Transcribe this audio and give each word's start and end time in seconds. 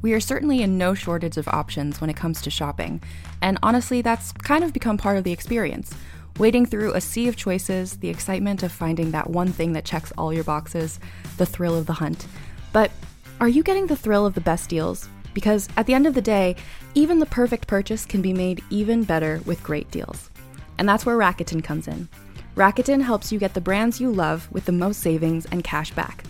We 0.00 0.12
are 0.12 0.20
certainly 0.20 0.62
in 0.62 0.78
no 0.78 0.94
shortage 0.94 1.36
of 1.36 1.48
options 1.48 2.00
when 2.00 2.08
it 2.08 2.16
comes 2.16 2.40
to 2.42 2.50
shopping, 2.50 3.02
and 3.42 3.58
honestly, 3.62 4.00
that's 4.00 4.30
kind 4.32 4.62
of 4.62 4.72
become 4.72 4.96
part 4.96 5.16
of 5.16 5.24
the 5.24 5.32
experience. 5.32 5.92
Wading 6.38 6.66
through 6.66 6.94
a 6.94 7.00
sea 7.00 7.26
of 7.26 7.34
choices, 7.34 7.96
the 7.96 8.08
excitement 8.08 8.62
of 8.62 8.70
finding 8.70 9.10
that 9.10 9.30
one 9.30 9.50
thing 9.50 9.72
that 9.72 9.84
checks 9.84 10.12
all 10.16 10.32
your 10.32 10.44
boxes, 10.44 11.00
the 11.36 11.46
thrill 11.46 11.76
of 11.76 11.86
the 11.86 11.94
hunt. 11.94 12.28
But 12.72 12.92
are 13.40 13.48
you 13.48 13.64
getting 13.64 13.88
the 13.88 13.96
thrill 13.96 14.24
of 14.24 14.34
the 14.34 14.40
best 14.40 14.70
deals? 14.70 15.08
Because 15.34 15.68
at 15.76 15.86
the 15.86 15.94
end 15.94 16.06
of 16.06 16.14
the 16.14 16.22
day, 16.22 16.54
even 16.94 17.18
the 17.18 17.26
perfect 17.26 17.66
purchase 17.66 18.06
can 18.06 18.22
be 18.22 18.32
made 18.32 18.62
even 18.70 19.02
better 19.02 19.40
with 19.46 19.64
great 19.64 19.90
deals. 19.90 20.30
And 20.78 20.88
that's 20.88 21.04
where 21.04 21.18
Rakuten 21.18 21.62
comes 21.62 21.88
in. 21.88 22.08
Rakuten 22.54 23.02
helps 23.02 23.32
you 23.32 23.38
get 23.40 23.54
the 23.54 23.60
brands 23.60 24.00
you 24.00 24.12
love 24.12 24.48
with 24.52 24.64
the 24.64 24.72
most 24.72 25.00
savings 25.00 25.44
and 25.46 25.64
cash 25.64 25.90
back. 25.92 26.24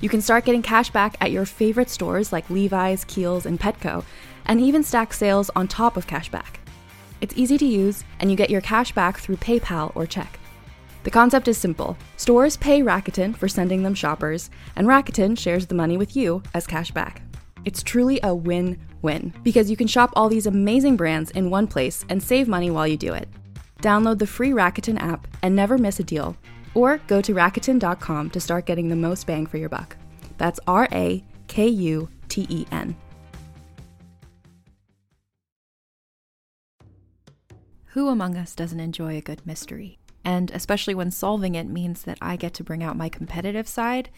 You 0.00 0.08
can 0.08 0.20
start 0.20 0.44
getting 0.44 0.62
cash 0.62 0.90
back 0.90 1.16
at 1.20 1.32
your 1.32 1.44
favorite 1.44 1.90
stores 1.90 2.32
like 2.32 2.48
Levi's, 2.50 3.04
Kiehl's, 3.04 3.46
and 3.46 3.58
Petco, 3.58 4.04
and 4.46 4.60
even 4.60 4.84
stack 4.84 5.12
sales 5.12 5.50
on 5.56 5.66
top 5.66 5.96
of 5.96 6.06
cash 6.06 6.30
back. 6.30 6.60
It's 7.20 7.36
easy 7.36 7.58
to 7.58 7.66
use, 7.66 8.04
and 8.20 8.30
you 8.30 8.36
get 8.36 8.48
your 8.48 8.60
cash 8.60 8.92
back 8.92 9.18
through 9.18 9.38
PayPal 9.38 9.90
or 9.96 10.06
check. 10.06 10.38
The 11.02 11.10
concept 11.10 11.48
is 11.48 11.58
simple 11.58 11.96
stores 12.16 12.56
pay 12.56 12.82
Rakuten 12.82 13.36
for 13.36 13.48
sending 13.48 13.82
them 13.82 13.94
shoppers, 13.94 14.50
and 14.76 14.86
Rakuten 14.86 15.36
shares 15.36 15.66
the 15.66 15.74
money 15.74 15.96
with 15.96 16.14
you 16.14 16.42
as 16.54 16.66
cash 16.66 16.92
back. 16.92 17.22
It's 17.64 17.82
truly 17.82 18.20
a 18.22 18.32
win 18.32 18.78
win 19.02 19.34
because 19.42 19.68
you 19.68 19.76
can 19.76 19.88
shop 19.88 20.10
all 20.14 20.28
these 20.28 20.46
amazing 20.46 20.96
brands 20.96 21.32
in 21.32 21.50
one 21.50 21.66
place 21.66 22.04
and 22.08 22.22
save 22.22 22.46
money 22.46 22.70
while 22.70 22.86
you 22.86 22.96
do 22.96 23.14
it. 23.14 23.28
Download 23.82 24.18
the 24.18 24.26
free 24.26 24.50
Rakuten 24.50 25.00
app 25.00 25.26
and 25.42 25.56
never 25.56 25.76
miss 25.76 25.98
a 25.98 26.04
deal, 26.04 26.36
or 26.78 26.98
go 27.08 27.20
to 27.20 27.34
Rakuten.com 27.34 28.30
to 28.30 28.40
start 28.40 28.66
getting 28.66 28.88
the 28.88 28.96
most 28.96 29.26
bang 29.26 29.46
for 29.46 29.58
your 29.58 29.68
buck. 29.68 29.96
That's 30.38 30.60
R 30.66 30.86
A 30.92 31.24
K 31.48 31.66
U 31.66 32.08
T 32.28 32.46
E 32.48 32.66
N. 32.70 32.96
Who 37.92 38.08
among 38.08 38.36
us 38.36 38.54
doesn't 38.54 38.78
enjoy 38.78 39.16
a 39.16 39.22
good 39.22 39.44
mystery? 39.44 39.98
And 40.24 40.52
especially 40.52 40.94
when 40.94 41.10
solving 41.10 41.56
it 41.56 41.66
means 41.66 42.02
that 42.02 42.18
I 42.20 42.36
get 42.36 42.54
to 42.54 42.64
bring 42.64 42.84
out 42.84 42.96
my 42.96 43.08
competitive 43.08 43.66
side, 43.66 44.10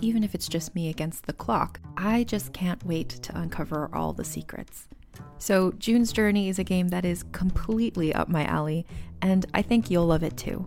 even 0.00 0.24
if 0.24 0.34
it's 0.34 0.48
just 0.48 0.74
me 0.74 0.88
against 0.88 1.26
the 1.26 1.34
clock, 1.34 1.80
I 1.98 2.24
just 2.24 2.54
can't 2.54 2.82
wait 2.86 3.10
to 3.10 3.38
uncover 3.38 3.90
all 3.92 4.14
the 4.14 4.24
secrets. 4.24 4.88
So, 5.36 5.72
June's 5.72 6.12
Journey 6.12 6.48
is 6.48 6.58
a 6.58 6.64
game 6.64 6.88
that 6.88 7.04
is 7.04 7.24
completely 7.32 8.14
up 8.14 8.28
my 8.28 8.44
alley, 8.44 8.86
and 9.20 9.44
I 9.52 9.60
think 9.60 9.90
you'll 9.90 10.06
love 10.06 10.22
it 10.22 10.36
too. 10.36 10.66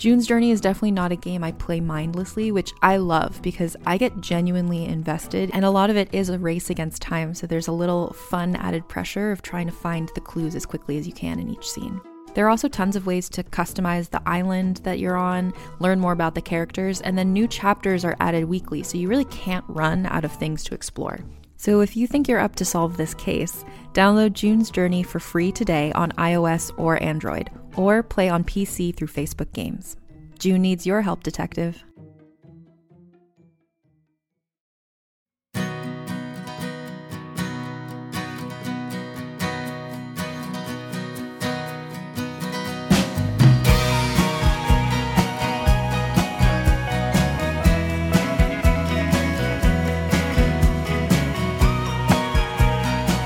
June's 0.00 0.26
Journey 0.26 0.50
is 0.50 0.62
definitely 0.62 0.92
not 0.92 1.12
a 1.12 1.16
game 1.16 1.44
I 1.44 1.52
play 1.52 1.78
mindlessly, 1.78 2.50
which 2.52 2.72
I 2.80 2.96
love 2.96 3.42
because 3.42 3.76
I 3.84 3.98
get 3.98 4.22
genuinely 4.22 4.86
invested, 4.86 5.50
and 5.52 5.62
a 5.62 5.70
lot 5.70 5.90
of 5.90 5.96
it 5.98 6.08
is 6.14 6.30
a 6.30 6.38
race 6.38 6.70
against 6.70 7.02
time, 7.02 7.34
so 7.34 7.46
there's 7.46 7.68
a 7.68 7.72
little 7.72 8.14
fun 8.14 8.56
added 8.56 8.88
pressure 8.88 9.30
of 9.30 9.42
trying 9.42 9.66
to 9.66 9.74
find 9.74 10.10
the 10.14 10.22
clues 10.22 10.54
as 10.54 10.64
quickly 10.64 10.96
as 10.96 11.06
you 11.06 11.12
can 11.12 11.38
in 11.38 11.50
each 11.50 11.70
scene. 11.70 12.00
There 12.32 12.46
are 12.46 12.48
also 12.48 12.66
tons 12.66 12.96
of 12.96 13.04
ways 13.04 13.28
to 13.28 13.42
customize 13.42 14.08
the 14.08 14.22
island 14.24 14.78
that 14.84 15.00
you're 15.00 15.18
on, 15.18 15.52
learn 15.80 16.00
more 16.00 16.12
about 16.14 16.34
the 16.34 16.40
characters, 16.40 17.02
and 17.02 17.18
then 17.18 17.34
new 17.34 17.46
chapters 17.46 18.02
are 18.02 18.16
added 18.20 18.46
weekly, 18.46 18.82
so 18.82 18.96
you 18.96 19.06
really 19.06 19.26
can't 19.26 19.66
run 19.68 20.06
out 20.06 20.24
of 20.24 20.32
things 20.32 20.64
to 20.64 20.74
explore. 20.74 21.20
So 21.58 21.82
if 21.82 21.94
you 21.94 22.06
think 22.06 22.26
you're 22.26 22.40
up 22.40 22.56
to 22.56 22.64
solve 22.64 22.96
this 22.96 23.12
case, 23.12 23.66
download 23.92 24.32
June's 24.32 24.70
Journey 24.70 25.02
for 25.02 25.20
free 25.20 25.52
today 25.52 25.92
on 25.92 26.12
iOS 26.12 26.72
or 26.78 27.02
Android, 27.02 27.50
or 27.76 28.02
play 28.02 28.28
on 28.28 28.44
PC 28.44 28.94
through 28.94 29.08
Facebook 29.08 29.52
Games. 29.52 29.96
June 30.38 30.62
needs 30.62 30.86
your 30.86 31.02
help, 31.02 31.22
detective. 31.22 31.84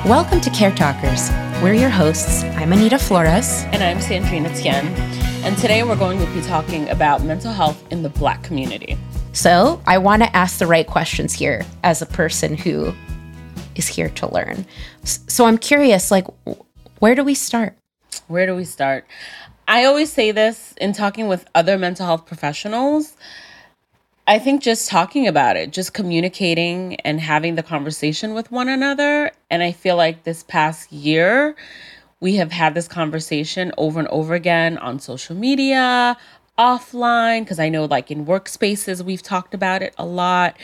Welcome 0.05 0.43
to 0.43 0.51
Care 0.51 0.71
Talkers. 0.71 1.31
We're 1.63 1.75
your 1.75 1.89
hosts. 1.89 2.43
I'm 2.45 2.73
Anita 2.73 2.99
Flores. 2.99 3.65
And 3.73 3.83
I'm 3.83 3.99
Sandrina 3.99 4.55
Tien. 4.57 4.87
And 5.45 5.57
today 5.57 5.83
we're 5.83 5.97
going 5.97 6.19
to 6.19 6.27
be 6.35 6.43
talking 6.43 6.89
about 6.91 7.23
mental 7.23 7.53
health 7.53 7.83
in 7.91 8.03
the 8.03 8.11
Black 8.11 8.43
community. 8.43 8.99
So 9.33 9.81
I 9.87 9.99
want 9.99 10.23
to 10.23 10.37
ask 10.37 10.59
the 10.59 10.67
right 10.67 10.87
questions 10.87 11.33
here 11.33 11.65
as 11.83 12.03
a 12.03 12.07
person 12.07 12.57
who 12.57 12.93
is 13.77 13.89
here 13.89 14.11
to 14.11 14.33
learn. 14.33 14.67
So 15.05 15.47
I'm 15.47 15.57
curious, 15.57 16.11
like, 16.11 16.27
where 16.99 17.15
do 17.15 17.25
we 17.25 17.35
start? 17.35 17.77
Where 18.29 18.47
do 18.47 18.55
we 18.55 18.65
start? 18.65 19.07
I 19.67 19.85
always 19.85 20.13
say 20.13 20.33
this 20.33 20.75
in 20.79 20.93
talking 20.93 21.29
with 21.29 21.47
other 21.55 21.79
mental 21.79 22.05
health 22.05 22.27
professionals 22.27 23.15
I 24.27 24.39
think 24.39 24.63
just 24.63 24.89
talking 24.89 25.29
about 25.29 25.57
it, 25.57 25.71
just 25.71 25.93
communicating 25.93 26.97
and 27.01 27.21
having 27.21 27.57
the 27.57 27.63
conversation 27.63 28.33
with 28.33 28.51
one 28.51 28.71
another. 28.71 29.31
And 29.51 29.63
I 29.63 29.73
feel 29.73 29.97
like 29.97 30.25
this 30.25 30.43
past 30.45 30.91
year, 30.91 31.55
we 32.21 32.37
have 32.37 32.51
had 32.51 32.75
this 32.75 32.89
conversation 32.89 33.71
over 33.77 33.99
and 33.99 34.09
over 34.09 34.33
again 34.33 34.79
on 34.79 34.99
social 34.99 35.37
media, 35.37 36.17
offline, 36.59 37.41
because 37.41 37.59
I 37.59 37.69
know, 37.69 37.85
like, 37.85 38.11
in 38.11 38.25
workspaces, 38.25 39.05
we've 39.05 39.23
talked 39.23 39.53
about 39.53 39.83
it 39.83 39.95
a 39.99 40.07
lot. 40.07 40.57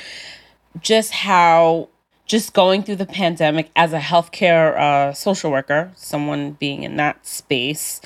Just 0.80 1.12
how 1.12 1.90
just 2.24 2.54
going 2.54 2.82
through 2.82 2.96
the 2.96 3.06
pandemic 3.06 3.70
as 3.76 3.92
a 3.92 3.98
healthcare 3.98 4.78
uh, 4.78 5.12
social 5.12 5.50
worker, 5.50 5.90
someone 5.96 6.52
being 6.52 6.84
in 6.84 6.96
that 6.96 7.26
space, 7.26 8.00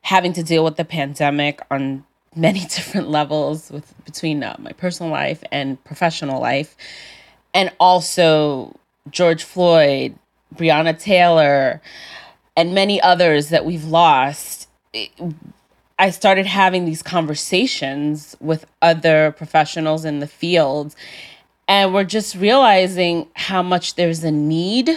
having 0.00 0.32
to 0.32 0.42
deal 0.42 0.64
with 0.64 0.76
the 0.76 0.84
pandemic 0.84 1.60
on 1.70 2.04
many 2.36 2.60
different 2.74 3.08
levels 3.08 3.70
with 3.70 3.92
between 4.04 4.42
uh, 4.42 4.56
my 4.58 4.72
personal 4.72 5.10
life 5.10 5.42
and 5.50 5.82
professional 5.84 6.40
life 6.40 6.76
and 7.54 7.72
also 7.80 8.76
George 9.10 9.42
Floyd, 9.42 10.14
Breonna 10.54 10.98
Taylor, 10.98 11.80
and 12.56 12.74
many 12.74 13.00
others 13.00 13.48
that 13.48 13.64
we've 13.64 13.84
lost. 13.84 14.68
I 15.98 16.10
started 16.10 16.44
having 16.44 16.84
these 16.84 17.02
conversations 17.02 18.36
with 18.40 18.66
other 18.82 19.32
professionals 19.32 20.04
in 20.04 20.20
the 20.20 20.26
field, 20.26 20.94
and 21.66 21.94
we're 21.94 22.04
just 22.04 22.34
realizing 22.34 23.28
how 23.34 23.62
much 23.62 23.94
there's 23.94 24.22
a 24.22 24.30
need 24.30 24.90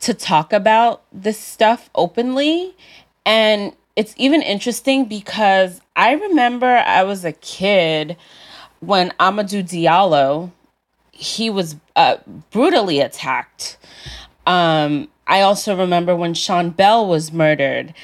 to 0.00 0.12
talk 0.12 0.52
about 0.52 1.02
this 1.12 1.38
stuff 1.38 1.88
openly. 1.94 2.74
And 3.24 3.74
it's 3.96 4.14
even 4.18 4.42
interesting 4.42 5.06
because 5.06 5.80
I 5.96 6.12
remember 6.12 6.66
I 6.66 7.02
was 7.02 7.24
a 7.24 7.32
kid 7.32 8.16
when 8.80 9.10
Amadou 9.18 9.62
Diallo, 9.62 10.52
he 11.12 11.48
was 11.48 11.76
uh, 11.96 12.18
brutally 12.50 13.00
attacked. 13.00 13.78
Um, 14.46 15.08
I 15.26 15.40
also 15.40 15.74
remember 15.76 16.14
when 16.14 16.34
Sean 16.34 16.70
Bell 16.70 17.08
was 17.08 17.32
murdered. 17.32 17.94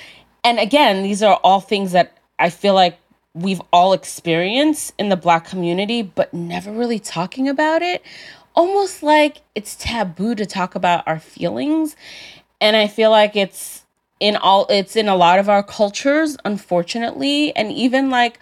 And 0.43 0.59
again, 0.59 1.03
these 1.03 1.23
are 1.23 1.39
all 1.45 1.61
things 1.61 1.93
that 1.93 2.17
I 2.39 2.49
feel 2.49 2.75
like 2.75 2.99
we've 3.35 3.63
all 3.73 3.93
experienced 3.93 4.95
in 4.99 5.11
the 5.11 5.17
Black 5.17 5.47
community, 5.47 6.03
but 6.03 6.33
never 6.33 6.73
really 6.73 6.99
talking 6.99 7.49
about 7.49 7.83
it. 7.83 8.03
Almost 8.55 9.03
like 9.03 9.43
it's 9.55 9.77
taboo 9.77 10.35
to 10.35 10.47
talk 10.47 10.75
about 10.75 11.07
our 11.07 11.21
feelings. 11.21 11.97
And 12.61 12.77
I 12.77 12.89
feel 12.89 13.11
like 13.11 13.37
it's 13.37 13.82
in 14.23 14.37
all 14.37 14.67
it's 14.71 14.95
in 14.95 15.09
a 15.09 15.17
lot 15.17 15.39
of 15.41 15.49
our 15.49 15.65
cultures 15.65 16.37
unfortunately 16.45 17.55
and 17.57 17.73
even 17.73 18.09
like 18.09 18.39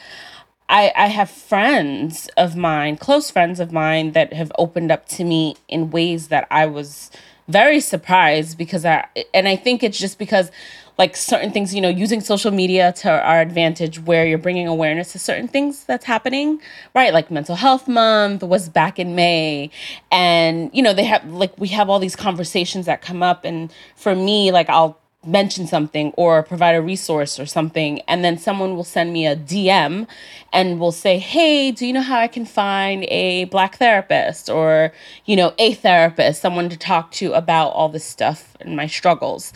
I, 0.69 0.93
I 0.94 1.09
have 1.09 1.29
friends 1.29 2.31
of 2.37 2.55
mine, 2.55 2.97
close 2.97 3.29
friends 3.29 3.59
of 3.59 3.73
mine, 3.73 4.12
that 4.12 4.32
have 4.32 4.53
opened 4.56 4.93
up 4.93 5.09
to 5.09 5.25
me 5.25 5.56
in 5.67 5.91
ways 5.91 6.29
that 6.29 6.47
I 6.49 6.67
was 6.67 7.11
very 7.49 7.81
surprised 7.81 8.56
because 8.56 8.85
I, 8.85 9.09
and 9.35 9.49
I 9.49 9.56
think 9.56 9.82
it's 9.82 9.99
just 9.99 10.17
because 10.17 10.53
like 10.97 11.17
certain 11.17 11.50
things, 11.50 11.75
you 11.75 11.81
know, 11.81 11.88
using 11.88 12.21
social 12.21 12.53
media 12.53 12.93
to 12.99 13.11
our 13.11 13.41
advantage 13.41 13.99
where 13.99 14.25
you're 14.25 14.38
bringing 14.38 14.69
awareness 14.69 15.11
to 15.12 15.19
certain 15.19 15.49
things 15.49 15.85
that's 15.87 16.05
happening, 16.05 16.61
right? 16.94 17.12
Like 17.12 17.33
mental 17.33 17.56
health 17.56 17.88
month 17.88 18.44
was 18.44 18.69
back 18.69 19.00
in 19.00 19.17
May. 19.17 19.71
And, 20.12 20.71
you 20.73 20.83
know, 20.83 20.93
they 20.93 21.05
have 21.05 21.25
like, 21.25 21.59
we 21.59 21.69
have 21.69 21.91
all 21.91 21.99
these 21.99 22.15
conversations 22.15 22.87
that 22.87 23.03
come 23.03 23.25
up. 23.25 23.44
And 23.44 23.73
for 23.97 24.15
me, 24.15 24.53
like, 24.53 24.69
I'll 24.69 25.00
mention 25.25 25.67
something 25.67 26.12
or 26.17 26.43
provide 26.43 26.75
a 26.75 26.81
resource 26.81 27.38
or 27.38 27.44
something 27.44 28.00
and 28.08 28.25
then 28.25 28.38
someone 28.38 28.75
will 28.75 28.84
send 28.84 29.12
me 29.12 29.26
a 29.26 29.37
DM 29.37 30.06
and 30.52 30.81
will 30.81 30.93
say, 30.93 31.19
"Hey, 31.19 31.70
do 31.70 31.87
you 31.87 31.93
know 31.93 32.00
how 32.00 32.19
I 32.19 32.26
can 32.26 32.46
find 32.46 33.05
a 33.05 33.44
black 33.44 33.76
therapist 33.76 34.49
or, 34.49 34.93
you 35.26 35.37
know, 35.37 35.52
a 35.58 35.75
therapist, 35.75 36.40
someone 36.40 36.70
to 36.70 36.76
talk 36.76 37.12
to 37.12 37.32
about 37.34 37.69
all 37.70 37.88
this 37.90 38.05
stuff 38.05 38.56
and 38.61 38.75
my 38.76 38.87
struggles." 38.87 39.52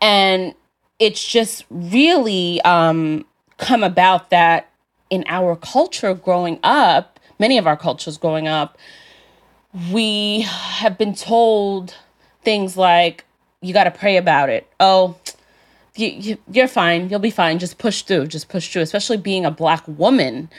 And 0.00 0.54
it's 0.98 1.26
just 1.26 1.64
really 1.70 2.60
um 2.62 3.26
come 3.58 3.82
about 3.82 4.30
that 4.30 4.70
in 5.10 5.24
our 5.28 5.54
culture 5.56 6.14
growing 6.14 6.58
up, 6.62 7.20
many 7.38 7.58
of 7.58 7.66
our 7.66 7.76
cultures 7.76 8.16
growing 8.16 8.48
up, 8.48 8.78
we 9.92 10.40
have 10.40 10.96
been 10.98 11.14
told 11.14 11.94
things 12.42 12.76
like 12.76 13.24
you 13.64 13.72
got 13.72 13.84
to 13.84 13.90
pray 13.90 14.18
about 14.18 14.50
it. 14.50 14.70
Oh, 14.78 15.16
you, 15.96 16.38
you, 16.52 16.62
are 16.62 16.68
fine. 16.68 17.08
You'll 17.08 17.18
be 17.18 17.30
fine. 17.30 17.58
Just 17.58 17.78
push 17.78 18.02
through. 18.02 18.26
Just 18.26 18.48
push 18.48 18.72
through. 18.72 18.82
Especially 18.82 19.16
being 19.16 19.44
a 19.44 19.50
black 19.50 19.86
woman, 19.86 20.50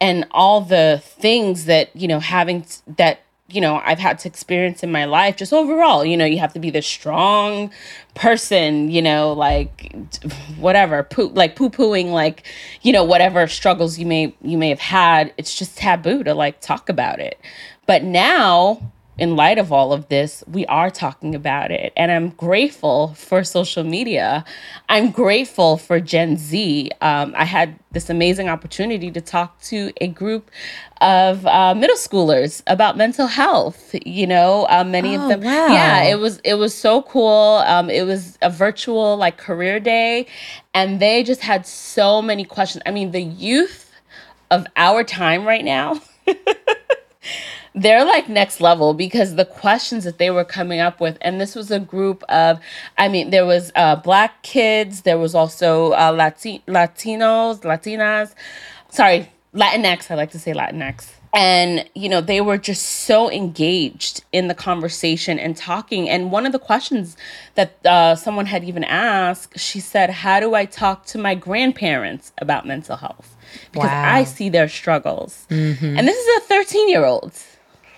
and 0.00 0.26
all 0.30 0.60
the 0.60 1.02
things 1.04 1.66
that 1.66 1.94
you 1.94 2.08
know 2.08 2.20
having 2.20 2.64
that 2.96 3.20
you 3.48 3.60
know 3.60 3.82
I've 3.84 3.98
had 3.98 4.18
to 4.20 4.28
experience 4.28 4.82
in 4.82 4.90
my 4.90 5.04
life. 5.04 5.36
Just 5.36 5.52
overall, 5.52 6.04
you 6.04 6.16
know, 6.16 6.24
you 6.24 6.38
have 6.38 6.52
to 6.54 6.60
be 6.60 6.70
this 6.70 6.86
strong 6.86 7.70
person. 8.14 8.90
You 8.90 9.02
know, 9.02 9.32
like 9.32 9.94
whatever, 10.58 11.02
poo- 11.02 11.28
like 11.28 11.56
poo 11.56 11.68
pooing, 11.68 12.12
like 12.12 12.44
you 12.82 12.92
know 12.92 13.04
whatever 13.04 13.46
struggles 13.48 13.98
you 13.98 14.06
may 14.06 14.34
you 14.40 14.56
may 14.56 14.70
have 14.70 14.80
had. 14.80 15.34
It's 15.36 15.58
just 15.58 15.76
taboo 15.76 16.24
to 16.24 16.32
like 16.32 16.60
talk 16.60 16.88
about 16.88 17.20
it. 17.20 17.38
But 17.86 18.02
now 18.02 18.92
in 19.18 19.34
light 19.34 19.56
of 19.58 19.72
all 19.72 19.92
of 19.92 20.08
this, 20.08 20.44
we 20.46 20.66
are 20.66 20.90
talking 20.90 21.34
about 21.34 21.70
it. 21.70 21.92
And 21.96 22.12
I'm 22.12 22.30
grateful 22.30 23.14
for 23.14 23.44
social 23.44 23.82
media. 23.82 24.44
I'm 24.90 25.10
grateful 25.10 25.78
for 25.78 26.00
Gen 26.00 26.36
Z. 26.36 26.90
Um, 27.00 27.34
I 27.36 27.44
had 27.44 27.78
this 27.92 28.10
amazing 28.10 28.50
opportunity 28.50 29.10
to 29.10 29.20
talk 29.22 29.58
to 29.62 29.90
a 30.02 30.08
group 30.08 30.50
of 31.00 31.46
uh, 31.46 31.74
middle 31.74 31.96
schoolers 31.96 32.62
about 32.66 32.98
mental 32.98 33.26
health. 33.26 33.94
You 34.04 34.26
know, 34.26 34.66
uh, 34.68 34.84
many 34.84 35.16
oh, 35.16 35.22
of 35.22 35.28
them. 35.28 35.40
Wow. 35.40 35.68
Yeah, 35.68 36.02
it 36.02 36.18
was 36.18 36.38
it 36.44 36.54
was 36.54 36.74
so 36.74 37.00
cool. 37.02 37.62
Um, 37.66 37.88
it 37.88 38.04
was 38.04 38.36
a 38.42 38.50
virtual 38.50 39.16
like 39.16 39.38
career 39.38 39.80
day, 39.80 40.26
and 40.74 41.00
they 41.00 41.22
just 41.22 41.40
had 41.40 41.66
so 41.66 42.20
many 42.20 42.44
questions. 42.44 42.82
I 42.84 42.90
mean, 42.90 43.12
the 43.12 43.22
youth 43.22 43.90
of 44.50 44.66
our 44.76 45.04
time 45.04 45.46
right 45.46 45.64
now. 45.64 46.02
they're 47.78 48.04
like 48.06 48.26
next 48.28 48.60
level 48.60 48.94
because 48.94 49.34
the 49.34 49.44
questions 49.44 50.02
that 50.04 50.16
they 50.18 50.30
were 50.30 50.44
coming 50.44 50.80
up 50.80 50.98
with 51.00 51.18
and 51.20 51.38
this 51.40 51.54
was 51.54 51.70
a 51.70 51.78
group 51.78 52.22
of 52.30 52.58
i 52.96 53.06
mean 53.06 53.28
there 53.30 53.44
was 53.44 53.70
uh, 53.76 53.94
black 53.96 54.42
kids 54.42 55.02
there 55.02 55.18
was 55.18 55.34
also 55.34 55.92
uh, 55.92 56.10
Lati- 56.10 56.62
latinos 56.66 57.60
latinas 57.70 58.34
sorry 58.88 59.30
latinx 59.54 60.10
i 60.10 60.14
like 60.14 60.30
to 60.30 60.38
say 60.38 60.52
latinx. 60.52 61.12
And 61.34 61.84
you 61.94 62.08
know 62.08 62.22
they 62.22 62.40
were 62.40 62.56
just 62.56 62.84
so 63.10 63.30
engaged 63.30 64.24
in 64.32 64.48
the 64.48 64.54
conversation 64.54 65.38
and 65.38 65.54
talking. 65.54 66.08
And 66.08 66.32
one 66.32 66.46
of 66.46 66.52
the 66.52 66.58
questions 66.58 67.14
that 67.56 67.70
uh, 67.84 68.14
someone 68.14 68.46
had 68.46 68.64
even 68.64 68.84
asked 68.84 69.58
she 69.58 69.80
said 69.80 70.08
how 70.08 70.40
do 70.40 70.54
i 70.54 70.64
talk 70.64 71.04
to 71.12 71.18
my 71.18 71.34
grandparents 71.34 72.32
about 72.38 72.64
mental 72.66 72.96
health? 72.96 73.36
Because 73.72 73.90
Wow. 73.90 74.14
i 74.18 74.24
see 74.24 74.48
their 74.48 74.68
struggles. 74.80 75.46
And 75.50 76.08
this 76.08 76.16
is 76.16 76.28
a 76.38 76.40
13 76.46 76.88
year 76.88 77.04
old 77.04 77.34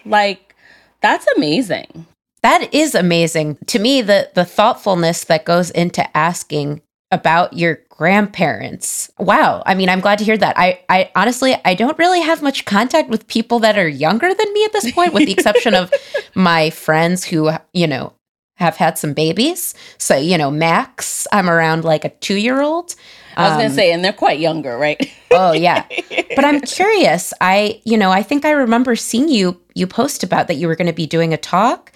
like 0.08 0.54
that's 1.00 1.26
amazing 1.36 2.06
That 2.42 2.72
is 2.72 2.94
amazing. 2.94 3.58
To 3.66 3.78
me, 3.78 4.02
the 4.02 4.30
the 4.34 4.44
thoughtfulness 4.44 5.24
that 5.24 5.44
goes 5.44 5.70
into 5.70 6.16
asking 6.16 6.82
about 7.10 7.54
your 7.54 7.80
grandparents. 7.88 9.10
Wow. 9.18 9.62
I 9.66 9.74
mean, 9.74 9.88
I'm 9.88 10.00
glad 10.00 10.18
to 10.18 10.24
hear 10.24 10.36
that. 10.38 10.56
I 10.56 10.80
I 10.88 11.10
honestly 11.16 11.56
I 11.64 11.74
don't 11.74 11.98
really 11.98 12.20
have 12.20 12.42
much 12.42 12.64
contact 12.64 13.08
with 13.08 13.26
people 13.26 13.58
that 13.60 13.76
are 13.78 13.88
younger 13.88 14.32
than 14.32 14.52
me 14.52 14.64
at 14.64 14.72
this 14.72 14.92
point 14.92 15.12
with 15.12 15.26
the 15.26 15.32
exception 15.32 15.74
of 15.74 15.92
my 16.34 16.70
friends 16.70 17.24
who, 17.24 17.50
you 17.72 17.86
know, 17.86 18.12
have 18.56 18.76
had 18.76 18.98
some 18.98 19.14
babies. 19.14 19.74
So, 19.98 20.16
you 20.16 20.38
know, 20.38 20.50
Max, 20.50 21.26
I'm 21.32 21.48
around 21.48 21.84
like 21.84 22.04
a 22.04 22.10
2-year-old. 22.10 22.94
I 23.38 23.44
was 23.44 23.52
Um, 23.52 23.58
gonna 23.58 23.70
say 23.74 23.90
and 23.92 24.04
they're 24.04 24.12
quite 24.12 24.38
younger 24.38 24.76
right 24.76 25.00
Oh 25.30 25.52
yeah. 25.52 25.84
But 26.36 26.44
I'm 26.44 26.60
curious. 26.60 27.32
I, 27.40 27.80
you 27.84 27.96
know, 27.98 28.10
I 28.10 28.22
think 28.22 28.44
I 28.44 28.50
remember 28.52 28.96
seeing 28.96 29.28
you 29.28 29.60
you 29.74 29.86
post 29.86 30.22
about 30.22 30.46
that 30.48 30.54
you 30.56 30.66
were 30.68 30.76
going 30.76 30.86
to 30.86 30.92
be 31.04 31.06
doing 31.06 31.32
a 31.34 31.36
talk. 31.36 31.92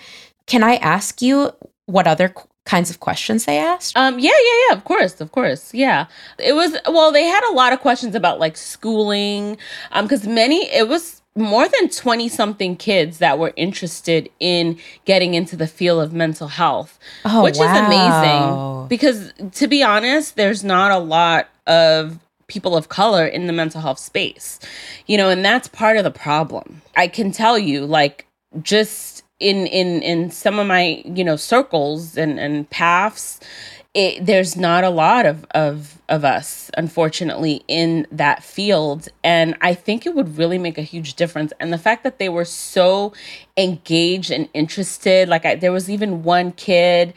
Can 0.47 0.63
I 0.63 0.77
ask 0.77 1.23
you 1.23 1.53
what 1.87 2.07
other 2.07 2.29
qu- 2.29 2.49
kinds 2.67 2.91
of 2.91 2.99
questions 3.01 3.45
they 3.47 3.59
asked? 3.59 3.97
Um, 3.97 4.19
yeah, 4.19 4.31
yeah, 4.49 4.57
yeah, 4.69 4.77
of 4.77 4.85
course, 4.85 5.21
of 5.21 5.33
course. 5.33 5.73
Yeah. 5.73 6.07
It 6.39 6.53
was 6.55 6.77
well, 6.89 7.11
they 7.13 7.25
had 7.25 7.45
a 7.51 7.55
lot 7.55 7.73
of 7.73 7.81
questions 7.81 8.15
about 8.15 8.39
like 8.41 8.57
schooling. 8.57 9.57
Um, 9.93 10.05
because 10.05 10.27
many 10.27 10.67
it 10.71 10.89
was 10.89 11.22
more 11.35 11.67
than 11.69 11.89
20 11.89 12.29
something 12.29 12.77
kids 12.77 13.19
that 13.19 13.39
were 13.39 13.53
interested 13.57 14.31
in 14.39 14.79
getting 15.05 15.35
into 15.35 15.57
the 15.57 15.67
field 15.67 16.03
of 16.03 16.13
mental 16.13 16.49
health. 16.49 16.99
Oh, 17.25 17.43
which 17.43 17.57
wow. 17.57 17.73
is 17.73 17.87
amazing. 17.87 18.89
Because 18.89 19.33
to 19.53 19.67
be 19.67 19.83
honest, 19.83 20.37
there's 20.37 20.63
not 20.63 20.93
a 20.93 20.99
lot 20.99 21.49
of 21.67 22.19
people 22.49 22.77
of 22.77 22.89
color 22.89 23.27
in 23.27 23.47
the 23.47 23.53
mental 23.53 23.81
health 23.81 23.99
space. 23.99 24.61
You 25.07 25.17
know, 25.17 25.31
and 25.31 25.45
that's 25.45 25.69
part 25.69 25.97
of 25.97 26.05
the 26.05 26.11
problem. 26.11 26.83
I 26.97 27.09
can 27.09 27.33
tell 27.33 27.59
you, 27.59 27.87
like, 27.87 28.27
just 28.61 29.25
in 29.41 29.67
in 29.67 30.03
in 30.03 30.31
some 30.31 30.59
of 30.59 30.67
my 30.67 31.03
you 31.05 31.25
know 31.25 31.37
circles 31.37 32.17
and 32.17 32.39
and 32.39 32.69
paths 32.71 33.41
it, 33.95 34.25
there's 34.25 34.57
not 34.57 34.85
a 34.85 34.91
lot 34.91 35.27
of 35.27 35.45
of 35.55 36.01
of 36.13 36.27
us 36.27 36.71
unfortunately 36.77 37.65
in 37.69 38.07
that 38.13 38.45
field 38.45 39.09
and 39.25 39.57
i 39.63 39.73
think 39.73 40.05
it 40.05 40.15
would 40.15 40.37
really 40.37 40.59
make 40.59 40.77
a 40.77 40.83
huge 40.83 41.15
difference 41.15 41.55
and 41.59 41.73
the 41.73 41.79
fact 41.79 42.05
that 42.05 42.19
they 42.19 42.29
were 42.29 42.45
so 42.45 43.15
engaged 43.57 44.31
and 44.31 44.47
interested 44.53 45.27
like 45.27 45.47
I, 45.47 45.55
there 45.55 45.73
was 45.73 45.89
even 45.89 46.23
one 46.23 46.53
kid 46.53 47.15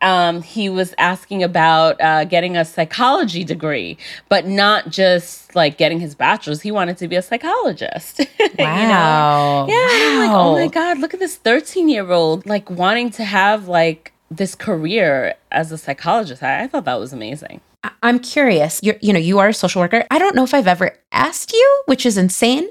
um, 0.00 0.42
he 0.42 0.68
was 0.68 0.94
asking 0.96 1.42
about 1.42 2.00
uh, 2.00 2.24
getting 2.24 2.56
a 2.56 2.64
psychology 2.64 3.42
degree, 3.42 3.98
but 4.28 4.46
not 4.46 4.90
just 4.90 5.56
like 5.56 5.76
getting 5.76 5.98
his 5.98 6.14
bachelor's. 6.14 6.62
He 6.62 6.70
wanted 6.70 6.98
to 6.98 7.08
be 7.08 7.16
a 7.16 7.22
psychologist. 7.22 8.20
you 8.38 8.48
know? 8.56 8.64
Wow. 8.64 9.66
Yeah, 9.66 9.88
I'm 9.90 10.18
like, 10.20 10.30
oh 10.30 10.52
my 10.52 10.68
god, 10.68 10.98
look 10.98 11.14
at 11.14 11.20
this 11.20 11.34
13 11.34 11.88
year 11.88 12.12
old 12.12 12.46
like 12.46 12.70
wanting 12.70 13.10
to 13.10 13.24
have 13.24 13.66
like 13.66 14.12
this 14.30 14.54
career 14.54 15.34
as 15.50 15.72
a 15.72 15.78
psychologist. 15.78 16.44
I, 16.44 16.62
I 16.62 16.66
thought 16.68 16.84
that 16.84 17.00
was 17.00 17.12
amazing. 17.12 17.60
I'm 18.02 18.18
curious. 18.18 18.80
You're, 18.82 18.96
you 19.00 19.12
know, 19.12 19.18
you 19.18 19.38
are 19.38 19.48
a 19.48 19.54
social 19.54 19.80
worker. 19.80 20.04
I 20.10 20.18
don't 20.18 20.34
know 20.34 20.44
if 20.44 20.54
I've 20.54 20.66
ever 20.66 20.96
asked 21.12 21.52
you, 21.52 21.82
which 21.86 22.04
is 22.04 22.16
insane, 22.18 22.68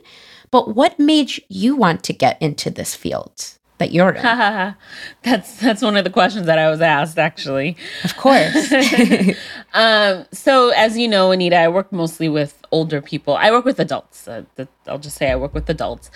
but 0.51 0.75
what 0.75 0.99
made 0.99 1.31
you 1.49 1.75
want 1.75 2.03
to 2.05 2.13
get 2.13 2.41
into 2.41 2.69
this 2.69 2.93
field 2.95 3.53
that 3.77 3.91
you're 3.91 4.11
in? 4.11 4.23
that's 5.23 5.59
that's 5.59 5.81
one 5.81 5.95
of 5.95 6.03
the 6.03 6.09
questions 6.09 6.45
that 6.47 6.59
I 6.59 6.69
was 6.69 6.81
asked 6.81 7.17
actually. 7.17 7.77
of 8.03 8.15
course. 8.17 8.73
Um, 9.73 10.25
so 10.31 10.69
as 10.69 10.97
you 10.97 11.07
know, 11.07 11.31
Anita, 11.31 11.55
I 11.55 11.67
work 11.67 11.91
mostly 11.91 12.29
with 12.29 12.59
older 12.71 12.99
people. 12.99 13.35
I 13.35 13.51
work 13.51 13.63
with 13.63 13.79
adults. 13.79 14.27
Uh, 14.27 14.43
the, 14.55 14.67
I'll 14.87 14.97
just 14.97 15.17
say 15.17 15.29
I 15.29 15.35
work 15.35 15.53
with 15.53 15.69
adults. 15.69 16.09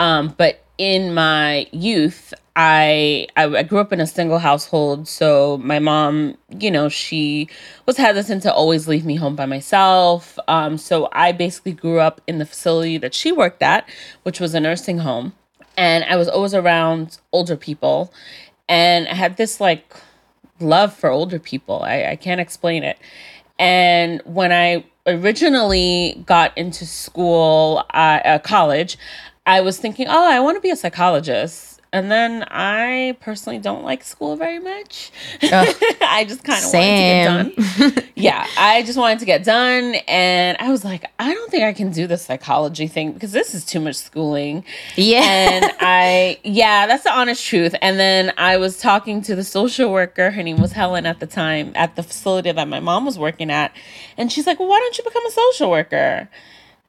Um, 0.00 0.34
but 0.38 0.64
in 0.78 1.12
my 1.12 1.66
youth, 1.72 2.32
I, 2.56 3.26
I 3.36 3.62
grew 3.64 3.80
up 3.80 3.92
in 3.92 4.00
a 4.00 4.06
single 4.06 4.38
household. 4.38 5.06
So 5.06 5.58
my 5.58 5.78
mom, 5.78 6.38
you 6.58 6.70
know, 6.70 6.88
she 6.88 7.48
was 7.84 7.98
hesitant 7.98 8.42
to 8.44 8.52
always 8.52 8.88
leave 8.88 9.04
me 9.04 9.16
home 9.16 9.36
by 9.36 9.44
myself. 9.44 10.38
Um, 10.48 10.78
so 10.78 11.10
I 11.12 11.32
basically 11.32 11.72
grew 11.72 12.00
up 12.00 12.22
in 12.26 12.38
the 12.38 12.46
facility 12.46 12.96
that 12.96 13.12
she 13.14 13.30
worked 13.30 13.62
at, 13.62 13.86
which 14.22 14.40
was 14.40 14.54
a 14.54 14.60
nursing 14.60 14.98
home, 14.98 15.34
and 15.76 16.02
I 16.04 16.16
was 16.16 16.28
always 16.28 16.54
around 16.54 17.18
older 17.30 17.56
people, 17.56 18.10
and 18.66 19.06
I 19.06 19.14
had 19.14 19.36
this 19.36 19.60
like 19.60 19.94
love 20.60 20.94
for 20.94 21.10
older 21.10 21.38
people. 21.38 21.82
I, 21.82 22.04
I 22.04 22.16
can't 22.16 22.40
explain 22.40 22.84
it. 22.84 22.98
And 23.58 24.22
when 24.24 24.50
I 24.50 24.84
originally 25.06 26.22
got 26.26 26.56
into 26.56 26.86
school, 26.86 27.84
uh, 27.92 28.20
uh, 28.24 28.38
college, 28.38 28.96
I 29.46 29.60
was 29.60 29.78
thinking, 29.78 30.06
oh, 30.08 30.30
I 30.30 30.40
want 30.40 30.56
to 30.56 30.60
be 30.60 30.70
a 30.70 30.76
psychologist. 30.76 31.80
And 31.92 32.08
then 32.08 32.44
I 32.48 33.16
personally 33.20 33.58
don't 33.58 33.82
like 33.82 34.04
school 34.04 34.36
very 34.36 34.60
much. 34.60 35.10
I 35.42 36.24
just 36.28 36.44
kind 36.44 36.64
of 36.64 36.72
wanted 36.72 37.56
to 37.56 37.74
get 37.74 37.94
done. 37.96 38.08
yeah, 38.14 38.46
I 38.56 38.84
just 38.84 38.96
wanted 38.96 39.18
to 39.18 39.24
get 39.24 39.42
done. 39.42 39.96
And 40.06 40.56
I 40.60 40.70
was 40.70 40.84
like, 40.84 41.04
I 41.18 41.34
don't 41.34 41.50
think 41.50 41.64
I 41.64 41.72
can 41.72 41.90
do 41.90 42.06
the 42.06 42.16
psychology 42.16 42.86
thing 42.86 43.10
because 43.10 43.32
this 43.32 43.56
is 43.56 43.64
too 43.64 43.80
much 43.80 43.96
schooling 43.96 44.64
yeah. 44.94 45.22
and 45.22 45.72
I, 45.80 46.38
yeah, 46.44 46.86
that's 46.86 47.02
the 47.02 47.12
honest 47.12 47.44
truth. 47.44 47.74
And 47.82 47.98
then 47.98 48.32
I 48.38 48.56
was 48.56 48.78
talking 48.78 49.20
to 49.22 49.34
the 49.34 49.42
social 49.42 49.90
worker. 49.90 50.30
Her 50.30 50.44
name 50.44 50.60
was 50.60 50.70
Helen 50.70 51.06
at 51.06 51.18
the 51.18 51.26
time 51.26 51.72
at 51.74 51.96
the 51.96 52.04
facility 52.04 52.52
that 52.52 52.68
my 52.68 52.78
mom 52.78 53.04
was 53.04 53.18
working 53.18 53.50
at. 53.50 53.74
And 54.16 54.30
she's 54.30 54.46
like, 54.46 54.60
well, 54.60 54.68
why 54.68 54.78
don't 54.78 54.96
you 54.96 55.02
become 55.02 55.26
a 55.26 55.30
social 55.32 55.70
worker? 55.70 56.28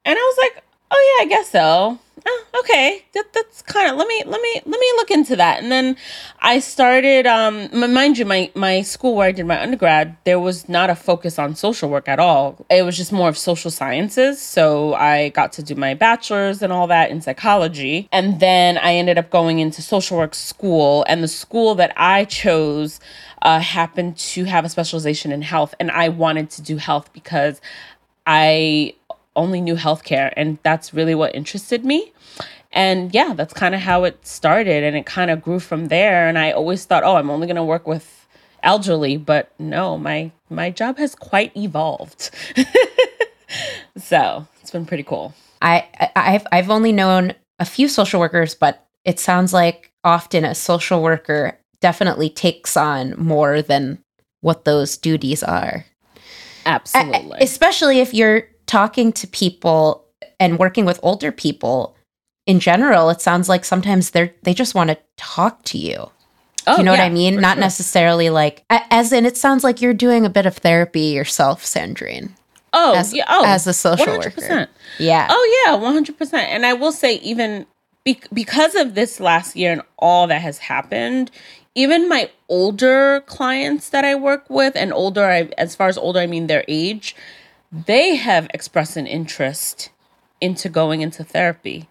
And 0.05 0.17
I 0.17 0.21
was 0.21 0.37
like, 0.37 0.63
oh, 0.91 1.17
yeah, 1.19 1.25
I 1.25 1.27
guess 1.27 1.49
so. 1.49 1.99
Oh, 2.23 2.45
okay, 2.59 3.03
that, 3.13 3.33
that's 3.33 3.63
kind 3.63 3.89
of 3.89 3.97
let 3.97 4.07
me 4.07 4.21
let 4.27 4.39
me 4.41 4.61
let 4.65 4.79
me 4.79 4.93
look 4.97 5.09
into 5.09 5.35
that. 5.37 5.63
And 5.63 5.71
then 5.71 5.97
I 6.39 6.59
started. 6.59 7.25
Um, 7.25 7.69
mind 7.91 8.19
you, 8.19 8.25
my 8.25 8.51
my 8.53 8.83
school 8.83 9.15
where 9.15 9.27
I 9.27 9.31
did 9.31 9.47
my 9.47 9.59
undergrad, 9.59 10.17
there 10.23 10.39
was 10.39 10.69
not 10.69 10.91
a 10.91 10.95
focus 10.95 11.39
on 11.39 11.55
social 11.55 11.89
work 11.89 12.07
at 12.07 12.19
all. 12.19 12.63
It 12.69 12.83
was 12.83 12.95
just 12.95 13.11
more 13.11 13.27
of 13.27 13.37
social 13.37 13.71
sciences. 13.71 14.39
So 14.39 14.93
I 14.93 15.29
got 15.29 15.53
to 15.53 15.63
do 15.63 15.73
my 15.73 15.95
bachelor's 15.95 16.61
and 16.61 16.71
all 16.71 16.85
that 16.87 17.09
in 17.09 17.21
psychology, 17.21 18.07
and 18.11 18.39
then 18.39 18.77
I 18.77 18.93
ended 18.93 19.17
up 19.17 19.31
going 19.31 19.57
into 19.57 19.81
social 19.81 20.17
work 20.17 20.35
school. 20.35 21.03
And 21.07 21.23
the 21.23 21.27
school 21.27 21.73
that 21.75 21.91
I 21.97 22.25
chose 22.25 22.99
uh, 23.41 23.59
happened 23.59 24.17
to 24.17 24.43
have 24.43 24.63
a 24.63 24.69
specialization 24.69 25.31
in 25.31 25.41
health, 25.41 25.73
and 25.79 25.89
I 25.89 26.09
wanted 26.09 26.51
to 26.51 26.61
do 26.61 26.77
health 26.77 27.11
because 27.13 27.59
I 28.27 28.93
only 29.41 29.59
knew 29.59 29.75
healthcare, 29.75 30.31
and 30.37 30.59
that's 30.63 30.93
really 30.93 31.15
what 31.15 31.33
interested 31.33 31.83
me. 31.83 32.13
And 32.71 33.13
yeah, 33.13 33.33
that's 33.33 33.53
kind 33.53 33.75
of 33.75 33.81
how 33.81 34.03
it 34.05 34.25
started, 34.25 34.83
and 34.83 34.95
it 34.95 35.05
kind 35.05 35.31
of 35.31 35.41
grew 35.41 35.59
from 35.59 35.87
there. 35.87 36.27
And 36.27 36.37
I 36.37 36.51
always 36.51 36.85
thought, 36.85 37.03
oh, 37.03 37.15
I'm 37.15 37.29
only 37.29 37.47
going 37.47 37.57
to 37.57 37.63
work 37.63 37.87
with 37.87 38.27
elderly, 38.63 39.17
but 39.17 39.51
no, 39.59 39.97
my 39.97 40.31
my 40.49 40.69
job 40.69 40.97
has 40.97 41.15
quite 41.15 41.55
evolved. 41.57 42.29
so 43.97 44.47
it's 44.61 44.71
been 44.71 44.85
pretty 44.85 45.03
cool. 45.03 45.33
I, 45.61 45.87
I 46.15 46.31
have 46.31 46.47
I've 46.51 46.69
only 46.69 46.91
known 46.91 47.33
a 47.59 47.65
few 47.65 47.87
social 47.87 48.19
workers, 48.19 48.55
but 48.55 48.85
it 49.03 49.19
sounds 49.19 49.53
like 49.53 49.91
often 50.03 50.45
a 50.45 50.55
social 50.55 51.01
worker 51.01 51.57
definitely 51.79 52.29
takes 52.29 52.77
on 52.77 53.15
more 53.17 53.61
than 53.61 53.99
what 54.41 54.65
those 54.65 54.97
duties 54.97 55.43
are. 55.43 55.85
Absolutely. 56.65 57.39
especially 57.41 57.99
if 57.99 58.13
you're 58.13 58.43
talking 58.71 59.11
to 59.11 59.27
people 59.27 60.05
and 60.39 60.57
working 60.57 60.85
with 60.85 60.97
older 61.03 61.29
people 61.29 61.93
in 62.47 62.61
general, 62.61 63.09
it 63.09 63.19
sounds 63.19 63.49
like 63.49 63.65
sometimes 63.65 64.11
they're 64.11 64.33
they 64.43 64.53
just 64.53 64.73
want 64.73 64.89
to 64.89 64.97
talk 65.17 65.61
to 65.63 65.77
you. 65.77 66.09
Oh, 66.67 66.77
you 66.77 66.83
know 66.83 66.93
yeah, 66.93 66.99
what 66.99 67.05
I 67.05 67.09
mean? 67.09 67.41
Not 67.41 67.55
sure. 67.55 67.61
necessarily 67.61 68.29
like 68.29 68.63
as 68.69 69.11
in 69.11 69.25
it 69.25 69.35
sounds 69.35 69.65
like 69.65 69.81
you're 69.81 69.93
doing 69.93 70.25
a 70.25 70.29
bit 70.29 70.45
of 70.45 70.55
therapy 70.57 71.01
yourself, 71.01 71.65
Sandrine. 71.65 72.31
Oh, 72.71 72.95
as, 72.95 73.13
yeah. 73.13 73.25
Oh, 73.27 73.43
as 73.45 73.67
a 73.67 73.73
social 73.73 74.05
100%. 74.05 74.17
worker. 74.17 74.69
Yeah. 74.97 75.27
Oh, 75.29 75.63
yeah, 75.65 75.77
100%. 75.77 76.33
And 76.35 76.65
I 76.65 76.71
will 76.71 76.93
say, 76.93 77.15
even 77.15 77.65
be- 78.05 78.21
because 78.31 78.75
of 78.75 78.95
this 78.95 79.19
last 79.19 79.57
year 79.57 79.73
and 79.73 79.81
all 79.99 80.27
that 80.27 80.41
has 80.41 80.57
happened, 80.57 81.31
even 81.75 82.07
my 82.07 82.29
older 82.47 83.23
clients 83.25 83.89
that 83.89 84.05
I 84.05 84.15
work 84.15 84.49
with, 84.49 84.77
and 84.77 84.93
older, 84.93 85.25
I, 85.25 85.49
as 85.57 85.75
far 85.75 85.89
as 85.89 85.97
older, 85.97 86.21
I 86.21 86.27
mean 86.27 86.47
their 86.47 86.63
age, 86.69 87.13
they 87.71 88.15
have 88.15 88.47
expressed 88.53 88.97
an 88.97 89.07
interest 89.07 89.89
into 90.39 90.69
going 90.69 91.01
into 91.01 91.23
therapy. 91.23 91.89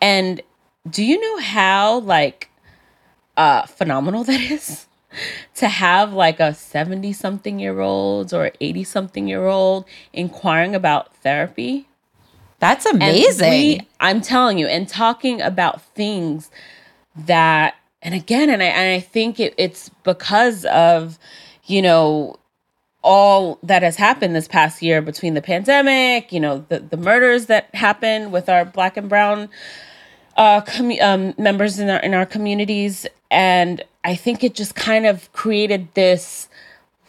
And 0.00 0.40
do 0.88 1.04
you 1.04 1.20
know 1.20 1.42
how 1.42 2.00
like 2.00 2.50
uh 3.36 3.66
phenomenal 3.66 4.24
that 4.30 4.40
is? 4.40 4.88
to 5.54 5.68
have 5.68 6.12
like 6.12 6.40
a 6.40 6.54
70 6.54 7.12
something 7.12 7.58
year 7.58 7.80
old 7.80 8.32
or 8.32 8.52
80 8.60 8.84
something 8.84 9.28
year 9.28 9.46
old 9.46 9.84
inquiring 10.12 10.74
about 10.74 11.14
therapy. 11.16 11.88
That's 12.60 12.86
amazing. 12.86 13.50
We, 13.50 13.80
I'm 14.00 14.20
telling 14.20 14.58
you, 14.58 14.66
and 14.66 14.88
talking 14.88 15.40
about 15.40 15.82
things 15.94 16.50
that, 17.16 17.76
and 18.02 18.14
again, 18.14 18.50
and 18.50 18.62
I, 18.62 18.66
and 18.66 18.94
I 18.96 19.00
think 19.00 19.38
it, 19.38 19.54
it's 19.56 19.90
because 20.02 20.64
of, 20.66 21.18
you 21.64 21.82
know, 21.82 22.36
all 23.08 23.58
that 23.62 23.82
has 23.82 23.96
happened 23.96 24.36
this 24.36 24.46
past 24.46 24.82
year 24.82 25.00
between 25.00 25.32
the 25.32 25.40
pandemic, 25.40 26.30
you 26.30 26.38
know, 26.38 26.66
the, 26.68 26.80
the 26.80 26.98
murders 26.98 27.46
that 27.46 27.74
happened 27.74 28.32
with 28.32 28.50
our 28.50 28.66
black 28.66 28.98
and 28.98 29.08
brown 29.08 29.48
uh, 30.36 30.60
com- 30.60 31.00
um, 31.00 31.34
members 31.38 31.78
in 31.78 31.88
our 31.88 32.00
in 32.00 32.12
our 32.12 32.26
communities, 32.26 33.06
and 33.30 33.82
I 34.04 34.14
think 34.14 34.44
it 34.44 34.54
just 34.54 34.74
kind 34.74 35.06
of 35.06 35.32
created 35.32 35.88
this. 35.94 36.48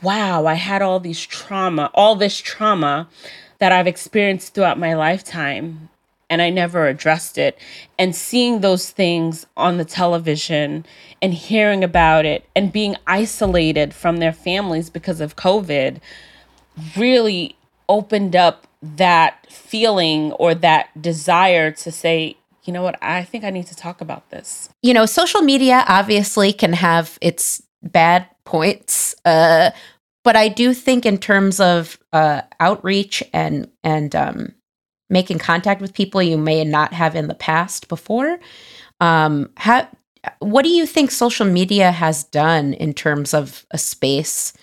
Wow, 0.01 0.45
I 0.45 0.53
had 0.53 0.81
all 0.81 1.01
these 1.01 1.21
trauma, 1.21 1.91
all 1.93 2.15
this 2.15 2.37
trauma 2.37 3.09
that 3.57 3.73
I've 3.73 3.87
experienced 3.87 4.53
throughout 4.53 4.79
my 4.79 4.93
lifetime, 4.93 5.89
and 6.29 6.41
I 6.41 6.49
never 6.49 6.87
addressed 6.87 7.37
it. 7.37 7.57
And 7.97 8.15
seeing 8.15 8.61
those 8.61 8.89
things 8.89 9.45
on 9.57 9.77
the 9.77 9.85
television 9.85 10.85
and 11.21 11.33
hearing 11.33 11.83
about 11.83 12.25
it 12.25 12.47
and 12.55 12.71
being 12.71 12.95
isolated 13.07 13.93
from 13.93 14.17
their 14.17 14.33
families 14.33 14.89
because 14.89 15.21
of 15.21 15.35
COVID 15.35 15.99
really 16.95 17.55
opened 17.87 18.35
up 18.35 18.67
that 18.81 19.45
feeling 19.51 20.31
or 20.33 20.53
that 20.55 21.01
desire 21.01 21.71
to 21.71 21.91
say, 21.91 22.37
you 22.63 22.71
know 22.71 22.83
what, 22.83 22.97
I 23.01 23.23
think 23.23 23.43
I 23.43 23.49
need 23.49 23.67
to 23.67 23.75
talk 23.75 23.99
about 23.99 24.29
this. 24.29 24.69
You 24.81 24.93
know, 24.93 25.05
social 25.05 25.41
media 25.41 25.83
obviously 25.87 26.53
can 26.53 26.73
have 26.73 27.17
its 27.21 27.63
bad 27.81 28.27
points. 28.45 29.15
Uh, 29.25 29.71
but 30.23 30.35
I 30.35 30.49
do 30.49 30.73
think 30.73 31.05
in 31.05 31.17
terms 31.17 31.59
of 31.59 31.97
uh, 32.13 32.41
outreach 32.59 33.23
and 33.33 33.69
and 33.83 34.15
um, 34.15 34.53
making 35.09 35.39
contact 35.39 35.81
with 35.81 35.93
people 35.93 36.21
you 36.21 36.37
may 36.37 36.63
not 36.63 36.93
have 36.93 37.15
in 37.15 37.27
the 37.27 37.35
past 37.35 37.87
before. 37.87 38.39
Um, 38.99 39.49
how, 39.57 39.87
what 40.39 40.63
do 40.63 40.69
you 40.69 40.85
think 40.85 41.11
social 41.11 41.45
media 41.45 41.91
has 41.91 42.23
done 42.25 42.73
in 42.73 42.93
terms 42.93 43.33
of 43.33 43.65
a 43.71 43.77
space 43.77 44.53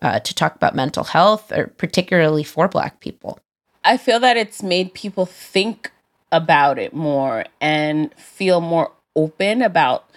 uh, 0.00 0.20
to 0.20 0.34
talk 0.34 0.56
about 0.56 0.74
mental 0.74 1.04
health, 1.04 1.52
or 1.52 1.68
particularly 1.68 2.42
for 2.42 2.68
Black 2.68 3.00
people? 3.00 3.38
I 3.84 3.96
feel 3.96 4.20
that 4.20 4.36
it's 4.36 4.62
made 4.62 4.94
people 4.94 5.26
think 5.26 5.90
about 6.30 6.78
it 6.78 6.94
more 6.94 7.44
and 7.60 8.12
feel 8.14 8.60
more 8.60 8.90
open 9.14 9.60
about 9.60 10.08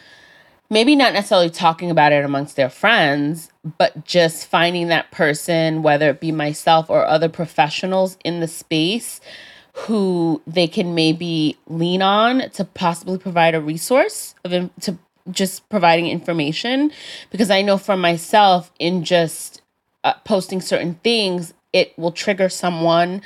maybe 0.70 0.96
not 0.96 1.14
necessarily 1.14 1.50
talking 1.50 1.92
about 1.92 2.12
it 2.12 2.24
amongst 2.24 2.56
their 2.56 2.70
friends, 2.70 3.52
but 3.78 4.06
just 4.06 4.48
finding 4.48 4.88
that 4.88 5.12
person, 5.12 5.84
whether 5.84 6.10
it 6.10 6.20
be 6.20 6.32
myself 6.32 6.90
or 6.90 7.06
other 7.06 7.30
professionals 7.30 8.18
in 8.24 8.40
the 8.40 8.48
space 8.48 9.20
who 9.76 10.42
they 10.48 10.68
can 10.68 10.96
maybe 10.96 11.58
lean 11.68 12.02
on 12.02 12.50
to 12.52 12.64
possibly 12.64 13.18
provide 13.18 13.56
a 13.56 13.62
resource 13.62 14.36
of 14.44 14.70
to 14.82 14.98
just 15.32 15.68
providing 15.70 16.08
information. 16.08 16.92
Because 17.30 17.50
I 17.50 17.62
know 17.62 17.78
for 17.78 17.98
myself 17.98 18.72
in 18.80 19.04
just 19.04 19.62
uh, 20.04 20.14
posting 20.24 20.62
certain 20.62 20.96
things 21.04 21.54
it 21.76 21.98
will 21.98 22.12
trigger 22.12 22.48
someone 22.48 23.22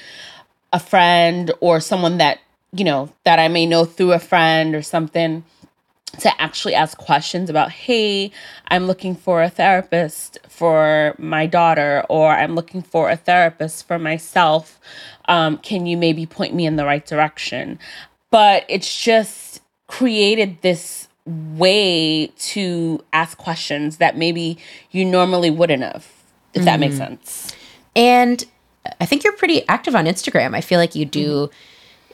a 0.74 0.80
friend 0.80 1.52
or 1.62 1.80
someone 1.80 2.18
that 2.18 2.40
you 2.74 2.84
know 2.84 3.14
that 3.24 3.38
I 3.40 3.48
may 3.48 3.66
know 3.66 3.86
through 3.86 4.14
a 4.14 4.20
friend 4.20 4.74
or 4.74 4.82
something 4.82 5.44
to 6.12 6.42
actually 6.42 6.74
ask 6.74 6.98
questions 6.98 7.50
about 7.50 7.72
hey 7.72 8.32
i'm 8.70 8.88
looking 8.88 9.16
for 9.16 9.42
a 9.42 9.50
therapist 9.50 10.38
for 10.48 11.16
my 11.18 11.46
daughter 11.46 12.04
or 12.10 12.32
i'm 12.32 12.56
looking 12.56 12.82
for 12.82 13.10
a 13.10 13.16
therapist 13.16 13.88
for 13.88 14.00
myself 14.00 14.80
um, 15.26 15.58
can 15.58 15.86
you 15.86 15.96
maybe 15.96 16.26
point 16.26 16.56
me 16.56 16.66
in 16.66 16.76
the 16.76 16.86
right 16.86 17.06
direction 17.06 17.78
but 18.32 18.66
it's 18.68 19.02
just 19.04 19.62
created 19.88 20.62
this 20.62 21.08
way 21.26 22.28
to 22.38 23.04
ask 23.14 23.38
questions 23.38 23.98
that 23.98 24.18
maybe 24.18 24.58
you 24.92 25.06
normally 25.06 25.52
wouldn't 25.52 25.84
have 25.84 26.08
if 26.54 26.64
mm. 26.64 26.66
that 26.66 26.80
makes 26.80 26.96
mm-hmm. 26.96 27.16
sense 27.16 27.56
and 27.96 28.46
i 29.00 29.06
think 29.06 29.24
you're 29.24 29.34
pretty 29.34 29.68
active 29.68 29.96
on 29.96 30.06
instagram 30.06 30.56
i 30.56 30.62
feel 30.62 30.80
like 30.80 30.96
you 30.96 31.06
do 31.06 31.48
mm 31.48 31.52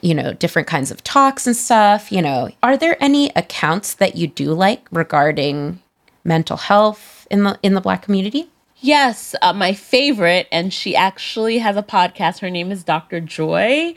you 0.00 0.14
know, 0.14 0.32
different 0.32 0.68
kinds 0.68 0.90
of 0.90 1.02
talks 1.02 1.46
and 1.46 1.56
stuff. 1.56 2.12
You 2.12 2.22
know, 2.22 2.50
are 2.62 2.76
there 2.76 2.96
any 3.02 3.30
accounts 3.36 3.94
that 3.94 4.16
you 4.16 4.26
do 4.26 4.52
like 4.52 4.86
regarding 4.90 5.82
mental 6.24 6.56
health 6.56 7.26
in 7.30 7.44
the 7.44 7.58
in 7.62 7.74
the 7.74 7.80
Black 7.80 8.02
community? 8.02 8.48
Yes, 8.80 9.34
uh, 9.40 9.52
my 9.52 9.72
favorite, 9.72 10.48
and 10.52 10.72
she 10.72 10.94
actually 10.94 11.58
has 11.58 11.76
a 11.76 11.82
podcast. 11.82 12.40
Her 12.40 12.50
name 12.50 12.70
is 12.70 12.84
Dr. 12.84 13.20
Joy. 13.20 13.94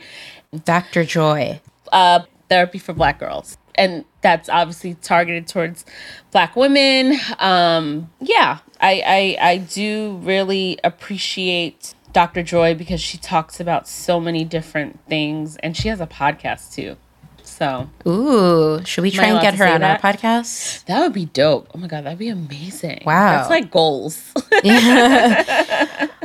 Dr. 0.64 1.04
Joy. 1.04 1.60
Uh, 1.92 2.20
therapy 2.48 2.78
for 2.78 2.92
Black 2.92 3.18
girls. 3.18 3.56
And 3.74 4.04
that's 4.20 4.48
obviously 4.48 4.94
targeted 4.94 5.46
towards 5.46 5.84
Black 6.32 6.56
women. 6.56 7.18
Um, 7.38 8.10
yeah, 8.20 8.58
I, 8.80 9.36
I, 9.40 9.48
I 9.50 9.56
do 9.58 10.18
really 10.22 10.78
appreciate 10.82 11.94
Dr. 12.12 12.42
Joy 12.42 12.74
because 12.74 13.00
she 13.00 13.18
talks 13.18 13.60
about 13.60 13.86
so 13.88 14.20
many 14.20 14.44
different 14.44 14.98
things 15.08 15.56
and 15.58 15.76
she 15.76 15.88
has 15.88 16.00
a 16.00 16.06
podcast 16.06 16.74
too. 16.74 16.96
So, 17.42 17.90
ooh, 18.06 18.82
should 18.84 19.02
we 19.02 19.10
try 19.10 19.26
and 19.26 19.40
get 19.40 19.54
her 19.54 19.66
on 19.66 19.80
that? 19.80 20.02
our 20.02 20.12
podcast? 20.12 20.84
That 20.86 21.00
would 21.00 21.12
be 21.12 21.26
dope. 21.26 21.68
Oh 21.74 21.78
my 21.78 21.88
god, 21.88 22.04
that'd 22.04 22.18
be 22.18 22.28
amazing. 22.28 23.02
Wow, 23.04 23.32
that's 23.32 23.50
like 23.50 23.70
goals. 23.70 24.32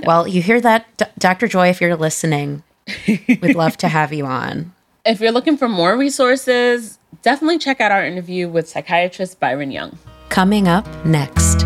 well, 0.06 0.27
you 0.27 0.42
hear 0.42 0.62
that, 0.62 0.86
D- 0.98 1.06
Dr. 1.18 1.48
Joy? 1.48 1.70
If 1.70 1.82
you're 1.82 1.96
listening, 1.96 2.63
we'd 3.08 3.56
love 3.56 3.75
to 3.77 3.88
have 3.88 4.13
you 4.13 4.25
on. 4.25 4.74
If 5.06 5.20
you're 5.20 5.32
looking 5.32 5.58
for 5.58 5.68
more 5.68 5.98
resources, 5.98 7.00
definitely 7.22 7.58
check 7.58 7.82
out 7.82 7.92
our 7.92 8.06
interview 8.06 8.48
with 8.48 8.70
psychiatrist 8.70 9.39
Byron 9.39 9.72
Young. 9.72 9.98
Coming 10.30 10.68
up 10.68 10.88
next. 11.06 11.65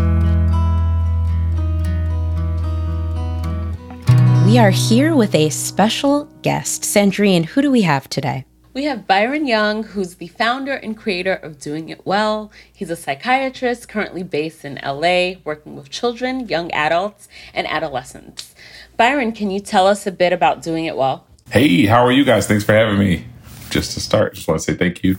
We 4.50 4.58
are 4.58 4.70
here 4.70 5.14
with 5.14 5.32
a 5.36 5.48
special 5.48 6.24
guest. 6.42 6.82
Sandrine, 6.82 7.44
who 7.44 7.62
do 7.62 7.70
we 7.70 7.82
have 7.82 8.08
today? 8.08 8.46
We 8.74 8.82
have 8.82 9.06
Byron 9.06 9.46
Young, 9.46 9.84
who's 9.84 10.16
the 10.16 10.26
founder 10.26 10.72
and 10.72 10.96
creator 10.96 11.34
of 11.34 11.60
Doing 11.60 11.88
It 11.88 12.04
Well. 12.04 12.50
He's 12.72 12.90
a 12.90 12.96
psychiatrist 12.96 13.88
currently 13.88 14.24
based 14.24 14.64
in 14.64 14.80
LA, 14.84 15.34
working 15.44 15.76
with 15.76 15.88
children, 15.88 16.48
young 16.48 16.72
adults, 16.72 17.28
and 17.54 17.68
adolescents. 17.68 18.52
Byron, 18.96 19.30
can 19.30 19.52
you 19.52 19.60
tell 19.60 19.86
us 19.86 20.04
a 20.04 20.10
bit 20.10 20.32
about 20.32 20.62
Doing 20.62 20.84
It 20.86 20.96
Well? 20.96 21.28
Hey, 21.52 21.86
how 21.86 22.04
are 22.04 22.10
you 22.10 22.24
guys? 22.24 22.48
Thanks 22.48 22.64
for 22.64 22.72
having 22.72 22.98
me. 22.98 23.26
Just 23.70 23.92
to 23.92 24.00
start, 24.00 24.34
just 24.34 24.48
want 24.48 24.58
to 24.58 24.64
say 24.64 24.76
thank 24.76 25.04
you. 25.04 25.16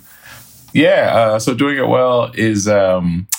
Yeah, 0.73 1.09
uh, 1.15 1.39
so 1.39 1.53
Doing 1.53 1.77
It 1.77 1.87
Well 1.87 2.33
is 2.33 2.67
um, 2.67 3.29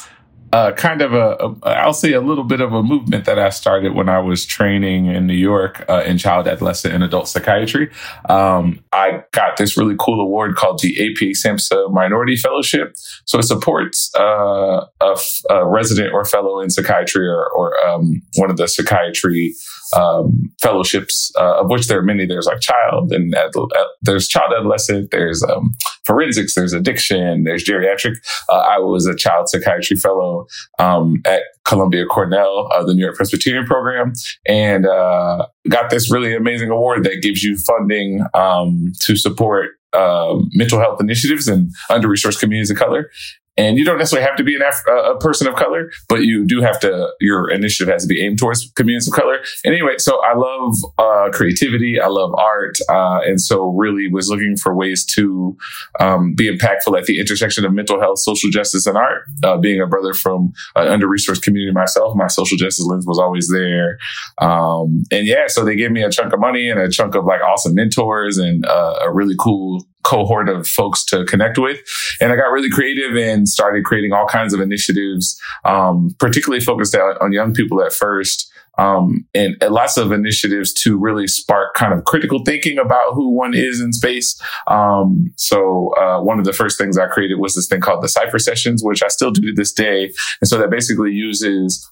uh, 0.53 0.73
kind 0.73 1.01
of 1.01 1.15
a, 1.15 1.37
a, 1.41 1.69
I'll 1.69 1.95
say 1.95 2.13
a 2.13 2.21
little 2.21 2.45
bit 2.45 2.61
of 2.61 2.73
a 2.73 2.83
movement 2.83 3.25
that 3.25 3.39
I 3.39 3.49
started 3.49 3.95
when 3.95 4.09
I 4.09 4.19
was 4.19 4.45
training 4.45 5.07
in 5.07 5.27
New 5.27 5.35
York 5.35 5.85
uh, 5.89 6.03
in 6.05 6.19
child, 6.19 6.47
adolescent, 6.47 6.95
and 6.95 7.03
adult 7.03 7.29
psychiatry. 7.29 7.91
Um, 8.29 8.85
I 8.93 9.25
got 9.33 9.57
this 9.57 9.79
really 9.79 9.97
cool 9.99 10.21
award 10.21 10.57
called 10.57 10.81
the 10.81 10.95
APA 11.01 11.33
SAMHSA 11.33 11.93
Minority 11.93 12.37
Fellowship. 12.37 12.95
So 13.25 13.39
it 13.39 13.45
supports 13.45 14.11
uh, 14.15 14.87
a, 15.01 15.17
a, 15.49 15.67
resident 15.67 16.13
or 16.13 16.25
fellow 16.25 16.61
in 16.61 16.69
psychiatry 16.69 17.27
or, 17.27 17.49
or 17.51 17.79
um, 17.87 18.21
one 18.37 18.51
of 18.51 18.59
the 18.59 18.69
psychiatry 18.69 19.55
um, 19.95 20.53
fellowships, 20.61 21.33
uh, 21.39 21.61
of 21.61 21.71
which 21.71 21.87
there 21.87 21.99
are 21.99 22.03
many. 22.03 22.27
There's 22.27 22.47
like 22.47 22.61
child 22.61 23.13
and 23.13 23.35
adult, 23.35 23.73
uh, 23.77 23.85
there's 24.03 24.29
child 24.29 24.53
adolescent, 24.57 25.11
there's 25.11 25.43
um, 25.43 25.75
forensics, 26.05 26.55
there's 26.55 26.73
addiction, 26.73 27.45
there's 27.45 27.65
geriatric. 27.65 28.17
Uh, 28.49 28.59
I 28.59 28.79
was 28.79 29.07
a 29.07 29.15
child 29.15 29.49
psychiatry 29.49 29.97
fellow 29.97 30.47
um, 30.79 31.23
at 31.27 31.43
Columbia 31.65 32.07
Cornell, 32.07 32.69
uh, 32.73 32.85
the 32.85 32.95
New 32.95 33.05
York 33.05 33.17
Presbyterian 33.17 33.67
program, 33.67 34.13
and 34.47 34.87
uh, 34.87 35.47
got 35.69 35.91
this 35.91 36.11
really 36.11 36.35
amazing 36.35 36.71
award 36.71 37.05
that 37.05 37.23
gives 37.23 37.43
you 37.43 37.57
funding 37.57 38.25
um, 38.35 38.93
to 39.03 39.17
support 39.17 39.71
uh, 39.93 40.39
mental 40.53 40.79
health 40.79 41.01
initiatives 41.01 41.49
in 41.49 41.71
under 41.91 42.09
resourced 42.09 42.41
communities 42.41 42.71
of 42.71 42.77
color. 42.77 43.11
And 43.57 43.77
you 43.77 43.85
don't 43.85 43.99
necessarily 43.99 44.27
have 44.27 44.37
to 44.37 44.45
be 44.45 44.57
an 44.57 44.63
Af- 44.63 44.87
a 44.87 45.17
person 45.19 45.47
of 45.47 45.55
color, 45.57 45.91
but 46.09 46.23
you 46.23 46.47
do 46.47 46.63
have 46.63 46.81
to, 46.81 47.13
your 47.21 47.51
initiative 47.51 47.93
has 47.93 48.03
to 48.03 48.09
be 48.09 48.23
aimed 48.23 48.39
towards 48.39 48.71
communities 48.77 49.09
of 49.09 49.15
color. 49.15 49.39
And 49.65 49.75
anyway, 49.75 49.95
so 49.99 50.21
I 50.25 50.35
love 50.35 50.75
uh, 50.99 51.31
creativity. 51.33 52.01
I 52.01 52.07
love 52.07 52.33
art. 52.39 52.79
Uh, 52.89 53.21
and 53.25 53.41
so 53.41 53.67
really 53.67 54.09
was 54.11 54.29
looking 54.29 54.57
for 54.57 54.75
ways 54.75 55.05
to 55.15 55.57
um, 56.01 56.35
be 56.35 56.51
impactful 56.51 56.97
at 56.97 57.05
the 57.05 57.21
intersection 57.21 57.65
of 57.65 57.73
mental 57.73 58.01
health, 58.01 58.21
social 58.21 58.51
justice, 58.51 58.87
and 58.87 58.97
art. 58.97 59.25
Uh, 59.45 59.59
being 59.59 59.81
a 59.81 59.87
brother 59.87 60.15
from 60.15 60.53
an 60.77 60.89
under 60.89 61.07
resourced 61.07 61.43
community 61.43 61.73
myself, 61.73 62.17
my 62.17 62.29
social 62.29 62.57
justice 62.57 62.87
lens 62.87 63.07
was 63.07 63.19
always 63.19 63.49
there. 63.49 63.99
Um, 64.41 65.03
and 65.11 65.27
yeah, 65.27 65.47
so 65.49 65.65
they 65.65 65.77
gave 65.77 65.91
me 65.91 66.03
a 66.03 66.11
chunk 66.11 66.33
of 66.33 66.41
money 66.41 66.71
and 66.71 66.81
a 66.81 66.91
chunk 66.91 67.15
of 67.15 67.25
like 67.25 67.43
awesome 67.43 67.75
mentors 67.75 68.39
and 68.39 68.65
uh, 68.67 68.95
a 69.03 69.13
really 69.13 69.35
cool 69.39 69.85
cohort 70.03 70.49
of 70.49 70.67
folks 70.67 71.05
to 71.07 71.25
connect 71.25 71.59
with. 71.59 71.81
And 72.21 72.33
I 72.33 72.37
got 72.37 72.51
really 72.51 72.71
creative 72.71 73.17
and 73.17 73.49
started 73.49 73.85
creating 73.85 74.13
all 74.13 74.27
kinds 74.27 74.55
of 74.55 74.61
initiatives, 74.61 75.41
um, 75.65 76.15
particularly 76.19 76.65
focused 76.65 76.95
on, 76.95 77.33
young 77.33 77.55
people 77.55 77.83
at 77.83 77.93
first. 77.93 78.51
Um, 78.79 79.27
and, 79.35 79.57
and, 79.61 79.73
lots 79.73 79.99
of 79.99 80.13
initiatives 80.13 80.73
to 80.83 80.99
really 80.99 81.27
spark 81.27 81.75
kind 81.75 81.93
of 81.93 82.05
critical 82.05 82.43
thinking 82.43 82.79
about 82.79 83.13
who 83.13 83.29
one 83.29 83.55
is 83.55 83.81
in 83.81 83.93
space. 83.93 84.41
Um, 84.67 85.33
so 85.37 85.95
uh, 85.97 86.23
one 86.23 86.39
of 86.39 86.47
the 86.47 86.55
first 86.55 86.79
things 86.79 86.97
I 86.97 87.07
created 87.07 87.39
was 87.39 87.55
this 87.55 87.69
thing 87.69 87.83
called 87.83 88.03
the 88.03 88.09
Cipher 88.09 88.39
Sessions, 88.39 88.83
which 88.83 89.03
I 89.03 89.09
still 89.09 89.31
do 89.31 89.43
to 89.43 89.53
this 89.53 89.73
day. 89.73 90.11
And 90.41 90.49
so 90.49 90.57
that 90.57 90.71
basically 90.71 91.13
uses 91.13 91.87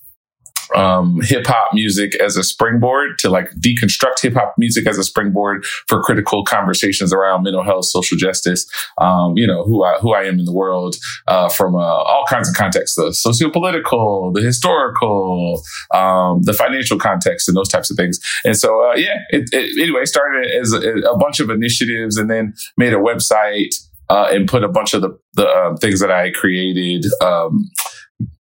um, 0.75 1.21
hip 1.23 1.47
hop 1.47 1.73
music 1.73 2.15
as 2.17 2.37
a 2.37 2.45
springboard 2.45 3.19
to 3.19 3.31
like 3.31 3.51
deconstruct 3.53 4.21
hip 4.23 4.35
hop 4.35 4.55
music 4.59 4.87
as 4.87 4.99
a 4.99 5.05
springboard 5.05 5.65
for 5.89 6.03
critical 6.03 6.45
conversations 6.45 7.13
around 7.13 7.43
mental 7.43 7.63
health, 7.63 7.87
social 7.87 8.17
justice, 8.17 8.67
um, 8.99 9.37
you 9.37 9.47
know, 9.47 9.65
who 9.65 9.85
I, 9.85 9.99
who 10.01 10.15
I 10.15 10.23
am 10.23 10.39
in 10.39 10.45
the 10.45 10.53
world, 10.53 10.97
uh, 11.27 11.49
from, 11.49 11.75
uh, 11.75 11.79
all 11.79 12.25
kinds 12.29 12.49
of 12.49 12.55
contexts, 12.55 12.97
the 12.97 13.13
socio-political, 13.13 14.33
the 14.33 14.43
historical, 14.43 15.63
um, 15.93 16.43
the 16.43 16.53
financial 16.53 16.99
context 16.99 17.49
and 17.49 17.57
those 17.57 17.69
types 17.69 17.91
of 17.91 17.97
things. 17.97 18.21
And 18.45 18.57
so, 18.57 18.91
uh, 18.91 18.95
yeah, 18.95 19.19
it, 19.31 19.49
it, 19.53 19.81
anyway, 19.81 20.05
started 20.05 20.51
as 20.51 20.73
a, 20.73 20.81
a 20.81 21.17
bunch 21.17 21.41
of 21.41 21.51
initiatives 21.51 22.17
and 22.17 22.31
then 22.31 22.55
made 22.77 22.93
a 22.93 22.97
website, 22.97 23.75
uh, 24.09 24.29
and 24.33 24.49
put 24.49 24.65
a 24.65 24.69
bunch 24.69 24.93
of 24.93 25.03
the, 25.03 25.17
the 25.35 25.47
uh, 25.47 25.77
things 25.77 26.01
that 26.01 26.11
I 26.11 26.31
created, 26.33 27.07
um, 27.23 27.71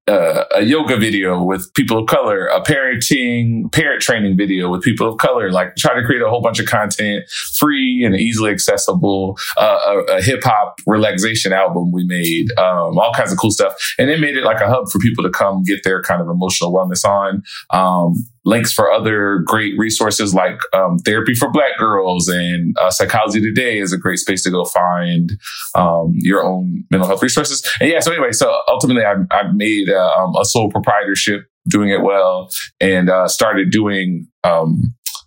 uh, 0.09 0.45
a 0.55 0.61
yoga 0.63 0.97
video 0.97 1.43
with 1.43 1.71
people 1.75 1.99
of 1.99 2.07
color, 2.07 2.47
a 2.47 2.61
parenting, 2.61 3.71
parent 3.71 4.01
training 4.01 4.35
video 4.35 4.69
with 4.69 4.81
people 4.81 5.07
of 5.07 5.17
color, 5.17 5.51
like 5.51 5.75
try 5.75 5.93
to 5.93 6.03
create 6.05 6.21
a 6.21 6.29
whole 6.29 6.41
bunch 6.41 6.59
of 6.59 6.65
content 6.65 7.23
free 7.57 8.03
and 8.03 8.15
easily 8.15 8.51
accessible, 8.51 9.37
uh, 9.57 9.79
a, 9.85 10.17
a 10.17 10.21
hip 10.21 10.43
hop 10.43 10.79
relaxation 10.87 11.53
album 11.53 11.91
we 11.91 12.03
made, 12.05 12.51
um, 12.57 12.97
all 12.97 13.13
kinds 13.15 13.31
of 13.31 13.37
cool 13.37 13.51
stuff. 13.51 13.73
And 13.99 14.09
it 14.09 14.19
made 14.19 14.35
it 14.35 14.43
like 14.43 14.61
a 14.61 14.67
hub 14.67 14.89
for 14.91 14.99
people 14.99 15.23
to 15.23 15.29
come 15.29 15.63
get 15.63 15.83
their 15.83 16.01
kind 16.01 16.21
of 16.21 16.27
emotional 16.27 16.73
wellness 16.73 17.05
on. 17.05 17.43
Um, 17.69 18.15
links 18.49 18.73
for 18.73 18.91
other 18.91 19.39
great 19.45 19.77
resources 19.77 20.33
like 20.33 20.59
um, 20.73 20.97
therapy 20.99 21.33
for 21.33 21.51
black 21.51 21.77
girls 21.77 22.27
and 22.27 22.75
uh, 22.79 22.89
psychology 22.89 23.39
today 23.39 23.79
is 23.79 23.93
a 23.93 23.97
great 23.97 24.17
space 24.17 24.43
to 24.43 24.49
go 24.49 24.65
find 24.65 25.31
um, 25.75 26.13
your 26.15 26.43
own 26.43 26.83
mental 26.89 27.07
health 27.07 27.21
resources 27.21 27.65
and 27.79 27.89
yeah 27.89 27.99
so 27.99 28.11
anyway 28.11 28.31
so 28.31 28.61
ultimately 28.67 29.03
i, 29.05 29.13
I 29.31 29.51
made 29.53 29.89
uh, 29.89 30.13
um, 30.17 30.35
a 30.35 30.45
sole 30.45 30.69
proprietorship 30.69 31.45
doing 31.67 31.89
it 31.89 32.01
well 32.01 32.49
and 32.81 33.09
uh, 33.09 33.27
started 33.27 33.69
doing 33.69 34.27
um, 34.43 34.81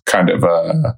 kind 0.05 0.29
of 0.29 0.43
uh, 0.43 0.93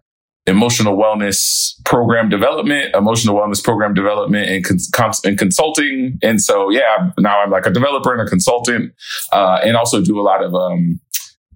emotional 0.47 0.95
wellness 0.95 1.73
program 1.85 2.29
development, 2.29 2.95
emotional 2.95 3.35
wellness 3.35 3.63
program 3.63 3.93
development, 3.93 4.47
and, 4.47 4.65
cons- 4.93 5.21
and 5.23 5.37
consulting. 5.37 6.19
And 6.21 6.41
so, 6.41 6.69
yeah, 6.69 7.11
now 7.17 7.41
I'm 7.41 7.49
like 7.49 7.65
a 7.65 7.71
developer 7.71 8.13
and 8.13 8.21
a 8.21 8.29
consultant, 8.29 8.93
uh, 9.31 9.59
and 9.63 9.75
also 9.75 10.01
do 10.01 10.19
a 10.19 10.23
lot 10.23 10.43
of 10.43 10.53
um, 10.53 10.99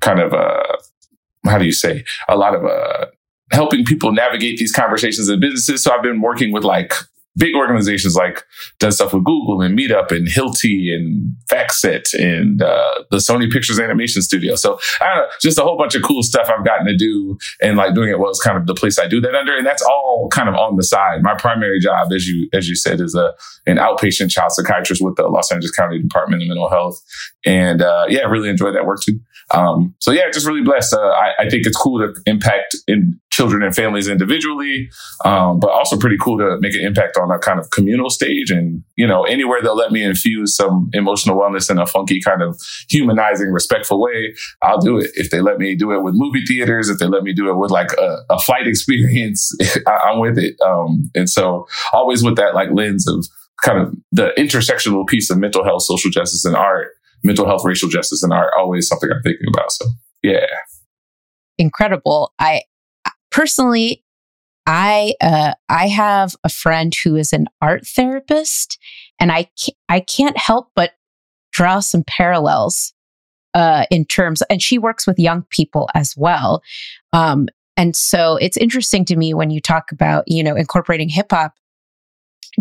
kind 0.01 0.19
of 0.19 0.33
uh, 0.33 0.77
how 1.45 1.57
do 1.57 1.65
you 1.65 1.71
say 1.71 2.03
a 2.27 2.35
lot 2.35 2.55
of 2.55 2.65
uh, 2.65 3.05
helping 3.51 3.85
people 3.85 4.11
navigate 4.11 4.57
these 4.57 4.71
conversations 4.71 5.29
in 5.29 5.39
businesses. 5.39 5.83
So 5.83 5.91
I've 5.91 6.03
been 6.03 6.21
working 6.21 6.51
with 6.51 6.63
like 6.63 6.93
big 7.37 7.55
organizations 7.55 8.15
like 8.15 8.43
done 8.79 8.91
stuff 8.91 9.13
with 9.13 9.23
Google 9.23 9.61
and 9.61 9.77
Meetup 9.77 10.11
and 10.11 10.27
Hilti 10.27 10.93
and 10.93 11.35
FactSet 11.49 12.13
and 12.13 12.61
uh, 12.61 13.03
the 13.11 13.17
Sony 13.17 13.51
Pictures 13.51 13.79
Animation 13.79 14.21
Studio. 14.21 14.55
So 14.55 14.79
I 14.99 15.07
don't 15.07 15.17
know, 15.17 15.27
just 15.41 15.57
a 15.57 15.61
whole 15.61 15.77
bunch 15.77 15.95
of 15.95 16.03
cool 16.03 16.21
stuff 16.21 16.49
I've 16.49 16.65
gotten 16.65 16.85
to 16.87 16.97
do 16.97 17.37
and 17.61 17.77
like 17.77 17.95
doing 17.95 18.09
it 18.09 18.17
is 18.29 18.41
kind 18.41 18.57
of 18.57 18.67
the 18.67 18.73
place 18.73 18.99
I 18.99 19.07
do 19.07 19.21
that 19.21 19.35
under. 19.35 19.55
And 19.55 19.65
that's 19.65 19.83
all 19.83 20.27
kind 20.31 20.49
of 20.49 20.55
on 20.55 20.75
the 20.75 20.83
side. 20.83 21.23
My 21.23 21.35
primary 21.35 21.79
job, 21.79 22.11
as 22.11 22.27
you 22.27 22.49
as 22.53 22.67
you 22.67 22.75
said, 22.75 22.99
is 22.99 23.15
a 23.15 23.33
an 23.65 23.77
outpatient 23.77 24.31
child 24.31 24.51
psychiatrist 24.51 25.01
with 25.01 25.15
the 25.15 25.27
Los 25.27 25.51
Angeles 25.51 25.71
County 25.71 25.99
Department 25.99 26.41
of 26.41 26.47
Mental 26.49 26.69
Health. 26.69 27.01
And 27.45 27.81
uh, 27.81 28.05
yeah, 28.09 28.21
I 28.21 28.25
really 28.25 28.49
enjoy 28.49 28.71
that 28.71 28.85
work 28.85 29.01
too. 29.01 29.19
Um, 29.51 29.95
so 29.99 30.11
yeah, 30.11 30.29
just 30.31 30.45
really 30.45 30.61
blessed. 30.61 30.93
Uh, 30.93 30.99
I, 30.99 31.31
I, 31.39 31.49
think 31.49 31.65
it's 31.65 31.75
cool 31.75 31.99
to 31.99 32.13
impact 32.27 32.75
in 32.87 33.19
children 33.31 33.63
and 33.63 33.75
families 33.75 34.07
individually, 34.07 34.89
um, 35.25 35.59
but 35.59 35.71
also 35.71 35.97
pretty 35.97 36.17
cool 36.21 36.37
to 36.37 36.57
make 36.59 36.75
an 36.75 36.81
impact 36.81 37.17
on 37.17 37.31
a 37.31 37.39
kind 37.39 37.59
of 37.59 37.71
communal 37.71 38.11
stage. 38.11 38.51
And 38.51 38.83
you 38.95 39.07
know, 39.07 39.23
anywhere 39.23 39.61
they'll 39.63 39.75
let 39.75 39.91
me 39.91 40.03
infuse 40.03 40.55
some 40.55 40.89
emotional 40.93 41.35
wellness 41.35 41.71
in 41.71 41.79
a 41.79 41.87
funky 41.87 42.21
kind 42.21 42.43
of 42.43 42.61
humanizing, 42.89 43.51
respectful 43.51 43.99
way, 43.99 44.35
I'll 44.61 44.79
do 44.79 44.99
it. 44.99 45.09
If 45.15 45.31
they 45.31 45.41
let 45.41 45.57
me 45.57 45.73
do 45.75 45.93
it 45.93 46.03
with 46.03 46.13
movie 46.15 46.45
theaters, 46.45 46.89
if 46.89 46.99
they 46.99 47.07
let 47.07 47.23
me 47.23 47.33
do 47.33 47.49
it 47.49 47.57
with 47.57 47.71
like 47.71 47.91
a, 47.93 48.17
a 48.29 48.39
flight 48.39 48.67
experience, 48.67 49.51
I, 49.87 50.11
am 50.11 50.19
with 50.19 50.37
it. 50.37 50.59
Um, 50.61 51.09
and 51.15 51.29
so 51.29 51.67
always 51.91 52.23
with 52.23 52.35
that 52.35 52.53
like 52.53 52.69
lens 52.71 53.07
of 53.07 53.25
kind 53.63 53.79
of 53.79 53.95
the 54.11 54.31
intersectional 54.37 55.07
piece 55.07 55.29
of 55.29 55.37
mental 55.37 55.63
health, 55.63 55.81
social 55.83 56.11
justice, 56.11 56.45
and 56.45 56.55
art 56.55 56.91
mental 57.23 57.45
health, 57.45 57.61
racial 57.65 57.89
justice, 57.89 58.23
and 58.23 58.33
art 58.33 58.51
always 58.57 58.87
something 58.87 59.09
I'm 59.11 59.21
thinking 59.21 59.47
about. 59.53 59.71
So 59.71 59.85
yeah, 60.23 60.45
incredible. 61.57 62.33
I 62.39 62.63
personally, 63.31 64.03
I 64.65 65.13
uh, 65.21 65.53
I 65.69 65.87
have 65.87 66.35
a 66.43 66.49
friend 66.49 66.93
who 67.03 67.15
is 67.15 67.33
an 67.33 67.47
art 67.61 67.85
therapist, 67.85 68.77
and 69.19 69.31
I 69.31 69.49
I 69.87 69.99
can't 69.99 70.37
help 70.37 70.71
but 70.75 70.91
draw 71.51 71.79
some 71.79 72.03
parallels 72.07 72.93
uh, 73.53 73.85
in 73.89 74.05
terms, 74.05 74.41
and 74.49 74.61
she 74.61 74.77
works 74.77 75.07
with 75.07 75.19
young 75.19 75.43
people 75.49 75.89
as 75.95 76.15
well. 76.15 76.61
Um, 77.13 77.47
and 77.77 77.95
so 77.95 78.35
it's 78.37 78.57
interesting 78.57 79.05
to 79.05 79.15
me 79.15 79.33
when 79.33 79.49
you 79.49 79.61
talk 79.61 79.91
about 79.91 80.23
you 80.27 80.43
know 80.43 80.55
incorporating 80.55 81.09
hip 81.09 81.27
hop. 81.31 81.53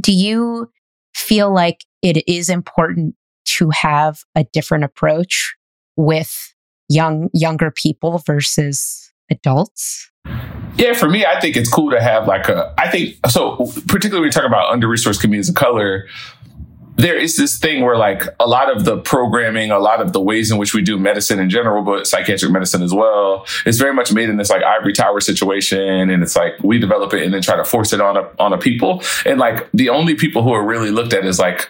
Do 0.01 0.13
you 0.13 0.71
feel 1.15 1.53
like 1.53 1.85
it 2.03 2.23
is 2.29 2.49
important 2.49 3.15
to 3.59 3.71
have 3.71 4.25
a 4.35 4.45
different 4.45 4.85
approach 4.85 5.55
with 5.97 6.55
young 6.89 7.29
younger 7.33 7.71
people 7.71 8.19
versus 8.19 9.13
adults? 9.31 10.11
Yeah, 10.77 10.93
for 10.93 11.09
me, 11.09 11.27
I 11.27 11.41
think 11.41 11.57
it's 11.57 11.69
cool 11.69 11.91
to 11.91 12.01
have 12.01 12.27
like 12.29 12.49
a. 12.49 12.73
I 12.79 12.89
think 12.89 13.17
so. 13.29 13.57
Particularly 13.87 14.21
when 14.21 14.27
you 14.27 14.33
talk 14.33 14.45
about 14.45 14.71
under 14.71 14.87
resourced 14.87 15.21
communities 15.21 15.49
of 15.49 15.57
color, 15.57 16.07
there 16.97 17.17
is 17.17 17.37
this 17.37 17.59
thing 17.59 17.83
where 17.83 17.97
like 17.97 18.25
a 18.39 18.47
lot 18.47 18.75
of 18.75 18.85
the 18.85 18.99
programming, 18.99 19.71
a 19.71 19.79
lot 19.79 20.01
of 20.01 20.13
the 20.13 20.21
ways 20.21 20.51
in 20.51 20.59
which 20.59 20.75
we 20.75 20.83
do 20.83 20.99
medicine 20.99 21.39
in 21.39 21.51
general, 21.51 21.83
but 21.83 22.07
psychiatric 22.07 22.53
medicine 22.53 22.83
as 22.83 22.93
well, 22.93 23.47
is 23.67 23.79
very 23.79 23.95
much 23.95 24.13
made 24.13 24.29
in 24.29 24.37
this 24.37 24.51
like 24.51 24.63
ivory 24.63 24.93
tower 24.93 25.21
situation. 25.21 26.11
And 26.11 26.23
it's 26.23 26.37
like 26.37 26.55
we 26.63 26.79
develop 26.79 27.13
it 27.15 27.23
and 27.25 27.35
then 27.35 27.43
try 27.43 27.57
to 27.57 27.65
force 27.65 27.93
it 27.93 28.01
on 28.01 28.17
a 28.17 28.29
on 28.39 28.53
a 28.53 28.59
people. 28.59 29.03
And 29.27 29.41
like 29.41 29.69
the 29.73 29.89
only 29.89 30.15
people 30.15 30.43
who 30.43 30.53
are 30.53 30.65
really 30.65 30.91
looked 30.91 31.13
at 31.13 31.25
is 31.25 31.39
like 31.39 31.69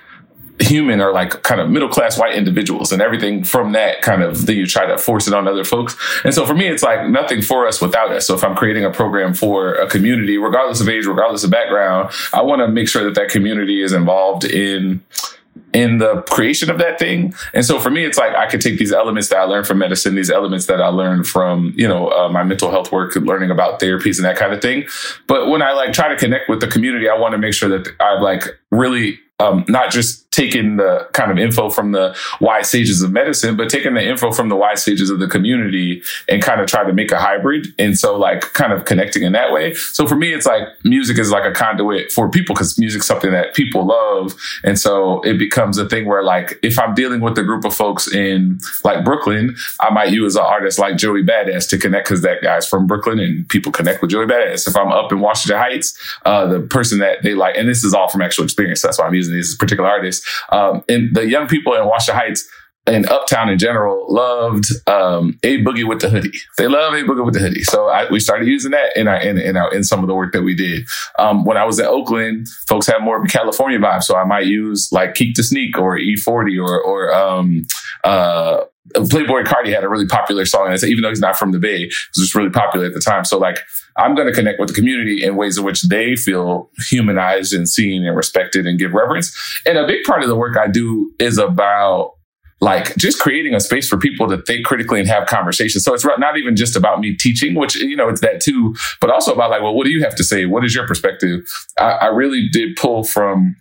human 0.60 1.00
are 1.00 1.12
like 1.12 1.42
kind 1.42 1.60
of 1.60 1.70
middle 1.70 1.88
class 1.88 2.18
white 2.18 2.34
individuals 2.34 2.92
and 2.92 3.00
everything 3.00 3.44
from 3.44 3.72
that 3.72 4.02
kind 4.02 4.22
of 4.22 4.46
then 4.46 4.56
you 4.56 4.66
try 4.66 4.86
to 4.86 4.98
force 4.98 5.28
it 5.28 5.34
on 5.34 5.46
other 5.46 5.64
folks 5.64 5.96
and 6.24 6.34
so 6.34 6.44
for 6.44 6.54
me 6.54 6.66
it's 6.66 6.82
like 6.82 7.08
nothing 7.08 7.40
for 7.40 7.66
us 7.66 7.80
without 7.80 8.10
us 8.10 8.26
so 8.26 8.34
if 8.34 8.42
i'm 8.42 8.56
creating 8.56 8.84
a 8.84 8.90
program 8.90 9.32
for 9.32 9.74
a 9.74 9.88
community 9.88 10.36
regardless 10.36 10.80
of 10.80 10.88
age 10.88 11.06
regardless 11.06 11.44
of 11.44 11.50
background 11.50 12.10
i 12.32 12.42
want 12.42 12.60
to 12.60 12.68
make 12.68 12.88
sure 12.88 13.04
that 13.04 13.14
that 13.14 13.28
community 13.28 13.82
is 13.82 13.92
involved 13.92 14.44
in 14.44 15.02
in 15.72 15.98
the 15.98 16.22
creation 16.22 16.70
of 16.70 16.78
that 16.78 16.98
thing. 16.98 17.34
And 17.52 17.64
so 17.64 17.78
for 17.78 17.90
me, 17.90 18.04
it's 18.04 18.18
like 18.18 18.34
I 18.34 18.46
could 18.46 18.60
take 18.60 18.78
these 18.78 18.92
elements 18.92 19.28
that 19.28 19.38
I 19.38 19.42
learned 19.42 19.66
from 19.66 19.78
medicine, 19.78 20.14
these 20.14 20.30
elements 20.30 20.66
that 20.66 20.80
I 20.80 20.88
learned 20.88 21.26
from, 21.26 21.74
you 21.76 21.86
know, 21.86 22.08
uh, 22.10 22.28
my 22.28 22.42
mental 22.42 22.70
health 22.70 22.90
work, 22.90 23.14
learning 23.16 23.50
about 23.50 23.80
therapies 23.80 24.16
and 24.16 24.24
that 24.24 24.36
kind 24.36 24.52
of 24.52 24.62
thing. 24.62 24.86
But 25.26 25.48
when 25.48 25.62
I 25.62 25.72
like 25.72 25.92
try 25.92 26.08
to 26.08 26.16
connect 26.16 26.48
with 26.48 26.60
the 26.60 26.68
community, 26.68 27.08
I 27.08 27.16
want 27.16 27.32
to 27.32 27.38
make 27.38 27.54
sure 27.54 27.68
that 27.68 27.88
I've 28.00 28.22
like 28.22 28.44
really 28.70 29.18
um, 29.40 29.64
not 29.68 29.90
just 29.90 30.28
taking 30.30 30.76
the 30.76 31.08
kind 31.12 31.30
of 31.30 31.38
info 31.38 31.70
from 31.70 31.92
the 31.92 32.16
wide 32.40 32.66
stages 32.66 33.02
of 33.02 33.10
medicine, 33.10 33.56
but 33.56 33.68
taking 33.68 33.94
the 33.94 34.02
info 34.04 34.30
from 34.30 34.48
the 34.48 34.56
wide 34.56 34.78
stages 34.78 35.10
of 35.10 35.18
the 35.18 35.26
community 35.26 36.02
and 36.28 36.42
kind 36.42 36.60
of 36.60 36.66
try 36.66 36.84
to 36.84 36.92
make 36.92 37.10
a 37.10 37.18
hybrid. 37.18 37.66
And 37.78 37.98
so, 37.98 38.16
like, 38.16 38.40
kind 38.52 38.72
of 38.72 38.84
connecting 38.84 39.22
in 39.22 39.32
that 39.32 39.52
way. 39.52 39.74
So 39.74 40.06
for 40.06 40.16
me, 40.16 40.32
it's 40.32 40.46
like 40.46 40.62
music 40.84 41.18
is 41.18 41.30
like 41.30 41.44
a 41.44 41.52
conduit 41.52 42.12
for 42.12 42.28
people 42.28 42.54
because 42.54 42.78
music's 42.78 43.06
something 43.06 43.32
that 43.32 43.54
people 43.54 43.86
love. 43.86 44.34
And 44.64 44.78
so 44.78 45.22
it 45.22 45.38
becomes 45.38 45.78
a 45.78 45.88
thing 45.88 46.06
where, 46.06 46.22
like, 46.22 46.58
if 46.62 46.78
I'm 46.78 46.94
dealing 46.94 47.20
with 47.20 47.38
a 47.38 47.42
group 47.42 47.64
of 47.64 47.74
folks 47.74 48.12
in 48.12 48.58
like 48.84 49.04
Brooklyn, 49.04 49.56
I 49.80 49.90
might 49.90 50.12
use 50.12 50.36
an 50.36 50.42
artist 50.42 50.78
like 50.78 50.96
Joey 50.96 51.22
Badass 51.22 51.68
to 51.70 51.78
connect 51.78 52.08
because 52.08 52.22
that 52.22 52.42
guy's 52.42 52.68
from 52.68 52.86
Brooklyn 52.86 53.18
and 53.18 53.48
people 53.48 53.72
connect 53.72 54.02
with 54.02 54.10
Joey 54.10 54.26
Badass. 54.26 54.68
If 54.68 54.76
I'm 54.76 54.92
up 54.92 55.10
in 55.10 55.20
Washington 55.20 55.58
Heights, 55.58 55.98
uh, 56.24 56.46
the 56.46 56.60
person 56.60 56.98
that 56.98 57.22
they 57.22 57.34
like, 57.34 57.56
and 57.56 57.68
this 57.68 57.82
is 57.82 57.94
all 57.94 58.08
from 58.08 58.20
actual 58.22 58.44
experience. 58.44 58.82
That's 58.82 58.98
why 58.98 59.06
I'm 59.06 59.14
using 59.14 59.27
these 59.30 59.56
particular 59.56 59.88
artists. 59.88 60.26
Um, 60.50 60.82
and 60.88 61.14
the 61.14 61.28
young 61.28 61.46
people 61.46 61.74
in 61.74 61.86
Washington 61.86 62.20
Heights 62.20 62.48
and 62.88 63.08
Uptown 63.10 63.48
in 63.48 63.58
general 63.58 64.06
loved 64.08 64.66
um, 64.86 65.38
A 65.42 65.62
Boogie 65.62 65.86
with 65.86 66.00
the 66.00 66.08
hoodie. 66.08 66.32
They 66.56 66.66
love 66.66 66.94
A 66.94 67.02
Boogie 67.02 67.24
with 67.24 67.34
the 67.34 67.40
hoodie. 67.40 67.62
So 67.62 67.88
I, 67.88 68.10
we 68.10 68.18
started 68.18 68.48
using 68.48 68.70
that 68.72 68.96
in 68.96 69.06
our, 69.06 69.20
in, 69.20 69.38
in, 69.38 69.56
our, 69.56 69.72
in 69.72 69.84
some 69.84 70.00
of 70.00 70.08
the 70.08 70.14
work 70.14 70.32
that 70.32 70.42
we 70.42 70.54
did. 70.54 70.86
Um, 71.18 71.44
when 71.44 71.56
I 71.56 71.64
was 71.64 71.78
in 71.78 71.86
Oakland, 71.86 72.48
folks 72.66 72.86
had 72.86 73.00
more 73.00 73.18
of 73.18 73.24
a 73.24 73.28
California 73.28 73.78
vibe. 73.78 74.02
So 74.02 74.16
I 74.16 74.24
might 74.24 74.46
use 74.46 74.90
like 74.90 75.14
Keak 75.14 75.34
da 75.34 75.42
Sneak 75.42 75.78
or 75.78 75.98
E40 75.98 76.66
or, 76.66 76.80
or 76.80 77.14
um, 77.14 77.66
uh, 78.04 78.62
Playboi 78.94 79.44
Carti 79.44 79.72
had 79.72 79.84
a 79.84 79.88
really 79.88 80.06
popular 80.06 80.46
song. 80.46 80.72
And 80.72 80.82
even 80.84 81.02
though 81.02 81.10
he's 81.10 81.20
not 81.20 81.36
from 81.36 81.52
the 81.52 81.58
Bay, 81.58 81.82
it 81.82 81.92
was 82.16 82.24
just 82.24 82.34
really 82.34 82.50
popular 82.50 82.86
at 82.86 82.94
the 82.94 83.00
time. 83.00 83.24
So 83.24 83.38
like, 83.38 83.58
I'm 83.98 84.14
going 84.14 84.28
to 84.28 84.32
connect 84.32 84.58
with 84.58 84.68
the 84.68 84.74
community 84.74 85.22
in 85.22 85.36
ways 85.36 85.58
in 85.58 85.64
which 85.64 85.82
they 85.82 86.16
feel 86.16 86.70
humanized 86.88 87.52
and 87.52 87.68
seen 87.68 88.06
and 88.06 88.16
respected 88.16 88.66
and 88.66 88.78
give 88.78 88.94
reverence. 88.94 89.36
And 89.66 89.76
a 89.76 89.86
big 89.86 90.04
part 90.04 90.22
of 90.22 90.28
the 90.28 90.36
work 90.36 90.56
I 90.56 90.68
do 90.68 91.12
is 91.18 91.36
about 91.36 92.14
like 92.60 92.96
just 92.96 93.20
creating 93.20 93.54
a 93.54 93.60
space 93.60 93.88
for 93.88 93.96
people 93.96 94.28
to 94.28 94.42
think 94.42 94.66
critically 94.66 94.98
and 94.98 95.08
have 95.08 95.26
conversations. 95.26 95.84
So 95.84 95.94
it's 95.94 96.04
not 96.04 96.36
even 96.36 96.56
just 96.56 96.76
about 96.76 97.00
me 97.00 97.14
teaching, 97.14 97.54
which, 97.54 97.76
you 97.76 97.96
know, 97.96 98.08
it's 98.08 98.20
that 98.20 98.40
too, 98.40 98.74
but 99.00 99.10
also 99.10 99.32
about 99.32 99.50
like, 99.50 99.62
well, 99.62 99.74
what 99.74 99.84
do 99.84 99.90
you 99.90 100.02
have 100.02 100.16
to 100.16 100.24
say? 100.24 100.46
What 100.46 100.64
is 100.64 100.74
your 100.74 100.86
perspective? 100.86 101.40
I, 101.78 101.90
I 101.90 102.06
really 102.06 102.48
did 102.48 102.76
pull 102.76 103.04
from 103.04 103.56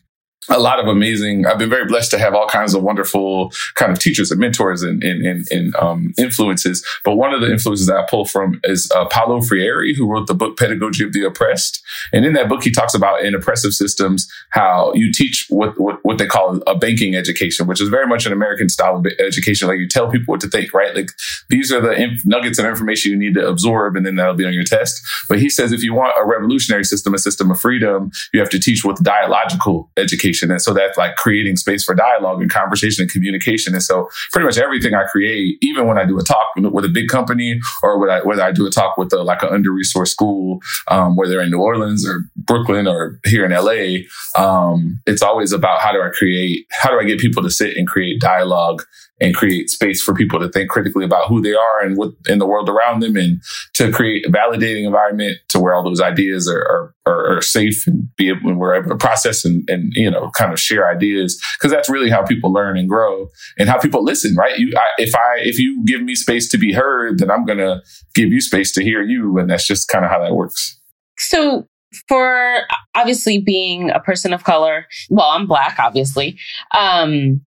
a 0.50 0.60
lot 0.60 0.80
of 0.80 0.88
amazing. 0.88 1.46
I've 1.46 1.58
been 1.58 1.70
very 1.70 1.86
blessed 1.86 2.12
to 2.12 2.20
have 2.20 2.34
all 2.34 2.48
kinds 2.48 2.74
of 2.74 2.84
wonderful 2.84 3.52
kind 3.76 3.92
of 3.92 4.00
teachers 4.00 4.32
and 4.32 4.40
mentors 4.40 4.82
and, 4.82 5.04
and, 5.04 5.26
and, 5.26 5.48
and 5.52 5.76
um, 5.76 6.14
influences. 6.18 6.86
But 7.04 7.16
one 7.16 7.34
of 7.34 7.42
the 7.42 7.52
influences 7.52 7.88
that 7.88 7.98
I 7.98 8.06
pull 8.10 8.26
from 8.26 8.60
is 8.64 8.90
uh, 8.96 9.06
Paulo 9.06 9.42
Freire, 9.42 9.94
who 9.96 10.08
wrote 10.08 10.28
the 10.28 10.34
book 10.34 10.58
Pedagogy 10.58 11.04
of 11.04 11.14
the 11.14 11.26
Oppressed. 11.26 11.82
And 12.14 12.26
in 12.26 12.34
that 12.34 12.50
book, 12.50 12.64
he 12.64 12.72
talks 12.72 12.94
about 12.94 13.24
in 13.24 13.36
oppressive 13.36 13.74
systems 13.74 14.28
how 14.52 14.94
you 14.94 15.12
teach 15.12 15.48
what, 15.50 15.80
what, 15.80 16.00
what 16.04 16.18
they 16.18 16.26
call 16.26 16.62
a 16.66 16.78
banking 16.78 17.16
education, 17.16 17.68
which 17.68 17.82
is 17.82 17.90
very 17.90 18.08
much 18.08 18.26
an 18.26 18.32
American 18.32 18.70
style 18.70 18.98
of 18.98 19.06
education. 19.20 19.68
Like 19.68 19.80
you 19.80 19.88
tell 19.88 20.10
people 20.10 20.32
what 20.32 20.42
to 20.42 20.50
think, 20.50 20.74
right? 20.74 20.96
Like 20.96 21.10
these 21.50 21.72
are 21.72 21.82
the 21.82 21.92
inf- 21.92 22.26
nuggets 22.26 22.60
of 22.60 22.66
information 22.66 23.12
you 23.12 23.18
need 23.18 23.34
to 23.36 23.48
absorb, 23.48 23.96
and 23.96 24.06
then 24.06 24.16
that'll 24.16 24.34
be 24.34 24.46
on 24.46 24.54
your 24.54 24.64
test. 24.64 25.02
But 25.28 25.40
he 25.40 25.50
says 25.50 25.72
if 25.72 25.84
you 25.84 25.94
want 25.94 26.14
a 26.20 26.26
revolutionary 26.26 26.86
system, 26.86 27.14
a 27.14 27.18
system 27.18 27.52
of 27.52 27.60
freedom, 27.60 28.12
you 28.34 28.40
have 28.40 28.50
to 28.52 28.60
teach 28.60 28.84
with 28.86 29.04
dialogical 29.04 29.90
education 29.98 30.37
And 30.44 30.62
so 30.62 30.74
that's 30.74 30.98
like 30.98 31.16
creating 31.16 31.56
space 31.56 31.84
for 31.84 31.96
dialogue 31.96 32.42
and 32.42 32.52
conversation 32.52 33.04
and 33.04 33.12
communication. 33.12 33.74
And 33.74 33.84
so 33.84 34.10
pretty 34.32 34.46
much 34.46 34.58
everything 34.58 34.94
I 34.94 35.04
create, 35.06 35.58
even 35.62 35.88
when 35.88 35.98
I 35.98 36.06
do 36.06 36.18
a 36.18 36.24
talk 36.24 36.48
with 36.56 36.86
a 36.86 36.90
big 36.90 37.08
company 37.08 37.60
or 37.84 38.00
whether 38.00 38.12
I, 38.12 38.22
whether 38.22 38.44
I 38.44 38.52
do 38.52 38.66
a 38.66 38.72
talk 38.72 38.98
with 38.98 39.14
a, 39.14 39.24
like 39.24 39.44
an 39.44 39.50
under 39.50 39.72
resourced 39.72 40.10
school, 40.10 40.60
um, 40.88 41.16
whether 41.16 41.42
in 41.42 41.52
New 41.52 41.60
Orleans 41.60 42.08
or 42.08 42.24
Brooklyn 42.36 42.88
or 42.88 43.20
here 43.26 43.46
in 43.46 43.52
LA, 43.52 44.06
um, 44.42 45.00
it's 45.06 45.22
always 45.22 45.52
about 45.52 45.82
how 45.82 45.92
do 45.92 46.02
I 46.02 46.10
create, 46.10 46.66
how 46.72 46.90
do 46.90 47.00
I 47.00 47.04
get 47.04 47.20
people 47.20 47.44
to 47.44 47.50
sit 47.50 47.78
and 47.78 47.88
create 47.88 48.20
dialogue 48.20 48.84
and 49.20 49.36
create 49.36 49.70
space 49.70 50.02
for 50.02 50.14
people 50.14 50.40
to 50.40 50.50
think 50.50 50.70
critically 50.70 51.04
about 51.04 51.28
who 51.28 51.42
they 51.42 51.54
are 51.54 51.82
and 51.82 51.98
what 51.98 52.12
in 52.28 52.38
the 52.38 52.46
world 52.46 52.70
around 52.70 53.02
them 53.02 53.16
and 53.16 53.42
to 53.74 53.92
create 53.92 54.26
a 54.26 54.30
validating 54.30 54.86
environment 54.86 55.38
to 55.50 55.60
where 55.60 55.74
all 55.74 55.84
those 55.84 56.00
ideas 56.00 56.48
are, 56.48 56.94
are, 57.06 57.38
are 57.38 57.42
safe 57.42 57.88
and 57.88 58.08
be 58.16 58.30
able, 58.30 58.50
and 58.50 58.60
we're 58.60 58.76
able 58.76 58.90
to 58.90 58.96
process 58.96 59.44
and, 59.44 59.68
and, 59.70 59.92
you 59.96 60.10
know, 60.10 60.30
kind 60.38 60.54
of 60.54 60.60
share 60.60 60.88
ideas. 60.88 61.42
Cause 61.60 61.72
that's 61.72 61.90
really 61.90 62.10
how 62.10 62.24
people 62.24 62.54
learn 62.54 62.78
and 62.78 62.88
grow 62.88 63.28
and 63.58 63.68
how 63.68 63.80
people 63.80 64.04
listen, 64.04 64.36
right? 64.36 64.58
You, 64.58 64.74
I, 64.78 65.02
if 65.02 65.16
I, 65.16 65.38
if 65.40 65.58
you 65.58 65.84
give 65.86 66.02
me 66.02 66.14
space 66.14 66.48
to 66.50 66.58
be 66.58 66.72
heard, 66.74 67.20
then 67.20 67.32
I'm 67.32 67.46
going 67.46 67.60
to 67.60 67.82
give 68.14 68.32
you 68.32 68.42
space 68.42 68.72
to 68.74 68.84
hear 68.84 69.02
you. 69.02 69.40
And 69.40 69.50
that's 69.50 69.66
just 69.66 69.88
kind 69.88 70.06
of 70.06 70.12
how 70.12 70.24
that 70.24 70.36
works. 70.36 70.80
So 71.18 71.66
for 72.08 72.60
obviously 72.94 73.40
being 73.40 73.90
a 73.90 74.00
person 74.00 74.34
of 74.34 74.44
color, 74.44 74.86
well, 75.10 75.30
I'm 75.30 75.48
black, 75.48 75.78
obviously. 75.80 76.38
Um, 76.78 77.42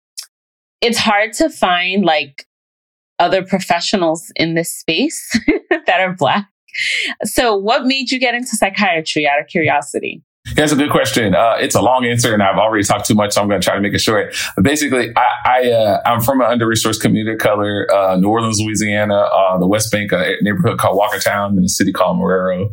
it's 0.81 0.97
hard 0.97 1.33
to 1.33 1.49
find 1.49 2.05
like 2.05 2.45
other 3.19 3.43
professionals 3.43 4.31
in 4.35 4.53
this 4.53 4.73
space 4.73 5.37
that 5.85 5.99
are 5.99 6.13
black. 6.13 6.47
So, 7.23 7.55
what 7.55 7.85
made 7.85 8.11
you 8.11 8.19
get 8.19 8.35
into 8.35 8.55
psychiatry 8.55 9.27
out 9.27 9.39
of 9.39 9.47
curiosity? 9.47 10.23
That's 10.55 10.71
a 10.71 10.75
good 10.75 10.91
question. 10.91 11.35
Uh, 11.35 11.55
it's 11.59 11.75
a 11.75 11.81
long 11.81 12.05
answer, 12.05 12.33
and 12.33 12.41
I've 12.41 12.57
already 12.57 12.83
talked 12.83 13.05
too 13.05 13.15
much, 13.15 13.33
so 13.33 13.41
I'm 13.41 13.49
going 13.49 13.59
to 13.59 13.65
try 13.65 13.75
to 13.75 13.81
make 13.81 13.93
it 13.93 13.99
short. 13.99 14.33
Basically, 14.61 15.11
I, 15.15 15.29
I 15.45 15.71
uh, 15.71 16.01
I'm 16.05 16.21
from 16.21 16.39
an 16.39 16.47
under-resourced 16.47 17.01
community 17.01 17.33
of 17.33 17.39
color, 17.39 17.87
uh, 17.93 18.15
New 18.17 18.29
Orleans, 18.29 18.59
Louisiana, 18.59 19.15
uh, 19.15 19.57
the 19.57 19.67
West 19.67 19.91
Bank, 19.91 20.11
a 20.13 20.35
neighborhood 20.41 20.77
called 20.77 20.97
Walkertown, 20.99 21.57
in 21.57 21.63
a 21.63 21.69
city 21.69 21.91
called 21.91 22.17
Marrero. 22.17 22.69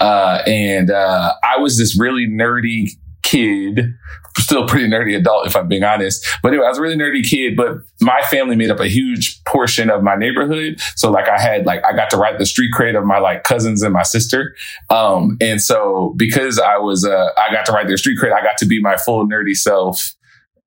Uh, 0.00 0.42
and 0.46 0.90
uh, 0.90 1.34
I 1.44 1.58
was 1.58 1.78
this 1.78 1.98
really 1.98 2.26
nerdy 2.26 2.90
kid, 3.22 3.94
still 4.38 4.66
pretty 4.66 4.88
nerdy 4.88 5.16
adult, 5.16 5.46
if 5.46 5.56
I'm 5.56 5.68
being 5.68 5.84
honest. 5.84 6.26
But 6.42 6.48
anyway, 6.48 6.66
I 6.66 6.68
was 6.68 6.78
a 6.78 6.82
really 6.82 6.96
nerdy 6.96 7.24
kid, 7.24 7.56
but 7.56 7.78
my 8.00 8.20
family 8.22 8.56
made 8.56 8.70
up 8.70 8.80
a 8.80 8.88
huge 8.88 9.42
portion 9.44 9.90
of 9.90 10.02
my 10.02 10.16
neighborhood. 10.16 10.80
So 10.96 11.10
like 11.10 11.28
I 11.28 11.40
had, 11.40 11.66
like, 11.66 11.84
I 11.84 11.92
got 11.92 12.10
to 12.10 12.16
write 12.16 12.38
the 12.38 12.46
street 12.46 12.72
cred 12.76 12.96
of 12.98 13.04
my 13.04 13.18
like 13.18 13.44
cousins 13.44 13.82
and 13.82 13.92
my 13.92 14.02
sister. 14.02 14.54
Um, 14.90 15.36
and 15.40 15.60
so 15.60 16.14
because 16.16 16.58
I 16.58 16.78
was, 16.78 17.04
uh, 17.04 17.28
I 17.36 17.52
got 17.52 17.66
to 17.66 17.72
write 17.72 17.88
their 17.88 17.96
street 17.96 18.18
cred, 18.20 18.32
I 18.32 18.42
got 18.42 18.58
to 18.58 18.66
be 18.66 18.80
my 18.80 18.96
full 18.96 19.26
nerdy 19.26 19.56
self 19.56 20.14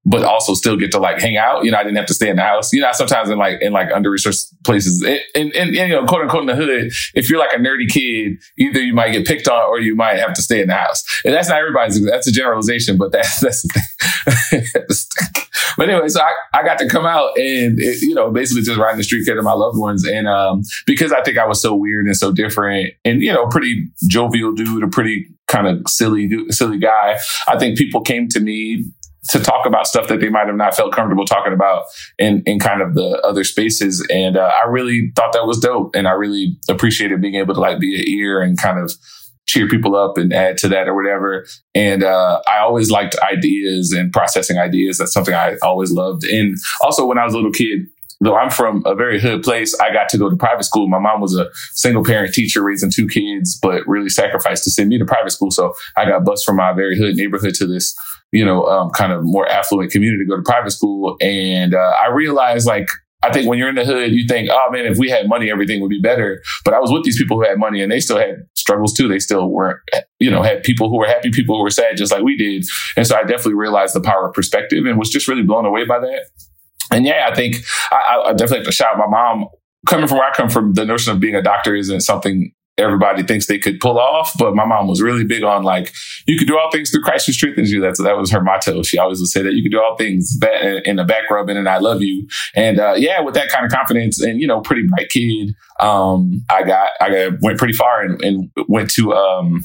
but 0.05 0.23
also 0.23 0.53
still 0.53 0.77
get 0.77 0.91
to 0.91 0.99
like 0.99 1.19
hang 1.19 1.35
out. 1.35 1.65
You 1.65 1.71
know, 1.71 1.77
I 1.77 1.83
didn't 1.83 1.97
have 1.97 2.05
to 2.07 2.13
stay 2.13 2.29
in 2.29 2.35
the 2.35 2.43
house. 2.43 2.71
You 2.71 2.81
know, 2.81 2.91
sometimes 2.93 3.29
in 3.29 3.37
like 3.39 3.61
in 3.61 3.73
like 3.73 3.91
under 3.91 4.11
resourced 4.11 4.53
places, 4.63 5.01
and, 5.01 5.19
and, 5.33 5.53
and, 5.55 5.75
you 5.75 5.87
know, 5.89 6.05
quote 6.05 6.21
unquote 6.21 6.41
in 6.41 6.47
the 6.47 6.55
hood, 6.55 6.91
if 7.15 7.29
you're 7.29 7.39
like 7.39 7.53
a 7.53 7.57
nerdy 7.57 7.89
kid, 7.89 8.37
either 8.57 8.81
you 8.81 8.93
might 8.93 9.11
get 9.11 9.25
picked 9.25 9.47
on 9.47 9.67
or 9.67 9.79
you 9.79 9.95
might 9.95 10.17
have 10.17 10.33
to 10.35 10.41
stay 10.41 10.61
in 10.61 10.67
the 10.67 10.75
house. 10.75 11.03
And 11.25 11.33
that's 11.33 11.49
not 11.49 11.57
everybody's. 11.57 12.03
That's 12.05 12.27
a 12.27 12.31
generalization, 12.31 12.97
but 12.97 13.11
that's 13.11 13.39
that's 13.41 13.63
the 13.63 13.69
thing. 13.69 14.65
but 15.77 15.89
anyway, 15.89 16.07
so 16.07 16.21
I, 16.21 16.33
I 16.53 16.63
got 16.63 16.77
to 16.79 16.87
come 16.87 17.05
out 17.05 17.37
and 17.37 17.79
it, 17.79 18.01
you 18.01 18.13
know 18.13 18.31
basically 18.31 18.63
just 18.63 18.79
riding 18.79 18.97
the 18.97 19.03
street 19.03 19.25
kid 19.25 19.37
of 19.37 19.43
my 19.43 19.53
loved 19.53 19.79
ones, 19.79 20.05
and 20.05 20.27
um, 20.27 20.61
because 20.85 21.11
I 21.11 21.23
think 21.23 21.37
I 21.39 21.47
was 21.47 21.61
so 21.61 21.73
weird 21.73 22.05
and 22.05 22.15
so 22.15 22.31
different, 22.31 22.93
and 23.03 23.21
you 23.21 23.33
know, 23.33 23.47
pretty 23.47 23.87
jovial 24.07 24.53
dude, 24.53 24.83
a 24.83 24.87
pretty 24.87 25.25
kind 25.47 25.67
of 25.67 25.87
silly 25.87 26.29
silly 26.49 26.77
guy. 26.77 27.17
I 27.47 27.57
think 27.57 27.77
people 27.77 28.01
came 28.01 28.27
to 28.29 28.39
me 28.39 28.85
to 29.29 29.39
talk 29.39 29.65
about 29.65 29.87
stuff 29.87 30.07
that 30.07 30.19
they 30.19 30.29
might 30.29 30.47
have 30.47 30.55
not 30.55 30.75
felt 30.75 30.93
comfortable 30.93 31.25
talking 31.25 31.53
about 31.53 31.85
in, 32.19 32.43
in 32.45 32.59
kind 32.59 32.81
of 32.81 32.93
the 32.93 33.19
other 33.23 33.43
spaces. 33.43 34.05
And 34.11 34.37
uh, 34.37 34.51
I 34.63 34.67
really 34.67 35.11
thought 35.15 35.33
that 35.33 35.45
was 35.45 35.59
dope. 35.59 35.95
And 35.95 36.07
I 36.07 36.11
really 36.11 36.57
appreciated 36.69 37.21
being 37.21 37.35
able 37.35 37.53
to 37.55 37.59
like 37.59 37.79
be 37.79 37.95
an 37.95 38.07
ear 38.07 38.41
and 38.41 38.57
kind 38.57 38.79
of 38.79 38.93
cheer 39.47 39.67
people 39.67 39.95
up 39.95 40.17
and 40.17 40.33
add 40.33 40.57
to 40.57 40.67
that 40.69 40.87
or 40.87 40.95
whatever. 40.95 41.45
And 41.73 42.03
uh, 42.03 42.41
I 42.47 42.59
always 42.59 42.89
liked 42.89 43.15
ideas 43.19 43.91
and 43.91 44.11
processing 44.11 44.57
ideas. 44.57 44.97
That's 44.97 45.13
something 45.13 45.35
I 45.35 45.55
always 45.61 45.91
loved. 45.91 46.23
And 46.25 46.57
also 46.81 47.05
when 47.05 47.17
I 47.17 47.25
was 47.25 47.33
a 47.33 47.37
little 47.37 47.51
kid, 47.51 47.87
though 48.21 48.35
I'm 48.35 48.49
from 48.49 48.81
a 48.85 48.95
very 48.95 49.19
hood 49.19 49.43
place, 49.43 49.77
I 49.79 49.91
got 49.93 50.09
to 50.09 50.17
go 50.17 50.29
to 50.29 50.35
private 50.35 50.63
school. 50.63 50.87
My 50.87 50.99
mom 50.99 51.21
was 51.21 51.35
a 51.35 51.49
single 51.73 52.03
parent 52.03 52.33
teacher 52.33 52.63
raising 52.63 52.89
two 52.89 53.07
kids, 53.07 53.57
but 53.61 53.85
really 53.87 54.09
sacrificed 54.09 54.63
to 54.63 54.71
send 54.71 54.89
me 54.89 54.97
to 54.97 55.05
private 55.05 55.31
school. 55.31 55.51
So 55.51 55.73
I 55.95 56.05
got 56.05 56.23
bused 56.23 56.45
from 56.45 56.55
my 56.55 56.73
very 56.73 56.97
hood 56.97 57.15
neighborhood 57.15 57.53
to 57.55 57.67
this 57.67 57.95
you 58.35 58.45
know, 58.45 58.65
um, 58.65 58.89
kind 58.91 59.13
of 59.13 59.21
more 59.23 59.47
affluent 59.47 59.91
community 59.91 60.25
to 60.25 60.29
go 60.29 60.35
to 60.35 60.43
private 60.43 60.71
school. 60.71 61.15
And 61.21 61.73
uh, 61.73 61.93
I 62.01 62.09
realized 62.09 62.67
like 62.67 62.89
I 63.23 63.31
think 63.31 63.47
when 63.47 63.57
you're 63.57 63.69
in 63.69 63.75
the 63.75 63.85
hood, 63.85 64.11
you 64.11 64.27
think, 64.27 64.49
oh 64.51 64.67
man, 64.71 64.85
if 64.85 64.97
we 64.97 65.09
had 65.09 65.27
money, 65.27 65.49
everything 65.49 65.81
would 65.81 65.89
be 65.89 66.01
better. 66.01 66.43
But 66.63 66.73
I 66.73 66.79
was 66.79 66.91
with 66.91 67.03
these 67.03 67.17
people 67.17 67.37
who 67.37 67.47
had 67.47 67.57
money 67.57 67.81
and 67.81 67.91
they 67.91 67.99
still 67.99 68.19
had 68.19 68.45
struggles 68.55 68.93
too. 68.93 69.07
They 69.07 69.19
still 69.19 69.49
weren't, 69.49 69.79
you 70.19 70.29
know, 70.29 70.43
had 70.43 70.63
people 70.63 70.89
who 70.89 70.97
were 70.97 71.07
happy, 71.07 71.31
people 71.31 71.55
who 71.55 71.63
were 71.63 71.71
sad, 71.71 71.97
just 71.97 72.11
like 72.11 72.23
we 72.23 72.37
did. 72.37 72.65
And 72.95 73.07
so 73.07 73.15
I 73.15 73.21
definitely 73.21 73.55
realized 73.55 73.95
the 73.95 74.01
power 74.01 74.27
of 74.27 74.33
perspective 74.33 74.85
and 74.85 74.99
was 74.99 75.09
just 75.09 75.27
really 75.27 75.43
blown 75.43 75.65
away 75.65 75.85
by 75.85 75.99
that. 75.99 76.25
And 76.91 77.05
yeah, 77.05 77.27
I 77.31 77.33
think 77.33 77.55
I, 77.91 78.25
I 78.27 78.33
definitely 78.33 78.59
have 78.59 78.67
to 78.67 78.71
shout 78.71 78.97
my 78.97 79.07
mom. 79.07 79.47
Coming 79.87 80.07
from 80.07 80.17
where 80.17 80.29
I 80.29 80.33
come 80.33 80.49
from, 80.49 80.73
the 80.73 80.85
notion 80.85 81.13
of 81.13 81.19
being 81.19 81.35
a 81.35 81.41
doctor 81.41 81.75
isn't 81.75 82.01
something 82.01 82.51
everybody 82.77 83.23
thinks 83.23 83.45
they 83.45 83.57
could 83.57 83.79
pull 83.79 83.97
off. 83.97 84.33
But 84.37 84.55
my 84.55 84.65
mom 84.65 84.87
was 84.87 85.01
really 85.01 85.23
big 85.23 85.43
on 85.43 85.63
like, 85.63 85.93
you 86.25 86.37
can 86.37 86.47
do 86.47 86.57
all 86.57 86.69
things 86.71 86.91
through 86.91 87.03
Christ 87.03 87.27
who 87.27 87.33
strengthens 87.33 87.71
you. 87.71 87.81
That's 87.81 88.01
that 88.01 88.17
was 88.17 88.31
her 88.31 88.41
motto. 88.41 88.83
She 88.83 88.97
always 88.97 89.19
would 89.19 89.29
say 89.29 89.41
that 89.41 89.53
you 89.53 89.63
can 89.63 89.71
do 89.71 89.81
all 89.81 89.95
things 89.95 90.39
that 90.39 90.87
in 90.87 90.97
the 90.97 91.03
back 91.03 91.29
rubbing 91.29 91.57
and 91.57 91.69
I 91.69 91.77
love 91.77 92.01
you. 92.01 92.27
And 92.55 92.79
uh, 92.79 92.95
yeah, 92.97 93.21
with 93.21 93.35
that 93.35 93.49
kind 93.49 93.65
of 93.65 93.71
confidence 93.71 94.21
and 94.21 94.41
you 94.41 94.47
know, 94.47 94.61
pretty 94.61 94.87
bright 94.87 95.09
kid, 95.09 95.55
um, 95.79 96.43
I 96.49 96.63
got 96.63 96.91
I 97.01 97.09
got 97.09 97.41
went 97.41 97.57
pretty 97.57 97.73
far 97.73 98.01
and, 98.01 98.21
and 98.23 98.51
went 98.67 98.91
to 98.91 99.13
um, 99.13 99.63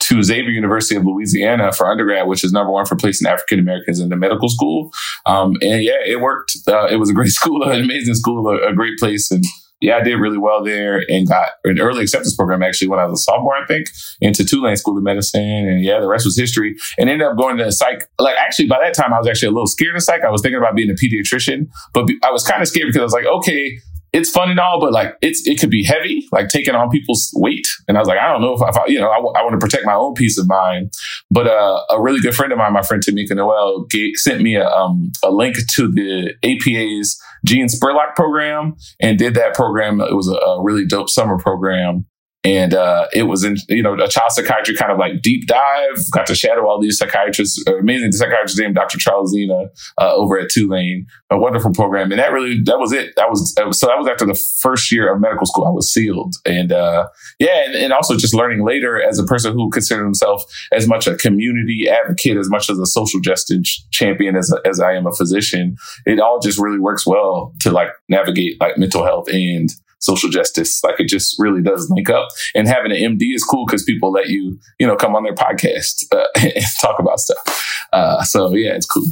to 0.00 0.22
Xavier 0.22 0.50
University 0.50 0.96
of 0.96 1.04
Louisiana 1.04 1.72
for 1.72 1.88
undergrad, 1.88 2.26
which 2.26 2.44
is 2.44 2.52
number 2.52 2.70
one 2.70 2.84
for 2.84 2.96
placing 2.96 3.26
African 3.26 3.58
Americans 3.58 4.00
into 4.00 4.16
medical 4.16 4.48
school. 4.48 4.90
Um, 5.24 5.56
and 5.62 5.82
yeah, 5.82 5.96
it 6.04 6.20
worked. 6.20 6.56
Uh, 6.68 6.86
it 6.86 6.96
was 6.96 7.10
a 7.10 7.14
great 7.14 7.30
school, 7.32 7.62
an 7.62 7.82
amazing 7.82 8.14
school, 8.14 8.48
a, 8.48 8.68
a 8.68 8.74
great 8.74 8.98
place, 8.98 9.30
and 9.30 9.44
yeah, 9.80 9.96
I 9.96 10.02
did 10.02 10.14
really 10.14 10.38
well 10.38 10.64
there 10.64 11.02
and 11.08 11.28
got 11.28 11.50
an 11.64 11.78
early 11.80 12.02
acceptance 12.02 12.34
program 12.34 12.62
actually 12.62 12.88
when 12.88 12.98
I 12.98 13.06
was 13.06 13.20
a 13.20 13.22
sophomore, 13.22 13.56
I 13.56 13.66
think, 13.66 13.88
into 14.20 14.44
Tulane 14.44 14.76
School 14.76 14.96
of 14.96 15.02
Medicine. 15.02 15.68
And 15.68 15.84
yeah, 15.84 16.00
the 16.00 16.08
rest 16.08 16.24
was 16.24 16.38
history. 16.38 16.76
And 16.98 17.10
ended 17.10 17.26
up 17.26 17.36
going 17.36 17.58
to 17.58 17.70
psych. 17.70 18.08
Like 18.18 18.36
actually, 18.38 18.68
by 18.68 18.78
that 18.82 18.94
time, 18.94 19.12
I 19.12 19.18
was 19.18 19.28
actually 19.28 19.48
a 19.48 19.52
little 19.52 19.66
scared 19.66 19.96
of 19.96 20.02
psych. 20.02 20.22
I 20.22 20.30
was 20.30 20.42
thinking 20.42 20.58
about 20.58 20.74
being 20.74 20.90
a 20.90 20.94
pediatrician, 20.94 21.68
but 21.92 22.08
I 22.22 22.30
was 22.30 22.44
kind 22.44 22.62
of 22.62 22.68
scared 22.68 22.86
because 22.86 23.00
I 23.00 23.04
was 23.04 23.12
like, 23.12 23.26
okay, 23.26 23.78
it's 24.14 24.30
fun 24.30 24.48
and 24.48 24.60
all, 24.60 24.80
but 24.80 24.92
like 24.92 25.16
it's 25.22 25.44
it 25.44 25.58
could 25.58 25.70
be 25.70 25.82
heavy, 25.82 26.28
like 26.30 26.48
taking 26.48 26.76
on 26.76 26.88
people's 26.88 27.32
weight. 27.34 27.66
And 27.88 27.96
I 27.96 28.00
was 28.00 28.06
like, 28.06 28.18
I 28.18 28.28
don't 28.28 28.40
know 28.40 28.54
if, 28.54 28.62
I, 28.62 28.68
if 28.68 28.76
I 28.76 28.86
you 28.86 29.00
know, 29.00 29.10
I, 29.10 29.16
w- 29.16 29.32
I 29.34 29.42
want 29.42 29.58
to 29.58 29.58
protect 29.58 29.84
my 29.84 29.94
own 29.94 30.14
peace 30.14 30.38
of 30.38 30.46
mind. 30.46 30.92
But 31.32 31.48
uh, 31.48 31.80
a 31.90 32.00
really 32.00 32.20
good 32.20 32.34
friend 32.34 32.52
of 32.52 32.58
mine, 32.58 32.72
my 32.72 32.82
friend 32.82 33.02
Tamika 33.02 33.34
Noel, 33.34 33.86
gave, 33.90 34.14
sent 34.14 34.40
me 34.40 34.54
a, 34.54 34.68
um, 34.68 35.10
a 35.24 35.32
link 35.32 35.56
to 35.74 35.88
the 35.88 36.32
APA's 36.44 37.20
Jeanne 37.44 37.66
Spurlock 37.66 38.14
program 38.16 38.74
and 39.00 39.18
did 39.18 39.34
that 39.34 39.54
program. 39.54 40.00
It 40.00 40.14
was 40.14 40.28
a, 40.28 40.34
a 40.34 40.62
really 40.62 40.86
dope 40.86 41.10
summer 41.10 41.38
program. 41.38 42.06
And 42.44 42.74
uh, 42.74 43.06
it 43.14 43.22
was 43.22 43.42
in, 43.42 43.56
you 43.68 43.82
know, 43.82 43.94
a 43.94 44.08
child 44.08 44.32
psychiatry 44.32 44.76
kind 44.76 44.92
of 44.92 44.98
like 44.98 45.22
deep 45.22 45.46
dive. 45.46 46.10
Got 46.12 46.26
to 46.26 46.34
shadow 46.34 46.68
all 46.68 46.78
these 46.78 46.98
psychiatrists, 46.98 47.62
uh, 47.66 47.78
amazing 47.78 48.12
psychiatrist 48.12 48.58
named 48.58 48.74
Dr. 48.74 48.98
Charles 48.98 49.34
Zeanah 49.34 49.68
uh, 49.98 50.14
over 50.14 50.38
at 50.38 50.50
Tulane. 50.50 51.06
A 51.30 51.38
wonderful 51.38 51.72
program, 51.72 52.12
and 52.12 52.20
that 52.20 52.32
really 52.32 52.60
that 52.64 52.78
was 52.78 52.92
it. 52.92 53.14
That 53.16 53.30
was, 53.30 53.54
so 53.54 53.86
that 53.86 53.98
was 53.98 54.06
after 54.06 54.26
the 54.26 54.34
first 54.60 54.92
year 54.92 55.12
of 55.12 55.20
medical 55.20 55.46
school. 55.46 55.66
I 55.66 55.70
was 55.70 55.90
sealed, 55.90 56.34
and 56.44 56.70
uh, 56.70 57.08
yeah, 57.38 57.64
and, 57.64 57.74
and 57.74 57.92
also 57.92 58.16
just 58.16 58.34
learning 58.34 58.64
later 58.64 59.02
as 59.02 59.18
a 59.18 59.24
person 59.24 59.54
who 59.54 59.70
considered 59.70 60.04
himself 60.04 60.44
as 60.70 60.86
much 60.86 61.06
a 61.06 61.16
community 61.16 61.88
advocate 61.88 62.36
as 62.36 62.50
much 62.50 62.68
as 62.68 62.78
a 62.78 62.86
social 62.86 63.20
justice 63.20 63.86
champion 63.90 64.36
as 64.36 64.52
a, 64.52 64.68
as 64.68 64.80
I 64.80 64.92
am 64.92 65.06
a 65.06 65.12
physician. 65.12 65.76
It 66.04 66.20
all 66.20 66.40
just 66.40 66.60
really 66.60 66.78
works 66.78 67.06
well 67.06 67.52
to 67.60 67.70
like 67.70 67.88
navigate 68.08 68.60
like 68.60 68.76
mental 68.76 69.04
health 69.04 69.28
and 69.28 69.70
social 70.04 70.30
justice. 70.30 70.82
Like 70.84 71.00
it 71.00 71.08
just 71.08 71.36
really 71.38 71.62
does 71.62 71.90
link 71.90 72.10
up. 72.10 72.28
And 72.54 72.68
having 72.68 72.92
an 72.92 73.18
MD 73.18 73.34
is 73.34 73.42
cool 73.42 73.66
because 73.66 73.82
people 73.84 74.12
let 74.12 74.28
you, 74.28 74.58
you 74.78 74.86
know, 74.86 74.96
come 74.96 75.16
on 75.16 75.24
their 75.24 75.34
podcast 75.34 76.04
uh, 76.12 76.26
and 76.40 76.64
talk 76.80 76.98
about 76.98 77.20
stuff. 77.20 77.86
Uh, 77.92 78.22
so 78.22 78.54
yeah, 78.54 78.74
it's 78.74 78.86
cool. 78.86 79.06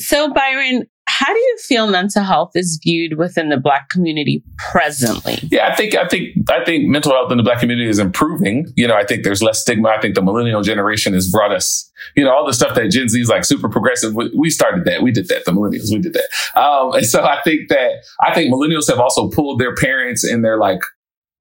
So 0.00 0.32
Byron, 0.32 0.86
how 1.06 1.32
do 1.32 1.38
you 1.38 1.56
feel 1.60 1.86
mental 1.88 2.22
health 2.22 2.52
is 2.54 2.80
viewed 2.82 3.18
within 3.18 3.48
the 3.48 3.56
black 3.56 3.88
community 3.88 4.42
presently? 4.72 5.38
Yeah, 5.50 5.68
I 5.68 5.74
think 5.74 5.94
I 5.94 6.06
think 6.06 6.50
I 6.50 6.64
think 6.64 6.88
mental 6.88 7.12
health 7.12 7.30
in 7.30 7.38
the 7.38 7.44
black 7.44 7.60
community 7.60 7.88
is 7.88 7.98
improving. 7.98 8.66
You 8.76 8.88
know, 8.88 8.94
I 8.94 9.04
think 9.04 9.24
there's 9.24 9.42
less 9.42 9.60
stigma. 9.60 9.88
I 9.88 10.00
think 10.00 10.14
the 10.14 10.22
millennial 10.22 10.62
generation 10.62 11.12
has 11.14 11.30
brought 11.30 11.52
us, 11.52 11.90
you 12.16 12.24
know, 12.24 12.32
all 12.32 12.46
the 12.46 12.52
stuff 12.52 12.74
that 12.76 12.88
Gen 12.90 13.08
Z 13.08 13.20
is 13.20 13.28
like 13.28 13.44
super 13.44 13.68
progressive. 13.68 14.14
We 14.14 14.50
started 14.50 14.84
that. 14.84 15.02
We 15.02 15.10
did 15.10 15.28
that. 15.28 15.44
The 15.44 15.52
millennials, 15.52 15.92
we 15.92 15.98
did 15.98 16.14
that. 16.14 16.60
Um, 16.60 16.94
and 16.94 17.06
so 17.06 17.22
I 17.22 17.40
think 17.42 17.68
that 17.68 18.04
I 18.20 18.34
think 18.34 18.52
millennials 18.52 18.88
have 18.88 19.00
also 19.00 19.28
pulled 19.28 19.60
their 19.60 19.74
parents 19.74 20.24
and 20.24 20.44
their 20.44 20.58
like 20.58 20.80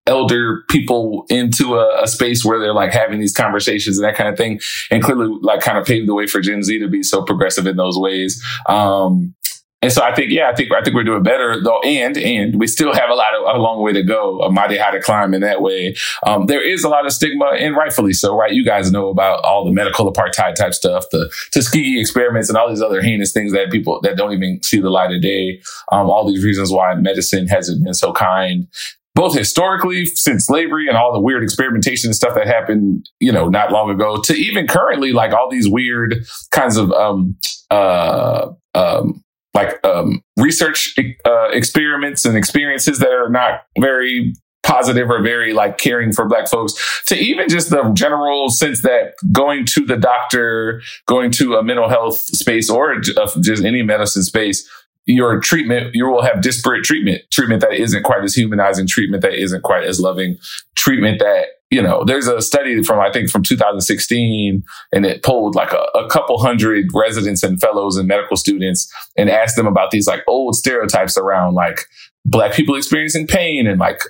elder 0.07 0.63
people 0.69 1.25
into 1.29 1.75
a, 1.75 2.03
a, 2.03 2.07
space 2.07 2.43
where 2.43 2.59
they're 2.59 2.73
like 2.73 2.91
having 2.91 3.19
these 3.19 3.33
conversations 3.33 3.99
and 3.99 4.07
that 4.07 4.15
kind 4.15 4.27
of 4.29 4.35
thing 4.35 4.59
and 4.89 5.03
clearly 5.03 5.27
like 5.41 5.61
kind 5.61 5.77
of 5.77 5.85
paved 5.85 6.09
the 6.09 6.13
way 6.15 6.25
for 6.25 6.41
gen 6.41 6.63
z 6.63 6.79
to 6.79 6.87
be 6.87 7.03
so 7.03 7.23
progressive 7.23 7.67
in 7.67 7.77
those 7.77 7.99
ways 7.99 8.43
um, 8.67 9.35
and 9.81 9.91
so 9.91 10.03
I 10.03 10.13
think, 10.13 10.31
yeah, 10.31 10.49
I 10.49 10.53
think 10.53 10.71
I 10.71 10.83
think 10.83 10.95
we're 10.95 11.03
doing 11.03 11.23
better 11.23 11.59
though, 11.61 11.79
and 11.81 12.15
and 12.15 12.59
we 12.59 12.67
still 12.67 12.93
have 12.93 13.09
a 13.09 13.15
lot 13.15 13.33
of 13.33 13.55
a 13.55 13.59
long 13.59 13.81
way 13.81 13.91
to 13.93 14.03
go, 14.03 14.39
a 14.41 14.51
mighty 14.51 14.77
high 14.77 14.91
to 14.91 15.01
climb 15.01 15.33
in 15.33 15.41
that 15.41 15.61
way. 15.61 15.95
Um, 16.25 16.45
there 16.45 16.61
is 16.61 16.83
a 16.83 16.89
lot 16.89 17.07
of 17.07 17.11
stigma, 17.11 17.53
and 17.57 17.75
rightfully 17.75 18.13
so, 18.13 18.35
right? 18.37 18.53
You 18.53 18.63
guys 18.63 18.91
know 18.91 19.09
about 19.09 19.43
all 19.43 19.65
the 19.65 19.71
medical 19.71 20.11
apartheid 20.11 20.53
type 20.53 20.75
stuff, 20.75 21.05
the 21.11 21.33
Tuskegee 21.51 21.99
experiments, 21.99 22.47
and 22.47 22.57
all 22.57 22.69
these 22.69 22.81
other 22.81 23.01
heinous 23.01 23.31
things 23.31 23.53
that 23.53 23.71
people 23.71 23.99
that 24.01 24.17
don't 24.17 24.33
even 24.33 24.61
see 24.61 24.79
the 24.79 24.91
light 24.91 25.11
of 25.11 25.21
day. 25.21 25.61
Um, 25.91 26.11
all 26.11 26.27
these 26.27 26.43
reasons 26.43 26.71
why 26.71 26.93
medicine 26.93 27.47
hasn't 27.47 27.83
been 27.83 27.95
so 27.95 28.13
kind 28.13 28.67
both 29.13 29.37
historically 29.37 30.05
since 30.05 30.45
slavery 30.45 30.87
and 30.87 30.95
all 30.95 31.11
the 31.11 31.19
weird 31.19 31.43
experimentation 31.43 32.07
and 32.07 32.15
stuff 32.15 32.33
that 32.33 32.47
happened, 32.47 33.09
you 33.19 33.31
know, 33.31 33.49
not 33.49 33.69
long 33.71 33.89
ago 33.89 34.21
to 34.21 34.33
even 34.33 34.67
currently, 34.67 35.11
like 35.11 35.33
all 35.33 35.49
these 35.49 35.67
weird 35.67 36.23
kinds 36.51 36.77
of, 36.77 36.91
um, 36.93 37.35
uh, 37.69 38.47
um, 38.73 39.21
like 39.53 39.85
um, 39.85 40.23
research 40.37 40.95
uh, 41.25 41.49
experiments 41.49 42.25
and 42.25 42.37
experiences 42.37 42.99
that 42.99 43.11
are 43.11 43.29
not 43.29 43.63
very 43.79 44.33
positive 44.63 45.09
or 45.09 45.21
very 45.21 45.53
like 45.53 45.77
caring 45.77 46.13
for 46.13 46.27
black 46.27 46.47
folks 46.47 47.03
to 47.07 47.15
even 47.15 47.49
just 47.49 47.71
the 47.71 47.91
general 47.93 48.49
sense 48.49 48.83
that 48.83 49.13
going 49.31 49.65
to 49.65 49.85
the 49.85 49.97
doctor 49.97 50.81
going 51.07 51.31
to 51.31 51.55
a 51.55 51.63
mental 51.63 51.89
health 51.89 52.17
space 52.17 52.69
or 52.69 52.99
just 52.99 53.65
any 53.65 53.81
medicine 53.81 54.21
space 54.21 54.69
your 55.05 55.39
treatment 55.39 55.95
you 55.95 56.05
will 56.05 56.21
have 56.21 56.41
disparate 56.41 56.83
treatment 56.83 57.21
treatment 57.31 57.59
that 57.61 57.73
isn't 57.73 58.03
quite 58.03 58.23
as 58.23 58.35
humanizing 58.35 58.85
treatment 58.87 59.23
that 59.23 59.33
isn't 59.33 59.63
quite 59.63 59.83
as 59.83 59.99
loving 59.99 60.37
treatment 60.75 61.17
that 61.19 61.45
you 61.71 61.81
know, 61.81 62.03
there's 62.05 62.27
a 62.27 62.41
study 62.41 62.83
from, 62.83 62.99
I 62.99 63.11
think, 63.11 63.29
from 63.29 63.43
2016, 63.43 64.61
and 64.91 65.05
it 65.05 65.23
polled 65.23 65.55
like 65.55 65.71
a, 65.71 65.85
a, 65.97 66.07
couple 66.09 66.37
hundred 66.37 66.87
residents 66.93 67.43
and 67.43 67.59
fellows 67.61 67.95
and 67.95 68.09
medical 68.09 68.35
students 68.35 68.91
and 69.17 69.29
asked 69.29 69.55
them 69.55 69.67
about 69.67 69.91
these 69.91 70.05
like 70.05 70.21
old 70.27 70.55
stereotypes 70.55 71.17
around 71.17 71.53
like 71.53 71.85
black 72.25 72.53
people 72.53 72.75
experiencing 72.75 73.25
pain 73.25 73.67
and 73.67 73.79
like 73.79 74.01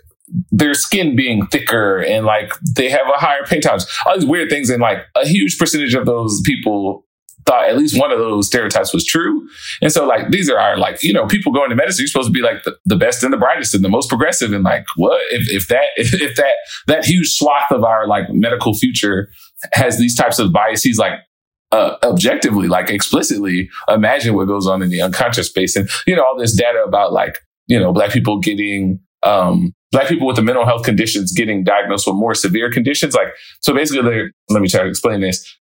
their 0.51 0.73
skin 0.73 1.15
being 1.15 1.45
thicker 1.47 1.99
and 1.99 2.25
like 2.25 2.51
they 2.75 2.89
have 2.89 3.07
a 3.07 3.19
higher 3.19 3.45
pain 3.45 3.61
tolerance, 3.61 3.85
all 4.07 4.15
these 4.15 4.27
weird 4.27 4.49
things. 4.49 4.71
And 4.71 4.81
like 4.81 5.05
a 5.15 5.27
huge 5.27 5.59
percentage 5.59 5.93
of 5.93 6.07
those 6.07 6.41
people 6.43 7.05
thought 7.45 7.69
at 7.69 7.77
least 7.77 7.99
one 7.99 8.11
of 8.11 8.19
those 8.19 8.47
stereotypes 8.47 8.93
was 8.93 9.05
true. 9.05 9.47
And 9.81 9.91
so 9.91 10.05
like 10.05 10.29
these 10.29 10.49
are 10.49 10.59
our 10.59 10.77
like, 10.77 11.03
you 11.03 11.13
know, 11.13 11.27
people 11.27 11.51
going 11.51 11.69
to 11.69 11.75
medicine, 11.75 12.03
you're 12.03 12.07
supposed 12.07 12.29
to 12.29 12.33
be 12.33 12.41
like 12.41 12.63
the, 12.63 12.77
the 12.85 12.95
best 12.95 13.23
and 13.23 13.33
the 13.33 13.37
brightest 13.37 13.73
and 13.73 13.83
the 13.83 13.89
most 13.89 14.09
progressive. 14.09 14.53
And 14.53 14.63
like, 14.63 14.85
what 14.95 15.21
if, 15.31 15.49
if 15.49 15.67
that 15.69 15.85
if, 15.97 16.13
if 16.21 16.35
that 16.35 16.53
that 16.87 17.05
huge 17.05 17.29
swath 17.29 17.71
of 17.71 17.83
our 17.83 18.07
like 18.07 18.29
medical 18.29 18.73
future 18.73 19.29
has 19.73 19.97
these 19.97 20.15
types 20.15 20.39
of 20.39 20.51
biases 20.51 20.97
like 20.97 21.19
uh, 21.71 21.95
objectively, 22.03 22.67
like 22.67 22.89
explicitly, 22.89 23.69
imagine 23.87 24.35
what 24.35 24.47
goes 24.47 24.67
on 24.67 24.81
in 24.81 24.89
the 24.89 25.01
unconscious 25.01 25.47
space. 25.47 25.75
And, 25.75 25.89
you 26.05 26.15
know, 26.15 26.23
all 26.25 26.37
this 26.37 26.55
data 26.55 26.83
about 26.85 27.13
like, 27.13 27.39
you 27.67 27.79
know, 27.79 27.93
black 27.93 28.11
people 28.11 28.39
getting, 28.39 28.99
um, 29.23 29.73
black 29.91 30.07
people 30.07 30.27
with 30.27 30.35
the 30.35 30.41
mental 30.41 30.65
health 30.65 30.83
conditions 30.83 31.31
getting 31.31 31.63
diagnosed 31.63 32.07
with 32.07 32.15
more 32.15 32.33
severe 32.33 32.69
conditions. 32.69 33.13
Like, 33.13 33.29
so 33.61 33.73
basically, 33.73 34.31
let 34.49 34.61
me 34.61 34.67
try 34.67 34.83
to 34.83 34.89
explain 34.89 35.21
this 35.21 35.57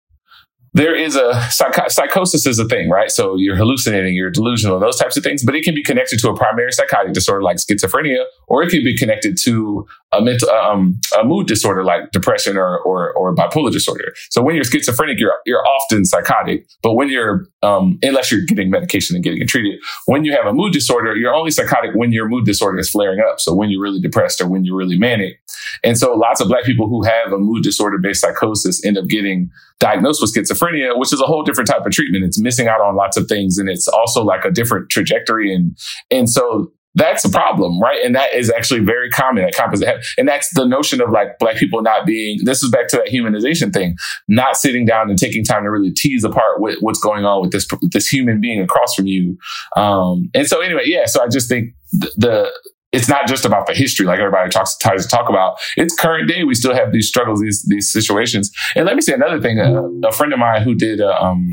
there 0.73 0.95
is 0.95 1.17
a 1.17 1.41
psych- 1.51 1.91
psychosis 1.91 2.47
is 2.47 2.59
a 2.59 2.65
thing, 2.65 2.89
right? 2.89 3.11
So 3.11 3.37
you're 3.37 3.57
hallucinating, 3.57 4.15
you're 4.15 4.31
delusional, 4.31 4.79
those 4.79 4.97
types 4.97 5.17
of 5.17 5.25
things, 5.25 5.45
but 5.45 5.55
it 5.55 5.65
can 5.65 5.75
be 5.75 5.83
connected 5.83 6.21
to 6.21 6.31
a 6.31 6.37
primary 6.37 6.73
psychotic 6.73 7.13
disorder 7.13 7.43
like 7.43 7.57
schizophrenia, 7.57 8.25
or 8.47 8.63
it 8.63 8.71
can 8.71 8.85
be 8.85 8.97
connected 8.97 9.37
to 9.45 9.87
a 10.13 10.21
mental, 10.21 10.49
um, 10.51 11.01
a 11.19 11.25
mood 11.25 11.47
disorder 11.47 11.85
like 11.85 12.11
depression 12.13 12.57
or, 12.57 12.79
or, 12.81 13.13
or 13.15 13.35
bipolar 13.35 13.73
disorder. 13.73 14.13
So 14.31 14.43
when 14.43 14.55
you're 14.55 14.65
schizophrenic, 14.65 15.19
you're, 15.19 15.35
you're 15.45 15.67
often 15.67 16.05
psychotic, 16.05 16.69
but 16.83 16.95
when 16.95 17.09
you're, 17.09 17.47
um, 17.63 17.99
unless 18.03 18.31
you're 18.31 18.43
getting 18.43 18.71
medication 18.71 19.17
and 19.17 19.25
getting 19.25 19.45
treated, 19.47 19.81
when 20.07 20.25
you 20.25 20.33
have 20.33 20.47
a 20.47 20.53
mood 20.53 20.73
disorder, 20.73 21.17
you're 21.17 21.35
only 21.35 21.51
psychotic 21.51 21.95
when 21.95 22.13
your 22.13 22.29
mood 22.29 22.45
disorder 22.45 22.79
is 22.79 22.91
flaring 22.91 23.21
up. 23.21 23.41
So 23.41 23.55
when 23.55 23.71
you're 23.71 23.83
really 23.83 24.01
depressed 24.01 24.41
or 24.41 24.49
when 24.49 24.65
you're 24.65 24.77
really 24.77 24.99
manic. 24.99 25.41
And 25.83 25.99
so 25.99 26.15
lots 26.15 26.41
of 26.41 26.49
black 26.49 26.65
people 26.65 26.89
who 26.89 27.03
have 27.03 27.33
a 27.33 27.39
mood 27.39 27.63
disorder 27.63 27.99
based 27.99 28.21
psychosis 28.21 28.85
end 28.85 28.99
up 28.99 29.09
getting 29.09 29.51
diagnosed 29.81 30.23
with 30.23 30.33
schizophrenia, 30.33 30.97
which 30.97 31.13
is 31.13 31.21
a 31.21 31.27
whole 31.27 31.43
different 31.43 31.69
type 31.69 31.85
of 31.85 31.91
treatment. 31.91 32.25
It's 32.25 32.41
missing 32.41 32.69
out 32.69 32.81
on 32.81 32.95
lots 32.95 33.17
of 33.17 33.27
things. 33.27 33.59
And 33.59 33.69
it's 33.69 33.89
also 33.89 34.23
like 34.23 34.45
a 34.45 34.51
different 34.51 34.91
trajectory. 34.91 35.53
And, 35.53 35.77
and 36.11 36.31
so 36.31 36.71
that's 36.95 37.25
a 37.25 37.31
problem, 37.31 37.81
right? 37.81 38.05
And 38.05 38.15
that 38.15 38.35
is 38.35 38.51
actually 38.51 38.81
very 38.81 39.11
common 39.11 39.45
at 39.45 39.55
composite. 39.55 40.05
And 40.19 40.29
that's 40.29 40.53
the 40.55 40.67
notion 40.67 41.01
of 41.01 41.11
like 41.11 41.39
black 41.39 41.57
people 41.57 41.83
not 41.83 42.05
being, 42.05 42.41
this 42.45 42.63
is 42.63 42.71
back 42.71 42.89
to 42.89 42.97
that 42.97 43.07
humanization 43.07 43.73
thing, 43.73 43.97
not 44.29 44.57
sitting 44.57 44.85
down 44.85 45.09
and 45.09 45.19
taking 45.19 45.45
time 45.45 45.63
to 45.63 45.71
really 45.71 45.93
tease 45.93 46.25
apart 46.25 46.61
what, 46.61 46.77
what's 46.81 47.01
going 47.01 47.25
on 47.25 47.43
with 47.43 47.53
this, 47.53 47.67
this 47.93 48.09
human 48.09 48.41
being 48.41 48.61
across 48.61 48.95
from 48.95 49.07
you. 49.07 49.39
Um, 49.77 50.31
and 50.35 50.47
so 50.47 50.61
anyway, 50.61 50.83
yeah, 50.85 51.07
so 51.07 51.23
I 51.23 51.29
just 51.29 51.49
think 51.49 51.71
the 51.93 52.51
it's 52.93 53.09
not 53.09 53.29
just 53.29 53.45
about 53.45 53.67
the 53.67 53.75
history 53.75 54.07
like 54.07 54.19
everybody 54.19 54.51
talks 54.51 54.77
tries 54.79 55.07
to 55.07 55.09
talk 55.09 55.29
about. 55.29 55.59
It's 55.77 55.95
current 55.95 56.29
day. 56.29 56.45
We 56.45 56.55
still 56.55 56.75
have 56.75 56.93
these 56.93 57.09
struggles, 57.09 57.41
these 57.41 57.65
these 57.69 57.91
situations. 57.91 58.51
And 58.75 58.87
let 58.87 58.97
me 58.97 59.03
say 59.03 59.13
another 59.13 59.41
thing. 59.41 59.61
Uh, 59.61 59.83
a 60.07 60.13
friend 60.13 60.33
of 60.33 60.39
mine 60.39 60.63
who 60.63 60.75
did, 60.75 61.01
uh, 61.01 61.17
um, 61.21 61.51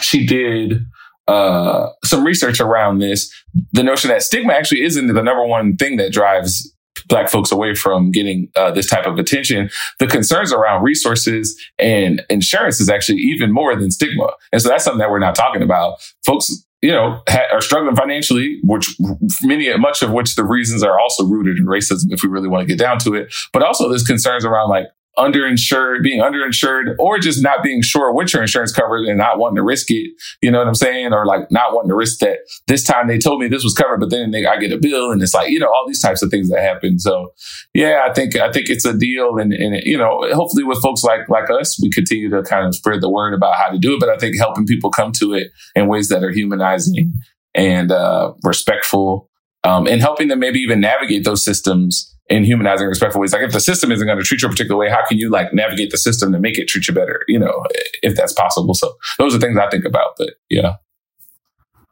she 0.00 0.24
did 0.26 0.84
uh, 1.28 1.88
some 2.04 2.24
research 2.24 2.60
around 2.60 2.98
this. 2.98 3.32
The 3.72 3.82
notion 3.82 4.08
that 4.10 4.22
stigma 4.22 4.52
actually 4.52 4.82
isn't 4.82 5.06
the 5.06 5.22
number 5.22 5.44
one 5.44 5.76
thing 5.76 5.96
that 5.96 6.12
drives 6.12 6.72
black 7.08 7.28
folks 7.28 7.50
away 7.50 7.74
from 7.74 8.10
getting 8.10 8.48
uh, 8.56 8.70
this 8.70 8.86
type 8.86 9.06
of 9.06 9.18
attention. 9.18 9.70
The 9.98 10.06
concerns 10.06 10.52
around 10.52 10.82
resources 10.82 11.60
and 11.78 12.22
insurance 12.30 12.80
is 12.80 12.88
actually 12.88 13.18
even 13.18 13.50
more 13.52 13.74
than 13.76 13.90
stigma. 13.90 14.28
And 14.52 14.62
so 14.62 14.68
that's 14.68 14.84
something 14.84 14.98
that 14.98 15.10
we're 15.10 15.18
not 15.18 15.34
talking 15.34 15.62
about. 15.62 15.96
Folks, 16.24 16.64
you 16.82 16.90
know, 16.90 17.22
ha- 17.28 17.46
are 17.52 17.60
struggling 17.60 17.94
financially, 17.96 18.58
which 18.64 18.96
many, 19.42 19.74
much 19.78 20.02
of 20.02 20.10
which 20.10 20.34
the 20.34 20.44
reasons 20.44 20.82
are 20.82 20.98
also 20.98 21.24
rooted 21.24 21.56
in 21.56 21.64
racism, 21.64 22.06
if 22.10 22.22
we 22.22 22.28
really 22.28 22.48
want 22.48 22.60
to 22.60 22.66
get 22.66 22.78
down 22.78 22.98
to 22.98 23.14
it. 23.14 23.32
But 23.52 23.62
also 23.62 23.88
there's 23.88 24.04
concerns 24.04 24.44
around 24.44 24.68
like 24.68 24.86
underinsured, 25.18 26.02
being 26.02 26.20
underinsured, 26.20 26.94
or 26.98 27.18
just 27.18 27.42
not 27.42 27.62
being 27.62 27.82
sure 27.82 28.12
what 28.12 28.32
your 28.32 28.40
insurance 28.40 28.72
covers 28.72 29.06
and 29.06 29.18
not 29.18 29.38
wanting 29.38 29.56
to 29.56 29.62
risk 29.62 29.90
it. 29.90 30.10
You 30.40 30.50
know 30.50 30.58
what 30.58 30.68
I'm 30.68 30.74
saying? 30.74 31.12
Or 31.12 31.26
like 31.26 31.50
not 31.50 31.74
wanting 31.74 31.90
to 31.90 31.94
risk 31.94 32.20
that 32.20 32.38
this 32.66 32.82
time 32.82 33.08
they 33.08 33.18
told 33.18 33.40
me 33.40 33.48
this 33.48 33.64
was 33.64 33.74
covered, 33.74 34.00
but 34.00 34.10
then 34.10 34.30
they, 34.30 34.46
I 34.46 34.56
get 34.56 34.72
a 34.72 34.78
bill 34.78 35.10
and 35.10 35.22
it's 35.22 35.34
like, 35.34 35.50
you 35.50 35.58
know, 35.58 35.68
all 35.68 35.84
these 35.86 36.00
types 36.00 36.22
of 36.22 36.30
things 36.30 36.48
that 36.48 36.62
happen. 36.62 36.98
So 36.98 37.32
yeah, 37.74 38.06
I 38.08 38.12
think, 38.14 38.36
I 38.36 38.50
think 38.50 38.70
it's 38.70 38.86
a 38.86 38.96
deal. 38.96 39.38
And, 39.38 39.52
and, 39.52 39.82
you 39.84 39.98
know, 39.98 40.26
hopefully 40.32 40.64
with 40.64 40.80
folks 40.80 41.02
like, 41.02 41.28
like 41.28 41.50
us, 41.50 41.78
we 41.82 41.90
continue 41.90 42.30
to 42.30 42.42
kind 42.42 42.66
of 42.66 42.74
spread 42.74 43.00
the 43.00 43.10
word 43.10 43.34
about 43.34 43.56
how 43.56 43.68
to 43.68 43.78
do 43.78 43.94
it. 43.94 44.00
But 44.00 44.08
I 44.08 44.16
think 44.16 44.38
helping 44.38 44.66
people 44.66 44.90
come 44.90 45.12
to 45.12 45.34
it 45.34 45.48
in 45.74 45.88
ways 45.88 46.08
that 46.08 46.24
are 46.24 46.30
humanizing 46.30 47.12
and, 47.54 47.92
uh, 47.92 48.32
respectful, 48.44 49.28
um, 49.64 49.86
and 49.86 50.00
helping 50.00 50.28
them 50.28 50.40
maybe 50.40 50.58
even 50.58 50.80
navigate 50.80 51.24
those 51.24 51.44
systems 51.44 52.11
in 52.32 52.44
humanizing 52.44 52.88
respectful 52.88 53.20
ways. 53.20 53.32
Like 53.34 53.42
if 53.42 53.52
the 53.52 53.60
system 53.60 53.92
isn't 53.92 54.06
going 54.06 54.18
to 54.18 54.24
treat 54.24 54.40
you 54.40 54.48
a 54.48 54.50
particular 54.50 54.78
way, 54.78 54.88
how 54.88 55.04
can 55.06 55.18
you 55.18 55.30
like 55.30 55.52
navigate 55.52 55.90
the 55.90 55.98
system 55.98 56.32
to 56.32 56.38
make 56.38 56.58
it 56.58 56.66
treat 56.66 56.88
you 56.88 56.94
better? 56.94 57.20
You 57.28 57.38
know, 57.38 57.62
if 58.02 58.16
that's 58.16 58.32
possible. 58.32 58.72
So 58.72 58.96
those 59.18 59.34
are 59.34 59.38
things 59.38 59.58
I 59.58 59.68
think 59.68 59.84
about. 59.84 60.14
But 60.16 60.30
yeah. 60.48 60.76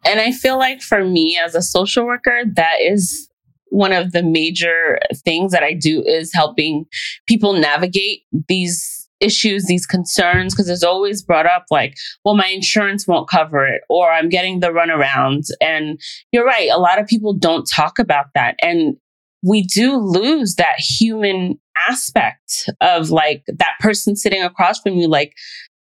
And 0.06 0.18
I 0.18 0.32
feel 0.32 0.58
like 0.58 0.80
for 0.80 1.04
me 1.04 1.38
as 1.44 1.54
a 1.54 1.60
social 1.60 2.06
worker, 2.06 2.42
that 2.54 2.80
is 2.80 3.28
one 3.66 3.92
of 3.92 4.12
the 4.12 4.22
major 4.22 4.98
things 5.14 5.52
that 5.52 5.62
I 5.62 5.74
do 5.74 6.02
is 6.04 6.32
helping 6.32 6.86
people 7.28 7.52
navigate 7.52 8.22
these 8.48 9.08
issues, 9.20 9.66
these 9.66 9.84
concerns, 9.84 10.54
because 10.54 10.66
there's 10.66 10.82
always 10.82 11.22
brought 11.22 11.44
up 11.44 11.66
like, 11.70 11.94
well, 12.24 12.34
my 12.34 12.46
insurance 12.46 13.06
won't 13.06 13.28
cover 13.28 13.66
it, 13.66 13.82
or 13.90 14.10
I'm 14.10 14.30
getting 14.30 14.60
the 14.60 14.68
runarounds. 14.68 15.48
And 15.60 16.00
you're 16.32 16.46
right, 16.46 16.70
a 16.70 16.78
lot 16.78 16.98
of 16.98 17.06
people 17.06 17.34
don't 17.34 17.68
talk 17.68 17.98
about 17.98 18.28
that. 18.34 18.56
And 18.62 18.96
we 19.42 19.62
do 19.62 19.96
lose 19.96 20.56
that 20.56 20.78
human 20.78 21.58
aspect 21.88 22.68
of 22.80 23.10
like 23.10 23.44
that 23.46 23.74
person 23.80 24.16
sitting 24.16 24.42
across 24.42 24.80
from 24.80 24.94
you, 24.94 25.08
like 25.08 25.34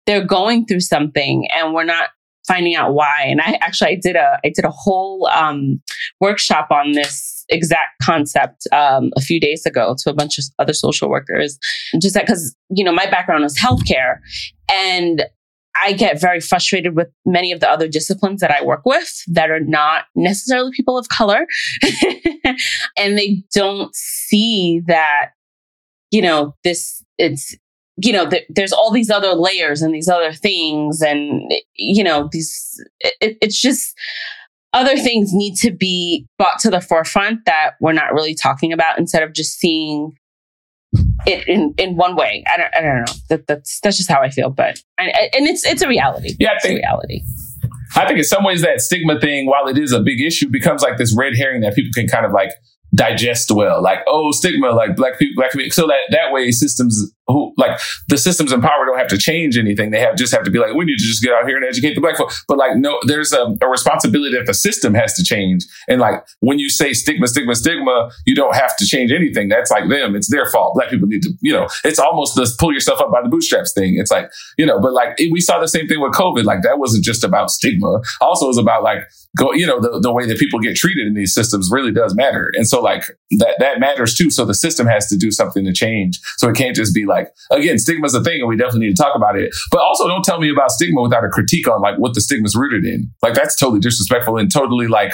they're 0.05 0.25
going 0.25 0.65
through 0.65 0.79
something 0.79 1.47
and 1.55 1.73
we're 1.73 1.83
not 1.83 2.09
finding 2.47 2.75
out 2.75 2.93
why. 2.93 3.23
And 3.25 3.41
I 3.41 3.57
actually 3.61 3.91
I 3.91 3.95
did 4.01 4.15
a 4.15 4.39
I 4.43 4.51
did 4.53 4.65
a 4.65 4.71
whole 4.71 5.27
um, 5.27 5.81
workshop 6.19 6.69
on 6.71 6.93
this 6.93 7.45
exact 7.49 8.01
concept 8.01 8.67
um, 8.71 9.11
a 9.15 9.21
few 9.21 9.39
days 9.39 9.65
ago 9.65 9.95
to 9.99 10.09
a 10.09 10.13
bunch 10.13 10.37
of 10.37 10.45
other 10.59 10.73
social 10.73 11.09
workers. 11.09 11.57
Just 12.01 12.15
that 12.15 12.25
because 12.25 12.55
you 12.69 12.83
know 12.83 12.93
my 12.93 13.05
background 13.09 13.43
is 13.43 13.57
healthcare, 13.59 14.17
and 14.71 15.25
I 15.81 15.93
get 15.93 16.19
very 16.19 16.39
frustrated 16.39 16.95
with 16.95 17.07
many 17.25 17.51
of 17.51 17.59
the 17.59 17.69
other 17.69 17.87
disciplines 17.87 18.41
that 18.41 18.51
I 18.51 18.63
work 18.63 18.81
with 18.85 19.23
that 19.27 19.49
are 19.49 19.59
not 19.59 20.05
necessarily 20.15 20.71
people 20.75 20.97
of 20.97 21.09
color. 21.09 21.47
and 22.97 23.17
they 23.17 23.43
don't 23.53 23.95
see 23.95 24.81
that, 24.87 25.31
you 26.11 26.21
know, 26.21 26.55
this, 26.63 27.03
it's, 27.17 27.55
you 27.97 28.13
know, 28.13 28.29
th- 28.29 28.47
there's 28.49 28.73
all 28.73 28.91
these 28.91 29.09
other 29.09 29.33
layers 29.33 29.81
and 29.81 29.93
these 29.93 30.09
other 30.09 30.33
things. 30.33 31.01
And, 31.01 31.51
you 31.75 32.03
know, 32.03 32.29
these, 32.31 32.83
it, 33.19 33.37
it's 33.41 33.59
just, 33.59 33.95
other 34.73 34.95
things 34.95 35.33
need 35.33 35.55
to 35.55 35.71
be 35.71 36.25
brought 36.37 36.59
to 36.59 36.69
the 36.69 36.81
forefront 36.81 37.45
that 37.45 37.71
we're 37.81 37.93
not 37.93 38.13
really 38.13 38.33
talking 38.33 38.71
about 38.71 38.97
instead 38.97 39.23
of 39.23 39.33
just 39.33 39.59
seeing 39.59 40.13
it 41.25 41.47
in, 41.47 41.73
in 41.77 41.95
one 41.95 42.15
way. 42.15 42.43
I 42.47 42.57
don't, 42.57 42.75
I 42.75 42.81
don't 42.81 43.05
know. 43.05 43.13
That, 43.29 43.47
that's 43.47 43.79
that's 43.81 43.97
just 43.97 44.09
how 44.09 44.21
I 44.21 44.29
feel. 44.29 44.49
But 44.49 44.81
I, 44.97 45.29
and 45.33 45.47
it's 45.47 45.65
it's 45.65 45.81
a 45.81 45.87
reality. 45.87 46.35
Yeah, 46.39 46.49
think, 46.49 46.57
it's 46.57 46.65
a 46.65 46.75
reality. 46.75 47.21
I 47.95 48.07
think 48.07 48.19
in 48.19 48.23
some 48.23 48.43
ways 48.43 48.61
that 48.61 48.81
stigma 48.81 49.19
thing, 49.19 49.47
while 49.47 49.67
it 49.67 49.77
is 49.77 49.91
a 49.91 49.99
big 49.99 50.21
issue, 50.21 50.49
becomes 50.49 50.81
like 50.81 50.97
this 50.97 51.15
red 51.15 51.33
herring 51.35 51.61
that 51.61 51.75
people 51.75 51.91
can 51.93 52.07
kind 52.07 52.25
of 52.25 52.31
like 52.31 52.51
digest 52.93 53.51
well. 53.51 53.81
Like, 53.81 53.99
oh, 54.07 54.31
stigma, 54.31 54.71
like 54.71 54.95
black 54.95 55.17
people, 55.19 55.41
black 55.41 55.51
people. 55.51 55.71
So 55.71 55.87
that 55.87 55.99
that 56.09 56.31
way 56.31 56.51
systems 56.51 57.11
who 57.31 57.53
like 57.57 57.79
the 58.07 58.17
systems 58.17 58.51
in 58.51 58.61
power 58.61 58.85
don't 58.85 58.97
have 58.97 59.07
to 59.09 59.17
change 59.17 59.57
anything. 59.57 59.91
They 59.91 59.99
have 59.99 60.15
just 60.15 60.33
have 60.33 60.43
to 60.43 60.51
be 60.51 60.59
like, 60.59 60.73
we 60.73 60.85
need 60.85 60.97
to 60.97 61.03
just 61.03 61.23
get 61.23 61.33
out 61.33 61.47
here 61.47 61.57
and 61.57 61.65
educate 61.65 61.95
the 61.95 62.01
black 62.01 62.17
folk. 62.17 62.31
But 62.47 62.57
like, 62.57 62.77
no, 62.77 62.99
there's 63.05 63.33
a, 63.33 63.55
a 63.61 63.67
responsibility 63.67 64.37
that 64.37 64.45
the 64.45 64.53
system 64.53 64.93
has 64.93 65.13
to 65.15 65.23
change. 65.23 65.65
And 65.87 65.99
like 65.99 66.23
when 66.39 66.59
you 66.59 66.69
say 66.69 66.93
stigma, 66.93 67.27
stigma, 67.27 67.55
stigma, 67.55 68.09
you 68.25 68.35
don't 68.35 68.55
have 68.55 68.75
to 68.77 68.85
change 68.85 69.11
anything. 69.11 69.49
That's 69.49 69.71
like 69.71 69.89
them. 69.89 70.15
It's 70.15 70.29
their 70.29 70.45
fault. 70.45 70.75
Black 70.75 70.89
people 70.89 71.07
need 71.07 71.21
to, 71.23 71.33
you 71.41 71.53
know, 71.53 71.67
it's 71.83 71.99
almost 71.99 72.35
this 72.35 72.55
pull 72.55 72.73
yourself 72.73 73.01
up 73.01 73.11
by 73.11 73.21
the 73.21 73.29
bootstraps 73.29 73.73
thing. 73.73 73.97
It's 73.97 74.11
like, 74.11 74.31
you 74.57 74.65
know, 74.65 74.79
but 74.79 74.93
like 74.93 75.19
it, 75.19 75.31
we 75.31 75.41
saw 75.41 75.59
the 75.59 75.67
same 75.67 75.87
thing 75.87 76.01
with 76.01 76.13
COVID. 76.13 76.43
Like 76.43 76.61
that 76.63 76.79
wasn't 76.79 77.03
just 77.03 77.23
about 77.23 77.51
stigma. 77.51 78.01
Also, 78.19 78.45
it 78.45 78.49
was 78.49 78.57
about 78.57 78.83
like 78.83 79.03
go, 79.37 79.53
you 79.53 79.65
know, 79.65 79.79
the, 79.79 79.99
the 79.99 80.11
way 80.11 80.25
that 80.25 80.37
people 80.37 80.59
get 80.59 80.75
treated 80.75 81.07
in 81.07 81.13
these 81.13 81.33
systems 81.33 81.69
really 81.71 81.91
does 81.91 82.15
matter. 82.15 82.51
And 82.55 82.67
so 82.67 82.81
like 82.81 83.03
that, 83.31 83.55
that 83.59 83.79
matters 83.79 84.13
too. 84.15 84.29
So 84.29 84.45
the 84.45 84.53
system 84.53 84.87
has 84.87 85.07
to 85.07 85.17
do 85.17 85.31
something 85.31 85.65
to 85.65 85.73
change. 85.73 86.19
So 86.37 86.49
it 86.49 86.55
can't 86.55 86.75
just 86.75 86.93
be 86.93 87.05
like, 87.05 87.20
again, 87.51 87.77
stigma 87.77 88.05
is 88.05 88.15
a 88.15 88.23
thing 88.23 88.39
and 88.39 88.47
we 88.47 88.55
definitely 88.55 88.87
need 88.87 88.95
to 88.95 89.01
talk 89.01 89.15
about 89.15 89.37
it. 89.37 89.53
But 89.71 89.81
also 89.81 90.07
don't 90.07 90.23
tell 90.23 90.39
me 90.39 90.49
about 90.49 90.71
stigma 90.71 91.01
without 91.01 91.23
a 91.23 91.29
critique 91.29 91.67
on 91.67 91.81
like 91.81 91.97
what 91.97 92.13
the 92.13 92.21
stigma 92.21 92.45
is 92.45 92.55
rooted 92.55 92.85
in. 92.85 93.11
Like 93.21 93.33
that's 93.33 93.55
totally 93.55 93.79
disrespectful 93.79 94.37
and 94.37 94.51
totally 94.51 94.87
like 94.87 95.13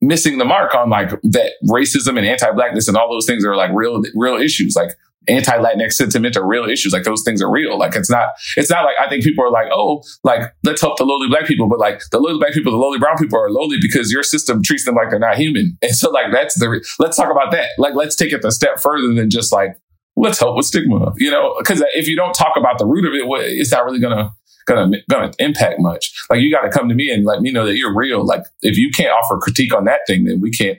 missing 0.00 0.38
the 0.38 0.44
mark 0.44 0.74
on 0.74 0.88
like 0.88 1.10
that 1.22 1.52
racism 1.68 2.16
and 2.16 2.26
anti-blackness 2.26 2.88
and 2.88 2.96
all 2.96 3.10
those 3.10 3.26
things 3.26 3.44
are 3.44 3.56
like 3.56 3.70
real, 3.74 4.02
real 4.14 4.36
issues. 4.36 4.74
Like 4.74 4.90
anti-Latinx 5.28 5.92
sentiment 5.92 6.36
are 6.36 6.46
real 6.46 6.64
issues. 6.64 6.92
Like 6.92 7.04
those 7.04 7.22
things 7.24 7.42
are 7.42 7.50
real. 7.50 7.78
Like 7.78 7.94
it's 7.94 8.10
not, 8.10 8.30
it's 8.56 8.70
not 8.70 8.84
like 8.84 8.96
I 8.98 9.08
think 9.08 9.22
people 9.22 9.44
are 9.44 9.50
like, 9.50 9.68
oh, 9.72 10.02
like 10.24 10.52
let's 10.64 10.80
help 10.80 10.98
the 10.98 11.04
lowly 11.04 11.28
black 11.28 11.46
people, 11.46 11.68
but 11.68 11.78
like 11.78 12.00
the 12.10 12.18
lowly 12.18 12.38
black 12.38 12.52
people, 12.52 12.72
the 12.72 12.78
lowly 12.78 12.98
brown 12.98 13.16
people 13.18 13.38
are 13.38 13.50
lowly 13.50 13.76
because 13.80 14.10
your 14.10 14.22
system 14.22 14.62
treats 14.62 14.84
them 14.84 14.94
like 14.94 15.10
they're 15.10 15.18
not 15.18 15.36
human. 15.36 15.78
And 15.90 15.96
so 15.96 16.10
like 16.10 16.30
that's 16.30 16.58
the 16.58 16.84
let's 16.98 17.16
talk 17.16 17.30
about 17.30 17.50
that. 17.52 17.70
Like 17.76 17.94
let's 17.94 18.14
take 18.14 18.32
it 18.32 18.44
a 18.44 18.52
step 18.52 18.78
further 18.78 19.12
than 19.12 19.28
just 19.28 19.52
like 19.52 19.76
let's 20.20 20.38
help 20.38 20.56
with 20.56 20.66
stigma. 20.66 21.12
You 21.16 21.30
know, 21.30 21.54
because 21.58 21.80
uh, 21.82 21.86
if 21.94 22.08
you 22.08 22.16
don't 22.16 22.34
talk 22.34 22.56
about 22.56 22.78
the 22.78 22.86
root 22.86 23.06
of 23.06 23.14
it, 23.14 23.24
it's 23.58 23.72
not 23.72 23.84
really 23.84 24.00
gonna 24.00 24.30
gonna 24.66 24.98
gonna 25.08 25.32
impact 25.38 25.80
much. 25.80 26.12
Like 26.30 26.40
you 26.40 26.52
got 26.52 26.62
to 26.62 26.70
come 26.70 26.88
to 26.88 26.94
me 26.94 27.10
and 27.10 27.24
let 27.24 27.40
me 27.40 27.50
know 27.50 27.66
that 27.66 27.76
you're 27.76 27.94
real. 27.94 28.24
Like 28.24 28.44
if 28.62 28.76
you 28.76 28.90
can't 28.90 29.12
offer 29.12 29.38
critique 29.38 29.74
on 29.74 29.84
that 29.84 30.00
thing, 30.06 30.24
then 30.24 30.40
we 30.40 30.50
can't. 30.50 30.78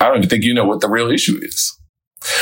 I 0.00 0.06
don't 0.08 0.18
even 0.18 0.28
think 0.28 0.44
you 0.44 0.54
know 0.54 0.64
what 0.64 0.80
the 0.80 0.88
real 0.88 1.10
issue 1.10 1.38
is. 1.42 1.76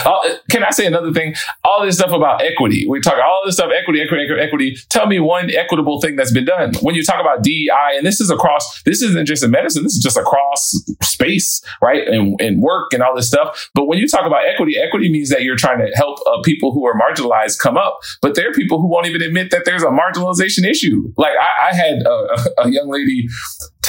Uh, 0.05 0.19
can 0.51 0.65
I 0.65 0.71
say 0.71 0.87
another 0.87 1.13
thing? 1.13 1.35
All 1.65 1.85
this 1.85 1.97
stuff 1.97 2.13
about 2.13 2.43
equity. 2.43 2.87
We 2.89 3.01
talk 3.01 3.15
all 3.15 3.43
this 3.45 3.57
stuff, 3.57 3.71
equity, 3.77 4.01
equity, 4.01 4.27
equity. 4.41 4.77
Tell 4.89 5.07
me 5.07 5.21
one 5.21 5.51
equitable 5.51 6.01
thing 6.01 6.17
that's 6.17 6.33
been 6.33 6.45
done. 6.45 6.75
When 6.83 6.95
you 6.95 7.05
talk 7.05 7.21
about 7.21 7.43
DEI, 7.43 7.97
and 7.97 8.07
this 8.07 8.21
is 8.21 8.31
across, 8.31 8.83
this 8.83 9.03
isn't 9.03 9.27
just 9.27 9.43
in 9.43 9.51
medicine, 9.51 9.83
this 9.83 9.95
is 9.95 10.03
just 10.03 10.17
across 10.17 10.75
space, 11.03 11.63
right? 11.83 12.07
And, 12.07 12.41
and 12.41 12.63
work 12.63 12.93
and 12.93 13.03
all 13.03 13.15
this 13.15 13.29
stuff. 13.29 13.71
But 13.75 13.87
when 13.87 13.99
you 13.99 14.09
talk 14.09 14.27
about 14.27 14.47
equity, 14.47 14.79
equity 14.79 15.11
means 15.11 15.29
that 15.31 15.43
you're 15.43 15.57
trying 15.57 15.79
to 15.79 15.91
help 15.97 16.19
uh, 16.27 16.41
people 16.45 16.73
who 16.73 16.87
are 16.87 16.95
marginalized 16.95 17.59
come 17.59 17.77
up. 17.77 18.01
But 18.23 18.35
there 18.35 18.51
are 18.51 18.53
people 18.53 18.81
who 18.81 18.89
won't 18.89 19.07
even 19.07 19.23
admit 19.23 19.51
that 19.51 19.65
there's 19.65 19.83
a 19.83 19.87
marginalization 19.87 20.65
issue. 20.65 21.13
Like 21.17 21.33
I, 21.41 21.71
I 21.71 21.75
had 21.75 22.03
a, 22.03 22.63
a 22.63 22.71
young 22.71 22.89
lady 22.89 23.29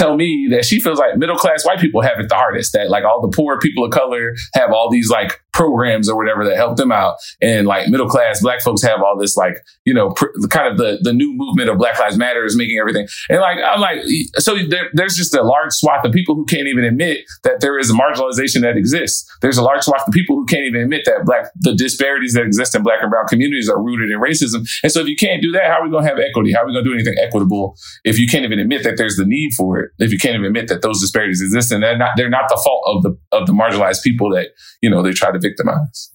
tell 0.02 0.16
me 0.16 0.48
that 0.50 0.66
she 0.66 0.80
feels 0.80 0.98
like 0.98 1.18
middle 1.18 1.38
class 1.38 1.66
white 1.66 1.80
people 1.80 2.02
have 2.02 2.20
it 2.20 2.28
the 2.28 2.36
hardest, 2.36 2.74
that 2.74 2.90
like 2.90 3.04
all 3.04 3.22
the 3.22 3.36
poor 3.36 3.60
people 3.60 3.86
of 3.86 3.92
color 3.92 4.34
have 4.56 4.72
all 4.72 4.90
these 4.90 5.10
like 5.10 5.42
programs 5.54 6.10
or 6.10 6.16
whatever 6.18 6.44
that 6.46 6.56
help 6.56 6.78
them 6.78 6.92
out. 6.92 7.18
And 7.42 7.68
like 7.68 7.90
middle 7.90 8.08
class 8.08 8.42
black 8.42 8.62
folks 8.62 8.82
have 8.84 9.02
all 9.02 9.18
this 9.20 9.38
like, 9.38 9.58
you 9.86 9.94
know, 9.94 10.12
pr- 10.12 10.32
kind 10.50 10.68
of 10.68 10.78
the, 10.78 11.00
the 11.02 11.14
new 11.14 11.34
movement 11.34 11.70
of 11.70 11.78
Black 11.78 12.00
Lives 12.00 12.18
Matter 12.18 12.46
is 12.46 12.58
making 12.58 12.80
everything. 12.80 13.08
And 13.30 13.42
like, 13.42 13.58
I'm 13.64 13.80
like, 13.80 14.00
so 14.38 14.56
there, 14.56 14.90
there's 14.94 15.16
just 15.16 15.36
a 15.36 15.44
large 15.44 15.74
swath 15.74 16.06
of 16.06 16.12
people 16.14 16.36
who 16.36 16.46
can't 16.46 16.68
even 16.68 16.84
admit 16.84 17.20
that 17.44 17.60
there 17.60 17.78
is 17.78 17.92
a 17.92 17.94
marginalization 17.94 18.62
that 18.62 18.78
exists. 18.78 19.30
There's 19.42 19.58
a 19.58 19.64
large 19.64 19.84
swath 19.84 20.08
of 20.08 20.14
people 20.14 20.36
who 20.36 20.46
can't 20.46 20.66
even 20.66 20.82
admit 20.82 21.04
that 21.06 21.26
black, 21.26 21.48
the 21.60 21.76
disparities 21.76 22.34
that 22.34 22.44
exist 22.44 22.74
in 22.74 22.82
black 22.84 23.00
and 23.02 23.12
brown 23.12 23.28
communities 23.28 23.70
are 23.70 23.82
rooted 23.82 24.10
in 24.10 24.20
racism. 24.20 24.68
And 24.84 24.92
so 24.92 25.02
if 25.02 25.08
you 25.08 25.16
can't 25.16 25.42
do 25.42 25.52
that, 25.52 25.66
how 25.66 25.82
are 25.82 25.84
we 25.84 25.92
going 25.92 26.04
to 26.04 26.10
have 26.10 26.20
equity? 26.20 26.54
How 26.54 26.64
are 26.64 26.68
we 26.68 26.74
going 26.74 26.86
to 26.86 26.90
do 26.90 26.94
anything 26.96 27.16
equitable 27.22 27.78
if 28.04 28.18
you 28.18 28.28
can't 28.28 28.46
even 28.46 28.60
admit 28.60 28.84
that 28.84 28.98
there's 28.98 29.18
the 29.18 29.26
need 29.26 29.54
for 29.54 29.80
it? 29.80 29.91
If 30.00 30.12
you 30.12 30.18
can't 30.18 30.36
even 30.36 30.46
admit 30.46 30.68
that 30.70 30.82
those 30.82 31.00
disparities 31.00 31.42
exist 31.42 31.72
and 31.72 31.84
they're 31.84 31.98
not 31.98 32.12
they're 32.16 32.30
not 32.30 32.50
the 32.50 32.60
fault 32.64 32.84
of 32.88 33.04
the 33.04 33.18
of 33.32 33.48
the 33.48 33.54
marginalized 33.54 34.04
people 34.04 34.30
that 34.32 34.50
you 34.82 34.90
know 34.90 35.02
they 35.02 35.12
try 35.12 35.32
to 35.32 35.40
victimize. 35.40 36.12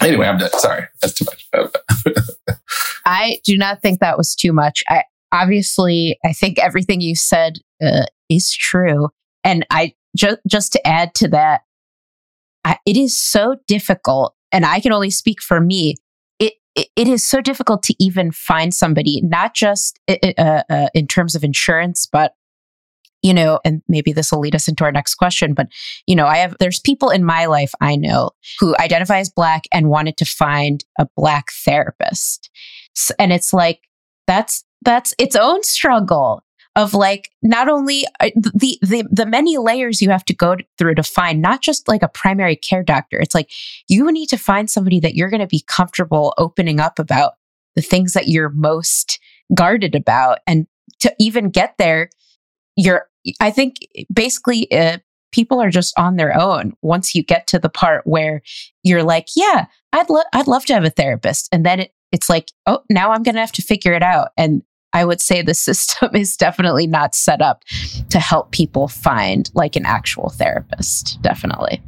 Anyway, 0.00 0.26
I'm 0.26 0.38
done. 0.38 0.50
Sorry, 0.52 0.84
that's 1.00 1.14
too 1.14 1.24
much. 1.24 1.48
I 3.04 3.38
do 3.44 3.56
not 3.56 3.82
think 3.82 4.00
that 4.00 4.16
was 4.16 4.34
too 4.34 4.52
much. 4.52 4.82
I 4.88 5.04
obviously 5.32 6.18
I 6.24 6.32
think 6.32 6.58
everything 6.58 7.00
you 7.00 7.14
said 7.14 7.54
uh, 7.84 8.06
is 8.28 8.52
true, 8.54 9.08
and 9.44 9.66
I 9.70 9.94
just 10.16 10.38
just 10.48 10.72
to 10.72 10.86
add 10.86 11.14
to 11.16 11.28
that, 11.28 11.62
I, 12.64 12.78
it 12.86 12.96
is 12.96 13.16
so 13.16 13.56
difficult, 13.66 14.34
and 14.50 14.64
I 14.64 14.80
can 14.80 14.92
only 14.92 15.10
speak 15.10 15.42
for 15.42 15.60
me. 15.60 15.96
It, 16.38 16.54
it, 16.74 16.88
it 16.96 17.08
is 17.08 17.24
so 17.24 17.40
difficult 17.40 17.82
to 17.84 17.94
even 17.98 18.32
find 18.32 18.74
somebody, 18.74 19.20
not 19.22 19.54
just 19.54 20.00
uh, 20.08 20.16
uh, 20.38 20.88
in 20.94 21.06
terms 21.06 21.34
of 21.34 21.44
insurance, 21.44 22.08
but 22.10 22.34
you 23.22 23.32
know, 23.32 23.60
and 23.64 23.82
maybe 23.88 24.12
this 24.12 24.32
will 24.32 24.40
lead 24.40 24.54
us 24.54 24.68
into 24.68 24.84
our 24.84 24.92
next 24.92 25.14
question, 25.14 25.54
but 25.54 25.68
you 26.06 26.16
know, 26.16 26.26
I 26.26 26.38
have 26.38 26.56
there's 26.58 26.80
people 26.80 27.10
in 27.10 27.24
my 27.24 27.46
life 27.46 27.72
I 27.80 27.96
know 27.96 28.30
who 28.58 28.76
identify 28.78 29.18
as 29.18 29.30
black 29.30 29.64
and 29.72 29.88
wanted 29.88 30.16
to 30.18 30.24
find 30.24 30.84
a 30.98 31.06
black 31.16 31.52
therapist. 31.64 32.50
And 33.18 33.32
it's 33.32 33.52
like 33.52 33.80
that's 34.26 34.64
that's 34.84 35.14
its 35.18 35.36
own 35.36 35.62
struggle 35.62 36.42
of 36.74 36.94
like 36.94 37.30
not 37.42 37.68
only 37.68 38.06
uh, 38.20 38.30
the 38.34 38.78
the 38.82 39.04
the 39.10 39.26
many 39.26 39.58
layers 39.58 40.00
you 40.00 40.10
have 40.10 40.24
to 40.24 40.34
go 40.34 40.56
through 40.78 40.94
to 40.94 41.02
find 41.02 41.42
not 41.42 41.60
just 41.60 41.86
like 41.86 42.02
a 42.02 42.08
primary 42.08 42.56
care 42.56 42.82
doctor 42.82 43.20
it's 43.20 43.34
like 43.34 43.50
you 43.88 44.10
need 44.10 44.28
to 44.28 44.38
find 44.38 44.70
somebody 44.70 44.98
that 44.98 45.14
you're 45.14 45.28
going 45.28 45.40
to 45.40 45.46
be 45.46 45.62
comfortable 45.66 46.32
opening 46.38 46.80
up 46.80 46.98
about 46.98 47.32
the 47.76 47.82
things 47.82 48.14
that 48.14 48.28
you're 48.28 48.48
most 48.48 49.20
guarded 49.54 49.94
about 49.94 50.38
and 50.46 50.66
to 50.98 51.14
even 51.18 51.50
get 51.50 51.74
there 51.78 52.08
you're 52.76 53.06
i 53.40 53.50
think 53.50 53.76
basically 54.12 54.70
uh, 54.72 54.98
people 55.32 55.60
are 55.60 55.70
just 55.70 55.98
on 55.98 56.16
their 56.16 56.38
own 56.38 56.72
once 56.82 57.14
you 57.14 57.22
get 57.22 57.46
to 57.46 57.58
the 57.58 57.68
part 57.68 58.06
where 58.06 58.42
you're 58.82 59.02
like 59.02 59.26
yeah 59.36 59.66
i'd 59.92 60.10
lo- 60.10 60.22
i'd 60.32 60.48
love 60.48 60.64
to 60.64 60.74
have 60.74 60.84
a 60.84 60.90
therapist 60.90 61.48
and 61.52 61.64
then 61.64 61.80
it, 61.80 61.94
it's 62.12 62.28
like 62.28 62.50
oh 62.66 62.80
now 62.90 63.12
i'm 63.12 63.22
to 63.22 63.32
have 63.32 63.52
to 63.52 63.62
figure 63.62 63.92
it 63.92 64.02
out 64.02 64.28
and 64.36 64.62
I 64.94 65.04
would 65.04 65.20
say 65.20 65.40
the 65.40 65.54
system 65.68 66.14
is 66.14 66.36
definitely 66.36 66.86
not 66.86 67.14
set 67.14 67.40
up 67.40 67.64
to 68.10 68.18
help 68.18 68.52
people 68.52 68.88
find 68.88 69.50
like 69.54 69.76
an 69.76 69.86
actual 69.86 70.28
therapist. 70.28 71.20
Definitely. 71.22 71.80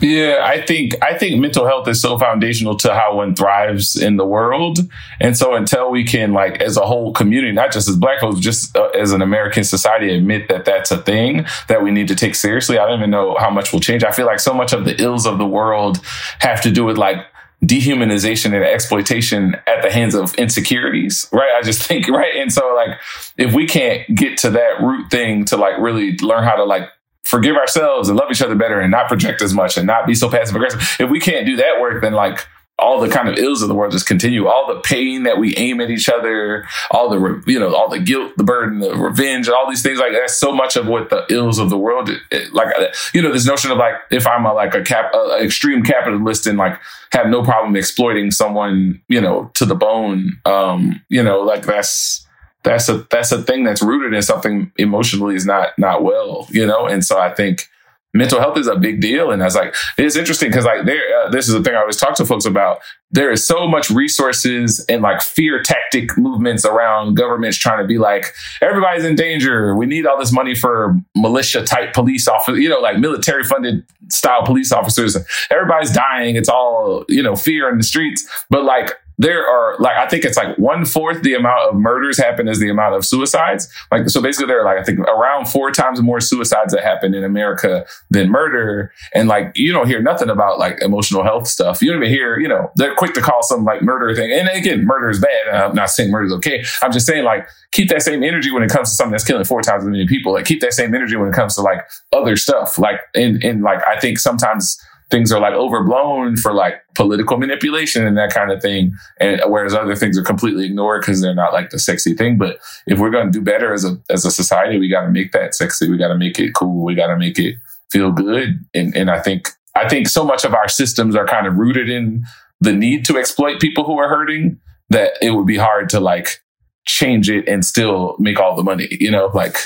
Yeah, 0.00 0.42
I 0.42 0.64
think 0.64 0.94
I 1.02 1.16
think 1.16 1.40
mental 1.40 1.66
health 1.66 1.86
is 1.86 2.00
so 2.00 2.18
foundational 2.18 2.74
to 2.76 2.94
how 2.94 3.16
one 3.16 3.34
thrives 3.34 4.00
in 4.00 4.16
the 4.16 4.24
world, 4.24 4.78
and 5.20 5.36
so 5.36 5.54
until 5.54 5.90
we 5.90 6.04
can, 6.04 6.32
like, 6.32 6.62
as 6.62 6.76
a 6.76 6.86
whole 6.86 7.12
community, 7.12 7.52
not 7.52 7.70
just 7.72 7.88
as 7.88 7.96
Black 7.96 8.20
folks, 8.20 8.40
just 8.40 8.74
uh, 8.76 8.88
as 8.88 9.12
an 9.12 9.20
American 9.20 9.62
society, 9.62 10.14
admit 10.14 10.48
that 10.48 10.64
that's 10.64 10.90
a 10.90 10.98
thing 11.02 11.44
that 11.68 11.82
we 11.82 11.90
need 11.90 12.08
to 12.08 12.14
take 12.14 12.34
seriously. 12.34 12.78
I 12.78 12.86
don't 12.86 12.98
even 12.98 13.10
know 13.10 13.36
how 13.38 13.50
much 13.50 13.72
will 13.72 13.80
change. 13.80 14.02
I 14.02 14.10
feel 14.10 14.26
like 14.26 14.40
so 14.40 14.54
much 14.54 14.72
of 14.72 14.86
the 14.86 15.00
ills 15.02 15.26
of 15.26 15.38
the 15.38 15.46
world 15.46 16.00
have 16.38 16.62
to 16.62 16.70
do 16.70 16.84
with 16.84 16.96
like 16.96 17.18
dehumanization 17.64 18.54
and 18.54 18.64
exploitation 18.64 19.54
at 19.66 19.82
the 19.82 19.90
hands 19.90 20.14
of 20.14 20.34
insecurities, 20.36 21.28
right? 21.32 21.50
I 21.56 21.62
just 21.62 21.82
think, 21.86 22.08
right? 22.08 22.36
And 22.36 22.52
so 22.52 22.74
like 22.74 22.98
if 23.36 23.52
we 23.54 23.66
can't 23.66 24.14
get 24.14 24.38
to 24.38 24.50
that 24.50 24.80
root 24.80 25.10
thing 25.10 25.44
to 25.46 25.56
like 25.56 25.78
really 25.78 26.16
learn 26.18 26.44
how 26.44 26.56
to 26.56 26.64
like 26.64 26.88
forgive 27.30 27.56
ourselves 27.56 28.08
and 28.08 28.18
love 28.18 28.30
each 28.30 28.42
other 28.42 28.56
better 28.56 28.80
and 28.80 28.90
not 28.90 29.08
project 29.08 29.40
as 29.40 29.54
much 29.54 29.76
and 29.76 29.86
not 29.86 30.06
be 30.06 30.14
so 30.14 30.28
passive 30.28 30.56
aggressive, 30.56 30.80
if 30.98 31.08
we 31.08 31.20
can't 31.20 31.46
do 31.46 31.56
that 31.56 31.80
work, 31.80 32.02
then 32.02 32.12
like 32.12 32.46
all 32.80 32.98
the 32.98 33.08
kind 33.08 33.28
of 33.28 33.38
ills 33.38 33.62
of 33.62 33.68
the 33.68 33.74
world 33.74 33.92
just 33.92 34.06
continue. 34.06 34.46
All 34.46 34.66
the 34.66 34.80
pain 34.80 35.24
that 35.24 35.38
we 35.38 35.54
aim 35.56 35.80
at 35.80 35.90
each 35.90 36.08
other, 36.08 36.66
all 36.90 37.08
the 37.10 37.42
you 37.46 37.60
know, 37.60 37.74
all 37.74 37.88
the 37.88 37.98
guilt, 37.98 38.32
the 38.36 38.44
burden, 38.44 38.80
the 38.80 38.94
revenge, 38.94 39.48
all 39.48 39.68
these 39.68 39.82
things 39.82 39.98
like 39.98 40.12
that's 40.12 40.38
so 40.38 40.52
much 40.52 40.76
of 40.76 40.86
what 40.86 41.10
the 41.10 41.24
ills 41.28 41.58
of 41.58 41.70
the 41.70 41.78
world. 41.78 42.10
It, 42.30 42.52
like 42.52 42.74
you 43.14 43.22
know, 43.22 43.32
this 43.32 43.46
notion 43.46 43.70
of 43.70 43.78
like 43.78 43.94
if 44.10 44.26
I'm 44.26 44.46
a 44.46 44.54
like 44.54 44.74
a 44.74 44.82
cap, 44.82 45.12
a 45.14 45.42
extreme 45.42 45.82
capitalist 45.82 46.46
and 46.46 46.58
like 46.58 46.80
have 47.12 47.26
no 47.26 47.42
problem 47.42 47.76
exploiting 47.76 48.30
someone, 48.30 49.00
you 49.08 49.20
know, 49.20 49.50
to 49.54 49.66
the 49.66 49.74
bone. 49.74 50.40
Um, 50.44 51.02
you 51.08 51.22
know, 51.22 51.40
like 51.40 51.66
that's 51.66 52.26
that's 52.62 52.88
a 52.88 53.06
that's 53.10 53.32
a 53.32 53.42
thing 53.42 53.64
that's 53.64 53.82
rooted 53.82 54.14
in 54.14 54.22
something 54.22 54.72
emotionally 54.76 55.34
is 55.34 55.46
not 55.46 55.78
not 55.78 56.02
well. 56.02 56.46
You 56.50 56.66
know, 56.66 56.86
and 56.86 57.04
so 57.04 57.18
I 57.18 57.32
think 57.32 57.68
mental 58.12 58.40
health 58.40 58.58
is 58.58 58.66
a 58.66 58.76
big 58.76 59.00
deal. 59.00 59.30
And 59.30 59.42
I 59.42 59.46
was 59.46 59.54
like, 59.54 59.74
it's 59.96 60.16
interesting 60.16 60.48
because 60.48 60.64
like 60.64 60.84
there, 60.84 61.02
uh, 61.18 61.30
this 61.30 61.48
is 61.48 61.54
the 61.54 61.62
thing 61.62 61.74
I 61.74 61.80
always 61.80 61.96
talk 61.96 62.14
to 62.16 62.24
folks 62.24 62.44
about. 62.44 62.80
There 63.12 63.30
is 63.30 63.46
so 63.46 63.66
much 63.66 63.90
resources 63.90 64.84
and 64.88 65.02
like 65.02 65.20
fear 65.22 65.62
tactic 65.62 66.16
movements 66.16 66.64
around 66.64 67.14
governments 67.14 67.56
trying 67.56 67.78
to 67.78 67.86
be 67.86 67.98
like, 67.98 68.32
everybody's 68.60 69.04
in 69.04 69.14
danger. 69.14 69.76
We 69.76 69.86
need 69.86 70.06
all 70.06 70.18
this 70.18 70.32
money 70.32 70.54
for 70.54 70.96
militia 71.16 71.64
type 71.64 71.92
police 71.92 72.28
officers, 72.28 72.60
you 72.60 72.68
know, 72.68 72.80
like 72.80 72.98
military 72.98 73.44
funded 73.44 73.84
style 74.08 74.44
police 74.44 74.72
officers. 74.72 75.16
Everybody's 75.50 75.92
dying. 75.92 76.36
It's 76.36 76.48
all, 76.48 77.04
you 77.08 77.22
know, 77.22 77.36
fear 77.36 77.68
in 77.68 77.78
the 77.78 77.84
streets. 77.84 78.28
But 78.48 78.64
like 78.64 78.92
there 79.20 79.46
are 79.46 79.76
like 79.78 79.96
I 79.98 80.08
think 80.08 80.24
it's 80.24 80.38
like 80.38 80.56
one 80.56 80.86
fourth 80.86 81.22
the 81.22 81.34
amount 81.34 81.68
of 81.68 81.74
murders 81.76 82.16
happen 82.16 82.48
as 82.48 82.58
the 82.58 82.70
amount 82.70 82.94
of 82.94 83.04
suicides. 83.04 83.68
Like 83.92 84.08
so, 84.08 84.22
basically, 84.22 84.46
there 84.46 84.62
are 84.62 84.64
like 84.64 84.78
I 84.78 84.82
think 84.82 85.00
around 85.00 85.46
four 85.46 85.70
times 85.70 86.00
more 86.00 86.20
suicides 86.20 86.72
that 86.72 86.82
happen 86.82 87.14
in 87.14 87.22
America 87.22 87.84
than 88.08 88.30
murder. 88.30 88.92
And 89.14 89.28
like 89.28 89.52
you 89.56 89.72
don't 89.72 89.86
hear 89.86 90.00
nothing 90.00 90.30
about 90.30 90.58
like 90.58 90.80
emotional 90.80 91.22
health 91.22 91.46
stuff. 91.46 91.82
You 91.82 91.92
don't 91.92 92.02
even 92.02 92.10
hear 92.10 92.40
you 92.40 92.48
know 92.48 92.70
they're 92.76 92.94
quick 92.94 93.12
to 93.12 93.20
call 93.20 93.42
some 93.42 93.62
like 93.62 93.82
murder 93.82 94.14
thing. 94.16 94.32
And 94.32 94.48
again, 94.48 94.86
murder 94.86 95.10
is 95.10 95.20
bad. 95.20 95.48
I'm 95.54 95.74
not 95.74 95.90
saying 95.90 96.10
murder 96.10 96.24
is 96.24 96.32
okay. 96.34 96.64
I'm 96.82 96.90
just 96.90 97.06
saying 97.06 97.24
like 97.24 97.46
keep 97.72 97.90
that 97.90 98.00
same 98.00 98.22
energy 98.22 98.50
when 98.50 98.62
it 98.62 98.70
comes 98.70 98.88
to 98.88 98.96
something 98.96 99.12
that's 99.12 99.24
killing 99.24 99.44
four 99.44 99.60
times 99.60 99.84
as 99.84 99.90
many 99.90 100.06
people. 100.06 100.32
Like 100.32 100.46
keep 100.46 100.62
that 100.62 100.72
same 100.72 100.94
energy 100.94 101.16
when 101.16 101.28
it 101.28 101.34
comes 101.34 101.56
to 101.56 101.60
like 101.60 101.86
other 102.14 102.36
stuff. 102.36 102.78
Like 102.78 103.00
and 103.14 103.44
and 103.44 103.62
like 103.62 103.86
I 103.86 104.00
think 104.00 104.18
sometimes 104.18 104.80
things 105.10 105.32
are 105.32 105.40
like 105.40 105.54
overblown 105.54 106.36
for 106.36 106.52
like 106.52 106.82
political 106.94 107.36
manipulation 107.36 108.06
and 108.06 108.16
that 108.16 108.32
kind 108.32 108.50
of 108.50 108.62
thing. 108.62 108.94
And 109.18 109.40
whereas 109.46 109.74
other 109.74 109.96
things 109.96 110.16
are 110.16 110.22
completely 110.22 110.66
ignored 110.66 111.02
because 111.02 111.20
they're 111.20 111.34
not 111.34 111.52
like 111.52 111.70
the 111.70 111.78
sexy 111.78 112.14
thing. 112.14 112.38
But 112.38 112.58
if 112.86 112.98
we're 112.98 113.10
going 113.10 113.26
to 113.26 113.32
do 113.32 113.42
better 113.42 113.74
as 113.74 113.84
a, 113.84 114.00
as 114.08 114.24
a 114.24 114.30
society, 114.30 114.78
we 114.78 114.88
got 114.88 115.02
to 115.02 115.10
make 115.10 115.32
that 115.32 115.54
sexy. 115.54 115.90
We 115.90 115.98
got 115.98 116.08
to 116.08 116.18
make 116.18 116.38
it 116.38 116.54
cool. 116.54 116.84
We 116.84 116.94
got 116.94 117.08
to 117.08 117.16
make 117.16 117.38
it 117.38 117.56
feel 117.90 118.12
good. 118.12 118.64
And, 118.72 118.96
and 118.96 119.10
I 119.10 119.20
think, 119.20 119.48
I 119.74 119.88
think 119.88 120.08
so 120.08 120.24
much 120.24 120.44
of 120.44 120.54
our 120.54 120.68
systems 120.68 121.16
are 121.16 121.26
kind 121.26 121.46
of 121.46 121.56
rooted 121.56 121.90
in 121.90 122.24
the 122.60 122.72
need 122.72 123.04
to 123.06 123.18
exploit 123.18 123.60
people 123.60 123.84
who 123.84 123.98
are 123.98 124.08
hurting 124.08 124.60
that 124.90 125.12
it 125.20 125.30
would 125.30 125.46
be 125.46 125.56
hard 125.56 125.88
to 125.90 126.00
like 126.00 126.40
change 126.86 127.28
it 127.28 127.48
and 127.48 127.64
still 127.64 128.16
make 128.18 128.38
all 128.38 128.54
the 128.54 128.62
money, 128.62 128.88
you 128.90 129.10
know, 129.10 129.30
like, 129.34 129.56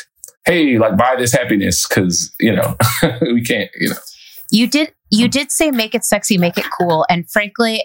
Hey, 0.47 0.77
like 0.77 0.99
buy 0.99 1.17
this 1.17 1.33
happiness. 1.33 1.87
Cause 1.87 2.35
you 2.39 2.55
know, 2.55 2.77
we 3.23 3.43
can't, 3.43 3.71
you 3.81 3.89
know, 3.89 3.97
you 4.51 4.67
did 4.67 4.94
you 5.11 5.29
did 5.29 5.51
say 5.51 5.71
make 5.71 5.95
it 5.95 6.05
sexy, 6.05 6.39
make 6.39 6.59
it 6.59 6.67
cool. 6.79 7.07
And 7.09 7.31
frankly, 7.31 7.85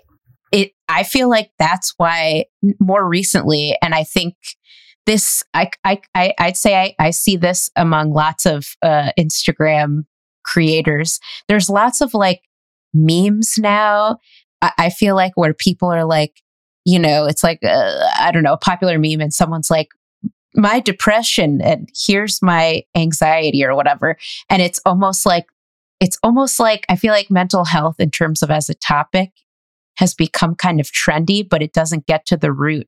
it 0.51 0.71
I 0.87 1.03
feel 1.03 1.29
like 1.29 1.51
that's 1.59 1.93
why 1.97 2.45
more 2.79 3.07
recently, 3.07 3.77
and 3.81 3.93
I 3.93 4.03
think 4.03 4.35
this 5.05 5.43
I 5.53 5.71
I, 5.83 6.01
I 6.15 6.33
would 6.41 6.57
say 6.57 6.75
I, 6.75 6.95
I 6.99 7.11
see 7.11 7.37
this 7.37 7.69
among 7.75 8.13
lots 8.13 8.45
of 8.45 8.67
uh, 8.81 9.11
Instagram 9.17 10.05
creators. 10.43 11.19
There's 11.47 11.69
lots 11.69 12.01
of 12.01 12.13
like 12.13 12.41
memes 12.93 13.55
now. 13.57 14.17
I, 14.61 14.71
I 14.77 14.89
feel 14.89 15.15
like 15.15 15.33
where 15.35 15.53
people 15.53 15.89
are 15.89 16.05
like, 16.05 16.41
you 16.85 16.99
know, 16.99 17.25
it's 17.25 17.43
like 17.43 17.59
uh, 17.63 18.09
I 18.17 18.31
don't 18.31 18.43
know, 18.43 18.53
a 18.53 18.57
popular 18.57 18.97
meme, 18.97 19.21
and 19.21 19.33
someone's 19.33 19.69
like, 19.69 19.89
my 20.55 20.79
depression 20.79 21.61
and 21.61 21.89
here's 22.07 22.41
my 22.41 22.83
anxiety 22.95 23.63
or 23.63 23.75
whatever. 23.75 24.17
And 24.49 24.61
it's 24.61 24.79
almost 24.85 25.25
like 25.25 25.45
it's 25.99 26.17
almost 26.23 26.59
like 26.59 26.85
I 26.89 26.95
feel 26.95 27.13
like 27.13 27.29
mental 27.29 27.65
health, 27.65 27.99
in 27.99 28.11
terms 28.11 28.41
of 28.41 28.51
as 28.51 28.69
a 28.69 28.73
topic, 28.73 29.31
has 29.97 30.13
become 30.13 30.55
kind 30.55 30.79
of 30.79 30.87
trendy, 30.87 31.47
but 31.47 31.61
it 31.61 31.73
doesn't 31.73 32.05
get 32.05 32.25
to 32.27 32.37
the 32.37 32.51
root 32.51 32.87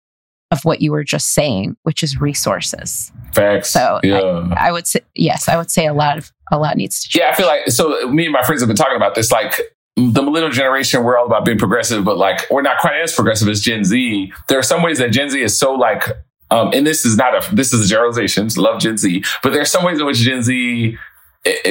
of 0.51 0.65
what 0.65 0.81
you 0.81 0.91
were 0.91 1.03
just 1.03 1.33
saying, 1.33 1.77
which 1.83 2.03
is 2.03 2.19
resources. 2.19 3.11
Facts. 3.33 3.69
So 3.69 3.99
yeah. 4.03 4.19
I, 4.19 4.67
I, 4.67 4.71
would 4.71 4.85
say 4.85 4.99
yes, 5.15 5.47
I 5.47 5.57
would 5.57 5.71
say 5.71 5.87
a 5.87 5.93
lot 5.93 6.17
of 6.17 6.31
a 6.51 6.59
lot 6.59 6.75
needs 6.75 7.01
to 7.01 7.09
change. 7.09 7.21
Yeah, 7.21 7.31
I 7.31 7.35
feel 7.35 7.47
like 7.47 7.67
so 7.69 8.09
me 8.09 8.25
and 8.25 8.33
my 8.33 8.43
friends 8.43 8.61
have 8.61 8.67
been 8.67 8.75
talking 8.75 8.97
about 8.97 9.15
this. 9.15 9.31
Like 9.31 9.59
the 9.95 10.21
millennial 10.21 10.51
generation, 10.51 11.03
we're 11.03 11.17
all 11.17 11.25
about 11.25 11.45
being 11.45 11.57
progressive, 11.57 12.03
but 12.03 12.17
like 12.17 12.49
we're 12.51 12.61
not 12.61 12.79
quite 12.79 12.99
as 13.01 13.13
progressive 13.13 13.47
as 13.47 13.61
Gen 13.61 13.83
Z. 13.83 14.33
There 14.49 14.59
are 14.59 14.63
some 14.63 14.83
ways 14.83 14.97
that 14.99 15.11
Gen 15.11 15.29
Z 15.29 15.41
is 15.41 15.57
so 15.57 15.73
like 15.73 16.03
um, 16.51 16.71
and 16.73 16.85
this 16.85 17.05
is 17.05 17.15
not 17.15 17.33
a 17.33 17.55
this 17.55 17.73
is 17.73 17.85
a 17.85 17.87
generalization. 17.87 18.49
Love 18.57 18.81
Gen 18.81 18.97
Z, 18.97 19.23
but 19.41 19.53
there 19.53 19.61
are 19.61 19.65
some 19.65 19.85
ways 19.85 19.99
in 19.99 20.05
which 20.05 20.17
Gen 20.17 20.43
Z, 20.43 20.97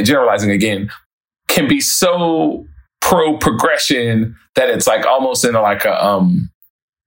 generalizing 0.03 0.51
again, 0.51 0.91
can 1.51 1.69
be 1.69 1.81
so 1.81 2.67
pro 3.01 3.37
progression 3.37 4.37
that 4.55 4.71
it's 4.71 4.87
like 4.87 5.05
almost 5.07 5.45
in 5.45 5.55
a, 5.55 5.61
like 5.61 5.85
a 5.85 6.05
um 6.05 6.51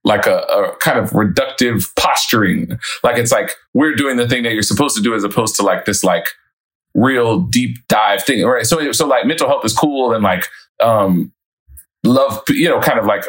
like 0.06 0.26
a, 0.26 0.36
a, 0.36 0.76
kind 0.80 0.98
of 0.98 1.10
reductive 1.10 1.88
posturing. 1.96 2.78
Like 3.02 3.16
it's 3.16 3.32
like 3.32 3.52
we're 3.72 3.94
doing 3.94 4.18
the 4.18 4.28
thing 4.28 4.42
that 4.42 4.52
you're 4.52 4.62
supposed 4.62 4.94
to 4.96 5.02
do 5.02 5.14
as 5.14 5.24
opposed 5.24 5.56
to 5.56 5.62
like 5.62 5.86
this 5.86 6.04
like 6.04 6.28
real 6.94 7.40
deep 7.40 7.78
dive 7.88 8.22
thing. 8.22 8.44
Right. 8.44 8.66
So 8.66 8.92
so 8.92 9.06
like 9.06 9.26
mental 9.26 9.48
health 9.48 9.64
is 9.64 9.72
cool 9.72 10.14
and 10.14 10.22
like 10.22 10.46
um 10.80 11.32
love 12.04 12.42
you 12.50 12.68
know 12.68 12.80
kind 12.80 12.98
of 12.98 13.06
like 13.06 13.24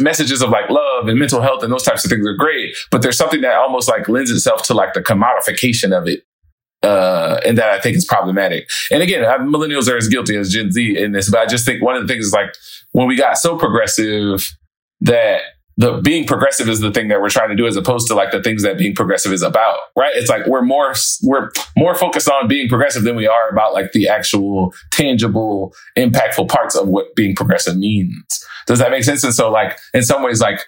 messages 0.00 0.40
of 0.40 0.50
like 0.50 0.70
love 0.70 1.08
and 1.08 1.18
mental 1.18 1.40
health 1.40 1.62
and 1.64 1.72
those 1.72 1.82
types 1.82 2.04
of 2.04 2.10
things 2.10 2.24
are 2.24 2.34
great 2.34 2.72
but 2.92 3.02
there's 3.02 3.16
something 3.16 3.40
that 3.40 3.56
almost 3.56 3.88
like 3.88 4.08
lends 4.08 4.30
itself 4.30 4.62
to 4.62 4.72
like 4.72 4.94
the 4.94 5.00
commodification 5.00 5.96
of 5.96 6.06
it 6.06 6.22
uh, 6.82 7.40
and 7.44 7.58
that 7.58 7.70
I 7.70 7.80
think 7.80 7.96
is 7.96 8.04
problematic. 8.04 8.68
And 8.90 9.02
again, 9.02 9.22
millennials 9.22 9.90
are 9.90 9.96
as 9.96 10.08
guilty 10.08 10.36
as 10.36 10.50
Gen 10.50 10.72
Z 10.72 10.98
in 10.98 11.12
this, 11.12 11.30
but 11.30 11.40
I 11.40 11.46
just 11.46 11.64
think 11.64 11.82
one 11.82 11.96
of 11.96 12.06
the 12.06 12.08
things 12.12 12.26
is 12.26 12.32
like 12.32 12.54
when 12.92 13.06
we 13.06 13.16
got 13.16 13.38
so 13.38 13.56
progressive 13.56 14.56
that 15.02 15.42
the 15.76 16.00
being 16.02 16.26
progressive 16.26 16.68
is 16.68 16.80
the 16.80 16.92
thing 16.92 17.08
that 17.08 17.22
we're 17.22 17.30
trying 17.30 17.48
to 17.48 17.56
do 17.56 17.66
as 17.66 17.74
opposed 17.74 18.06
to 18.08 18.14
like 18.14 18.32
the 18.32 18.42
things 18.42 18.62
that 18.62 18.76
being 18.76 18.94
progressive 18.94 19.32
is 19.32 19.40
about 19.40 19.78
right? 19.96 20.12
It's 20.14 20.28
like 20.28 20.46
we're 20.46 20.62
more 20.62 20.94
we're 21.22 21.50
more 21.76 21.94
focused 21.94 22.28
on 22.28 22.48
being 22.48 22.68
progressive 22.68 23.02
than 23.02 23.16
we 23.16 23.26
are 23.26 23.48
about 23.48 23.72
like 23.72 23.92
the 23.92 24.08
actual 24.08 24.74
tangible 24.90 25.74
impactful 25.96 26.48
parts 26.48 26.76
of 26.76 26.88
what 26.88 27.14
being 27.16 27.34
progressive 27.34 27.76
means. 27.78 28.44
Does 28.66 28.78
that 28.78 28.90
make 28.90 29.04
sense? 29.04 29.24
And 29.24 29.34
so 29.34 29.50
like 29.50 29.78
in 29.94 30.02
some 30.02 30.22
ways 30.22 30.40
like 30.40 30.60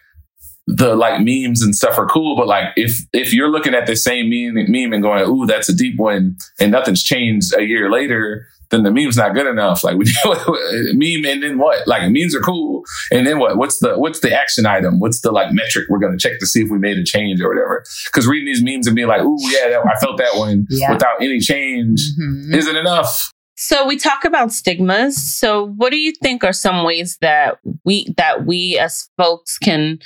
the 0.67 0.95
like 0.95 1.21
memes 1.21 1.63
and 1.63 1.75
stuff 1.75 1.99
are 1.99 2.07
cool, 2.07 2.37
but 2.37 2.47
like 2.47 2.73
if 2.77 3.01
if 3.13 3.35
you're 3.35 3.51
looking 3.51 3.75
at 3.75 3.87
the 3.87 3.97
same 3.97 4.31
meme, 4.31 4.71
meme 4.71 4.93
and 4.93 5.03
going, 5.03 5.29
"Ooh, 5.29 5.47
that's 5.47 5.69
a 5.69 5.75
deep 5.75 5.99
one," 5.99 6.37
and 6.61 6.71
nothing's 6.73 7.03
changed 7.03 7.53
a 7.57 7.63
year 7.63 7.91
later, 7.91 8.47
then 8.71 8.85
the 8.85 8.91
meme's 8.91 9.17
not 9.17 9.35
good 9.35 9.47
enough. 9.47 9.83
Like 9.83 9.97
we 9.99 10.13
meme 10.95 11.31
and 11.31 11.43
then 11.43 11.59
what? 11.59 11.87
Like 11.87 12.11
memes 12.11 12.35
are 12.35 12.41
cool. 12.41 12.85
And 13.11 13.27
then 13.27 13.39
what? 13.39 13.57
What's 13.57 13.79
the 13.79 13.99
what's 13.99 14.21
the 14.21 14.33
action 14.33 14.67
item? 14.67 15.01
What's 15.01 15.21
the 15.21 15.33
like 15.33 15.53
metric 15.53 15.87
we're 15.89 15.99
gonna 15.99 16.19
check 16.19 16.39
to 16.41 16.47
see 16.47 16.63
if 16.63 16.71
we 16.71 16.79
made 16.79 16.97
a 16.97 17.05
change 17.05 17.41
or 17.41 17.49
whatever? 17.49 17.85
Because 18.07 18.27
reading 18.27 18.47
these 18.47 18.63
memes 18.63 18.87
and 18.87 18.97
being 18.97 19.09
like, 19.09 19.23
ooh, 19.23 19.39
yeah, 19.41 19.69
that, 19.69 19.83
I 19.87 19.99
felt 19.99 20.17
that 20.19 20.37
one 20.37 20.67
yeah. 20.71 20.93
without 20.93 21.21
any 21.21 21.41
change 21.41 22.01
mm-hmm. 22.19 22.55
isn't 22.55 22.77
enough. 22.77 23.33
So 23.57 23.87
we 23.87 23.97
talk 23.97 24.25
about 24.25 24.53
stigmas. 24.53 25.17
So 25.17 25.67
what 25.77 25.91
do 25.91 25.99
you 25.99 26.13
think 26.23 26.43
are 26.43 26.53
some 26.53 26.85
ways 26.85 27.19
that 27.21 27.59
we 27.85 28.13
that 28.17 28.47
we 28.47 28.79
as 28.79 29.09
folks 29.17 29.59
can 29.59 29.99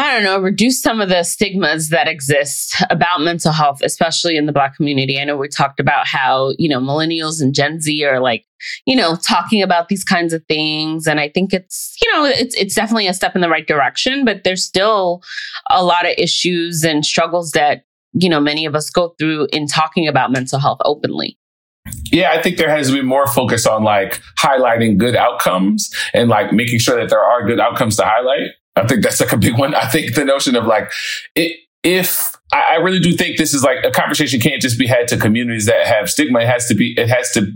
I 0.00 0.14
don't 0.14 0.22
know, 0.22 0.40
reduce 0.40 0.80
some 0.80 1.02
of 1.02 1.10
the 1.10 1.22
stigmas 1.24 1.90
that 1.90 2.08
exist 2.08 2.82
about 2.88 3.20
mental 3.20 3.52
health, 3.52 3.80
especially 3.84 4.38
in 4.38 4.46
the 4.46 4.52
Black 4.52 4.74
community. 4.74 5.20
I 5.20 5.24
know 5.24 5.36
we 5.36 5.46
talked 5.46 5.78
about 5.78 6.06
how, 6.06 6.54
you 6.58 6.70
know, 6.70 6.80
millennials 6.80 7.42
and 7.42 7.54
Gen 7.54 7.82
Z 7.82 8.02
are 8.06 8.18
like, 8.18 8.46
you 8.86 8.96
know, 8.96 9.14
talking 9.16 9.60
about 9.62 9.90
these 9.90 10.02
kinds 10.02 10.32
of 10.32 10.42
things. 10.46 11.06
And 11.06 11.20
I 11.20 11.28
think 11.28 11.52
it's, 11.52 11.94
you 12.00 12.10
know, 12.14 12.24
it's, 12.24 12.56
it's 12.56 12.74
definitely 12.74 13.08
a 13.08 13.12
step 13.12 13.34
in 13.34 13.42
the 13.42 13.50
right 13.50 13.66
direction, 13.66 14.24
but 14.24 14.42
there's 14.42 14.64
still 14.64 15.20
a 15.68 15.84
lot 15.84 16.06
of 16.06 16.14
issues 16.16 16.82
and 16.82 17.04
struggles 17.04 17.50
that, 17.50 17.84
you 18.14 18.30
know, 18.30 18.40
many 18.40 18.64
of 18.64 18.74
us 18.74 18.88
go 18.88 19.14
through 19.18 19.48
in 19.52 19.66
talking 19.66 20.08
about 20.08 20.32
mental 20.32 20.60
health 20.60 20.78
openly. 20.82 21.36
Yeah, 22.10 22.30
I 22.30 22.40
think 22.40 22.56
there 22.56 22.70
has 22.70 22.88
to 22.88 22.94
be 22.94 23.02
more 23.02 23.26
focus 23.26 23.66
on 23.66 23.84
like 23.84 24.22
highlighting 24.38 24.96
good 24.96 25.14
outcomes 25.14 25.94
and 26.14 26.30
like 26.30 26.54
making 26.54 26.78
sure 26.78 26.98
that 26.98 27.10
there 27.10 27.22
are 27.22 27.46
good 27.46 27.60
outcomes 27.60 27.98
to 27.98 28.04
highlight 28.04 28.52
I 28.80 28.86
think 28.86 29.02
that's 29.02 29.20
like 29.20 29.32
a 29.32 29.36
big 29.36 29.58
one. 29.58 29.74
I 29.74 29.86
think 29.86 30.14
the 30.14 30.24
notion 30.24 30.56
of 30.56 30.64
like, 30.64 30.90
it, 31.34 31.58
if 31.82 32.32
I, 32.52 32.64
I 32.72 32.74
really 32.76 33.00
do 33.00 33.12
think 33.12 33.38
this 33.38 33.54
is 33.54 33.62
like 33.62 33.84
a 33.84 33.90
conversation 33.90 34.40
can't 34.40 34.60
just 34.60 34.78
be 34.78 34.86
had 34.86 35.08
to 35.08 35.16
communities 35.16 35.66
that 35.66 35.86
have 35.86 36.10
stigma. 36.10 36.40
It 36.40 36.46
has 36.46 36.66
to 36.66 36.74
be, 36.74 36.94
it 36.98 37.08
has 37.08 37.30
to 37.32 37.52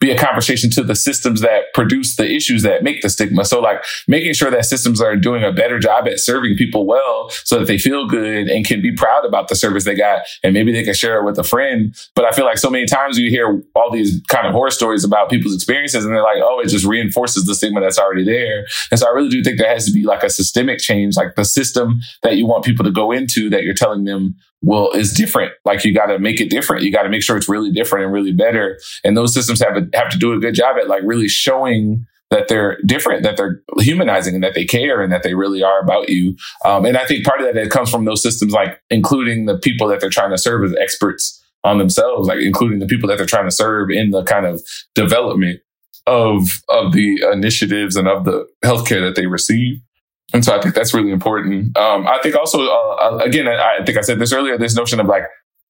be 0.00 0.10
a 0.10 0.18
conversation 0.18 0.70
to 0.70 0.82
the 0.82 0.94
systems 0.94 1.40
that 1.40 1.72
produce 1.72 2.16
the 2.16 2.30
issues 2.30 2.62
that 2.62 2.82
make 2.82 3.00
the 3.00 3.08
stigma. 3.08 3.44
So 3.44 3.60
like 3.60 3.82
making 4.06 4.34
sure 4.34 4.50
that 4.50 4.64
systems 4.64 5.00
are 5.00 5.16
doing 5.16 5.42
a 5.42 5.52
better 5.52 5.78
job 5.78 6.06
at 6.06 6.20
serving 6.20 6.56
people 6.56 6.86
well 6.86 7.30
so 7.44 7.58
that 7.58 7.66
they 7.66 7.78
feel 7.78 8.06
good 8.06 8.48
and 8.48 8.66
can 8.66 8.82
be 8.82 8.92
proud 8.92 9.24
about 9.24 9.48
the 9.48 9.54
service 9.54 9.84
they 9.84 9.94
got 9.94 10.22
and 10.42 10.52
maybe 10.52 10.72
they 10.72 10.82
can 10.82 10.94
share 10.94 11.18
it 11.18 11.24
with 11.24 11.38
a 11.38 11.44
friend. 11.44 11.94
But 12.14 12.24
I 12.24 12.32
feel 12.32 12.44
like 12.44 12.58
so 12.58 12.70
many 12.70 12.86
times 12.86 13.18
you 13.18 13.30
hear 13.30 13.62
all 13.74 13.90
these 13.90 14.20
kind 14.28 14.46
of 14.46 14.52
horror 14.52 14.70
stories 14.70 15.04
about 15.04 15.30
people's 15.30 15.54
experiences 15.54 16.04
and 16.04 16.14
they're 16.14 16.22
like, 16.22 16.42
oh, 16.42 16.60
it 16.60 16.68
just 16.68 16.84
reinforces 16.84 17.46
the 17.46 17.54
stigma 17.54 17.80
that's 17.80 17.98
already 17.98 18.24
there. 18.24 18.66
And 18.90 19.00
so 19.00 19.06
I 19.06 19.10
really 19.10 19.30
do 19.30 19.42
think 19.42 19.58
there 19.58 19.72
has 19.72 19.86
to 19.86 19.92
be 19.92 20.04
like 20.04 20.22
a 20.22 20.30
systemic 20.30 20.80
change, 20.80 21.16
like 21.16 21.34
the 21.36 21.44
system 21.44 22.00
that 22.22 22.36
you 22.36 22.46
want 22.46 22.64
people 22.64 22.84
to 22.84 22.90
go 22.90 23.12
into 23.12 23.48
that 23.50 23.62
you're 23.62 23.74
telling 23.74 24.04
them 24.04 24.36
well 24.64 24.90
is 24.92 25.12
different. 25.12 25.52
Like 25.64 25.84
you 25.84 25.94
got 25.94 26.06
to 26.06 26.18
make 26.18 26.40
it 26.40 26.50
different. 26.50 26.84
You 26.84 26.92
got 26.92 27.02
to 27.02 27.08
make 27.08 27.22
sure 27.22 27.36
it's 27.36 27.48
really 27.48 27.70
different 27.70 28.04
and 28.04 28.12
really 28.12 28.32
better. 28.32 28.78
And 29.04 29.16
those 29.16 29.34
systems 29.34 29.60
have 29.60 29.76
a, 29.76 29.88
have 29.96 30.10
to 30.10 30.18
do 30.18 30.32
a 30.32 30.38
good 30.38 30.54
job 30.54 30.76
at 30.78 30.88
like 30.88 31.02
really 31.04 31.28
showing 31.28 32.06
that 32.30 32.48
they're 32.48 32.78
different 32.84 33.22
that 33.22 33.36
they're 33.36 33.62
humanizing 33.78 34.34
and 34.34 34.42
that 34.42 34.54
they 34.54 34.64
care 34.64 35.00
and 35.00 35.12
that 35.12 35.22
they 35.22 35.34
really 35.34 35.62
are 35.62 35.80
about 35.80 36.08
you. 36.08 36.36
Um, 36.64 36.84
and 36.84 36.96
i 36.96 37.06
think 37.06 37.24
part 37.24 37.40
of 37.40 37.46
that 37.46 37.56
it 37.56 37.70
comes 37.70 37.90
from 37.90 38.06
those 38.06 38.22
systems 38.22 38.52
like 38.52 38.80
including 38.90 39.46
the 39.46 39.58
people 39.58 39.86
that 39.88 40.00
they're 40.00 40.10
trying 40.10 40.30
to 40.30 40.38
serve 40.38 40.64
as 40.64 40.74
experts 40.76 41.40
on 41.62 41.78
themselves 41.78 42.26
like 42.26 42.40
including 42.40 42.78
the 42.78 42.86
people 42.86 43.08
that 43.08 43.18
they're 43.18 43.26
trying 43.26 43.46
to 43.46 43.54
serve 43.54 43.90
in 43.90 44.10
the 44.10 44.24
kind 44.24 44.46
of 44.46 44.62
development 44.94 45.60
of 46.06 46.62
of 46.68 46.92
the 46.92 47.22
initiatives 47.32 47.94
and 47.96 48.08
of 48.08 48.24
the 48.24 48.46
healthcare 48.64 49.00
that 49.00 49.14
they 49.16 49.26
receive 49.26 49.80
and 50.34 50.44
so 50.44 50.54
I 50.54 50.60
think 50.60 50.74
that's 50.74 50.92
really 50.92 51.12
important. 51.12 51.76
Um, 51.78 52.08
I 52.08 52.18
think 52.20 52.34
also, 52.34 52.60
uh, 52.60 52.96
uh, 53.00 53.20
again, 53.24 53.46
I, 53.46 53.84
think 53.86 53.96
I 53.96 54.00
said 54.00 54.18
this 54.18 54.32
earlier, 54.32 54.58
this 54.58 54.74
notion 54.74 54.98
of 54.98 55.06
like 55.06 55.22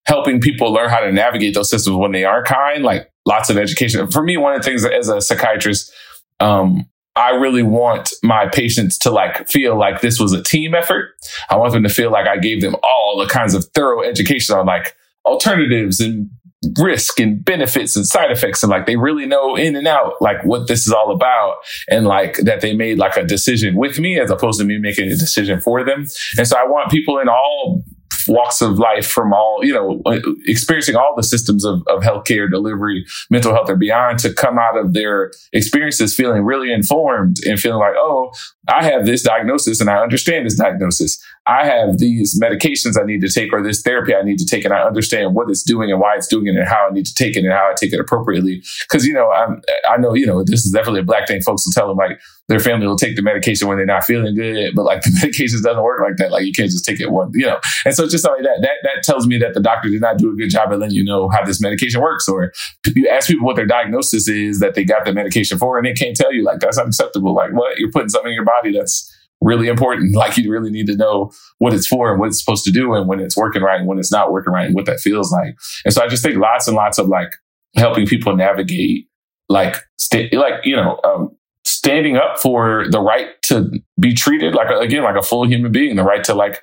helping 0.07 0.41
people 0.41 0.73
learn 0.73 0.89
how 0.89 1.01
to 1.01 1.13
navigate 1.13 1.55
those 1.55 1.69
systems 1.69 1.97
when 1.99 2.13
they 2.13 2.25
are 2.25 2.43
kind, 2.43 2.83
like 2.83 3.13
lots 3.27 3.51
of 3.51 3.59
education. 3.59 4.11
For 4.11 4.23
me, 4.23 4.39
one 4.39 4.55
of 4.55 4.63
the 4.63 4.65
things 4.65 4.87
as 4.87 5.11
a 5.11 5.21
psychiatrist, 5.21 5.93
um, 6.41 6.87
I 7.15 7.33
really 7.33 7.63
want 7.63 8.15
my 8.23 8.49
patients 8.49 8.97
to 8.99 9.11
like 9.11 9.47
feel 9.49 9.79
like 9.79 10.01
this 10.01 10.19
was 10.19 10.33
a 10.33 10.43
team 10.43 10.75
effort. 10.75 11.11
I 11.51 11.57
want 11.57 11.73
them 11.75 11.83
to 11.83 11.91
feel 11.91 12.11
like 12.11 12.27
I 12.27 12.39
gave 12.39 12.63
them 12.63 12.75
all 12.83 13.19
the 13.19 13.31
kinds 13.31 13.55
of 13.55 13.67
thorough 13.75 14.03
education 14.03 14.57
on 14.57 14.65
like 14.65 14.97
alternatives 15.27 16.01
and 16.01 16.31
risk 16.79 17.21
and 17.21 17.45
benefits 17.45 17.97
and 17.97 18.07
side 18.07 18.31
effects 18.31 18.63
and 18.63 18.71
like 18.71 18.87
they 18.87 18.97
really 18.97 19.27
know 19.27 19.57
in 19.57 19.77
and 19.77 19.87
out 19.87 20.15
like 20.21 20.43
what 20.45 20.69
this 20.69 20.87
is 20.87 20.93
all 20.93 21.13
about 21.13 21.57
and 21.89 22.07
like 22.07 22.37
that 22.39 22.61
they 22.61 22.75
made 22.75 22.99
like 22.99 23.17
a 23.17 23.25
decision 23.25 23.77
with 23.77 23.99
me 23.99 24.19
as 24.19 24.31
opposed 24.31 24.59
to 24.59 24.65
me 24.65 24.79
making 24.79 25.11
a 25.11 25.17
decision 25.17 25.61
for 25.61 25.85
them 25.85 26.07
and 26.39 26.47
so 26.47 26.57
i 26.57 26.65
want 26.65 26.91
people 26.91 27.19
in 27.19 27.29
all 27.29 27.85
walks 28.29 28.63
of 28.63 28.79
life 28.79 29.07
from 29.07 29.33
all, 29.33 29.61
you 29.63 29.73
know, 29.73 30.01
uh, 30.07 30.19
experiencing 30.47 30.97
all 30.97 31.15
the 31.17 31.23
systems 31.23 31.65
of, 31.65 31.83
of 31.89 32.03
healthcare 32.03 32.51
delivery, 32.51 33.05
mental 33.31 33.53
health 33.53 33.69
or 33.69 33.77
beyond 33.77 34.19
to 34.21 34.33
come 34.33 34.59
out 34.59 34.77
of 34.77 34.93
their 34.93 35.33
experiences 35.53 36.15
feeling 36.15 36.45
really 36.45 36.73
informed 36.73 37.37
and 37.47 37.59
feeling 37.61 37.81
like, 37.81 37.95
oh, 37.97 38.33
I 38.69 38.85
have 38.85 39.07
this 39.07 39.23
diagnosis 39.23 39.81
and 39.81 39.91
I 39.91 39.99
understand 39.99 40.47
this 40.47 40.57
diagnosis. 40.57 41.23
I 41.47 41.67
have 41.67 41.99
these 41.99 42.41
medications 42.41 42.99
I 43.01 43.05
need 43.05 43.21
to 43.21 43.29
take 43.29 43.53
or 43.53 43.63
this 43.63 43.83
therapy 43.83 44.15
I 44.15 44.23
need 44.23 44.39
to 44.39 44.47
take 44.47 44.65
and 44.65 44.73
I 44.73 44.81
understand 44.81 45.35
what 45.35 45.51
it's 45.51 45.63
doing 45.63 45.91
and 45.91 46.01
why 46.01 46.15
it's 46.15 46.27
doing 46.27 46.47
it 46.47 46.57
and 46.57 46.67
how 46.67 46.89
I 46.89 46.93
need 46.93 47.05
to 47.05 47.15
take 47.15 47.37
it 47.37 47.45
and 47.45 47.53
how 47.53 47.71
I 47.71 47.75
take 47.77 47.93
it 47.93 48.01
appropriately. 48.01 48.63
Cause, 48.89 49.05
you 49.05 49.13
know, 49.13 49.31
I'm, 49.31 49.61
I 49.89 49.99
know, 49.99 50.15
you 50.15 50.27
know, 50.27 50.43
this 50.43 50.65
is 50.65 50.73
definitely 50.73 51.01
a 51.01 51.05
black 51.05 51.29
thing. 51.29 51.43
Folks 51.43 51.67
will 51.67 51.73
tell 51.73 51.89
them 51.89 51.99
like 51.99 52.19
their 52.49 52.61
family 52.61 52.87
will 52.87 52.97
take 52.97 53.17
the 53.17 53.23
medication 53.23 53.69
when 53.69 53.77
they're 53.77 53.85
not 53.85 54.05
feeling 54.05 54.35
good, 54.35 54.75
but 54.75 54.85
like 54.85 55.03
the 55.03 55.11
medication 55.23 55.63
doesn't 55.63 55.83
work 55.83 56.01
like 56.01 56.17
that. 56.17 56.31
Like 56.31 56.45
you 56.45 56.53
can't 56.53 56.71
just 56.71 56.85
take 56.85 56.99
it 56.99 57.11
one, 57.11 57.31
you 57.35 57.47
know? 57.47 57.61
And 57.85 57.95
so 57.95 58.09
just 58.09 58.25
like 58.25 58.43
that, 58.43 58.61
that, 58.63 58.77
that 58.83 59.03
tells 59.03 59.27
me 59.27 59.37
that 59.39 59.53
the 59.53 59.61
doctor 59.61 59.91
did 59.91 60.01
not 60.01 60.17
do 60.17 60.33
a 60.33 60.35
good 60.35 60.49
job 60.49 60.73
at 60.73 60.79
letting 60.79 60.97
you 60.97 61.05
know 61.05 61.29
how 61.29 61.45
this 61.45 61.61
medication 61.61 62.01
works. 62.01 62.27
Or 62.27 62.53
you 62.95 63.07
ask 63.09 63.29
people 63.29 63.45
what 63.45 63.57
their 63.57 63.67
diagnosis 63.67 64.29
is 64.29 64.61
that 64.61 64.75
they 64.75 64.85
got 64.85 65.05
the 65.05 65.13
medication 65.13 65.59
for 65.59 65.77
and 65.77 65.87
they 65.87 65.93
can't 65.93 66.17
tell 66.17 66.33
you 66.33 66.43
like, 66.43 66.61
that's 66.61 66.79
unacceptable. 66.79 67.35
Like 67.35 67.53
what? 67.53 67.79
You're 67.79 67.91
putting 67.91 68.09
something 68.09 68.31
in 68.31 68.35
your 68.35 68.47
body 68.47 68.73
that's, 68.73 69.14
really 69.45 69.69
important. 69.69 70.17
Like 70.25 70.37
you 70.39 70.51
really 70.51 70.71
need 70.71 70.87
to 70.87 70.97
know 70.97 71.33
what 71.59 71.75
it's 71.75 71.87
for 71.87 72.11
and 72.11 72.19
what 72.19 72.29
it's 72.29 72.39
supposed 72.39 72.65
to 72.65 72.71
do 72.71 72.95
and 72.95 73.07
when 73.07 73.21
it's 73.21 73.37
working 73.37 73.63
right 73.63 73.79
and 73.79 73.87
when 73.87 73.99
it's 73.99 74.11
not 74.11 74.33
working 74.33 74.53
right 74.53 74.67
and 74.67 74.75
what 74.75 74.87
that 74.87 75.01
feels 75.01 75.31
like. 75.31 75.57
And 75.85 75.93
so 75.93 76.03
I 76.03 76.09
just 76.09 76.23
think 76.23 76.37
lots 76.37 76.67
and 76.67 76.77
lots 76.77 76.99
of 76.99 77.09
like 77.09 77.35
helping 77.77 78.07
people 78.07 78.35
navigate 78.35 79.07
like 79.49 79.77
st- 79.99 80.33
like 80.33 80.65
you 80.65 80.75
know 80.75 80.99
um, 81.05 81.37
standing 81.65 82.17
up 82.17 82.39
for 82.39 82.87
the 82.91 83.01
right 83.01 83.31
to 83.43 83.71
be 84.01 84.15
treated 84.15 84.55
like 84.55 84.71
again 84.71 85.03
like 85.03 85.17
a 85.17 85.23
full 85.23 85.47
human 85.47 85.73
being, 85.73 85.97
the 85.97 86.05
right 86.05 86.25
to 86.25 86.35
like 86.35 86.63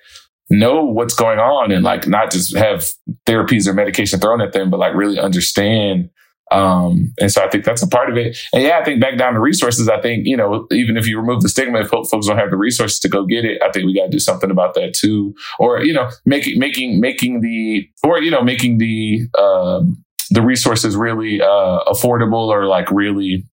know 0.49 0.83
what's 0.83 1.13
going 1.13 1.39
on 1.39 1.71
and 1.71 1.83
like 1.83 2.07
not 2.07 2.31
just 2.31 2.55
have 2.55 2.91
therapies 3.27 3.67
or 3.67 3.73
medication 3.73 4.19
thrown 4.19 4.41
at 4.41 4.53
them, 4.53 4.69
but 4.69 4.79
like 4.79 4.95
really 4.95 5.19
understand 5.19 6.09
um, 6.51 7.13
and 7.19 7.31
so 7.31 7.43
I 7.43 7.49
think 7.49 7.63
that's 7.63 7.81
a 7.81 7.87
part 7.87 8.09
of 8.09 8.17
it. 8.17 8.37
And 8.53 8.61
yeah, 8.61 8.77
I 8.79 8.83
think 8.83 9.01
back 9.01 9.17
down 9.17 9.33
to 9.33 9.39
resources, 9.39 9.87
I 9.87 10.01
think, 10.01 10.27
you 10.27 10.35
know, 10.35 10.67
even 10.71 10.97
if 10.97 11.07
you 11.07 11.17
remove 11.17 11.41
the 11.41 11.49
stigma, 11.49 11.79
if 11.79 11.87
folks 11.87 12.09
don't 12.09 12.37
have 12.37 12.51
the 12.51 12.57
resources 12.57 12.99
to 12.99 13.09
go 13.09 13.25
get 13.25 13.45
it, 13.45 13.61
I 13.63 13.71
think 13.71 13.85
we 13.85 13.95
got 13.95 14.05
to 14.05 14.09
do 14.09 14.19
something 14.19 14.51
about 14.51 14.73
that 14.75 14.93
too. 14.93 15.33
Or, 15.59 15.81
you 15.83 15.93
know, 15.93 16.09
making, 16.25 16.59
making, 16.59 16.99
making 16.99 17.41
the, 17.41 17.87
or, 18.03 18.21
you 18.21 18.29
know, 18.29 18.43
making 18.43 18.77
the, 18.79 19.21
um, 19.39 20.03
the 20.29 20.41
resources 20.41 20.95
really 20.95 21.41
uh, 21.41 21.79
affordable 21.87 22.47
or 22.47 22.65
like 22.65 22.89
really 22.91 23.45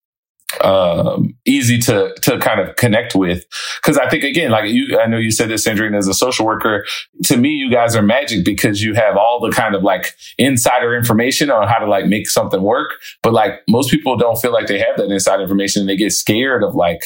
um, 0.62 1.34
easy 1.44 1.78
to 1.78 2.14
to 2.22 2.38
kind 2.38 2.61
of 2.61 2.76
connect 2.76 3.14
with. 3.14 3.44
Because 3.82 3.99
I 3.99 4.09
think 4.09 4.24
again, 4.24 4.51
like 4.51 4.70
you, 4.70 4.99
I 4.99 5.07
know 5.07 5.18
you 5.18 5.30
said 5.30 5.49
this, 5.49 5.66
Sandrine, 5.66 5.97
as 5.97 6.09
a 6.09 6.14
social 6.14 6.47
worker. 6.47 6.84
To 7.24 7.36
me, 7.36 7.51
you 7.51 7.70
guys 7.70 7.97
are 7.97 8.03
magic 8.03 8.44
because 8.44 8.82
you 8.82 8.94
have 8.94 9.16
all 9.16 9.40
the 9.40 9.51
kind 9.51 9.74
of 9.74 9.82
like 9.82 10.12
insider 10.38 10.97
information 10.97 11.51
on 11.51 11.66
how 11.68 11.78
to 11.78 11.86
like 11.86 12.07
make 12.07 12.28
something 12.28 12.62
work. 12.62 12.90
But 13.22 13.32
like 13.32 13.61
most 13.68 13.90
people 13.90 14.16
don't 14.16 14.40
feel 14.40 14.53
like 14.53 14.66
they 14.66 14.78
have 14.78 14.97
that 14.97 15.11
inside 15.11 15.40
information, 15.40 15.80
and 15.80 15.88
they 15.88 15.97
get 15.97 16.12
scared 16.12 16.62
of 16.62 16.74
like 16.74 17.03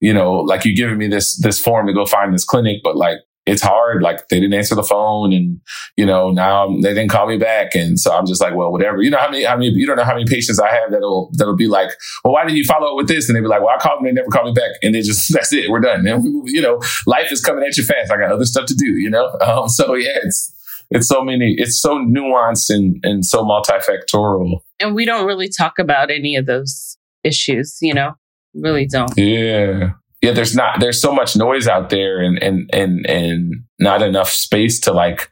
you 0.00 0.12
know, 0.12 0.34
like 0.34 0.64
you 0.64 0.74
giving 0.74 0.98
me 0.98 1.06
this 1.06 1.36
this 1.38 1.60
form 1.60 1.86
to 1.86 1.94
go 1.94 2.04
find 2.04 2.34
this 2.34 2.44
clinic, 2.44 2.80
but 2.82 2.96
like 2.96 3.18
it's 3.44 3.62
hard. 3.62 4.02
Like 4.02 4.28
they 4.28 4.38
didn't 4.38 4.54
answer 4.54 4.74
the 4.74 4.82
phone, 4.82 5.32
and 5.32 5.60
you 5.96 6.06
know 6.06 6.30
now 6.30 6.68
they 6.68 6.94
didn't 6.94 7.08
call 7.08 7.26
me 7.26 7.38
back, 7.38 7.74
and 7.74 7.98
so 7.98 8.12
I'm 8.16 8.26
just 8.26 8.40
like, 8.40 8.54
well, 8.54 8.70
whatever. 8.70 9.02
You 9.02 9.10
know 9.10 9.18
how 9.18 9.30
many? 9.30 9.44
How 9.44 9.56
many? 9.56 9.70
You 9.70 9.86
don't 9.86 9.96
know 9.96 10.04
how 10.04 10.14
many 10.14 10.26
patients 10.26 10.60
I 10.60 10.68
have 10.68 10.90
that'll 10.90 11.30
that'll 11.36 11.56
be 11.56 11.68
like, 11.68 11.90
well, 12.24 12.34
why 12.34 12.44
didn't 12.44 12.58
you 12.58 12.64
follow 12.64 12.90
up 12.90 12.96
with 12.96 13.08
this? 13.08 13.28
And 13.28 13.36
they'd 13.36 13.42
be 13.42 13.48
like, 13.48 13.60
well, 13.60 13.74
I 13.74 13.78
called 13.78 13.98
them, 13.98 14.04
they 14.04 14.12
never 14.12 14.28
called 14.28 14.46
me 14.46 14.52
back, 14.52 14.72
and 14.82 14.94
they 14.94 15.02
just 15.02 15.32
that's 15.32 15.52
it, 15.52 15.70
we're 15.70 15.80
done. 15.80 16.06
And 16.06 16.48
you 16.48 16.62
know, 16.62 16.80
life 17.06 17.32
is 17.32 17.40
coming 17.40 17.64
at 17.64 17.76
you 17.76 17.84
fast. 17.84 18.12
I 18.12 18.16
got 18.16 18.32
other 18.32 18.44
stuff 18.44 18.66
to 18.66 18.74
do. 18.74 18.86
You 18.86 19.10
know, 19.10 19.36
um, 19.40 19.68
so 19.68 19.94
yeah, 19.94 20.18
it's 20.22 20.54
it's 20.94 21.08
so 21.08 21.22
many, 21.22 21.54
it's 21.58 21.80
so 21.80 21.98
nuanced 21.98 22.68
and, 22.68 23.00
and 23.02 23.24
so 23.24 23.44
multifactorial. 23.44 24.60
And 24.78 24.94
we 24.94 25.04
don't 25.04 25.26
really 25.26 25.48
talk 25.48 25.78
about 25.78 26.10
any 26.10 26.36
of 26.36 26.46
those 26.46 26.98
issues, 27.24 27.78
you 27.80 27.94
know, 27.94 28.12
really 28.54 28.86
don't. 28.86 29.16
Yeah. 29.16 29.92
Yeah. 30.22 30.32
There's 30.32 30.56
not, 30.56 30.80
there's 30.80 31.00
so 31.00 31.12
much 31.12 31.36
noise 31.36 31.66
out 31.66 31.90
there 31.90 32.20
and, 32.20 32.42
and, 32.42 32.70
and, 32.72 33.06
and 33.06 33.64
not 33.78 34.02
enough 34.02 34.30
space 34.30 34.80
to 34.80 34.92
like, 34.92 35.28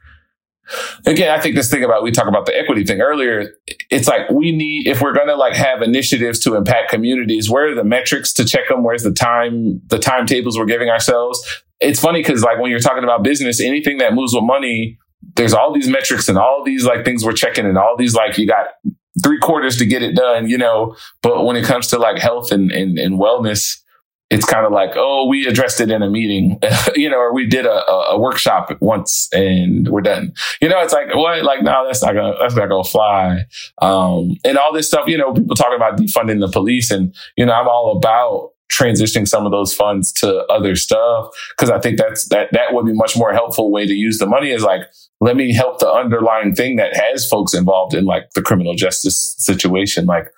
again, 1.07 1.31
I 1.37 1.41
think 1.41 1.57
this 1.57 1.71
thing 1.71 1.85
about 1.85 2.03
we 2.03 2.11
talk 2.11 2.29
about 2.29 2.47
the 2.47 2.57
equity 2.57 2.85
thing 2.85 3.01
earlier. 3.01 3.53
It's 3.91 4.09
like 4.09 4.31
we 4.31 4.53
need 4.53 4.87
if 4.87 5.01
we're 5.01 5.13
to 5.13 5.35
like 5.35 5.55
have 5.55 5.83
initiatives 5.83 6.39
to 6.41 6.55
impact 6.55 6.91
communities. 6.91 7.51
Where 7.51 7.73
are 7.73 7.75
the 7.75 7.85
metrics 7.85 8.33
to 8.35 8.45
check 8.45 8.69
them? 8.69 8.85
Where's 8.85 9.03
the 9.03 9.13
time 9.13 9.81
the 9.87 9.99
timetables 9.99 10.59
we're 10.59 10.67
giving 10.67 10.89
ourselves? 10.89 11.63
It's 11.81 12.01
funny 12.01 12.21
because 12.21 12.43
like 12.43 12.59
when 12.59 12.71
you're 12.71 12.81
talking 12.81 13.05
about 13.05 13.25
business, 13.25 13.61
anything 13.61 13.99
that 13.99 14.15
moves 14.15 14.35
with 14.35 14.45
money, 14.45 14.99
there's 15.37 15.55
all 15.55 15.73
these 15.73 15.89
metrics 15.89 16.29
and 16.29 16.39
all 16.39 16.63
these 16.65 16.85
like 16.85 17.05
things 17.05 17.25
we're 17.25 17.33
checking 17.33 17.67
and 17.67 17.79
all 17.79 17.97
these 17.97 18.15
like 18.15 18.39
you 18.39 18.47
got 18.47 18.67
three 19.23 19.39
quarters 19.39 19.77
to 19.79 19.87
get 19.87 20.03
it 20.03 20.15
done, 20.15 20.49
you 20.49 20.59
know. 20.59 20.95
But 21.23 21.45
when 21.45 21.57
it 21.57 21.65
comes 21.65 21.89
to 21.89 21.99
like 21.99 22.19
health 22.19 22.53
and 22.53 22.71
and, 22.71 22.99
and 22.99 23.19
wellness, 23.19 23.79
it's 24.31 24.45
kind 24.45 24.65
of 24.65 24.71
like, 24.71 24.93
oh, 24.95 25.27
we 25.27 25.47
addressed 25.47 25.81
it 25.81 25.91
in 25.91 26.03
a 26.03 26.09
meeting, 26.09 26.59
you 26.95 27.11
know, 27.11 27.19
or 27.19 27.35
we 27.35 27.47
did 27.47 27.67
a, 27.67 27.91
a, 27.91 28.19
workshop 28.19 28.71
once 28.81 29.29
and 29.33 29.89
we're 29.89 30.01
done. 30.01 30.33
You 30.61 30.69
know, 30.69 30.81
it's 30.81 30.93
like, 30.93 31.15
what? 31.15 31.43
Like, 31.43 31.63
no, 31.63 31.85
that's 31.87 32.03
not 32.03 32.15
gonna, 32.15 32.35
that's 32.41 32.55
not 32.55 32.69
gonna 32.69 32.85
fly. 32.85 33.45
Um, 33.83 34.37
and 34.45 34.57
all 34.57 34.73
this 34.73 34.87
stuff, 34.87 35.09
you 35.09 35.19
know, 35.19 35.35
people 35.35 35.57
talking 35.57 35.75
about 35.75 35.99
defunding 35.99 36.41
the 36.41 36.51
police 36.51 36.93
and, 36.93 37.15
you 37.37 37.45
know, 37.45 37.53
I'm 37.53 37.67
all 37.67 37.97
about 37.97 38.53
transitioning 38.73 39.27
some 39.27 39.47
of 39.47 39.51
those 39.51 39.75
funds 39.75 40.13
to 40.13 40.45
other 40.47 40.77
stuff. 40.77 41.27
Cause 41.57 41.71
I 41.71 41.81
think 41.81 41.99
that's, 41.99 42.29
that, 42.29 42.53
that 42.53 42.73
would 42.73 42.87
be 42.87 42.93
much 42.93 43.17
more 43.17 43.33
helpful 43.33 43.73
way 43.73 43.85
to 43.85 43.93
use 43.93 44.19
the 44.19 44.27
money 44.27 44.51
is 44.51 44.63
like, 44.63 44.83
let 45.21 45.35
me 45.35 45.53
help 45.53 45.81
the 45.81 45.91
underlying 45.91 46.55
thing 46.55 46.77
that 46.77 46.97
has 46.97 47.29
folks 47.29 47.53
involved 47.53 47.95
in 47.95 48.05
like 48.05 48.31
the 48.35 48.43
criminal 48.43 48.75
justice 48.75 49.35
situation. 49.39 50.07
Like, 50.07 50.33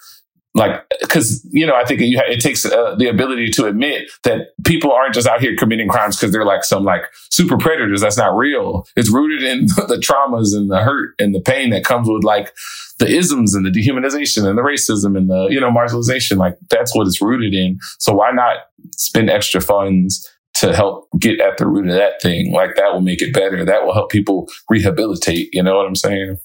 like 0.54 0.82
because 1.00 1.46
you 1.50 1.66
know 1.66 1.74
i 1.74 1.84
think 1.84 2.00
it, 2.02 2.40
takes 2.40 2.64
uh, 2.66 2.94
the 2.96 3.08
ability 3.08 3.48
to 3.50 3.66
admit 3.66 4.10
that 4.24 4.48
people 4.64 4.92
aren't 4.92 5.14
just 5.14 5.26
out 5.26 5.40
here 5.40 5.54
committing 5.56 5.88
crimes 5.88 6.16
because 6.16 6.32
they're 6.32 6.44
like 6.44 6.64
some 6.64 6.84
like 6.84 7.02
super 7.30 7.56
predators. 7.56 8.00
That's 8.00 8.16
not 8.16 8.36
real. 8.36 8.86
It's 8.96 9.10
rooted 9.10 9.42
in 9.42 9.66
the 9.66 10.02
traumas 10.04 10.56
and 10.56 10.70
the 10.70 10.80
hurt 10.80 11.14
and 11.18 11.34
the 11.34 11.40
pain 11.40 11.70
that 11.70 11.84
comes 11.84 12.08
with 12.08 12.24
like 12.24 12.54
the 12.98 13.06
isms 13.06 13.54
and 13.54 13.64
the 13.64 13.70
dehumanization 13.70 14.46
and 14.46 14.56
the 14.56 14.62
racism 14.62 15.16
and 15.16 15.28
the 15.28 15.48
you 15.50 15.60
know 15.60 15.70
marginalization. 15.70 16.36
Like 16.36 16.56
that's 16.70 16.94
what 16.94 17.06
it's 17.06 17.20
rooted 17.20 17.54
in. 17.54 17.78
So 17.98 18.12
why 18.12 18.30
not 18.32 18.58
spend 18.96 19.30
extra 19.30 19.60
funds 19.60 20.28
to 20.54 20.74
help 20.74 21.08
get 21.18 21.40
at 21.40 21.58
the 21.58 21.66
root 21.66 21.88
of 21.88 21.94
that 21.94 22.20
thing? 22.20 22.52
Like 22.52 22.76
that 22.76 22.92
will 22.92 23.00
make 23.00 23.22
it 23.22 23.32
better. 23.32 23.64
That 23.64 23.84
will 23.84 23.94
help 23.94 24.10
people 24.10 24.48
rehabilitate. 24.68 25.48
You 25.52 25.62
know 25.62 25.76
what 25.76 25.86
i'm 25.86 25.96
saying? 25.96 26.38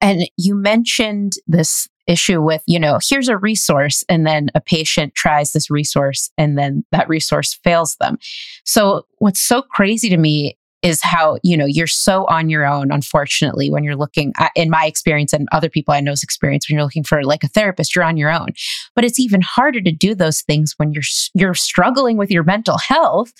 And 0.00 0.28
you 0.36 0.54
mentioned 0.54 1.34
this 1.46 1.88
issue 2.06 2.42
with, 2.42 2.62
you 2.66 2.78
know, 2.78 2.98
here's 3.02 3.28
a 3.28 3.36
resource 3.36 4.04
and 4.08 4.26
then 4.26 4.48
a 4.54 4.60
patient 4.60 5.14
tries 5.14 5.52
this 5.52 5.70
resource 5.70 6.30
and 6.36 6.58
then 6.58 6.84
that 6.92 7.08
resource 7.08 7.54
fails 7.64 7.96
them. 7.96 8.18
So 8.64 9.06
what's 9.18 9.40
so 9.40 9.62
crazy 9.62 10.08
to 10.10 10.16
me 10.16 10.58
is 10.82 11.00
how, 11.02 11.38
you 11.42 11.56
know, 11.56 11.64
you're 11.64 11.86
so 11.86 12.26
on 12.26 12.50
your 12.50 12.66
own, 12.66 12.92
unfortunately, 12.92 13.70
when 13.70 13.84
you're 13.84 13.96
looking, 13.96 14.34
in 14.54 14.68
my 14.68 14.84
experience 14.84 15.32
and 15.32 15.48
other 15.50 15.70
people 15.70 15.94
I 15.94 16.00
know's 16.00 16.22
experience, 16.22 16.68
when 16.68 16.74
you're 16.74 16.84
looking 16.84 17.04
for 17.04 17.24
like 17.24 17.42
a 17.42 17.48
therapist, 17.48 17.96
you're 17.96 18.04
on 18.04 18.18
your 18.18 18.30
own. 18.30 18.48
But 18.94 19.02
it's 19.02 19.18
even 19.18 19.40
harder 19.40 19.80
to 19.80 19.90
do 19.90 20.14
those 20.14 20.42
things 20.42 20.74
when 20.76 20.92
you're, 20.92 21.02
you're 21.32 21.54
struggling 21.54 22.18
with 22.18 22.30
your 22.30 22.42
mental 22.42 22.76
health. 22.76 23.32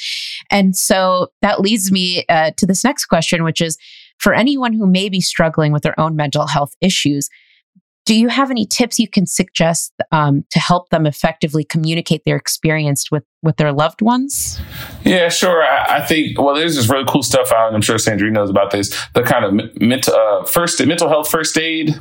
And 0.51 0.75
so 0.75 1.33
that 1.43 1.61
leads 1.61 1.93
me 1.93 2.25
uh, 2.31 2.53
to 2.57 2.65
this 2.65 2.83
next 2.83 3.05
question, 3.07 3.45
which 3.45 3.61
is, 3.61 3.77
for 4.17 4.33
anyone 4.33 4.73
who 4.73 4.87
may 4.87 5.11
be 5.11 5.21
struggling 5.21 5.71
with 5.71 5.83
their 5.83 5.99
own 6.01 6.17
mental 6.17 6.47
health 6.47 6.75
issues, 6.81 7.29
do 8.05 8.15
you 8.15 8.29
have 8.29 8.51
any 8.51 8.67
tips 8.67 8.99
you 8.99 9.09
can 9.09 9.27
suggest 9.27 9.93
um, 10.13 10.45
to 10.51 10.59
help 10.59 10.91
them 10.91 11.07
effectively 11.07 11.65
communicate 11.65 12.23
their 12.25 12.37
experience 12.37 13.11
with 13.11 13.25
with 13.43 13.57
their 13.57 13.73
loved 13.73 14.03
ones? 14.03 14.61
Yeah, 15.05 15.29
sure. 15.29 15.63
I, 15.63 15.99
I 15.99 16.07
think 16.07 16.39
well, 16.39 16.55
there's 16.55 16.77
this 16.77 16.89
really 16.89 17.05
cool 17.09 17.23
stuff 17.23 17.53
out, 17.53 17.75
I'm 17.75 17.83
sure 17.83 17.97
Sandrine 17.97 18.33
knows 18.33 18.51
about 18.51 18.71
this. 18.71 18.91
The 19.15 19.23
kind 19.23 19.45
of 19.45 19.81
mental 19.81 20.15
uh, 20.15 20.45
first 20.45 20.85
mental 20.87 21.09
health 21.09 21.31
first 21.31 21.57
aid, 21.59 21.95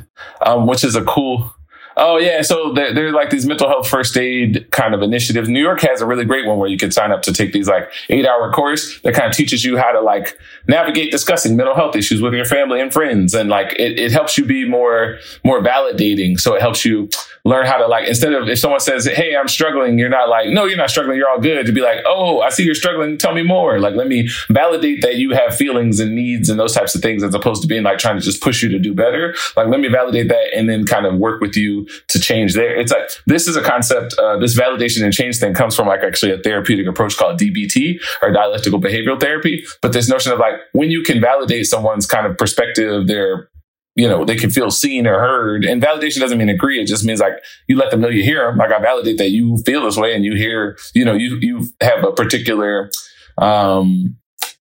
um, 0.44 0.66
which 0.66 0.84
is 0.84 0.94
a 0.94 1.04
cool 1.04 1.54
Oh 1.96 2.18
yeah, 2.18 2.42
so 2.42 2.72
there, 2.72 2.92
there, 2.92 3.06
are 3.08 3.12
like 3.12 3.30
these 3.30 3.46
mental 3.46 3.68
health 3.68 3.88
first 3.88 4.16
aid 4.16 4.68
kind 4.72 4.94
of 4.94 5.02
initiatives. 5.02 5.48
New 5.48 5.60
York 5.60 5.80
has 5.82 6.00
a 6.00 6.06
really 6.06 6.24
great 6.24 6.46
one 6.46 6.58
where 6.58 6.68
you 6.68 6.76
can 6.76 6.90
sign 6.90 7.12
up 7.12 7.22
to 7.22 7.32
take 7.32 7.52
these 7.52 7.68
like 7.68 7.90
eight 8.08 8.26
hour 8.26 8.50
course 8.52 9.00
that 9.02 9.14
kind 9.14 9.28
of 9.28 9.36
teaches 9.36 9.64
you 9.64 9.76
how 9.76 9.92
to 9.92 10.00
like 10.00 10.36
navigate 10.66 11.12
discussing 11.12 11.56
mental 11.56 11.74
health 11.74 11.94
issues 11.94 12.20
with 12.20 12.34
your 12.34 12.44
family 12.44 12.80
and 12.80 12.92
friends, 12.92 13.32
and 13.32 13.48
like 13.48 13.72
it, 13.74 13.98
it 13.98 14.10
helps 14.10 14.36
you 14.36 14.44
be 14.44 14.68
more 14.68 15.18
more 15.44 15.62
validating. 15.62 16.38
So 16.38 16.54
it 16.54 16.60
helps 16.60 16.84
you 16.84 17.08
learn 17.44 17.66
how 17.66 17.76
to 17.76 17.86
like 17.86 18.08
instead 18.08 18.32
of 18.32 18.48
if 18.48 18.58
someone 18.58 18.80
says, 18.80 19.06
"Hey, 19.06 19.36
I'm 19.36 19.48
struggling," 19.48 19.98
you're 19.98 20.08
not 20.08 20.28
like, 20.28 20.48
"No, 20.48 20.64
you're 20.64 20.78
not 20.78 20.90
struggling. 20.90 21.18
You're 21.18 21.28
all 21.28 21.40
good." 21.40 21.66
To 21.66 21.72
be 21.72 21.80
like, 21.80 21.98
"Oh, 22.06 22.40
I 22.40 22.48
see 22.48 22.64
you're 22.64 22.74
struggling. 22.74 23.18
Tell 23.18 23.34
me 23.34 23.42
more." 23.42 23.78
Like, 23.78 23.94
let 23.94 24.08
me 24.08 24.28
validate 24.48 25.02
that 25.02 25.16
you 25.16 25.32
have 25.32 25.54
feelings 25.54 26.00
and 26.00 26.14
needs 26.14 26.48
and 26.48 26.58
those 26.58 26.72
types 26.72 26.94
of 26.94 27.02
things, 27.02 27.22
as 27.22 27.34
opposed 27.34 27.60
to 27.62 27.68
being 27.68 27.82
like 27.82 27.98
trying 27.98 28.16
to 28.16 28.22
just 28.22 28.42
push 28.42 28.62
you 28.62 28.68
to 28.70 28.78
do 28.78 28.94
better. 28.94 29.34
Like, 29.56 29.68
let 29.68 29.80
me 29.80 29.88
validate 29.88 30.28
that 30.28 30.54
and 30.54 30.68
then 30.68 30.86
kind 30.86 31.06
of 31.06 31.16
work 31.16 31.40
with 31.40 31.56
you 31.56 31.86
to 32.08 32.18
change 32.18 32.54
there. 32.54 32.74
It's 32.74 32.92
like 32.92 33.10
this 33.26 33.46
is 33.46 33.56
a 33.56 33.62
concept. 33.62 34.14
Uh, 34.18 34.38
this 34.38 34.58
validation 34.58 35.04
and 35.04 35.12
change 35.12 35.38
thing 35.38 35.54
comes 35.54 35.76
from 35.76 35.86
like 35.86 36.02
actually 36.02 36.32
a 36.32 36.38
therapeutic 36.38 36.86
approach 36.86 37.16
called 37.16 37.38
DBT 37.38 38.00
or 38.22 38.30
dialectical 38.32 38.80
behavioral 38.80 39.20
therapy. 39.20 39.64
But 39.82 39.92
this 39.92 40.08
notion 40.08 40.32
of 40.32 40.38
like 40.38 40.54
when 40.72 40.90
you 40.90 41.02
can 41.02 41.20
validate 41.20 41.66
someone's 41.66 42.06
kind 42.06 42.26
of 42.26 42.38
perspective, 42.38 43.06
their 43.06 43.50
you 43.96 44.08
know, 44.08 44.24
they 44.24 44.36
can 44.36 44.50
feel 44.50 44.70
seen 44.70 45.06
or 45.06 45.18
heard. 45.18 45.64
And 45.64 45.82
validation 45.82 46.18
doesn't 46.18 46.38
mean 46.38 46.48
agree. 46.48 46.80
It 46.80 46.86
just 46.86 47.04
means 47.04 47.20
like 47.20 47.34
you 47.68 47.76
let 47.76 47.90
them 47.90 48.00
know 48.00 48.08
you 48.08 48.22
hear 48.22 48.46
them. 48.46 48.58
Like 48.58 48.72
I 48.72 48.80
validate 48.80 49.18
that 49.18 49.30
you 49.30 49.58
feel 49.64 49.84
this 49.84 49.96
way 49.96 50.14
and 50.14 50.24
you 50.24 50.34
hear, 50.34 50.76
you 50.94 51.04
know, 51.04 51.14
you, 51.14 51.38
you 51.40 51.68
have 51.80 52.02
a 52.02 52.12
particular, 52.12 52.90
um, 53.38 54.16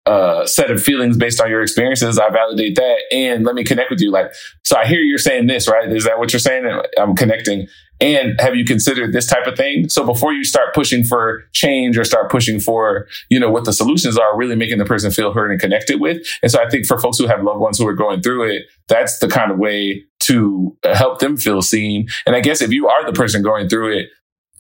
uh, 0.06 0.44
set 0.46 0.70
of 0.70 0.82
feelings 0.82 1.16
based 1.16 1.40
on 1.40 1.48
your 1.48 1.62
experiences. 1.62 2.18
I 2.18 2.30
validate 2.30 2.74
that 2.74 2.96
and 3.12 3.44
let 3.44 3.54
me 3.54 3.62
connect 3.62 3.90
with 3.90 4.00
you. 4.00 4.10
Like, 4.10 4.32
so 4.64 4.76
I 4.76 4.86
hear 4.86 5.00
you're 5.00 5.18
saying 5.18 5.46
this, 5.46 5.68
right? 5.68 5.88
Is 5.88 6.04
that 6.04 6.18
what 6.18 6.32
you're 6.32 6.40
saying? 6.40 6.64
I'm 6.98 7.14
connecting. 7.14 7.68
And 8.00 8.40
have 8.40 8.56
you 8.56 8.64
considered 8.64 9.12
this 9.12 9.26
type 9.26 9.46
of 9.46 9.56
thing? 9.56 9.88
So 9.88 10.04
before 10.04 10.32
you 10.32 10.42
start 10.42 10.74
pushing 10.74 11.04
for 11.04 11.44
change 11.52 11.98
or 11.98 12.04
start 12.04 12.30
pushing 12.30 12.58
for, 12.58 13.06
you 13.28 13.38
know, 13.38 13.50
what 13.50 13.64
the 13.66 13.72
solutions 13.72 14.16
are, 14.16 14.36
really 14.36 14.56
making 14.56 14.78
the 14.78 14.86
person 14.86 15.10
feel 15.10 15.32
heard 15.32 15.50
and 15.50 15.60
connected 15.60 16.00
with. 16.00 16.26
And 16.42 16.50
so 16.50 16.62
I 16.62 16.68
think 16.68 16.86
for 16.86 16.98
folks 16.98 17.18
who 17.18 17.26
have 17.26 17.42
loved 17.42 17.60
ones 17.60 17.78
who 17.78 17.86
are 17.86 17.94
going 17.94 18.22
through 18.22 18.50
it, 18.50 18.62
that's 18.88 19.18
the 19.18 19.28
kind 19.28 19.50
of 19.50 19.58
way 19.58 20.04
to 20.20 20.76
uh, 20.82 20.94
help 20.94 21.18
them 21.18 21.36
feel 21.36 21.60
seen. 21.60 22.08
And 22.26 22.34
I 22.34 22.40
guess 22.40 22.62
if 22.62 22.70
you 22.70 22.88
are 22.88 23.04
the 23.04 23.12
person 23.12 23.42
going 23.42 23.68
through 23.68 23.98
it, 23.98 24.08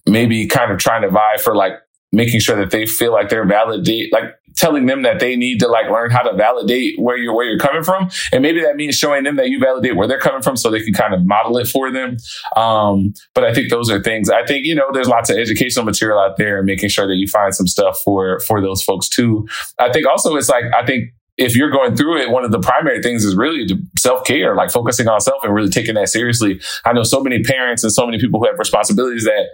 maybe 0.06 0.46
kind 0.46 0.70
of 0.70 0.78
trying 0.78 1.02
to 1.02 1.10
vie 1.10 1.36
for 1.38 1.54
like 1.54 1.74
making 2.12 2.40
sure 2.40 2.56
that 2.56 2.70
they 2.70 2.86
feel 2.86 3.12
like 3.12 3.28
they're 3.28 3.46
validate, 3.46 4.12
like 4.12 4.24
telling 4.56 4.86
them 4.86 5.02
that 5.02 5.20
they 5.20 5.36
need 5.36 5.60
to 5.60 5.68
like 5.68 5.90
learn 5.90 6.10
how 6.10 6.22
to 6.22 6.36
validate 6.36 6.94
where 6.98 7.16
you're 7.16 7.34
where 7.34 7.46
you're 7.46 7.58
coming 7.58 7.82
from, 7.82 8.10
and 8.32 8.42
maybe 8.42 8.60
that 8.60 8.76
means 8.76 8.96
showing 8.96 9.24
them 9.24 9.36
that 9.36 9.48
you 9.48 9.58
validate 9.58 9.96
where 9.96 10.06
they're 10.06 10.18
coming 10.18 10.42
from, 10.42 10.56
so 10.56 10.70
they 10.70 10.82
can 10.82 10.94
kind 10.94 11.14
of 11.14 11.26
model 11.26 11.56
it 11.58 11.66
for 11.66 11.90
them. 11.90 12.16
Um, 12.56 13.14
but 13.34 13.44
I 13.44 13.54
think 13.54 13.70
those 13.70 13.90
are 13.90 14.02
things. 14.02 14.30
I 14.30 14.44
think 14.44 14.66
you 14.66 14.74
know 14.74 14.86
there's 14.92 15.08
lots 15.08 15.30
of 15.30 15.36
educational 15.36 15.84
material 15.84 16.18
out 16.18 16.36
there, 16.36 16.58
and 16.58 16.66
making 16.66 16.88
sure 16.88 17.06
that 17.06 17.16
you 17.16 17.26
find 17.26 17.54
some 17.54 17.66
stuff 17.66 18.00
for 18.04 18.40
for 18.40 18.60
those 18.60 18.82
folks 18.82 19.08
too. 19.08 19.46
I 19.78 19.92
think 19.92 20.06
also 20.06 20.36
it's 20.36 20.48
like 20.48 20.64
I 20.74 20.84
think 20.84 21.10
if 21.40 21.56
you're 21.56 21.70
going 21.70 21.96
through 21.96 22.18
it, 22.18 22.30
one 22.30 22.44
of 22.44 22.52
the 22.52 22.60
primary 22.60 23.02
things 23.02 23.24
is 23.24 23.34
really 23.34 23.66
self 23.98 24.24
care, 24.24 24.54
like 24.54 24.70
focusing 24.70 25.08
on 25.08 25.20
self 25.20 25.42
and 25.42 25.54
really 25.54 25.70
taking 25.70 25.94
that 25.94 26.08
seriously. 26.08 26.60
I 26.84 26.92
know 26.92 27.02
so 27.02 27.22
many 27.22 27.42
parents 27.42 27.82
and 27.82 27.90
so 27.90 28.04
many 28.04 28.18
people 28.18 28.40
who 28.40 28.46
have 28.46 28.58
responsibilities 28.58 29.24
that 29.24 29.46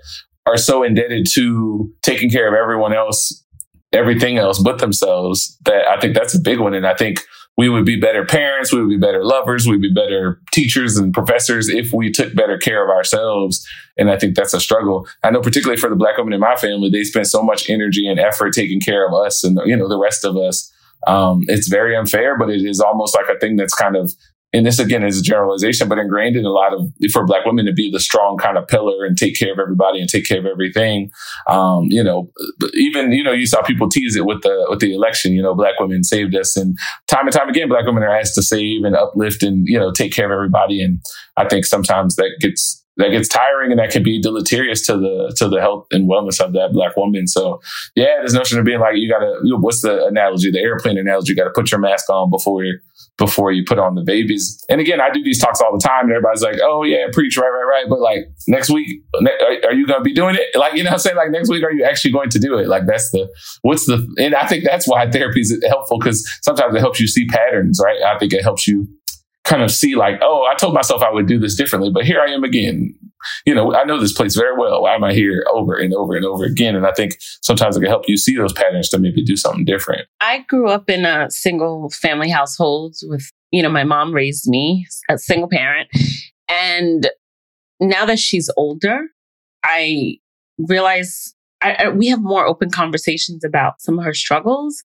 are 0.47 0.57
so 0.57 0.83
indebted 0.83 1.27
to 1.35 1.93
taking 2.03 2.29
care 2.31 2.49
of 2.49 2.55
everyone 2.55 2.93
else, 2.93 3.45
everything 3.93 4.39
else 4.39 4.59
but 4.59 4.79
themselves 4.79 5.57
that 5.65 5.87
I 5.89 5.99
think 6.01 6.15
that's 6.15 6.35
a 6.35 6.41
big 6.41 6.61
one. 6.61 6.75
And 6.75 6.87
I 6.87 6.95
think 6.95 7.21
we 7.57 7.69
would 7.69 7.87
be 7.87 7.99
better 7.99 8.25
parents, 8.25 8.73
we 8.73 8.81
would 8.81 8.91
be 8.91 8.99
better 8.99 9.25
lovers, 9.25 9.67
we'd 9.67 9.81
be 9.81 9.93
better 9.93 10.41
teachers 10.53 10.99
and 10.99 11.15
professors 11.15 11.69
if 11.69 11.93
we 11.93 12.11
took 12.11 12.35
better 12.35 12.59
care 12.59 12.85
of 12.85 12.91
ourselves. 12.91 13.67
And 13.97 14.11
I 14.11 14.19
think 14.19 14.37
that's 14.37 14.53
a 14.53 14.61
struggle. 14.61 15.07
I 15.23 15.31
know 15.31 15.41
particularly 15.41 15.81
for 15.81 15.89
the 15.89 15.97
black 15.97 16.19
women 16.19 16.35
in 16.35 16.41
my 16.41 16.57
family, 16.57 16.91
they 16.91 17.05
spend 17.05 17.29
so 17.29 17.43
much 17.43 17.71
energy 17.71 18.07
and 18.07 18.21
effort 18.21 18.53
taking 18.53 18.81
care 18.81 19.07
of 19.07 19.15
us 19.15 19.43
and 19.43 19.59
you 19.65 19.77
know 19.77 19.89
the 19.89 19.99
rest 19.99 20.25
of 20.25 20.37
us. 20.37 20.71
Um, 21.07 21.45
it's 21.47 21.69
very 21.69 21.97
unfair, 21.97 22.37
but 22.37 22.51
it 22.51 22.63
is 22.65 22.81
almost 22.81 23.15
like 23.15 23.29
a 23.35 23.39
thing 23.39 23.57
that's 23.57 23.75
kind 23.75 23.97
of 23.97 24.13
and 24.57 24.67
this 24.67 24.79
again 24.79 25.05
is 25.05 25.19
a 25.19 25.23
generalization, 25.23 25.89
but 25.89 25.99
ingrained 25.99 26.37
in 26.37 26.45
a 26.45 26.51
lot 26.51 26.73
of 26.73 26.89
for 27.13 27.27
black 27.27 27.45
women 27.45 27.67
to 27.67 27.73
be 27.73 27.91
the 27.91 28.01
strong 28.01 28.37
kind 28.39 28.57
of 28.57 28.67
pillar 28.67 29.05
and 29.05 29.17
take 29.17 29.39
care 29.39 29.53
of 29.53 29.59
everybody 29.59 30.01
and 30.01 30.09
take 30.09 30.27
care 30.27 30.39
of 30.39 30.47
everything. 30.47 31.11
Um, 31.49 31.85
you 31.91 32.03
know, 32.03 32.31
even 32.75 33.13
you 33.13 33.23
know 33.23 33.33
you 33.33 33.47
saw 33.47 33.63
people 33.63 33.89
tease 33.89 34.17
it 34.17 34.25
with 34.25 34.43
the 34.43 34.67
with 34.69 34.81
the 34.81 34.95
election. 34.95 35.33
You 35.33 35.43
know, 35.43 35.55
black 35.55 35.79
women 35.79 36.05
saved 36.05 36.35
us, 36.35 36.57
and 36.57 36.79
time 37.07 37.27
and 37.27 37.33
time 37.33 37.49
again, 37.49 37.69
black 37.69 37.87
women 37.87 38.03
are 38.03 38.17
asked 38.17 38.35
to 38.37 38.43
save 38.43 38.85
and 38.85 38.97
uplift 38.97 39.43
and 39.43 39.67
you 39.69 39.79
know 39.79 39.93
take 39.93 40.13
care 40.13 40.27
of 40.27 40.33
everybody. 40.33 40.83
And 40.83 41.01
I 41.37 41.47
think 41.47 41.65
sometimes 41.65 42.17
that 42.17 42.31
gets 42.41 42.83
that 42.97 43.11
gets 43.11 43.29
tiring 43.29 43.71
and 43.71 43.79
that 43.79 43.91
can 43.91 44.03
be 44.03 44.21
deleterious 44.21 44.87
to 44.87 44.97
the 44.97 45.35
to 45.37 45.49
the 45.49 45.61
health 45.61 45.87
and 45.91 46.09
wellness 46.09 46.41
of 46.41 46.53
that 46.55 46.73
black 46.73 46.97
woman. 46.97 47.27
So 47.27 47.61
yeah, 47.95 48.23
this 48.23 48.33
notion 48.33 48.59
of 48.59 48.65
being 48.65 48.81
like 48.81 48.97
you 48.97 49.11
gotta 49.11 49.39
what's 49.59 49.83
the 49.83 50.07
analogy, 50.07 50.51
the 50.51 50.61
airplane 50.61 50.99
analogy, 50.99 51.33
you 51.33 51.37
gotta 51.37 51.53
put 51.55 51.71
your 51.71 51.81
mask 51.81 52.09
on 52.09 52.31
before 52.31 52.65
before 53.19 53.51
you 53.51 53.65
put 53.65 53.79
on 53.79 53.95
the 53.95 54.03
babies. 54.03 54.63
And 54.69 54.81
again, 54.81 55.01
I 55.01 55.11
do 55.11 55.23
these 55.23 55.41
talks 55.41 55.61
all 55.61 55.73
the 55.73 55.83
time, 55.83 56.05
and 56.05 56.13
everybody's 56.13 56.43
like, 56.43 56.59
"Oh 56.63 56.83
yeah, 56.83 57.07
preach, 57.13 57.37
right, 57.37 57.49
right, 57.49 57.69
right." 57.69 57.85
But 57.89 58.01
like 58.01 58.29
next 58.47 58.71
week, 58.71 59.03
are, 59.15 59.73
you 59.73 59.87
going 59.87 60.01
to 60.01 60.05
be 60.05 60.13
doing 60.13 60.37
it? 60.37 60.57
Like 60.59 60.75
you 60.75 60.85
know, 60.85 60.91
I'm 60.91 60.99
saying 60.99 61.17
like 61.17 61.31
next 61.31 61.49
week, 61.49 61.65
are 61.65 61.73
you 61.73 61.85
actually 61.85 62.13
going 62.13 62.31
to 62.31 62.39
do 62.39 62.59
it? 62.59 62.69
Like 62.69 62.87
that's 62.87 63.11
the 63.11 63.29
what's 63.63 63.87
the 63.87 64.07
and 64.19 64.35
I 64.35 64.47
think 64.47 64.65
that's 64.65 64.87
why 64.87 65.11
therapy 65.11 65.41
is 65.41 65.63
helpful 65.67 65.99
because 65.99 66.29
sometimes 66.43 66.75
it 66.75 66.81
helps 66.81 67.01
you 67.01 67.07
see 67.07 67.27
patterns, 67.27 67.81
right? 67.83 68.03
I 68.03 68.19
think 68.19 68.33
it 68.33 68.43
helps 68.43 68.67
you 68.67 68.87
kind 69.45 69.63
of 69.63 69.71
see 69.71 69.95
like, 69.95 70.19
oh, 70.23 70.47
I 70.51 70.55
told 70.55 70.75
myself 70.75 71.03
I 71.03 71.11
would 71.11 71.27
do 71.27 71.39
this 71.39 71.55
differently, 71.55 71.91
but 71.91 72.05
here 72.05 72.21
I 72.21 72.33
am 72.33 72.45
again. 72.45 72.95
You 73.45 73.55
know, 73.55 73.75
I 73.75 73.85
know 73.85 74.01
this 74.01 74.13
place 74.13 74.35
very 74.35 74.57
well. 74.57 74.83
Why 74.83 74.95
am 74.95 75.05
I 75.05 75.13
here 75.13 75.45
over 75.53 75.75
and 75.75 75.95
over 75.95 76.15
and 76.15 76.25
over 76.25 76.45
again? 76.45 76.75
And 76.75 76.87
I 76.87 76.93
think 76.93 77.17
sometimes 77.43 77.77
it 77.77 77.81
can 77.81 77.89
help 77.89 78.09
you 78.09 78.17
see 78.17 78.37
those 78.37 78.53
patterns 78.53 78.89
to 78.91 78.99
maybe 78.99 79.23
do 79.23 79.37
something 79.37 79.65
different. 79.65 80.09
I 80.21 80.45
grew 80.49 80.69
up 80.69 80.91
in 80.91 81.05
a 81.05 81.31
single 81.31 81.91
family 81.91 82.31
household 82.31 82.97
with, 83.05 83.31
you 83.51 83.63
know, 83.63 83.71
my 83.71 83.85
mom 83.85 84.13
raised 84.13 84.49
me 84.49 84.87
a 85.09 85.19
single 85.19 85.49
parent. 85.49 85.89
And 86.49 87.09
now 87.81 88.07
that 88.07 88.19
she's 88.19 88.51
older, 88.57 89.03
I 89.65 90.19
realize 90.59 91.35
I, 91.67 91.85
I, 91.85 91.89
we 91.89 92.07
have 92.09 92.23
more 92.23 92.47
open 92.47 92.71
conversations 92.71 93.45
about 93.45 93.81
some 93.81 93.99
of 93.99 94.05
her 94.05 94.15
struggles 94.15 94.83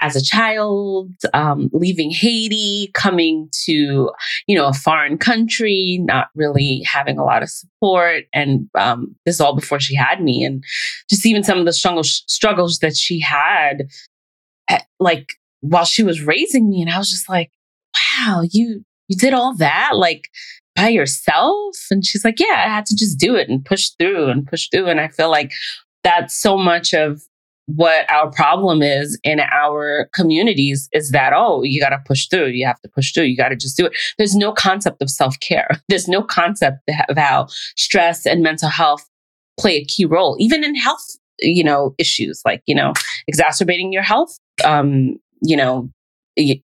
as 0.00 0.16
a 0.16 0.22
child, 0.22 1.12
um, 1.32 1.70
leaving 1.72 2.10
Haiti, 2.10 2.90
coming 2.94 3.48
to, 3.64 4.10
you 4.46 4.56
know, 4.56 4.66
a 4.66 4.72
foreign 4.72 5.18
country, 5.18 6.00
not 6.02 6.28
really 6.34 6.82
having 6.84 7.18
a 7.18 7.24
lot 7.24 7.42
of 7.42 7.48
support. 7.48 8.24
And 8.32 8.68
um, 8.76 9.14
this 9.24 9.36
is 9.36 9.40
all 9.40 9.54
before 9.54 9.80
she 9.80 9.94
had 9.94 10.20
me. 10.20 10.44
And 10.44 10.64
just 11.08 11.24
even 11.24 11.44
some 11.44 11.58
of 11.58 11.64
the 11.64 11.72
struggles, 11.72 12.24
struggles 12.26 12.78
that 12.78 12.96
she 12.96 13.20
had, 13.20 13.88
at, 14.68 14.84
like 14.98 15.34
while 15.60 15.84
she 15.84 16.02
was 16.02 16.22
raising 16.22 16.68
me. 16.68 16.82
And 16.82 16.90
I 16.90 16.98
was 16.98 17.10
just 17.10 17.28
like, 17.28 17.50
wow, 18.18 18.42
you, 18.50 18.84
you 19.08 19.16
did 19.16 19.32
all 19.32 19.54
that? 19.56 19.92
Like, 19.94 20.28
by 20.74 20.88
yourself? 20.88 21.74
And 21.90 22.04
she's 22.04 22.24
like, 22.24 22.38
yeah, 22.38 22.64
I 22.66 22.68
had 22.68 22.84
to 22.86 22.94
just 22.94 23.18
do 23.18 23.34
it 23.34 23.48
and 23.48 23.64
push 23.64 23.88
through 23.98 24.28
and 24.28 24.46
push 24.46 24.68
through. 24.68 24.88
And 24.88 25.00
I 25.00 25.08
feel 25.08 25.30
like 25.30 25.52
that's 26.06 26.40
so 26.40 26.56
much 26.56 26.94
of 26.94 27.20
what 27.66 28.08
our 28.08 28.30
problem 28.30 28.80
is 28.80 29.18
in 29.24 29.40
our 29.40 30.08
communities 30.14 30.88
is 30.92 31.10
that, 31.10 31.32
oh, 31.34 31.64
you 31.64 31.80
got 31.80 31.88
to 31.88 31.98
push 32.06 32.28
through. 32.28 32.46
You 32.46 32.64
have 32.64 32.80
to 32.82 32.88
push 32.88 33.12
through. 33.12 33.24
You 33.24 33.36
got 33.36 33.48
to 33.48 33.56
just 33.56 33.76
do 33.76 33.86
it. 33.86 33.92
There's 34.16 34.36
no 34.36 34.52
concept 34.52 35.02
of 35.02 35.10
self 35.10 35.34
care. 35.40 35.68
There's 35.88 36.06
no 36.06 36.22
concept 36.22 36.88
of 37.08 37.18
how 37.18 37.48
stress 37.76 38.24
and 38.24 38.40
mental 38.40 38.68
health 38.68 39.04
play 39.58 39.78
a 39.78 39.84
key 39.84 40.04
role, 40.04 40.36
even 40.38 40.62
in 40.62 40.76
health, 40.76 41.04
you 41.40 41.64
know, 41.64 41.92
issues 41.98 42.40
like, 42.44 42.62
you 42.66 42.74
know, 42.74 42.92
exacerbating 43.26 43.92
your 43.92 44.02
health, 44.02 44.38
um, 44.64 45.16
you 45.42 45.56
know, 45.56 45.90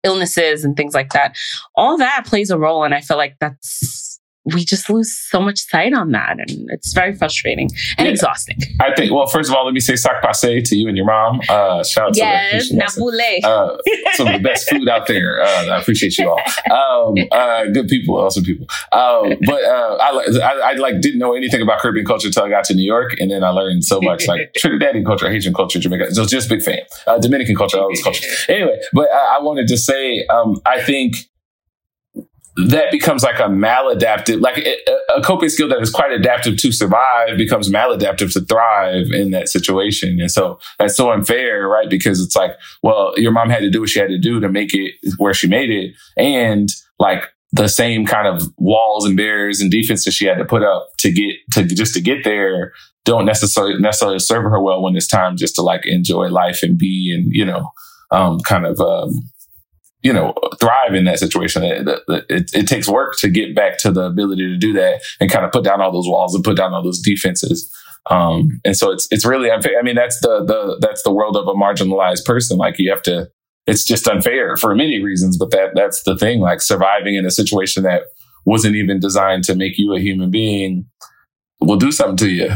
illnesses 0.03 0.63
and 0.63 0.77
things 0.77 0.93
like 0.93 1.11
that. 1.11 1.35
All 1.75 1.97
that 1.97 2.25
plays 2.25 2.49
a 2.49 2.57
role. 2.57 2.85
And 2.85 2.93
I 2.93 3.01
feel 3.01 3.17
like 3.17 3.35
that's 3.41 4.12
we 4.45 4.65
just 4.65 4.89
lose 4.89 5.15
so 5.15 5.39
much 5.39 5.59
sight 5.59 5.93
on 5.93 6.11
that. 6.11 6.37
And 6.39 6.69
it's 6.69 6.93
very 6.93 7.13
frustrating 7.13 7.69
and 7.97 8.05
yeah. 8.05 8.11
exhausting. 8.11 8.57
I 8.81 8.93
think, 8.93 9.11
well, 9.11 9.27
first 9.27 9.49
of 9.49 9.55
all, 9.55 9.65
let 9.65 9.73
me 9.73 9.79
say 9.79 9.95
sak 9.95 10.21
pase 10.21 10.69
to 10.69 10.75
you 10.75 10.87
and 10.87 10.97
your 10.97 11.05
mom. 11.05 11.39
Uh, 11.47 11.83
shout 11.83 12.09
out 12.09 12.17
yes, 12.17 12.69
to 12.69 12.75
yes, 12.75 12.97
uh, 13.45 13.77
some 14.13 14.27
of 14.27 14.33
the 14.33 14.39
best 14.39 14.69
food 14.69 14.89
out 14.89 15.07
there. 15.07 15.41
Uh, 15.41 15.67
I 15.67 15.79
appreciate 15.79 16.17
you 16.17 16.29
all. 16.29 16.39
Um, 16.71 17.15
uh, 17.31 17.65
good 17.67 17.87
people, 17.87 18.17
awesome 18.17 18.43
people. 18.43 18.67
Um, 18.91 19.35
but 19.45 19.63
uh, 19.63 19.97
I, 20.01 20.27
I, 20.41 20.71
I, 20.71 20.73
like 20.73 21.01
didn't 21.01 21.19
know 21.19 21.33
anything 21.33 21.61
about 21.61 21.79
Caribbean 21.79 22.05
culture 22.05 22.27
until 22.27 22.43
I 22.43 22.49
got 22.49 22.65
to 22.65 22.73
New 22.73 22.85
York. 22.85 23.15
And 23.19 23.31
then 23.31 23.43
I 23.43 23.49
learned 23.49 23.85
so 23.85 24.01
much 24.01 24.27
like 24.27 24.53
Trinidadian 24.57 25.05
culture, 25.05 25.29
Haitian 25.29 25.53
culture, 25.53 25.79
Jamaica. 25.79 26.13
So 26.13 26.25
just 26.25 26.49
big 26.49 26.61
fan. 26.61 26.79
Uh, 27.07 27.17
Dominican 27.19 27.55
culture, 27.55 27.77
all 27.77 27.89
those 27.89 28.03
cultures. 28.03 28.45
Anyway, 28.49 28.79
but 28.91 29.09
I, 29.11 29.37
I 29.37 29.39
wanted 29.41 29.67
to 29.67 29.77
say, 29.77 30.25
um, 30.27 30.59
I 30.65 30.81
think 30.81 31.15
that 32.55 32.91
becomes 32.91 33.23
like 33.23 33.39
a 33.39 33.43
maladaptive, 33.43 34.41
like 34.41 34.57
a, 34.57 35.21
coping 35.23 35.49
skill 35.49 35.67
that 35.69 35.81
is 35.81 35.89
quite 35.89 36.11
adaptive 36.11 36.57
to 36.57 36.71
survive 36.71 37.37
becomes 37.37 37.69
maladaptive 37.69 38.31
to 38.33 38.41
thrive 38.41 39.07
in 39.11 39.31
that 39.31 39.47
situation. 39.49 40.19
And 40.19 40.29
so 40.29 40.59
that's 40.77 40.95
so 40.95 41.11
unfair, 41.11 41.67
right? 41.67 41.89
Because 41.89 42.21
it's 42.21 42.35
like, 42.35 42.51
well, 42.81 43.13
your 43.17 43.31
mom 43.31 43.49
had 43.49 43.59
to 43.59 43.69
do 43.69 43.81
what 43.81 43.89
she 43.89 43.99
had 43.99 44.09
to 44.09 44.19
do 44.19 44.39
to 44.39 44.49
make 44.49 44.73
it 44.73 44.93
where 45.17 45.33
she 45.33 45.47
made 45.47 45.69
it. 45.69 45.95
And 46.17 46.69
like 46.99 47.25
the 47.51 47.67
same 47.67 48.05
kind 48.05 48.27
of 48.27 48.43
walls 48.57 49.05
and 49.05 49.15
barriers 49.15 49.61
and 49.61 49.71
defense 49.71 50.05
that 50.05 50.11
she 50.11 50.25
had 50.25 50.37
to 50.37 50.45
put 50.45 50.63
up 50.63 50.89
to 50.99 51.11
get 51.11 51.35
to 51.51 51.63
just 51.63 51.93
to 51.93 52.01
get 52.01 52.23
there 52.23 52.73
don't 53.05 53.25
necessarily 53.25 53.79
necessarily 53.79 54.19
serve 54.19 54.43
her 54.43 54.61
well 54.61 54.81
when 54.81 54.95
it's 54.95 55.07
time 55.07 55.37
just 55.37 55.55
to 55.55 55.61
like 55.61 55.85
enjoy 55.85 56.29
life 56.29 56.63
and 56.63 56.77
be 56.77 57.13
and, 57.13 57.33
you 57.33 57.45
know, 57.45 57.71
um, 58.11 58.39
kind 58.39 58.65
of, 58.65 58.79
um, 58.79 59.11
you 60.03 60.11
know, 60.11 60.33
thrive 60.59 60.93
in 60.93 61.05
that 61.05 61.17
situation. 61.17 61.63
It, 61.63 61.87
it, 62.29 62.51
it, 62.53 62.67
takes 62.67 62.89
work 62.89 63.15
to 63.19 63.29
get 63.29 63.55
back 63.55 63.77
to 63.79 63.91
the 63.91 64.03
ability 64.03 64.47
to 64.47 64.57
do 64.57 64.73
that 64.73 65.01
and 65.19 65.31
kind 65.31 65.45
of 65.45 65.51
put 65.51 65.63
down 65.63 65.81
all 65.81 65.93
those 65.93 66.07
walls 66.07 66.35
and 66.35 66.43
put 66.43 66.57
down 66.57 66.73
all 66.73 66.83
those 66.83 66.99
defenses. 66.99 67.73
Um, 68.09 68.59
and 68.65 68.75
so 68.75 68.91
it's 68.91 69.07
it's 69.11 69.25
really 69.25 69.49
unfair. 69.49 69.79
I 69.79 69.81
mean, 69.81 69.95
that's 69.95 70.19
the 70.19 70.43
the 70.43 70.77
that's 70.81 71.03
the 71.03 71.13
world 71.13 71.37
of 71.37 71.47
a 71.47 71.53
marginalized 71.53 72.25
person. 72.25 72.57
Like 72.57 72.77
you 72.77 72.89
have 72.89 73.01
to. 73.03 73.29
It's 73.65 73.85
just 73.85 74.09
unfair 74.09 74.57
for 74.57 74.75
many 74.75 75.01
reasons, 75.01 75.37
but 75.37 75.51
that 75.51 75.69
that's 75.73 76.03
the 76.03 76.17
thing. 76.17 76.41
Like 76.41 76.59
surviving 76.59 77.15
in 77.15 77.25
a 77.25 77.31
situation 77.31 77.83
that 77.83 78.03
wasn't 78.45 78.75
even 78.75 78.99
designed 78.99 79.45
to 79.45 79.55
make 79.55 79.77
you 79.77 79.95
a 79.95 80.01
human 80.01 80.29
being 80.29 80.85
will 81.61 81.77
do 81.77 81.93
something 81.93 82.17
to 82.17 82.29
you. 82.29 82.49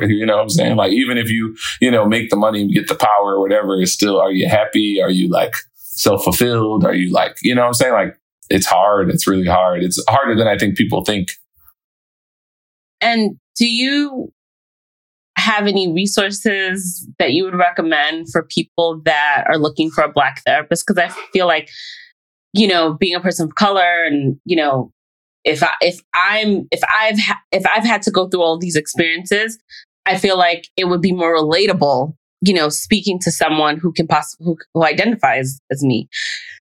you 0.08 0.24
know 0.24 0.36
what 0.36 0.44
I'm 0.44 0.48
saying? 0.48 0.76
Like 0.76 0.92
even 0.92 1.18
if 1.18 1.28
you, 1.28 1.54
you 1.82 1.90
know, 1.90 2.06
make 2.06 2.30
the 2.30 2.36
money 2.36 2.66
get 2.66 2.88
the 2.88 2.94
power 2.94 3.34
or 3.34 3.40
whatever, 3.40 3.78
it's 3.78 3.92
still 3.92 4.18
are 4.18 4.32
you 4.32 4.48
happy? 4.48 5.02
Are 5.02 5.10
you 5.10 5.28
like 5.28 5.52
self 5.98 6.24
fulfilled? 6.24 6.84
Are 6.84 6.94
you 6.94 7.12
like, 7.12 7.36
you 7.42 7.54
know 7.54 7.62
what 7.62 7.68
I'm 7.68 7.74
saying? 7.74 7.92
Like 7.92 8.16
it's 8.48 8.66
hard. 8.66 9.10
It's 9.10 9.26
really 9.26 9.46
hard. 9.46 9.82
It's 9.82 10.02
harder 10.08 10.34
than 10.34 10.46
I 10.46 10.56
think 10.56 10.76
people 10.76 11.04
think. 11.04 11.32
And 13.00 13.36
do 13.56 13.66
you 13.66 14.32
have 15.36 15.66
any 15.66 15.92
resources 15.92 17.06
that 17.18 17.32
you 17.32 17.44
would 17.44 17.54
recommend 17.54 18.30
for 18.30 18.44
people 18.44 19.00
that 19.04 19.44
are 19.48 19.58
looking 19.58 19.90
for 19.90 20.02
a 20.02 20.12
black 20.12 20.42
therapist? 20.44 20.84
Because 20.86 21.02
I 21.02 21.08
feel 21.32 21.46
like, 21.46 21.68
you 22.52 22.66
know, 22.66 22.94
being 22.94 23.14
a 23.14 23.20
person 23.20 23.46
of 23.46 23.54
color 23.54 24.04
and, 24.04 24.38
you 24.44 24.56
know, 24.56 24.92
if 25.44 25.62
I 25.62 25.70
if 25.80 26.00
I'm 26.14 26.66
if 26.70 26.80
I've 26.84 27.18
ha- 27.18 27.40
if 27.52 27.64
I've 27.66 27.84
had 27.84 28.02
to 28.02 28.10
go 28.10 28.28
through 28.28 28.42
all 28.42 28.58
these 28.58 28.76
experiences, 28.76 29.58
I 30.06 30.16
feel 30.18 30.36
like 30.36 30.68
it 30.76 30.86
would 30.86 31.00
be 31.00 31.12
more 31.12 31.36
relatable 31.36 32.14
you 32.40 32.54
know, 32.54 32.68
speaking 32.68 33.18
to 33.20 33.30
someone 33.30 33.78
who 33.78 33.92
can 33.92 34.06
possibly 34.06 34.44
who, 34.44 34.56
who 34.74 34.84
identifies 34.84 35.60
as 35.70 35.82
me. 35.82 36.08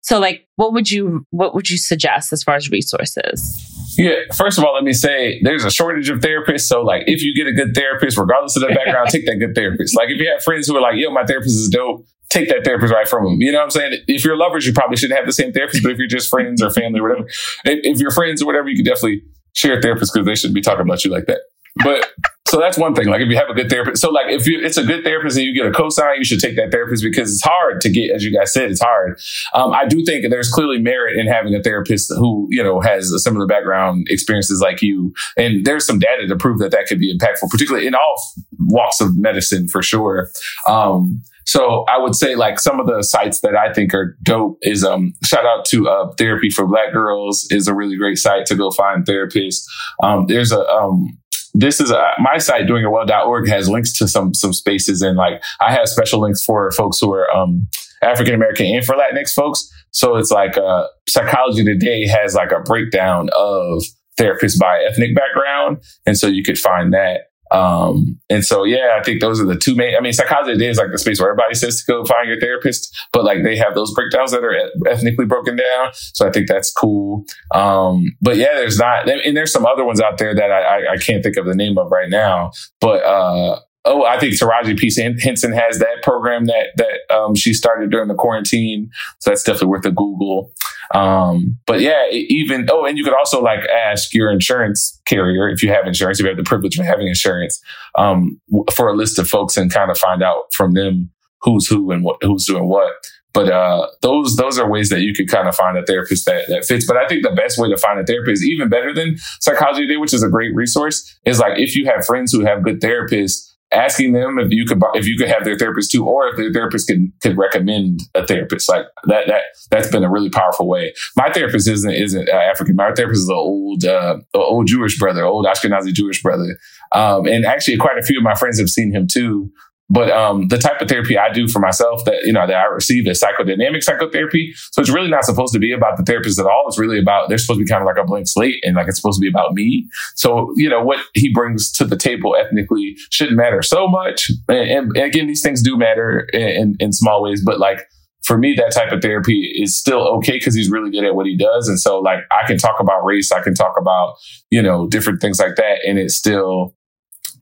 So 0.01 0.19
like 0.19 0.47
what 0.55 0.73
would 0.73 0.91
you 0.91 1.25
what 1.31 1.55
would 1.55 1.69
you 1.69 1.77
suggest 1.77 2.31
as 2.31 2.43
far 2.43 2.55
as 2.55 2.69
resources? 2.69 3.73
Yeah, 3.97 4.15
first 4.35 4.57
of 4.57 4.63
all, 4.63 4.73
let 4.73 4.83
me 4.83 4.93
say 4.93 5.39
there's 5.41 5.63
a 5.63 5.71
shortage 5.71 6.09
of 6.09 6.19
therapists. 6.19 6.67
So, 6.67 6.81
like, 6.81 7.03
if 7.07 7.23
you 7.23 7.33
get 7.33 7.47
a 7.47 7.53
good 7.53 7.73
therapist, 7.73 8.17
regardless 8.17 8.55
of 8.57 8.61
their 8.61 8.75
background, 8.75 9.07
take 9.09 9.25
that 9.25 9.35
good 9.35 9.55
therapist. 9.55 9.95
Like, 9.95 10.09
if 10.09 10.19
you 10.19 10.29
have 10.29 10.43
friends 10.43 10.67
who 10.67 10.75
are 10.75 10.81
like, 10.81 10.95
yo, 10.95 11.11
my 11.11 11.23
therapist 11.23 11.55
is 11.55 11.69
dope, 11.69 12.05
take 12.29 12.49
that 12.49 12.63
therapist 12.65 12.93
right 12.93 13.07
from 13.07 13.23
them. 13.23 13.41
You 13.41 13.51
know 13.51 13.59
what 13.59 13.65
I'm 13.65 13.71
saying? 13.71 14.03
If 14.07 14.25
you're 14.25 14.37
lovers, 14.37 14.65
you 14.65 14.73
probably 14.73 14.97
shouldn't 14.97 15.17
have 15.17 15.25
the 15.25 15.33
same 15.33 15.53
therapist, 15.53 15.83
but 15.83 15.91
if 15.91 15.97
you're 15.97 16.07
just 16.07 16.29
friends 16.29 16.61
or 16.61 16.69
family 16.71 16.99
or 16.99 17.03
whatever, 17.03 17.27
if, 17.63 17.95
if 17.95 17.99
you're 17.99 18.11
friends 18.11 18.41
or 18.41 18.45
whatever, 18.45 18.67
you 18.67 18.75
can 18.75 18.85
definitely 18.85 19.23
share 19.53 19.79
a 19.79 19.81
therapist 19.81 20.13
because 20.13 20.25
they 20.25 20.35
shouldn't 20.35 20.55
be 20.55 20.61
talking 20.61 20.81
about 20.81 21.05
you 21.05 21.11
like 21.11 21.25
that. 21.27 21.39
But 21.83 22.09
so 22.47 22.59
that's 22.59 22.77
one 22.77 22.93
thing. 22.93 23.07
Like 23.07 23.21
if 23.21 23.27
you 23.27 23.35
have 23.35 23.49
a 23.49 23.53
good 23.53 23.69
therapist, 23.69 24.01
so 24.01 24.11
like 24.11 24.27
if 24.29 24.47
you 24.47 24.63
it's 24.63 24.77
a 24.77 24.83
good 24.83 25.03
therapist 25.03 25.35
and 25.35 25.45
you 25.45 25.53
get 25.53 25.65
a 25.65 25.71
cosign, 25.71 26.17
you 26.17 26.23
should 26.23 26.39
take 26.39 26.55
that 26.55 26.71
therapist 26.71 27.03
because 27.03 27.33
it's 27.33 27.43
hard 27.43 27.81
to 27.81 27.89
get, 27.89 28.11
as 28.11 28.23
you 28.23 28.31
guys 28.31 28.53
said, 28.53 28.69
it's 28.69 28.81
hard. 28.81 29.19
Um, 29.53 29.73
I 29.73 29.85
do 29.85 30.05
think 30.05 30.29
there's 30.29 30.49
clearly 30.49 30.77
merit 30.77 31.17
in 31.17 31.27
having 31.27 31.55
a 31.55 31.61
therapist 31.61 32.13
who 32.15 32.47
you 32.51 32.63
know 32.63 32.79
has 32.81 33.11
a 33.11 33.19
similar 33.19 33.47
background 33.47 34.07
experiences 34.09 34.61
like 34.61 34.81
you, 34.81 35.13
and 35.35 35.65
there's 35.65 35.85
some 35.85 35.99
data 35.99 36.27
to 36.27 36.35
prove 36.35 36.59
that 36.59 36.71
that 36.71 36.85
could 36.87 36.99
be 36.99 37.13
impactful, 37.13 37.49
particularly 37.49 37.87
in 37.87 37.95
all 37.95 38.15
walks 38.59 39.01
of 39.01 39.17
medicine 39.17 39.67
for 39.67 39.81
sure. 39.81 40.29
Um, 40.67 41.23
so 41.45 41.85
I 41.87 41.97
would 41.97 42.15
say 42.15 42.35
like 42.35 42.59
some 42.59 42.79
of 42.79 42.87
the 42.87 43.03
sites 43.03 43.41
that 43.41 43.55
I 43.55 43.73
think 43.73 43.93
are 43.93 44.17
dope 44.23 44.57
is 44.61 44.83
um 44.83 45.13
shout 45.23 45.45
out 45.45 45.65
to 45.65 45.89
uh, 45.89 46.13
therapy 46.13 46.49
for 46.49 46.67
black 46.67 46.93
girls 46.93 47.47
is 47.49 47.67
a 47.67 47.73
really 47.73 47.97
great 47.97 48.17
site 48.17 48.45
to 48.47 48.55
go 48.55 48.71
find 48.71 49.05
therapists. 49.05 49.65
Um, 50.01 50.25
there's 50.27 50.51
a 50.51 50.61
um 50.69 51.17
this 51.57 51.79
is 51.79 51.89
a, 51.89 52.11
my 52.19 52.37
site 52.37 52.67
doingitwell.org 52.67 53.47
has 53.47 53.69
links 53.69 53.93
to 53.97 54.07
some 54.07 54.33
some 54.33 54.53
spaces 54.53 55.01
and 55.01 55.17
like 55.17 55.41
I 55.61 55.71
have 55.73 55.87
special 55.87 56.19
links 56.21 56.43
for 56.43 56.69
folks 56.71 56.99
who 56.99 57.13
are 57.13 57.31
um, 57.31 57.67
African 58.01 58.33
American 58.33 58.67
and 58.67 58.85
for 58.85 58.95
Latinx 58.95 59.33
folks. 59.33 59.71
So 59.91 60.17
it's 60.17 60.31
like 60.31 60.57
uh, 60.57 60.87
Psychology 61.07 61.63
Today 61.63 62.05
has 62.07 62.35
like 62.35 62.51
a 62.51 62.59
breakdown 62.59 63.29
of 63.37 63.83
therapists 64.19 64.59
by 64.59 64.83
ethnic 64.87 65.15
background, 65.15 65.77
and 66.05 66.17
so 66.17 66.27
you 66.27 66.43
could 66.43 66.59
find 66.59 66.93
that. 66.93 67.31
Um, 67.51 68.19
and 68.29 68.43
so, 68.43 68.63
yeah, 68.63 68.97
I 68.99 69.03
think 69.03 69.21
those 69.21 69.39
are 69.39 69.45
the 69.45 69.55
two 69.55 69.75
main, 69.75 69.95
I 69.95 70.01
mean, 70.01 70.13
psychology 70.13 70.65
is 70.65 70.77
like 70.77 70.91
the 70.91 70.97
space 70.97 71.19
where 71.19 71.29
everybody 71.29 71.53
says 71.53 71.83
to 71.83 71.91
go 71.91 72.03
find 72.05 72.27
your 72.27 72.39
therapist, 72.39 72.95
but 73.13 73.23
like 73.23 73.43
they 73.43 73.55
have 73.55 73.75
those 73.75 73.93
breakdowns 73.93 74.31
that 74.31 74.43
are 74.43 74.57
ethnically 74.87 75.25
broken 75.25 75.55
down. 75.55 75.89
So 75.93 76.27
I 76.27 76.31
think 76.31 76.47
that's 76.47 76.71
cool. 76.71 77.25
Um, 77.53 78.15
but 78.21 78.37
yeah, 78.37 78.55
there's 78.55 78.79
not, 78.79 79.07
and 79.07 79.37
there's 79.37 79.51
some 79.51 79.65
other 79.65 79.85
ones 79.85 80.01
out 80.01 80.17
there 80.17 80.33
that 80.33 80.51
I, 80.51 80.61
I, 80.61 80.91
I 80.93 80.97
can't 80.97 81.23
think 81.23 81.37
of 81.37 81.45
the 81.45 81.55
name 81.55 81.77
of 81.77 81.91
right 81.91 82.09
now, 82.09 82.51
but, 82.81 83.03
uh, 83.03 83.59
oh, 83.85 84.05
I 84.05 84.19
think 84.19 84.33
Taraji 84.33 84.77
P. 84.77 84.91
Henson 85.21 85.53
has 85.53 85.79
that 85.79 86.01
program 86.03 86.45
that 86.45 86.67
that 86.77 87.15
um, 87.15 87.35
she 87.35 87.53
started 87.53 87.91
during 87.91 88.07
the 88.07 88.15
quarantine. 88.15 88.89
So 89.19 89.29
that's 89.29 89.43
definitely 89.43 89.69
worth 89.69 89.85
a 89.85 89.91
Google. 89.91 90.51
Um, 90.93 91.57
but 91.65 91.81
yeah, 91.81 92.09
even 92.11 92.67
oh, 92.71 92.85
and 92.85 92.97
you 92.97 93.03
could 93.03 93.15
also 93.15 93.41
like 93.41 93.65
ask 93.65 94.13
your 94.13 94.31
insurance 94.31 94.99
carrier 95.05 95.49
if 95.49 95.63
you 95.63 95.69
have 95.69 95.87
insurance, 95.87 96.19
if 96.19 96.23
you 96.23 96.29
have 96.29 96.37
the 96.37 96.43
privilege 96.43 96.77
of 96.77 96.85
having 96.85 97.07
insurance, 97.07 97.61
um, 97.95 98.39
for 98.73 98.87
a 98.87 98.95
list 98.95 99.17
of 99.17 99.27
folks 99.27 99.57
and 99.57 99.73
kind 99.73 99.89
of 99.89 99.97
find 99.97 100.21
out 100.21 100.53
from 100.53 100.73
them 100.73 101.09
who's 101.41 101.67
who 101.67 101.91
and 101.91 102.03
what 102.03 102.17
who's 102.21 102.45
doing 102.45 102.67
what. 102.67 102.93
But 103.33 103.49
uh, 103.49 103.87
those 104.01 104.37
those 104.37 104.57
are 104.57 104.69
ways 104.69 104.89
that 104.89 105.01
you 105.01 105.13
could 105.13 105.27
kind 105.27 105.47
of 105.47 105.55
find 105.55 105.77
a 105.77 105.85
therapist 105.85 106.25
that, 106.25 106.47
that 106.47 106.63
fits. 106.63 106.87
But 106.87 106.95
I 106.95 107.05
think 107.07 107.23
the 107.23 107.35
best 107.35 107.57
way 107.57 107.69
to 107.69 107.77
find 107.77 107.99
a 107.99 108.05
therapist, 108.05 108.45
even 108.45 108.69
better 108.69 108.93
than 108.93 109.17
Psychology 109.41 109.81
Today, 109.81 109.97
which 109.97 110.13
is 110.13 110.23
a 110.23 110.29
great 110.29 110.55
resource, 110.55 111.17
is 111.25 111.39
like 111.39 111.59
if 111.59 111.75
you 111.75 111.85
have 111.85 112.05
friends 112.05 112.31
who 112.31 112.45
have 112.45 112.63
good 112.63 112.79
therapists, 112.79 113.51
asking 113.75 114.13
them 114.13 114.39
if 114.39 114.51
you 114.51 114.65
could 114.65 114.81
if 114.93 115.05
you 115.05 115.17
could 115.17 115.27
have 115.27 115.43
their 115.43 115.57
therapist 115.57 115.91
too, 115.91 116.05
or 116.05 116.27
if 116.27 116.37
their 116.37 116.51
therapist 116.51 116.87
can 116.87 117.11
could 117.21 117.37
recommend 117.37 118.01
a 118.15 118.25
therapist. 118.25 118.69
Like 118.69 118.85
that 119.07 119.27
that 119.27 119.43
that's 119.69 119.89
been 119.89 120.03
a 120.03 120.09
really 120.09 120.29
powerful 120.29 120.67
way. 120.67 120.93
My 121.15 121.31
therapist 121.31 121.67
isn't 121.67 121.93
isn't 121.93 122.29
uh, 122.29 122.35
African. 122.35 122.75
My 122.75 122.91
therapist 122.93 123.21
is 123.21 123.29
an 123.29 123.35
old 123.35 123.85
uh, 123.85 124.17
old 124.33 124.67
Jewish 124.67 124.97
brother, 124.97 125.23
old 125.23 125.45
Ashkenazi 125.45 125.93
Jewish 125.93 126.21
brother. 126.23 126.57
Um, 126.91 127.27
and 127.27 127.45
actually, 127.45 127.77
quite 127.77 127.97
a 127.97 128.03
few 128.03 128.17
of 128.17 128.23
my 128.23 128.35
friends 128.35 128.59
have 128.59 128.69
seen 128.69 128.93
him 128.93 129.07
too. 129.07 129.51
But 129.89 130.09
um, 130.09 130.47
the 130.47 130.57
type 130.57 130.81
of 130.81 130.87
therapy 130.87 131.17
I 131.17 131.31
do 131.31 131.47
for 131.47 131.59
myself 131.59 132.05
that 132.05 132.23
you 132.23 132.33
know 132.33 132.47
that 132.47 132.55
I 132.55 132.65
receive 132.65 133.07
is 133.07 133.21
psychodynamic 133.21 133.83
psychotherapy. 133.83 134.53
So 134.71 134.81
it's 134.81 134.89
really 134.89 135.09
not 135.09 135.25
supposed 135.25 135.53
to 135.53 135.59
be 135.59 135.71
about 135.71 135.97
the 135.97 136.03
therapist 136.03 136.39
at 136.39 136.47
all. 136.47 136.65
It's 136.67 136.79
really 136.79 136.99
about 136.99 137.29
they're 137.29 137.37
supposed 137.37 137.59
to 137.59 137.65
be 137.65 137.69
kind 137.69 137.81
of 137.81 137.85
like 137.85 137.97
a 137.97 138.03
blank 138.03 138.27
slate, 138.27 138.63
and 138.63 138.75
like 138.75 138.87
it's 138.87 138.97
supposed 138.97 139.17
to 139.17 139.21
be 139.21 139.29
about 139.29 139.53
me. 139.53 139.87
So 140.15 140.51
you 140.55 140.69
know 140.69 140.81
what 140.81 140.99
he 141.13 141.31
brings 141.31 141.71
to 141.73 141.85
the 141.85 141.97
table 141.97 142.35
ethnically 142.35 142.95
shouldn't 143.11 143.37
matter 143.37 143.61
so 143.61 143.87
much. 143.87 144.31
And, 144.49 144.57
and, 144.57 144.97
and 144.97 145.05
again, 145.05 145.27
these 145.27 145.43
things 145.43 145.61
do 145.61 145.77
matter 145.77 146.27
in, 146.33 146.75
in 146.79 146.91
small 146.91 147.21
ways, 147.21 147.43
but 147.45 147.59
like 147.59 147.87
for 148.25 148.39
me, 148.39 148.55
that 148.55 148.73
type 148.73 148.91
of 148.91 149.01
therapy 149.01 149.53
is 149.55 149.77
still 149.77 150.01
okay 150.17 150.33
because 150.33 150.55
he's 150.55 150.69
really 150.69 150.89
good 150.89 151.03
at 151.03 151.13
what 151.13 151.27
he 151.27 151.37
does. 151.37 151.67
And 151.67 151.79
so, 151.79 151.99
like, 151.99 152.19
I 152.31 152.47
can 152.47 152.57
talk 152.57 152.79
about 152.79 153.05
race, 153.05 153.31
I 153.31 153.41
can 153.41 153.53
talk 153.53 153.75
about, 153.79 154.15
you 154.49 154.63
know, 154.63 154.87
different 154.87 155.21
things 155.21 155.39
like 155.39 155.55
that, 155.57 155.79
and 155.87 155.99
it's 155.99 156.15
still 156.15 156.75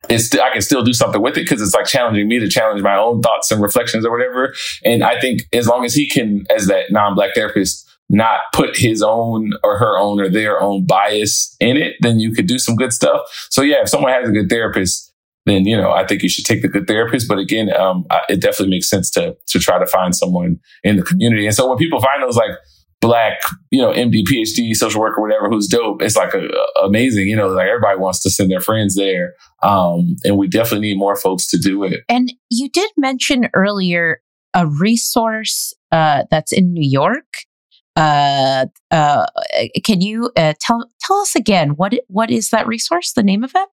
it's 0.09 0.33
I 0.35 0.51
can 0.51 0.61
still 0.61 0.83
do 0.83 0.93
something 0.93 1.21
with 1.21 1.37
it 1.37 1.41
because 1.41 1.61
it's 1.61 1.73
like 1.73 1.85
challenging 1.85 2.27
me 2.27 2.39
to 2.39 2.49
challenge 2.49 2.81
my 2.81 2.95
own 2.95 3.21
thoughts 3.21 3.51
and 3.51 3.61
reflections 3.61 4.05
or 4.05 4.11
whatever. 4.11 4.53
And 4.83 5.03
I 5.03 5.19
think 5.19 5.43
as 5.53 5.67
long 5.67 5.85
as 5.85 5.95
he 5.95 6.07
can, 6.07 6.45
as 6.53 6.67
that 6.67 6.91
non-black 6.91 7.35
therapist, 7.35 7.89
not 8.09 8.39
put 8.53 8.77
his 8.77 9.01
own 9.01 9.53
or 9.63 9.77
her 9.77 9.97
own 9.97 10.19
or 10.19 10.29
their 10.29 10.61
own 10.61 10.85
bias 10.85 11.55
in 11.59 11.77
it, 11.77 11.95
then 12.01 12.19
you 12.19 12.31
could 12.31 12.47
do 12.47 12.59
some 12.59 12.75
good 12.75 12.93
stuff. 12.93 13.21
So 13.49 13.61
yeah, 13.61 13.81
if 13.81 13.89
someone 13.89 14.11
has 14.11 14.27
a 14.27 14.31
good 14.31 14.49
therapist, 14.49 15.11
then 15.45 15.65
you 15.65 15.75
know 15.75 15.91
I 15.91 16.05
think 16.05 16.21
you 16.21 16.29
should 16.29 16.45
take 16.45 16.61
the 16.61 16.67
good 16.67 16.87
therapist. 16.87 17.27
But 17.27 17.39
again, 17.39 17.73
um, 17.73 18.05
it 18.29 18.41
definitely 18.41 18.75
makes 18.75 18.89
sense 18.89 19.09
to 19.11 19.35
to 19.47 19.59
try 19.59 19.79
to 19.79 19.85
find 19.87 20.15
someone 20.15 20.59
in 20.83 20.97
the 20.97 21.03
community. 21.03 21.45
And 21.45 21.55
so 21.55 21.67
when 21.67 21.77
people 21.77 22.01
find 22.01 22.21
those 22.21 22.37
like 22.37 22.51
black, 23.03 23.41
you 23.69 23.81
know, 23.81 23.91
MD, 23.91 24.23
PhD, 24.23 24.73
social 24.73 25.01
worker, 25.01 25.21
whatever, 25.21 25.49
who's 25.49 25.67
dope. 25.67 26.01
It's 26.01 26.15
like 26.15 26.33
a, 26.33 26.47
a, 26.47 26.85
amazing, 26.85 27.27
you 27.27 27.35
know, 27.35 27.49
like 27.49 27.67
everybody 27.67 27.99
wants 27.99 28.21
to 28.21 28.29
send 28.29 28.49
their 28.49 28.61
friends 28.61 28.95
there. 28.95 29.33
Um, 29.61 30.15
and 30.23 30.37
we 30.37 30.47
definitely 30.47 30.87
need 30.87 30.97
more 30.97 31.17
folks 31.17 31.45
to 31.47 31.57
do 31.57 31.83
it. 31.83 32.05
And 32.07 32.33
you 32.49 32.69
did 32.69 32.89
mention 32.95 33.49
earlier 33.53 34.21
a 34.53 34.67
resource 34.67 35.73
uh, 35.91 36.23
that's 36.31 36.53
in 36.53 36.71
New 36.71 36.89
York. 36.89 37.25
Uh, 37.97 38.67
uh, 38.89 39.25
can 39.83 39.99
you 39.99 40.31
uh, 40.37 40.53
tell 40.59 40.89
tell 41.01 41.17
us 41.17 41.35
again 41.35 41.71
what 41.71 41.93
what 42.07 42.31
is 42.31 42.49
that 42.49 42.65
resource? 42.65 43.11
The 43.11 43.21
name 43.21 43.43
of 43.43 43.51
it? 43.53 43.69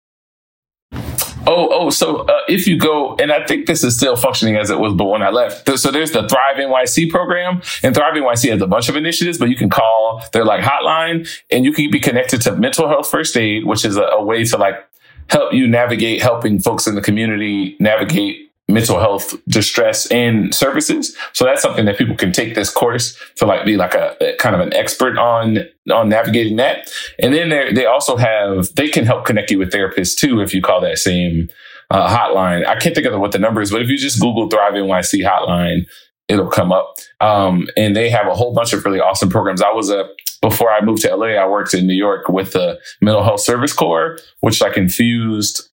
Oh, 1.51 1.69
oh, 1.73 1.89
so 1.89 2.19
uh, 2.19 2.41
if 2.47 2.67
you 2.67 2.79
go, 2.79 3.17
and 3.17 3.33
I 3.33 3.43
think 3.47 3.67
this 3.67 3.83
is 3.83 3.97
still 3.97 4.17
functioning 4.17 4.57
as 4.57 4.69
it 4.69 4.79
was, 4.79 4.93
but 4.93 5.07
when 5.07 5.23
I 5.23 5.31
left, 5.31 5.67
so 5.79 5.91
there's 5.91 6.11
the 6.11 6.29
Thrive 6.29 6.57
NYC 6.57 7.09
program, 7.09 7.63
and 7.83 7.95
Thrive 7.95 8.13
NYC 8.13 8.51
has 8.51 8.61
a 8.61 8.67
bunch 8.67 8.91
of 8.91 8.97
initiatives, 8.97 9.39
but 9.39 9.49
you 9.49 9.57
can 9.57 9.71
call 9.71 10.23
their 10.35 10.45
like 10.45 10.63
hotline, 10.63 11.27
and 11.51 11.65
you 11.65 11.73
can 11.73 11.91
be 11.91 12.01
connected 12.01 12.43
to 12.43 12.53
mental 12.55 12.87
health 12.87 13.09
first 13.09 13.35
aid, 13.35 13.65
which 13.65 13.87
is 13.87 13.97
a, 13.97 14.03
a 14.03 14.23
way 14.23 14.45
to 14.45 14.59
like 14.59 14.75
help 15.31 15.55
you 15.55 15.67
navigate 15.67 16.21
helping 16.21 16.59
folks 16.59 16.87
in 16.87 16.95
the 16.95 17.03
community 17.03 17.77
navigate 17.81 18.48
mental 18.69 19.01
health 19.01 19.35
distress 19.49 20.07
and 20.11 20.55
services. 20.55 21.17
So 21.33 21.45
that's 21.45 21.63
something 21.63 21.87
that 21.87 21.97
people 21.97 22.17
can 22.17 22.33
take 22.33 22.55
this 22.55 22.71
course 22.71 23.19
to 23.37 23.47
like 23.47 23.65
be 23.65 23.77
like 23.77 23.95
a, 23.95 24.17
a 24.21 24.37
kind 24.37 24.55
of 24.55 24.61
an 24.61 24.75
expert 24.75 25.19
on 25.19 25.61
on 25.91 26.09
navigating 26.09 26.57
that. 26.57 26.91
And 27.19 27.33
then 27.33 27.49
they 27.49 27.73
they 27.73 27.87
also 27.87 28.17
have 28.17 28.75
they 28.75 28.89
can 28.89 29.07
help 29.07 29.25
connect 29.25 29.51
you 29.51 29.59
with 29.59 29.73
therapists 29.73 30.17
too 30.17 30.41
if 30.41 30.53
you 30.53 30.61
call 30.61 30.81
that 30.83 30.99
same 30.99 31.49
uh, 31.91 32.15
hotline. 32.15 32.67
I 32.67 32.77
can't 32.77 32.95
think 32.95 33.07
of 33.07 33.19
what 33.19 33.33
the 33.33 33.39
number 33.39 33.63
is, 33.63 33.71
but 33.71 33.83
if 33.83 33.89
you 33.89 33.97
just 33.97 34.21
Google 34.21 34.49
Thrive 34.49 34.75
NYC 34.75 35.25
hotline, 35.25 35.87
it'll 36.29 36.51
come 36.51 36.71
up. 36.71 36.97
Um, 37.21 37.69
and 37.77 37.97
they 37.97 38.11
have 38.11 38.27
a 38.27 38.35
whole 38.35 38.53
bunch 38.53 38.75
of 38.75 38.85
really 38.85 39.01
awesome 39.01 39.31
programs. 39.31 39.63
I 39.63 39.73
was 39.73 39.91
a 39.91 40.09
before 40.41 40.71
I 40.71 40.81
moved 40.81 41.03
to 41.03 41.15
LA, 41.15 41.29
I 41.29 41.49
worked 41.49 41.75
in 41.75 41.87
New 41.87 41.95
York 41.95 42.29
with 42.29 42.53
the 42.53 42.79
Mental 43.01 43.25
Health 43.25 43.41
Service 43.41 43.73
Corps, 43.73 44.19
which 44.41 44.61
like 44.61 44.77
infused 44.77 45.68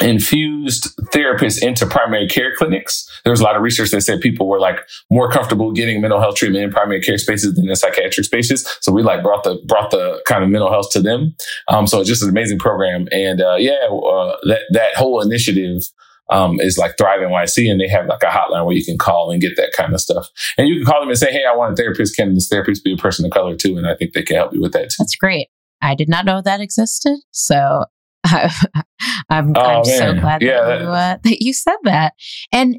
infused 0.00 0.94
therapists 1.12 1.62
into 1.62 1.86
primary 1.86 2.28
care 2.28 2.54
clinics. 2.54 3.08
There 3.24 3.30
was 3.30 3.40
a 3.40 3.44
lot 3.44 3.56
of 3.56 3.62
research 3.62 3.90
that 3.90 4.02
said 4.02 4.20
people 4.20 4.46
were 4.46 4.60
like 4.60 4.78
more 5.10 5.30
comfortable 5.30 5.72
getting 5.72 6.00
mental 6.00 6.20
health 6.20 6.36
treatment 6.36 6.64
in 6.64 6.70
primary 6.70 7.00
care 7.00 7.18
spaces 7.18 7.54
than 7.54 7.68
in 7.68 7.76
psychiatric 7.76 8.26
spaces. 8.26 8.66
So 8.80 8.92
we 8.92 9.02
like 9.02 9.22
brought 9.22 9.44
the 9.44 9.60
brought 9.66 9.90
the 9.90 10.22
kind 10.26 10.44
of 10.44 10.50
mental 10.50 10.70
health 10.70 10.90
to 10.92 11.00
them. 11.00 11.34
Um, 11.68 11.86
so 11.86 12.00
it's 12.00 12.08
just 12.08 12.22
an 12.22 12.28
amazing 12.28 12.58
program, 12.58 13.08
and 13.10 13.40
uh, 13.40 13.56
yeah, 13.56 13.86
uh, 13.88 14.36
that 14.44 14.62
that 14.70 14.94
whole 14.94 15.20
initiative. 15.20 15.82
Um, 16.28 16.58
is 16.58 16.76
like 16.76 16.98
Thrive 16.98 17.20
NYC, 17.20 17.70
and 17.70 17.80
they 17.80 17.86
have 17.86 18.06
like 18.06 18.24
a 18.24 18.26
hotline 18.26 18.66
where 18.66 18.74
you 18.74 18.84
can 18.84 18.98
call 18.98 19.30
and 19.30 19.40
get 19.40 19.56
that 19.58 19.70
kind 19.76 19.94
of 19.94 20.00
stuff. 20.00 20.28
And 20.58 20.66
you 20.66 20.74
can 20.74 20.84
call 20.84 20.98
them 20.98 21.08
and 21.08 21.16
say, 21.16 21.30
"Hey, 21.30 21.44
I 21.48 21.54
want 21.54 21.74
a 21.74 21.76
therapist. 21.76 22.16
Can 22.16 22.34
this 22.34 22.48
therapist 22.48 22.82
be 22.82 22.94
a 22.94 22.96
person 22.96 23.24
of 23.24 23.30
color 23.30 23.54
too?" 23.54 23.78
And 23.78 23.86
I 23.86 23.94
think 23.94 24.12
they 24.12 24.24
can 24.24 24.34
help 24.34 24.52
you 24.52 24.60
with 24.60 24.72
that 24.72 24.90
too. 24.90 24.96
That's 24.98 25.14
great. 25.14 25.50
I 25.80 25.94
did 25.94 26.08
not 26.08 26.24
know 26.24 26.42
that 26.42 26.60
existed. 26.60 27.18
So 27.30 27.84
I'm, 29.30 29.52
oh, 29.56 29.60
I'm 29.60 29.84
so 29.84 30.14
glad 30.14 30.42
yeah, 30.42 30.62
that, 30.62 30.80
you, 30.80 30.86
uh, 30.88 31.16
that 31.22 31.42
you 31.42 31.52
said 31.52 31.76
that. 31.84 32.14
And 32.52 32.76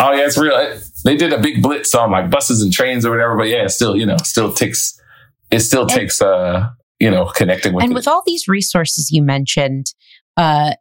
oh 0.00 0.12
yeah, 0.12 0.26
it's 0.26 0.38
real. 0.38 0.78
They 1.04 1.16
did 1.16 1.32
a 1.32 1.40
big 1.40 1.62
blitz 1.62 1.94
on 1.94 2.10
like 2.10 2.30
buses 2.30 2.62
and 2.62 2.72
trains 2.72 3.04
or 3.04 3.10
whatever, 3.10 3.36
but 3.36 3.48
yeah, 3.48 3.64
it 3.64 3.70
still 3.70 3.96
you 3.96 4.06
know 4.06 4.16
still 4.22 4.52
takes 4.52 5.00
it 5.50 5.60
still 5.60 5.82
and, 5.82 5.90
takes 5.90 6.20
uh 6.22 6.68
you 6.98 7.10
know 7.10 7.26
connecting 7.26 7.72
with 7.72 7.84
and 7.84 7.92
it. 7.92 7.94
with 7.94 8.08
all 8.08 8.22
these 8.26 8.48
resources 8.48 9.10
you 9.10 9.22
mentioned. 9.22 9.92
uh 10.36 10.74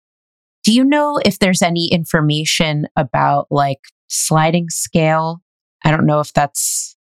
do 0.64 0.74
you 0.74 0.84
know 0.84 1.20
if 1.24 1.40
there's 1.40 1.62
any 1.62 1.90
information 1.92 2.86
about 2.98 3.48
like 3.50 3.80
sliding 4.08 4.70
scale? 4.70 5.42
I 5.86 5.92
don't 5.92 6.06
know 6.06 6.20
if 6.20 6.34
that's 6.34 6.98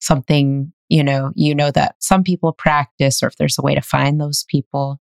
something 0.00 0.72
you 0.88 1.02
know 1.02 1.32
you 1.34 1.54
know 1.54 1.70
that 1.70 1.96
some 1.98 2.22
people 2.22 2.52
practice 2.52 3.22
or 3.22 3.26
if 3.26 3.36
there's 3.36 3.58
a 3.58 3.62
way 3.62 3.74
to 3.74 3.80
find 3.80 4.20
those 4.20 4.44
people 4.48 5.00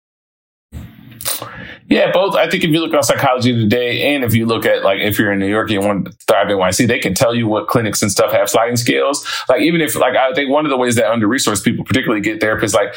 yeah, 1.90 2.12
both. 2.12 2.36
I 2.36 2.48
think 2.48 2.64
if 2.64 2.70
you 2.70 2.82
look 2.82 2.94
on 2.94 3.02
psychology 3.02 3.52
today, 3.52 4.14
and 4.14 4.24
if 4.24 4.36
you 4.36 4.46
look 4.46 4.64
at 4.64 4.84
like 4.84 5.00
if 5.00 5.18
you're 5.18 5.32
in 5.32 5.40
New 5.40 5.48
York 5.48 5.72
and 5.72 5.82
you 5.82 5.88
want 5.88 6.06
to 6.06 6.12
thrive 6.28 6.46
NYC, 6.46 6.88
they 6.88 7.00
can 7.00 7.16
tell 7.16 7.34
you 7.34 7.48
what 7.48 7.68
clinics 7.68 8.04
and 8.04 8.12
stuff 8.12 8.32
have 8.32 8.48
sliding 8.48 8.78
scales. 8.78 9.28
Like 9.50 9.62
even 9.64 9.82
if 9.82 9.96
like 9.96 10.16
I 10.16 10.32
think 10.34 10.52
one 10.52 10.68
of 10.68 10.70
the 10.70 10.78
ways 10.78 10.96
that 10.98 11.12
under 11.12 11.28
resourced 11.28 11.64
people 11.64 11.84
particularly 11.84 12.22
get 12.22 12.42
therapists, 12.42 12.76
like 12.76 12.94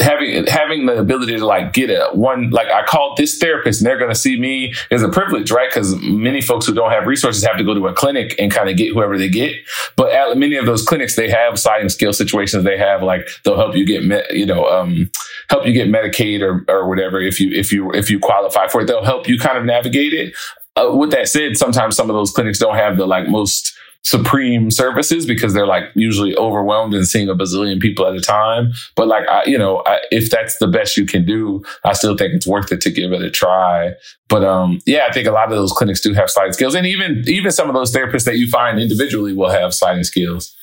having 0.00 0.46
having 0.46 0.86
the 0.86 0.96
ability 0.96 1.36
to 1.36 1.44
like 1.44 1.72
get 1.72 1.90
a 1.90 2.10
one 2.12 2.50
like 2.50 2.68
I 2.68 2.84
called 2.84 3.16
this 3.16 3.36
therapist 3.36 3.80
and 3.80 3.86
they're 3.86 3.98
going 3.98 4.12
to 4.12 4.18
see 4.18 4.38
me 4.38 4.74
is 4.92 5.02
a 5.02 5.08
privilege, 5.08 5.50
right? 5.50 5.68
Because 5.68 5.96
many 6.00 6.40
folks 6.40 6.66
who 6.66 6.74
don't 6.74 6.92
have 6.92 7.08
resources 7.08 7.44
have 7.44 7.58
to 7.58 7.64
go 7.64 7.74
to 7.74 7.88
a 7.88 7.92
clinic 7.94 8.36
and 8.38 8.52
kind 8.52 8.70
of 8.70 8.76
get 8.76 8.92
whoever 8.92 9.18
they 9.18 9.28
get. 9.28 9.56
But 9.96 10.12
at 10.12 10.36
many 10.38 10.54
of 10.54 10.66
those 10.66 10.84
clinics, 10.84 11.16
they 11.16 11.28
have 11.30 11.58
sliding 11.58 11.88
scale 11.88 12.12
situations. 12.12 12.62
They 12.62 12.78
have 12.78 13.02
like 13.02 13.28
they'll 13.42 13.56
help 13.56 13.74
you 13.74 13.84
get 13.84 14.04
me- 14.04 14.22
you 14.30 14.46
know 14.46 14.66
um, 14.66 15.10
help 15.50 15.66
you 15.66 15.72
get 15.72 15.88
Medicaid 15.88 16.42
or 16.42 16.64
or 16.72 16.88
whatever 16.88 17.20
if 17.20 17.40
you 17.40 17.50
if 17.50 17.72
you 17.72 17.90
if 17.90 18.08
you 18.08 18.20
qualify 18.20 18.35
qualify 18.36 18.68
for 18.68 18.82
it. 18.82 18.86
They'll 18.86 19.04
help 19.04 19.28
you 19.28 19.38
kind 19.38 19.58
of 19.58 19.64
navigate 19.64 20.12
it. 20.12 20.34
Uh, 20.76 20.94
with 20.94 21.10
that 21.10 21.28
said, 21.28 21.56
sometimes 21.56 21.96
some 21.96 22.10
of 22.10 22.14
those 22.14 22.30
clinics 22.30 22.58
don't 22.58 22.76
have 22.76 22.96
the 22.96 23.06
like 23.06 23.28
most 23.28 23.74
supreme 24.02 24.70
services 24.70 25.26
because 25.26 25.52
they're 25.52 25.66
like 25.66 25.84
usually 25.94 26.36
overwhelmed 26.36 26.94
and 26.94 27.08
seeing 27.08 27.28
a 27.28 27.34
bazillion 27.34 27.80
people 27.80 28.06
at 28.06 28.14
a 28.14 28.20
time. 28.20 28.72
But 28.94 29.08
like, 29.08 29.28
I, 29.28 29.44
you 29.46 29.58
know, 29.58 29.82
I, 29.84 29.98
if 30.12 30.30
that's 30.30 30.58
the 30.58 30.68
best 30.68 30.96
you 30.96 31.06
can 31.06 31.24
do, 31.24 31.64
I 31.82 31.92
still 31.92 32.16
think 32.16 32.34
it's 32.34 32.46
worth 32.46 32.70
it 32.70 32.80
to 32.82 32.90
give 32.90 33.12
it 33.12 33.22
a 33.22 33.30
try. 33.30 33.94
But 34.28 34.44
um, 34.44 34.80
yeah, 34.86 35.06
I 35.08 35.12
think 35.12 35.26
a 35.26 35.32
lot 35.32 35.50
of 35.50 35.56
those 35.56 35.72
clinics 35.72 36.00
do 36.00 36.12
have 36.14 36.30
sliding 36.30 36.52
scales, 36.52 36.76
and 36.76 36.86
even 36.86 37.24
even 37.26 37.50
some 37.50 37.68
of 37.68 37.74
those 37.74 37.92
therapists 37.92 38.24
that 38.26 38.36
you 38.36 38.48
find 38.48 38.78
individually 38.78 39.32
will 39.32 39.50
have 39.50 39.74
sliding 39.74 40.04
scales 40.04 40.54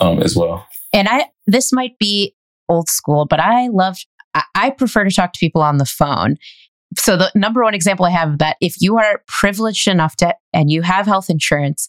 um, 0.00 0.22
as 0.22 0.36
well. 0.36 0.64
And 0.92 1.08
I, 1.08 1.26
this 1.48 1.72
might 1.72 1.98
be 1.98 2.34
old 2.68 2.88
school, 2.88 3.26
but 3.26 3.40
I 3.40 3.68
love. 3.68 3.96
I 4.56 4.70
prefer 4.70 5.04
to 5.04 5.14
talk 5.14 5.32
to 5.32 5.38
people 5.38 5.62
on 5.62 5.78
the 5.78 5.84
phone 5.84 6.38
so 6.96 7.16
the 7.16 7.30
number 7.34 7.62
one 7.62 7.74
example 7.74 8.06
I 8.06 8.10
have 8.10 8.30
of 8.30 8.38
that, 8.38 8.56
if 8.60 8.80
you 8.80 8.98
are 8.98 9.22
privileged 9.26 9.88
enough 9.88 10.16
to 10.16 10.34
and 10.52 10.70
you 10.70 10.82
have 10.82 11.06
health 11.06 11.30
insurance, 11.30 11.88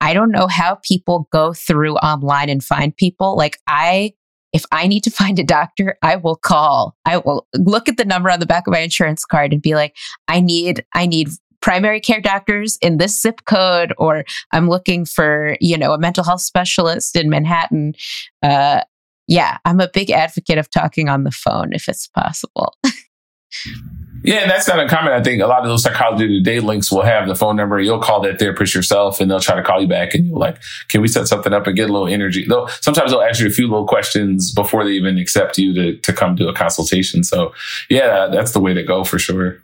I 0.00 0.14
don't 0.14 0.30
know 0.30 0.46
how 0.46 0.76
people 0.82 1.28
go 1.32 1.52
through 1.52 1.96
online 1.96 2.48
and 2.48 2.62
find 2.62 2.96
people. 2.96 3.36
Like 3.36 3.58
I 3.66 4.12
if 4.52 4.64
I 4.72 4.86
need 4.86 5.04
to 5.04 5.10
find 5.22 5.38
a 5.38 5.44
doctor, 5.44 5.98
I 6.02 6.16
will 6.16 6.36
call. 6.36 6.96
I 7.04 7.18
will 7.18 7.46
look 7.54 7.88
at 7.88 7.96
the 7.96 8.04
number 8.04 8.30
on 8.30 8.40
the 8.40 8.46
back 8.46 8.66
of 8.66 8.72
my 8.72 8.80
insurance 8.80 9.24
card 9.24 9.52
and 9.52 9.62
be 9.62 9.74
like, 9.74 9.96
I 10.28 10.40
need 10.40 10.84
I 10.94 11.06
need 11.06 11.28
primary 11.60 12.00
care 12.00 12.20
doctors 12.20 12.78
in 12.80 12.98
this 12.98 13.20
zip 13.20 13.44
code, 13.44 13.92
or 13.98 14.24
I'm 14.52 14.68
looking 14.68 15.04
for, 15.04 15.56
you 15.60 15.76
know, 15.76 15.92
a 15.92 15.98
mental 15.98 16.22
health 16.22 16.42
specialist 16.42 17.16
in 17.16 17.28
Manhattan. 17.28 17.94
Uh, 18.42 18.82
yeah, 19.26 19.58
I'm 19.64 19.80
a 19.80 19.88
big 19.88 20.10
advocate 20.10 20.58
of 20.58 20.70
talking 20.70 21.08
on 21.08 21.24
the 21.24 21.32
phone 21.32 21.72
if 21.72 21.88
it's 21.88 22.06
possible. 22.08 22.74
Yeah, 24.26 24.38
and 24.38 24.50
that's 24.50 24.66
not 24.66 24.80
uncommon. 24.80 25.12
I 25.12 25.22
think 25.22 25.40
a 25.40 25.46
lot 25.46 25.60
of 25.60 25.68
those 25.68 25.84
psychology 25.84 26.26
today 26.26 26.58
links 26.58 26.90
will 26.90 27.02
have 27.02 27.28
the 27.28 27.36
phone 27.36 27.54
number. 27.54 27.78
You'll 27.78 28.00
call 28.00 28.20
that 28.22 28.40
therapist 28.40 28.74
yourself 28.74 29.20
and 29.20 29.30
they'll 29.30 29.38
try 29.38 29.54
to 29.54 29.62
call 29.62 29.80
you 29.80 29.86
back 29.86 30.14
and 30.14 30.26
you're 30.26 30.36
like, 30.36 30.60
can 30.88 31.00
we 31.00 31.06
set 31.06 31.28
something 31.28 31.52
up 31.52 31.68
and 31.68 31.76
get 31.76 31.88
a 31.88 31.92
little 31.92 32.08
energy? 32.08 32.44
Though 32.44 32.66
sometimes 32.80 33.12
they'll 33.12 33.20
ask 33.22 33.40
you 33.40 33.46
a 33.46 33.50
few 33.50 33.68
little 33.68 33.86
questions 33.86 34.52
before 34.52 34.84
they 34.84 34.90
even 34.90 35.16
accept 35.16 35.58
you 35.58 35.72
to, 35.74 35.96
to 35.98 36.12
come 36.12 36.34
to 36.38 36.48
a 36.48 36.54
consultation. 36.54 37.22
So 37.22 37.54
yeah, 37.88 38.26
that's 38.26 38.50
the 38.50 38.58
way 38.58 38.74
to 38.74 38.82
go 38.82 39.04
for 39.04 39.20
sure. 39.20 39.62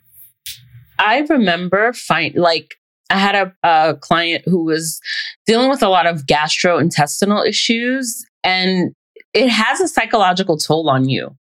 I 1.00 1.26
remember 1.28 1.92
find 1.92 2.36
like 2.36 2.76
I 3.10 3.18
had 3.18 3.34
a, 3.34 3.52
a 3.64 3.96
client 3.96 4.44
who 4.46 4.62
was 4.62 5.00
dealing 5.44 5.70
with 5.70 5.82
a 5.82 5.88
lot 5.88 6.06
of 6.06 6.26
gastrointestinal 6.26 7.44
issues 7.44 8.24
and 8.44 8.94
it 9.34 9.48
has 9.48 9.80
a 9.80 9.88
psychological 9.88 10.56
toll 10.56 10.88
on 10.88 11.08
you. 11.08 11.36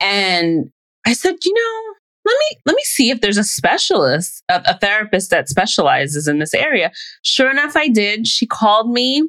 And 0.00 0.70
I 1.06 1.12
said, 1.12 1.36
you 1.44 1.52
know, 1.52 1.94
let 2.28 2.36
me 2.38 2.60
let 2.66 2.76
me 2.76 2.82
see 2.84 3.10
if 3.10 3.20
there's 3.20 3.38
a 3.38 3.44
specialist, 3.44 4.42
a, 4.48 4.62
a, 4.66 4.78
therapist 4.78 5.30
that 5.30 5.48
specializes 5.48 6.28
in 6.28 6.38
this 6.38 6.52
area. 6.52 6.92
Sure 7.22 7.50
enough, 7.50 7.76
I 7.76 7.88
did. 7.88 8.26
She 8.26 8.46
called 8.46 8.90
me, 8.90 9.26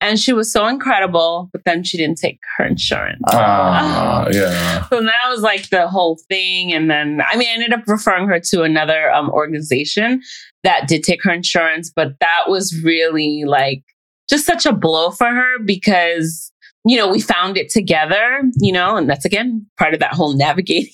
and 0.00 0.18
she 0.18 0.32
was 0.32 0.52
so 0.52 0.66
incredible. 0.66 1.48
But 1.52 1.64
then 1.64 1.84
she 1.84 1.96
didn't 1.96 2.18
take 2.18 2.40
her 2.56 2.66
insurance. 2.66 3.22
Uh, 3.32 4.28
yeah. 4.32 4.88
So 4.88 5.00
that 5.00 5.28
was 5.28 5.42
like 5.42 5.70
the 5.70 5.88
whole 5.88 6.18
thing. 6.28 6.72
And 6.72 6.90
then 6.90 7.22
I 7.26 7.36
mean, 7.36 7.48
I 7.48 7.52
ended 7.52 7.72
up 7.72 7.86
referring 7.86 8.28
her 8.28 8.40
to 8.40 8.62
another 8.62 9.10
um, 9.12 9.30
organization 9.30 10.20
that 10.64 10.88
did 10.88 11.02
take 11.02 11.22
her 11.22 11.32
insurance, 11.32 11.90
but 11.94 12.18
that 12.20 12.44
was 12.48 12.78
really 12.82 13.44
like 13.46 13.82
just 14.28 14.46
such 14.46 14.66
a 14.66 14.72
blow 14.72 15.10
for 15.10 15.26
her 15.26 15.58
because 15.64 16.52
you 16.84 16.96
know, 16.96 17.08
we 17.08 17.20
found 17.20 17.56
it 17.56 17.68
together, 17.70 18.42
you 18.60 18.72
know, 18.72 18.96
and 18.96 19.08
that's 19.08 19.24
again 19.24 19.66
part 19.78 19.94
of 19.94 20.00
that 20.00 20.14
whole 20.14 20.32
navigating 20.36 20.92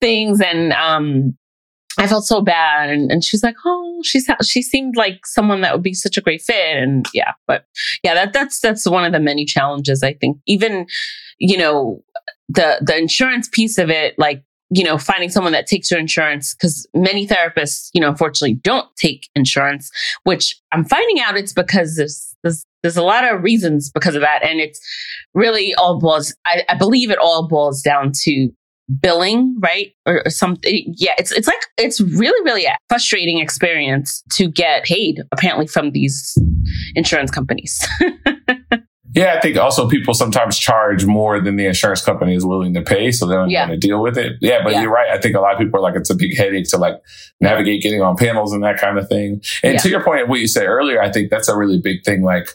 things. 0.00 0.40
And 0.40 0.72
um, 0.72 1.36
I 1.98 2.06
felt 2.06 2.24
so 2.24 2.40
bad. 2.40 2.90
And, 2.90 3.10
and 3.10 3.24
she's 3.24 3.42
like, 3.42 3.56
oh, 3.64 4.00
she's 4.04 4.28
she 4.42 4.62
seemed 4.62 4.96
like 4.96 5.26
someone 5.26 5.60
that 5.62 5.72
would 5.72 5.82
be 5.82 5.94
such 5.94 6.16
a 6.16 6.20
great 6.20 6.42
fit. 6.42 6.76
And 6.76 7.06
yeah, 7.14 7.32
but 7.46 7.64
yeah, 8.02 8.14
that 8.14 8.32
that's 8.32 8.60
that's 8.60 8.88
one 8.88 9.04
of 9.04 9.12
the 9.12 9.20
many 9.20 9.44
challenges. 9.44 10.02
I 10.02 10.14
think 10.14 10.38
even, 10.46 10.86
you 11.38 11.56
know, 11.56 12.02
the 12.48 12.78
the 12.80 12.96
insurance 12.96 13.48
piece 13.48 13.78
of 13.78 13.90
it, 13.90 14.18
like 14.18 14.42
you 14.70 14.84
know, 14.84 14.98
finding 14.98 15.28
someone 15.28 15.52
that 15.52 15.66
takes 15.66 15.90
your 15.90 15.98
insurance 15.98 16.54
because 16.54 16.86
many 16.94 17.26
therapists, 17.26 17.90
you 17.92 18.00
know, 18.00 18.08
unfortunately 18.08 18.54
don't 18.54 18.88
take 18.96 19.28
insurance, 19.34 19.90
which 20.22 20.54
I'm 20.70 20.84
finding 20.84 21.20
out 21.20 21.36
it's 21.36 21.52
because 21.52 21.96
there's, 21.96 22.36
there's, 22.44 22.64
there's 22.82 22.96
a 22.96 23.02
lot 23.02 23.30
of 23.30 23.42
reasons 23.42 23.90
because 23.90 24.14
of 24.14 24.22
that. 24.22 24.42
And 24.42 24.60
it's 24.60 24.80
really 25.34 25.74
all 25.74 25.98
boils, 25.98 26.34
I, 26.46 26.64
I 26.68 26.74
believe 26.76 27.10
it 27.10 27.18
all 27.18 27.48
boils 27.48 27.82
down 27.82 28.12
to 28.22 28.50
billing, 29.00 29.56
right? 29.60 29.92
Or, 30.06 30.22
or 30.24 30.30
something. 30.30 30.94
Yeah. 30.96 31.12
It's, 31.18 31.32
it's 31.32 31.46
like, 31.46 31.60
it's 31.78 32.00
really, 32.00 32.44
really 32.44 32.64
a 32.64 32.76
frustrating 32.88 33.38
experience 33.38 34.22
to 34.32 34.48
get 34.48 34.84
paid 34.84 35.22
apparently 35.32 35.66
from 35.66 35.92
these 35.92 36.36
insurance 36.94 37.30
companies. 37.30 37.86
Yeah, 39.12 39.34
I 39.36 39.40
think 39.40 39.56
also 39.56 39.88
people 39.88 40.14
sometimes 40.14 40.56
charge 40.56 41.04
more 41.04 41.40
than 41.40 41.56
the 41.56 41.66
insurance 41.66 42.04
company 42.04 42.34
is 42.34 42.46
willing 42.46 42.74
to 42.74 42.82
pay, 42.82 43.10
so 43.10 43.26
they 43.26 43.34
don't 43.34 43.50
yeah. 43.50 43.68
want 43.68 43.80
to 43.80 43.86
deal 43.86 44.00
with 44.00 44.16
it. 44.16 44.34
Yeah, 44.40 44.62
but 44.62 44.72
yeah. 44.72 44.82
you're 44.82 44.92
right. 44.92 45.10
I 45.10 45.18
think 45.18 45.34
a 45.34 45.40
lot 45.40 45.52
of 45.52 45.58
people 45.58 45.80
are 45.80 45.82
like, 45.82 45.96
it's 45.96 46.10
a 46.10 46.14
big 46.14 46.36
headache 46.36 46.68
to 46.68 46.76
like 46.76 46.94
navigate 47.40 47.82
getting 47.82 48.02
on 48.02 48.16
panels 48.16 48.52
and 48.52 48.62
that 48.62 48.78
kind 48.78 48.98
of 48.98 49.08
thing. 49.08 49.42
And 49.64 49.74
yeah. 49.74 49.80
to 49.80 49.88
your 49.88 50.04
point, 50.04 50.28
what 50.28 50.38
you 50.38 50.46
said 50.46 50.66
earlier, 50.66 51.02
I 51.02 51.10
think 51.10 51.30
that's 51.30 51.48
a 51.48 51.56
really 51.56 51.80
big 51.80 52.04
thing. 52.04 52.22
Like 52.22 52.50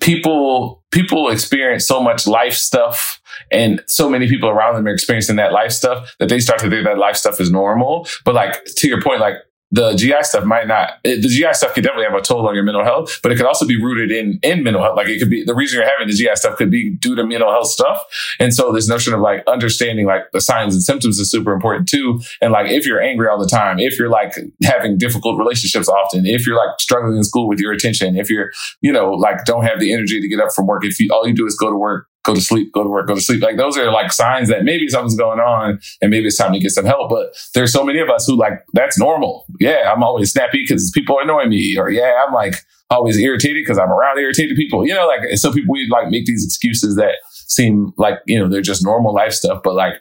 people, 0.00 0.82
people 0.90 1.30
experience 1.30 1.86
so 1.86 2.00
much 2.00 2.26
life 2.26 2.54
stuff 2.54 3.20
and 3.50 3.82
so 3.86 4.08
many 4.08 4.28
people 4.28 4.48
around 4.48 4.74
them 4.74 4.86
are 4.86 4.92
experiencing 4.92 5.36
that 5.36 5.52
life 5.52 5.72
stuff 5.72 6.14
that 6.18 6.28
they 6.28 6.38
start 6.38 6.58
to 6.60 6.70
think 6.70 6.84
that 6.84 6.98
life 6.98 7.16
stuff 7.16 7.40
is 7.40 7.50
normal. 7.50 8.08
But 8.24 8.34
like 8.34 8.64
to 8.64 8.88
your 8.88 9.00
point, 9.00 9.20
like 9.20 9.34
the 9.72 9.94
GI 9.94 10.22
stuff 10.22 10.44
might 10.44 10.68
not, 10.68 10.94
the 11.02 11.20
GI 11.20 11.52
stuff 11.52 11.74
could 11.74 11.82
definitely 11.82 12.06
have 12.06 12.14
a 12.14 12.22
toll 12.22 12.48
on 12.48 12.54
your 12.54 12.62
mental 12.62 12.84
health, 12.84 13.18
but 13.22 13.32
it 13.32 13.36
could 13.36 13.46
also 13.46 13.66
be 13.66 13.82
rooted 13.82 14.12
in, 14.12 14.38
in 14.42 14.62
mental 14.62 14.82
health. 14.82 14.96
Like 14.96 15.08
it 15.08 15.18
could 15.18 15.28
be, 15.28 15.42
the 15.42 15.54
reason 15.54 15.78
you're 15.78 15.88
having 15.88 16.06
the 16.06 16.14
GI 16.14 16.36
stuff 16.36 16.56
could 16.56 16.70
be 16.70 16.90
due 16.90 17.16
to 17.16 17.24
mental 17.24 17.50
health 17.50 17.66
stuff. 17.66 18.00
And 18.38 18.54
so 18.54 18.72
this 18.72 18.88
notion 18.88 19.12
of 19.12 19.20
like 19.20 19.42
understanding 19.48 20.06
like 20.06 20.30
the 20.32 20.40
signs 20.40 20.74
and 20.74 20.82
symptoms 20.82 21.18
is 21.18 21.30
super 21.30 21.52
important 21.52 21.88
too. 21.88 22.20
And 22.40 22.52
like 22.52 22.70
if 22.70 22.86
you're 22.86 23.02
angry 23.02 23.28
all 23.28 23.38
the 23.38 23.48
time, 23.48 23.78
if 23.80 23.98
you're 23.98 24.08
like 24.08 24.34
having 24.62 24.98
difficult 24.98 25.38
relationships 25.38 25.88
often, 25.88 26.26
if 26.26 26.46
you're 26.46 26.56
like 26.56 26.78
struggling 26.78 27.16
in 27.16 27.24
school 27.24 27.48
with 27.48 27.58
your 27.58 27.72
attention, 27.72 28.16
if 28.16 28.30
you're, 28.30 28.52
you 28.82 28.92
know, 28.92 29.10
like 29.10 29.44
don't 29.44 29.64
have 29.64 29.80
the 29.80 29.92
energy 29.92 30.20
to 30.20 30.28
get 30.28 30.38
up 30.38 30.52
from 30.54 30.66
work, 30.66 30.84
if 30.84 31.00
you, 31.00 31.10
all 31.12 31.26
you 31.26 31.34
do 31.34 31.46
is 31.46 31.56
go 31.56 31.70
to 31.70 31.76
work 31.76 32.06
go 32.26 32.34
to 32.34 32.40
sleep, 32.40 32.72
go 32.72 32.82
to 32.82 32.88
work, 32.90 33.06
go 33.06 33.14
to 33.14 33.20
sleep. 33.20 33.42
Like 33.42 33.56
those 33.56 33.78
are 33.78 33.90
like 33.90 34.12
signs 34.12 34.48
that 34.48 34.64
maybe 34.64 34.88
something's 34.88 35.16
going 35.16 35.38
on 35.38 35.78
and 36.02 36.10
maybe 36.10 36.26
it's 36.26 36.36
time 36.36 36.52
to 36.52 36.58
get 36.58 36.72
some 36.72 36.84
help. 36.84 37.08
But 37.08 37.34
there's 37.54 37.72
so 37.72 37.84
many 37.84 38.00
of 38.00 38.10
us 38.10 38.26
who 38.26 38.36
like, 38.36 38.64
that's 38.72 38.98
normal. 38.98 39.46
Yeah, 39.60 39.92
I'm 39.92 40.02
always 40.02 40.32
snappy 40.32 40.62
because 40.62 40.90
people 40.90 41.18
annoy 41.22 41.46
me. 41.46 41.76
Or 41.78 41.88
yeah, 41.88 42.24
I'm 42.26 42.34
like 42.34 42.56
always 42.90 43.16
irritated 43.16 43.62
because 43.62 43.78
I'm 43.78 43.90
around 43.90 44.18
irritated 44.18 44.56
people. 44.56 44.86
You 44.86 44.94
know, 44.94 45.06
like 45.06 45.38
so 45.38 45.52
people 45.52 45.72
we 45.72 45.88
like 45.88 46.10
make 46.10 46.26
these 46.26 46.44
excuses 46.44 46.96
that 46.96 47.14
seem 47.30 47.92
like, 47.96 48.18
you 48.26 48.38
know, 48.38 48.48
they're 48.48 48.60
just 48.60 48.84
normal 48.84 49.14
life 49.14 49.32
stuff. 49.32 49.62
But 49.62 49.74
like 49.74 49.94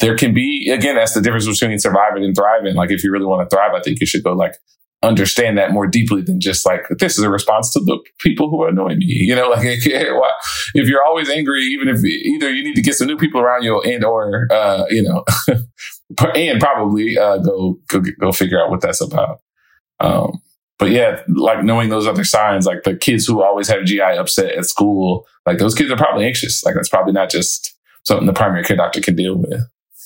there 0.00 0.16
can 0.16 0.34
be, 0.34 0.70
again, 0.70 0.96
that's 0.96 1.14
the 1.14 1.20
difference 1.20 1.46
between 1.46 1.78
surviving 1.78 2.24
and 2.24 2.34
thriving. 2.34 2.74
Like 2.74 2.90
if 2.90 3.04
you 3.04 3.12
really 3.12 3.26
want 3.26 3.48
to 3.48 3.54
thrive, 3.54 3.72
I 3.74 3.80
think 3.80 4.00
you 4.00 4.06
should 4.06 4.24
go 4.24 4.32
like 4.32 4.56
understand 5.02 5.56
that 5.56 5.70
more 5.70 5.86
deeply 5.86 6.22
than 6.22 6.40
just 6.40 6.66
like 6.66 6.86
this 6.98 7.16
is 7.18 7.24
a 7.24 7.30
response 7.30 7.72
to 7.72 7.80
the 7.80 7.98
people 8.18 8.50
who 8.50 8.64
annoy 8.64 8.94
me. 8.94 9.06
You 9.06 9.34
know, 9.34 9.48
like 9.54 9.64
if 9.64 10.88
you're 10.88 11.04
always 11.04 11.30
angry, 11.30 11.62
even 11.62 11.88
if 11.88 12.04
either 12.04 12.50
you 12.50 12.64
need 12.64 12.76
to 12.76 12.82
get 12.82 12.94
some 12.94 13.06
new 13.06 13.16
people 13.16 13.40
around 13.40 13.62
you 13.62 13.80
and 13.82 14.04
or 14.04 14.48
uh, 14.50 14.84
you 14.90 15.02
know, 15.02 15.24
and 16.34 16.60
probably 16.60 17.16
uh, 17.18 17.38
go 17.38 17.78
go 17.88 18.02
go 18.20 18.32
figure 18.32 18.62
out 18.62 18.70
what 18.70 18.80
that's 18.80 19.00
about. 19.00 19.40
Um, 20.00 20.40
but 20.78 20.90
yeah, 20.90 21.22
like 21.28 21.64
knowing 21.64 21.88
those 21.88 22.06
other 22.06 22.24
signs, 22.24 22.64
like 22.64 22.84
the 22.84 22.96
kids 22.96 23.26
who 23.26 23.42
always 23.42 23.68
have 23.68 23.84
GI 23.84 24.00
upset 24.00 24.52
at 24.52 24.64
school, 24.64 25.26
like 25.44 25.58
those 25.58 25.74
kids 25.74 25.90
are 25.90 25.96
probably 25.96 26.24
anxious. 26.24 26.64
Like 26.64 26.76
that's 26.76 26.88
probably 26.88 27.12
not 27.12 27.30
just 27.30 27.76
something 28.04 28.26
the 28.26 28.32
primary 28.32 28.62
care 28.62 28.76
doctor 28.76 29.00
can 29.00 29.16
deal 29.16 29.36
with. 29.36 29.60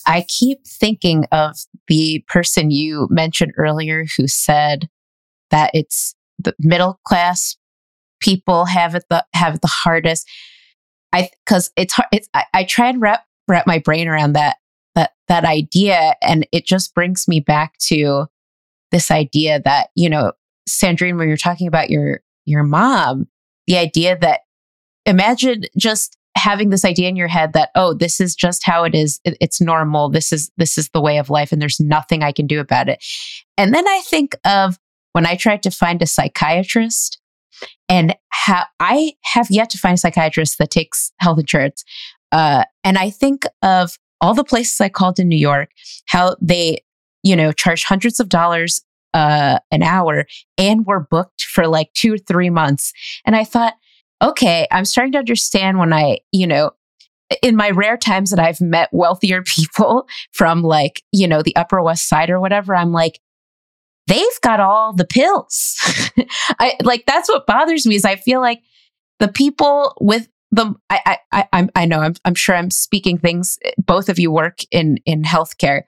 I 0.06 0.24
keep 0.28 0.66
thinking 0.66 1.26
of 1.32 1.56
the 1.88 2.24
person 2.28 2.70
you 2.70 3.08
mentioned 3.10 3.52
earlier 3.56 4.04
who 4.16 4.26
said 4.26 4.88
that 5.50 5.70
it's 5.74 6.14
the 6.38 6.54
middle 6.58 7.00
class 7.04 7.56
people 8.22 8.64
have 8.64 8.94
it 8.94 9.04
the 9.10 9.24
have 9.34 9.56
it 9.56 9.60
the 9.60 9.68
hardest. 9.68 10.28
I 11.12 11.28
because 11.44 11.70
it's 11.76 11.92
hard. 11.92 12.08
It's 12.12 12.28
I, 12.32 12.44
I 12.54 12.64
try 12.64 12.88
and 12.88 13.02
wrap 13.02 13.24
wrap 13.48 13.66
my 13.66 13.78
brain 13.78 14.08
around 14.08 14.32
that 14.32 14.56
that 14.94 15.10
that 15.28 15.44
idea, 15.44 16.14
and 16.22 16.46
it 16.52 16.64
just 16.64 16.94
brings 16.94 17.28
me 17.28 17.40
back 17.40 17.76
to 17.88 18.26
this 18.90 19.10
idea 19.10 19.60
that 19.64 19.90
you 19.94 20.08
know, 20.08 20.32
Sandrine, 20.68 21.18
when 21.18 21.28
you're 21.28 21.36
talking 21.36 21.66
about 21.66 21.90
your 21.90 22.20
your 22.46 22.62
mom, 22.62 23.26
the 23.66 23.76
idea 23.76 24.16
that 24.18 24.40
imagine 25.04 25.64
just 25.76 26.16
having 26.36 26.70
this 26.70 26.84
idea 26.84 27.08
in 27.08 27.16
your 27.16 27.28
head 27.28 27.52
that 27.52 27.70
oh 27.74 27.94
this 27.94 28.20
is 28.20 28.34
just 28.34 28.64
how 28.64 28.84
it 28.84 28.94
is. 28.94 29.20
It's 29.24 29.60
normal. 29.60 30.08
This 30.08 30.32
is 30.32 30.50
this 30.56 30.78
is 30.78 30.88
the 30.90 31.00
way 31.00 31.18
of 31.18 31.30
life 31.30 31.52
and 31.52 31.60
there's 31.60 31.80
nothing 31.80 32.22
i 32.22 32.32
can 32.32 32.46
do 32.46 32.60
about 32.60 32.88
it. 32.88 33.04
And 33.56 33.74
then 33.74 33.86
i 33.86 34.00
think 34.04 34.34
of 34.44 34.78
when 35.12 35.26
i 35.26 35.36
tried 35.36 35.62
to 35.62 35.70
find 35.70 36.00
a 36.02 36.06
psychiatrist 36.06 37.20
and 37.88 38.16
how 38.30 38.64
i 38.80 39.12
have 39.22 39.48
yet 39.50 39.70
to 39.70 39.78
find 39.78 39.94
a 39.94 39.98
psychiatrist 39.98 40.58
that 40.58 40.70
takes 40.70 41.12
health 41.18 41.38
insurance 41.38 41.84
uh, 42.32 42.64
and 42.82 42.98
i 42.98 43.10
think 43.10 43.44
of 43.62 43.98
all 44.20 44.34
the 44.34 44.44
places 44.44 44.80
i 44.80 44.88
called 44.88 45.18
in 45.18 45.28
new 45.28 45.36
york 45.36 45.70
how 46.06 46.34
they 46.40 46.78
you 47.22 47.36
know 47.36 47.52
charge 47.52 47.84
hundreds 47.84 48.18
of 48.18 48.28
dollars 48.28 48.82
uh, 49.14 49.58
an 49.70 49.82
hour 49.82 50.26
and 50.56 50.86
were 50.86 51.06
booked 51.10 51.42
for 51.44 51.66
like 51.66 51.92
two 51.94 52.14
or 52.14 52.18
three 52.18 52.50
months. 52.50 52.92
And 53.24 53.36
i 53.36 53.44
thought 53.44 53.74
okay, 54.22 54.66
I'm 54.70 54.84
starting 54.84 55.12
to 55.12 55.18
understand 55.18 55.78
when 55.78 55.92
I, 55.92 56.18
you 56.30 56.46
know, 56.46 56.70
in 57.42 57.56
my 57.56 57.70
rare 57.70 57.96
times 57.96 58.30
that 58.30 58.38
I've 58.38 58.60
met 58.60 58.88
wealthier 58.92 59.42
people 59.46 60.06
from 60.32 60.62
like, 60.62 61.02
you 61.12 61.26
know, 61.26 61.42
the 61.42 61.56
Upper 61.56 61.82
West 61.82 62.08
Side 62.08 62.30
or 62.30 62.40
whatever, 62.40 62.74
I'm 62.74 62.92
like, 62.92 63.20
they've 64.06 64.40
got 64.42 64.60
all 64.60 64.92
the 64.92 65.06
pills. 65.06 65.76
I 66.58 66.76
like 66.82 67.04
that's 67.06 67.28
what 67.28 67.46
bothers 67.46 67.86
me 67.86 67.96
is 67.96 68.04
I 68.04 68.16
feel 68.16 68.40
like 68.40 68.60
the 69.18 69.28
people 69.28 69.94
with 70.00 70.28
the 70.50 70.74
I 70.90 71.18
I 71.32 71.46
I 71.52 71.68
I 71.74 71.86
know 71.86 72.00
I'm 72.00 72.14
I'm 72.24 72.34
sure 72.34 72.54
I'm 72.54 72.70
speaking 72.70 73.18
things 73.18 73.58
eh, 73.64 73.70
both 73.78 74.08
of 74.08 74.18
you 74.18 74.30
work 74.30 74.58
in 74.70 74.98
in 75.06 75.22
healthcare, 75.22 75.82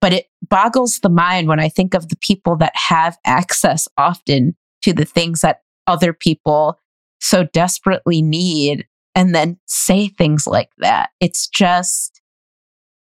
but 0.00 0.12
it 0.12 0.26
boggles 0.48 1.00
the 1.00 1.10
mind 1.10 1.48
when 1.48 1.60
I 1.60 1.68
think 1.68 1.94
of 1.94 2.08
the 2.08 2.16
people 2.16 2.56
that 2.56 2.72
have 2.74 3.18
access 3.24 3.86
often 3.96 4.56
to 4.82 4.92
the 4.92 5.04
things 5.04 5.42
that 5.42 5.60
other 5.86 6.12
people 6.12 6.78
so 7.20 7.44
desperately 7.44 8.22
need 8.22 8.86
and 9.14 9.34
then 9.34 9.58
say 9.66 10.08
things 10.08 10.46
like 10.46 10.70
that. 10.78 11.10
It's 11.20 11.46
just 11.46 12.20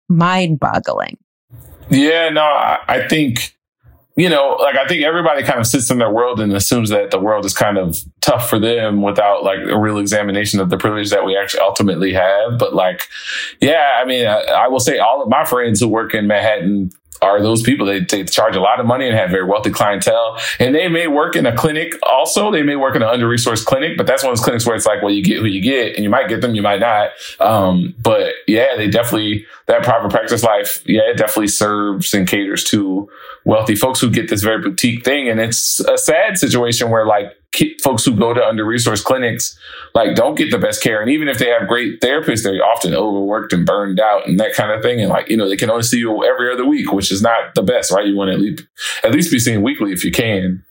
mind 0.09 0.61
boggling. 0.61 1.19
Yeah, 1.91 2.29
no, 2.29 2.43
I, 2.43 2.79
I 2.89 3.09
think 3.09 3.59
you 4.19 4.29
know, 4.29 4.57
like 4.59 4.75
I 4.75 4.85
think 4.89 5.05
everybody 5.05 5.45
kind 5.45 5.61
of 5.61 5.67
sits 5.69 5.93
in 5.93 5.99
their 5.99 6.11
world 6.11 6.41
and 6.41 6.53
assumes 6.53 6.91
that 6.91 7.13
the 7.13 7.21
world 7.21 7.45
is 7.45 7.55
kind 7.55 7.79
of 7.79 7.99
tough 8.21 8.51
for 8.51 8.59
them 8.59 9.01
without 9.01 9.45
like 9.45 9.61
a 9.61 9.79
real 9.79 9.99
examination 9.99 10.59
of 10.59 10.71
the 10.71 10.77
privilege 10.77 11.11
that 11.11 11.25
we 11.25 11.37
actually 11.37 11.61
ultimately 11.61 12.13
have. 12.15 12.59
But 12.59 12.75
like, 12.75 13.07
yeah, 13.61 13.93
I 13.97 14.05
mean, 14.05 14.27
I, 14.27 14.41
I 14.41 14.67
will 14.67 14.81
say 14.81 14.99
all 14.99 15.23
of 15.23 15.29
my 15.29 15.45
friends 15.45 15.79
who 15.79 15.87
work 15.87 16.15
in 16.15 16.27
Manhattan 16.27 16.91
are 17.23 17.41
those 17.41 17.63
people. 17.63 17.87
They, 17.87 18.01
they 18.01 18.25
charge 18.25 18.57
a 18.57 18.61
lot 18.61 18.81
of 18.81 18.87
money 18.87 19.07
and 19.07 19.17
have 19.17 19.31
very 19.31 19.45
wealthy 19.45 19.71
clientele. 19.71 20.39
And 20.59 20.75
they 20.75 20.89
may 20.89 21.07
work 21.07 21.37
in 21.37 21.47
a 21.47 21.57
clinic 21.57 21.95
also. 22.03 22.51
They 22.51 22.63
may 22.63 22.77
work 22.77 22.97
in 22.97 23.03
an 23.03 23.09
under 23.09 23.29
resourced 23.29 23.65
clinic, 23.65 23.97
but 23.97 24.07
that's 24.07 24.23
one 24.23 24.33
of 24.33 24.39
those 24.39 24.45
clinics 24.45 24.67
where 24.67 24.77
it's 24.77 24.87
like, 24.87 25.03
well, 25.03 25.13
you 25.13 25.23
get 25.23 25.39
who 25.39 25.47
you 25.47 25.61
get 25.61 25.95
and 25.95 26.05
you 26.05 26.11
might 26.11 26.29
get 26.29 26.41
them, 26.41 26.55
you 26.55 26.63
might 26.63 26.81
not. 26.81 27.11
Um, 27.41 27.95
but 28.03 28.35
yeah, 28.47 28.77
they 28.77 28.89
definitely, 28.89 29.47
that 29.67 29.83
private 29.83 30.11
practice 30.11 30.43
life, 30.43 30.83
yeah, 30.87 31.03
it 31.03 31.17
definitely 31.17 31.49
serves 31.49 32.15
and 32.15 32.27
caters 32.27 32.65
to 32.65 33.09
wealthy 33.45 33.75
folks 33.75 34.01
who 34.01 34.11
get 34.11 34.29
this 34.29 34.43
very 34.43 34.61
boutique 34.61 35.05
thing. 35.05 35.29
And 35.29 35.41
it's 35.41 35.81
a 35.81 35.97
sad 35.97 36.39
situation 36.39 36.91
where 36.91 37.07
like 37.07 37.38
folks 37.83 38.05
who 38.05 38.15
go 38.15 38.35
to 38.35 38.45
under 38.45 38.65
resourced 38.65 39.05
clinics 39.05 39.59
like 39.95 40.15
don't 40.15 40.37
get 40.37 40.51
the 40.51 40.59
best 40.59 40.83
care 40.83 41.01
and 41.01 41.11
even 41.11 41.29
if 41.29 41.39
they 41.39 41.49
have 41.49 41.67
great 41.67 42.01
therapists 42.01 42.43
they're 42.43 42.63
often 42.65 42.95
overworked 42.95 43.53
and 43.53 43.67
burned 43.67 43.99
out 43.99 44.27
and 44.29 44.39
that 44.39 44.53
kind 44.53 44.71
of 44.71 44.83
thing 44.83 45.01
and 45.01 45.09
like 45.09 45.29
you 45.29 45.37
know 45.37 45.49
they 45.49 45.57
can 45.57 45.71
only 45.71 45.83
see 45.83 45.99
you 45.99 46.25
every 46.25 46.53
other 46.53 46.67
week 46.67 46.93
which 46.93 47.11
is 47.11 47.23
not 47.23 47.55
the 47.55 47.63
best 47.63 47.91
right 47.91 48.07
you 48.07 48.17
want 48.17 48.29
to 48.29 48.35
at 48.35 48.41
least 48.41 48.65
at 49.03 49.13
least 49.13 49.33
be 49.33 49.39
seen 49.39 49.63
weekly 49.63 49.93
if 49.93 50.05
you 50.05 50.13
can 50.13 50.63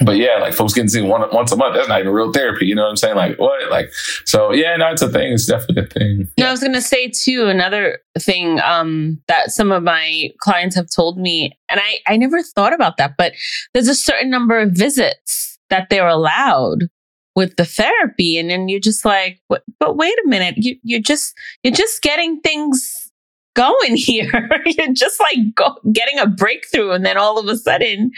but 0.00 0.16
yeah, 0.16 0.38
like 0.38 0.54
folks 0.54 0.72
getting 0.72 0.88
seen 0.88 1.08
one, 1.08 1.22
once 1.32 1.52
a 1.52 1.56
month, 1.56 1.74
that's 1.74 1.88
not 1.88 2.00
even 2.00 2.12
real 2.12 2.32
therapy. 2.32 2.66
You 2.66 2.74
know 2.74 2.82
what 2.82 2.90
I'm 2.90 2.96
saying? 2.96 3.16
Like 3.16 3.38
what? 3.38 3.70
Like, 3.70 3.92
so 4.24 4.52
yeah, 4.52 4.76
no, 4.76 4.90
it's 4.90 5.02
a 5.02 5.08
thing. 5.08 5.32
It's 5.32 5.46
definitely 5.46 5.82
a 5.82 5.86
thing. 5.86 6.28
Yeah, 6.36 6.48
I 6.48 6.50
was 6.50 6.60
going 6.60 6.72
to 6.72 6.80
say 6.80 7.08
too, 7.08 7.46
another 7.46 7.98
thing, 8.18 8.60
um, 8.60 9.20
that 9.28 9.50
some 9.50 9.70
of 9.70 9.82
my 9.82 10.30
clients 10.38 10.76
have 10.76 10.88
told 10.94 11.18
me, 11.18 11.56
and 11.68 11.80
I, 11.80 11.98
I 12.06 12.16
never 12.16 12.42
thought 12.42 12.72
about 12.72 12.96
that, 12.96 13.14
but 13.16 13.34
there's 13.74 13.88
a 13.88 13.94
certain 13.94 14.30
number 14.30 14.58
of 14.58 14.72
visits 14.72 15.51
that 15.72 15.88
they're 15.88 16.06
allowed 16.06 16.90
with 17.34 17.56
the 17.56 17.64
therapy. 17.64 18.38
And 18.38 18.50
then 18.50 18.68
you're 18.68 18.78
just 18.78 19.04
like 19.04 19.40
but, 19.48 19.62
but 19.80 19.96
wait 19.96 20.14
a 20.24 20.28
minute. 20.28 20.54
You, 20.58 20.76
you're 20.82 21.00
just 21.00 21.34
you're 21.62 21.72
just 21.72 22.02
getting 22.02 22.40
things 22.40 23.10
going 23.56 23.96
here. 23.96 24.50
You're 24.66 24.92
just 24.92 25.18
like 25.18 25.38
go, 25.54 25.78
getting 25.92 26.18
a 26.18 26.26
breakthrough. 26.26 26.90
And 26.90 27.06
then 27.06 27.16
all 27.16 27.38
of 27.38 27.46
a 27.48 27.56
sudden 27.56 28.10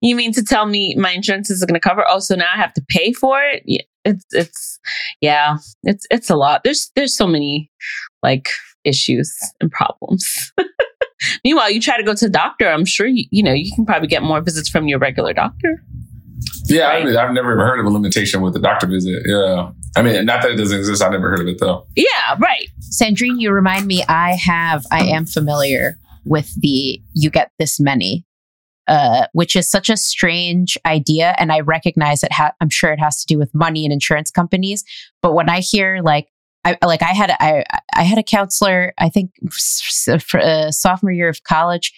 you 0.00 0.14
mean 0.14 0.32
to 0.32 0.44
tell 0.44 0.66
me 0.66 0.94
my 0.94 1.10
insurance 1.10 1.50
is 1.50 1.64
going 1.64 1.74
to 1.74 1.88
cover? 1.88 2.04
Oh 2.08 2.20
so 2.20 2.36
now 2.36 2.48
i 2.54 2.56
have 2.56 2.72
to 2.74 2.84
pay 2.88 3.12
for 3.12 3.42
it? 3.42 3.64
It's 4.04 4.24
it's 4.30 4.78
yeah 5.20 5.56
it's 5.82 6.06
it's 6.10 6.30
a 6.30 6.36
lot. 6.36 6.62
There's 6.62 6.92
there's 6.94 7.16
so 7.16 7.26
many 7.26 7.72
like 8.22 8.48
issues 8.84 9.36
and 9.60 9.70
problems. 9.70 10.52
Meanwhile 11.44 11.72
you 11.72 11.80
try 11.80 11.96
to 11.96 12.04
go 12.04 12.14
to 12.14 12.26
the 12.26 12.30
doctor. 12.30 12.68
I'm 12.68 12.84
sure 12.84 13.08
you, 13.08 13.24
you 13.32 13.42
know 13.42 13.52
you 13.52 13.74
can 13.74 13.84
probably 13.84 14.06
get 14.06 14.22
more 14.22 14.40
visits 14.40 14.68
from 14.68 14.86
your 14.86 15.00
regular 15.00 15.32
doctor 15.32 15.82
yeah, 16.66 16.88
right? 16.88 17.02
I 17.02 17.04
mean, 17.04 17.16
I've 17.16 17.32
never 17.32 17.56
heard 17.56 17.80
of 17.80 17.86
a 17.86 17.90
limitation 17.90 18.40
with 18.40 18.56
a 18.56 18.60
doctor 18.60 18.86
visit. 18.86 19.22
Yeah. 19.26 19.70
I 19.96 20.02
mean, 20.02 20.24
not 20.24 20.42
that 20.42 20.52
it 20.52 20.56
doesn't 20.56 20.78
exist. 20.78 21.02
I 21.02 21.08
never 21.08 21.30
heard 21.30 21.40
of 21.40 21.48
it 21.48 21.58
though. 21.58 21.86
Yeah, 21.96 22.36
right. 22.38 22.68
Sandrine, 22.80 23.40
you 23.40 23.50
remind 23.50 23.86
me, 23.86 24.04
I 24.08 24.32
have, 24.34 24.86
I 24.90 25.04
am 25.04 25.26
familiar 25.26 25.98
with 26.24 26.54
the 26.60 27.00
you 27.14 27.30
get 27.30 27.50
this 27.58 27.80
many, 27.80 28.24
uh, 28.86 29.26
which 29.32 29.56
is 29.56 29.68
such 29.68 29.90
a 29.90 29.96
strange 29.96 30.78
idea. 30.86 31.34
And 31.38 31.50
I 31.52 31.60
recognize 31.60 32.22
it, 32.22 32.32
ha- 32.32 32.52
I'm 32.60 32.70
sure 32.70 32.92
it 32.92 33.00
has 33.00 33.20
to 33.24 33.26
do 33.26 33.38
with 33.38 33.54
money 33.54 33.84
and 33.84 33.92
insurance 33.92 34.30
companies. 34.30 34.84
But 35.22 35.34
when 35.34 35.48
I 35.48 35.60
hear 35.60 36.00
like, 36.02 36.28
I 36.64 36.76
like 36.82 37.02
I 37.02 37.14
had 37.14 37.34
I 37.40 37.64
I 37.94 38.02
had 38.02 38.18
a 38.18 38.22
counselor 38.22 38.92
I 38.98 39.08
think 39.08 39.30
for 40.20 40.38
uh, 40.38 40.70
sophomore 40.70 41.10
year 41.10 41.30
of 41.30 41.42
college 41.44 41.90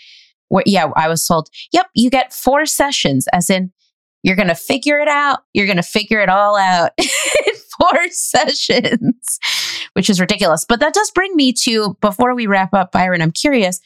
where 0.48 0.62
yeah 0.66 0.86
I 0.94 1.08
was 1.08 1.26
told 1.26 1.48
yep 1.72 1.86
you 1.94 2.10
get 2.10 2.32
four 2.32 2.64
sessions 2.64 3.26
as 3.32 3.50
in 3.50 3.72
you're 4.22 4.36
going 4.36 4.48
to 4.48 4.54
figure 4.54 4.98
it 4.98 5.08
out. 5.08 5.40
You're 5.52 5.66
going 5.66 5.76
to 5.76 5.82
figure 5.82 6.20
it 6.20 6.28
all 6.28 6.56
out 6.56 6.92
in 6.98 7.54
four 7.78 8.08
sessions, 8.10 9.38
which 9.94 10.08
is 10.08 10.20
ridiculous. 10.20 10.64
But 10.68 10.80
that 10.80 10.94
does 10.94 11.10
bring 11.10 11.34
me 11.34 11.52
to 11.64 11.96
before 12.00 12.34
we 12.34 12.46
wrap 12.46 12.72
up, 12.74 12.92
Byron, 12.92 13.22
I'm 13.22 13.32
curious 13.32 13.80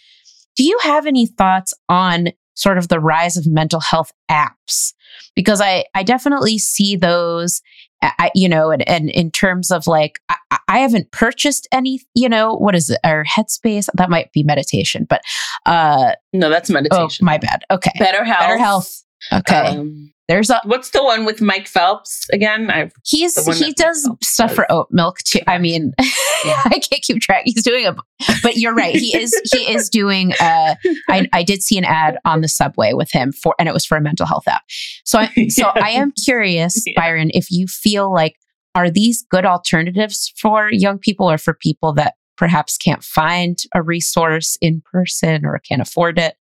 do 0.57 0.64
you 0.64 0.78
have 0.82 1.07
any 1.07 1.26
thoughts 1.26 1.72
on 1.89 2.28
sort 2.55 2.78
of 2.78 2.89
the 2.89 2.99
rise 2.99 3.37
of 3.37 3.47
mental 3.47 3.80
health 3.80 4.11
apps? 4.30 4.95
Because 5.34 5.61
I, 5.61 5.84
I 5.95 6.03
definitely 6.03 6.59
see 6.59 6.97
those. 6.97 7.62
I, 8.03 8.30
you 8.34 8.49
know, 8.49 8.70
and, 8.70 8.87
and 8.89 9.09
in 9.11 9.30
terms 9.30 9.70
of 9.70 9.87
like, 9.87 10.20
I, 10.28 10.59
I 10.68 10.78
haven't 10.80 11.12
purchased 11.12 11.66
any, 11.72 12.01
you 12.14 12.28
know, 12.28 12.55
what 12.55 12.74
is 12.74 12.91
it? 12.91 13.01
Or 13.05 13.24
Headspace? 13.24 13.89
That 13.95 14.11
might 14.11 14.32
be 14.32 14.43
meditation, 14.43 15.07
but 15.09 15.22
uh 15.64 16.12
no, 16.34 16.51
that's 16.51 16.68
meditation. 16.68 17.24
Oh, 17.24 17.24
my 17.24 17.39
bad. 17.39 17.64
Okay. 17.70 17.93
BetterHelp. 17.99 18.39
Better 18.39 18.59
health. 18.59 19.03
Okay. 19.32 19.78
Um, 19.78 20.12
there's 20.29 20.51
a 20.51 20.61
what's 20.64 20.91
the 20.91 21.05
one 21.05 21.24
with 21.24 21.41
Mike 21.41 21.68
Phelps 21.68 22.27
again? 22.33 22.70
I've 22.70 22.93
he's 23.05 23.37
he 23.59 23.72
does 23.72 24.09
stuff 24.22 24.55
for 24.55 24.70
oat 24.70 24.89
milk 24.91 25.18
too. 25.18 25.41
I 25.47 25.59
mean, 25.59 25.93
yeah. 26.45 26.62
I 26.64 26.81
can't 26.81 27.03
keep 27.03 27.20
track. 27.20 27.43
He's 27.45 27.62
doing 27.62 27.87
a, 27.87 27.97
but 28.43 28.57
you're 28.57 28.74
right. 28.74 28.97
He 28.97 29.16
is 29.16 29.33
he 29.53 29.72
is 29.72 29.89
doing. 29.89 30.33
Uh, 30.41 30.74
I 31.09 31.29
I 31.33 31.43
did 31.45 31.62
see 31.62 31.79
an 31.79 31.85
ad 31.85 32.18
on 32.24 32.41
the 32.41 32.49
subway 32.49 32.93
with 32.93 33.11
him 33.12 33.33
for, 33.33 33.55
and 33.59 33.68
it 33.68 33.72
was 33.72 33.87
for 33.87 33.97
a 33.97 34.01
mental 34.01 34.27
health 34.27 34.49
app. 34.49 34.62
So 35.05 35.20
I, 35.20 35.47
so 35.49 35.70
I 35.74 35.91
am 35.91 36.12
curious, 36.24 36.83
yeah. 36.87 36.95
Byron, 36.97 37.31
if 37.33 37.51
you 37.51 37.68
feel 37.68 38.12
like 38.12 38.37
are 38.74 38.91
these 38.91 39.24
good 39.31 39.47
alternatives 39.47 40.33
for 40.37 40.70
young 40.70 40.99
people 40.99 41.31
or 41.31 41.39
for 41.39 41.55
people 41.55 41.93
that 41.95 42.14
perhaps 42.37 42.77
can't 42.77 43.03
find 43.03 43.59
a 43.74 43.83
resource 43.83 44.59
in 44.61 44.83
person 44.93 45.47
or 45.47 45.59
can't 45.61 45.81
afford 45.81 46.18
it? 46.18 46.37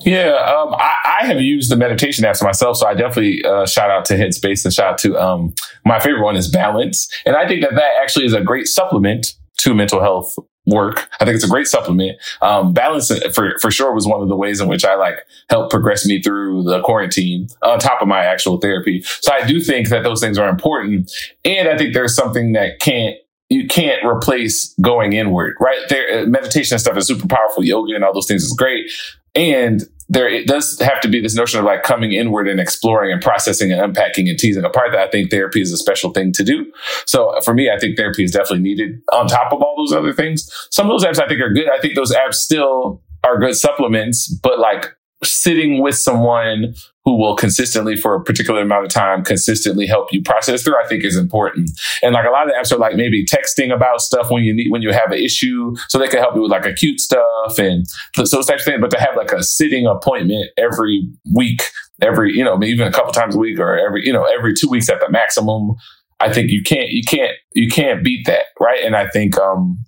Yeah, 0.00 0.34
um, 0.46 0.74
I, 0.74 1.18
I, 1.20 1.26
have 1.26 1.40
used 1.40 1.70
the 1.70 1.76
meditation 1.76 2.24
apps 2.24 2.42
myself, 2.42 2.78
so 2.78 2.86
I 2.86 2.94
definitely 2.94 3.44
uh, 3.44 3.66
shout 3.66 3.90
out 3.90 4.04
to 4.06 4.14
Headspace 4.14 4.64
and 4.64 4.72
shout 4.72 4.92
out 4.92 4.98
to 4.98 5.18
um, 5.18 5.54
my 5.84 5.98
favorite 5.98 6.22
one 6.22 6.36
is 6.36 6.48
Balance, 6.48 7.10
and 7.26 7.36
I 7.36 7.46
think 7.46 7.62
that 7.62 7.74
that 7.74 7.90
actually 8.00 8.24
is 8.24 8.32
a 8.32 8.40
great 8.40 8.66
supplement 8.66 9.34
to 9.58 9.74
mental 9.74 10.00
health 10.00 10.34
work. 10.66 11.08
I 11.20 11.24
think 11.24 11.34
it's 11.34 11.44
a 11.44 11.48
great 11.48 11.66
supplement. 11.66 12.18
Um, 12.40 12.72
balance 12.72 13.10
for 13.34 13.58
for 13.58 13.70
sure 13.70 13.94
was 13.94 14.06
one 14.06 14.22
of 14.22 14.28
the 14.28 14.36
ways 14.36 14.60
in 14.60 14.68
which 14.68 14.84
I 14.84 14.94
like 14.94 15.18
helped 15.50 15.70
progress 15.70 16.06
me 16.06 16.22
through 16.22 16.64
the 16.64 16.80
quarantine 16.82 17.48
on 17.62 17.78
top 17.78 18.00
of 18.00 18.08
my 18.08 18.24
actual 18.24 18.58
therapy. 18.58 19.02
So 19.02 19.32
I 19.32 19.46
do 19.46 19.60
think 19.60 19.88
that 19.88 20.02
those 20.02 20.20
things 20.20 20.38
are 20.38 20.48
important, 20.48 21.12
and 21.44 21.68
I 21.68 21.76
think 21.76 21.94
there's 21.94 22.14
something 22.14 22.52
that 22.52 22.80
can't 22.80 23.16
you 23.48 23.66
can't 23.68 24.04
replace 24.04 24.74
going 24.80 25.12
inward, 25.12 25.54
right? 25.60 25.78
There, 25.88 26.26
meditation 26.26 26.74
and 26.74 26.80
stuff 26.80 26.96
is 26.96 27.06
super 27.06 27.28
powerful. 27.28 27.64
Yoga 27.64 27.94
and 27.94 28.04
all 28.04 28.12
those 28.12 28.26
things 28.26 28.42
is 28.42 28.52
great. 28.52 28.90
And 29.36 29.82
there 30.08 30.28
it 30.28 30.46
does 30.46 30.78
have 30.80 31.00
to 31.00 31.08
be 31.08 31.20
this 31.20 31.34
notion 31.34 31.58
of 31.58 31.66
like 31.66 31.82
coming 31.82 32.12
inward 32.12 32.48
and 32.48 32.60
exploring 32.60 33.12
and 33.12 33.20
processing 33.20 33.72
and 33.72 33.80
unpacking 33.80 34.28
and 34.28 34.38
teasing 34.38 34.64
apart 34.64 34.92
that 34.92 35.00
I 35.00 35.10
think 35.10 35.30
therapy 35.30 35.60
is 35.60 35.72
a 35.72 35.76
special 35.76 36.10
thing 36.10 36.32
to 36.32 36.44
do. 36.44 36.72
So 37.06 37.36
uh, 37.36 37.40
for 37.40 37.54
me, 37.54 37.70
I 37.70 37.78
think 37.78 37.96
therapy 37.96 38.24
is 38.24 38.30
definitely 38.30 38.60
needed 38.60 39.00
on 39.12 39.26
top 39.26 39.52
of 39.52 39.62
all 39.62 39.74
those 39.76 39.92
other 39.92 40.12
things. 40.12 40.48
Some 40.70 40.88
of 40.88 40.92
those 40.92 41.04
apps 41.04 41.22
I 41.22 41.28
think 41.28 41.40
are 41.40 41.52
good. 41.52 41.68
I 41.68 41.80
think 41.80 41.96
those 41.96 42.14
apps 42.14 42.34
still 42.34 43.02
are 43.24 43.38
good 43.38 43.56
supplements, 43.56 44.28
but 44.28 44.60
like 44.60 44.94
sitting 45.26 45.82
with 45.82 45.96
someone 45.96 46.74
who 47.04 47.16
will 47.16 47.36
consistently 47.36 47.96
for 47.96 48.14
a 48.14 48.22
particular 48.22 48.60
amount 48.60 48.84
of 48.84 48.90
time 48.90 49.22
consistently 49.22 49.86
help 49.86 50.12
you 50.12 50.22
process 50.22 50.62
through 50.62 50.76
i 50.82 50.86
think 50.88 51.04
is 51.04 51.16
important. 51.16 51.70
And 52.02 52.14
like 52.14 52.26
a 52.26 52.30
lot 52.30 52.46
of 52.46 52.52
the 52.52 52.58
apps 52.58 52.74
are 52.74 52.78
like 52.78 52.96
maybe 52.96 53.24
texting 53.24 53.72
about 53.72 54.00
stuff 54.00 54.30
when 54.30 54.44
you 54.44 54.54
need 54.54 54.70
when 54.70 54.82
you 54.82 54.92
have 54.92 55.12
an 55.12 55.18
issue 55.18 55.74
so 55.88 55.98
they 55.98 56.08
can 56.08 56.18
help 56.18 56.34
you 56.34 56.42
with 56.42 56.50
like 56.50 56.66
acute 56.66 57.00
stuff 57.00 57.58
and 57.58 57.86
those 58.16 58.30
types 58.30 58.50
of 58.50 58.64
things. 58.64 58.80
But 58.80 58.90
to 58.90 59.00
have 59.00 59.16
like 59.16 59.32
a 59.32 59.42
sitting 59.42 59.86
appointment 59.86 60.50
every 60.56 61.08
week 61.34 61.62
every 62.02 62.32
you 62.32 62.44
know 62.44 62.62
even 62.62 62.86
a 62.86 62.92
couple 62.92 63.12
times 63.12 63.34
a 63.34 63.38
week 63.38 63.58
or 63.58 63.78
every 63.78 64.04
you 64.04 64.12
know 64.12 64.24
every 64.24 64.52
two 64.52 64.68
weeks 64.68 64.88
at 64.88 65.00
the 65.00 65.08
maximum 65.08 65.74
i 66.20 66.32
think 66.32 66.50
you 66.50 66.62
can't 66.62 66.90
you 66.90 67.02
can't 67.02 67.32
you 67.54 67.68
can't 67.68 68.04
beat 68.04 68.26
that 68.26 68.46
right? 68.60 68.84
And 68.84 68.94
i 68.94 69.08
think 69.08 69.38
um 69.38 69.78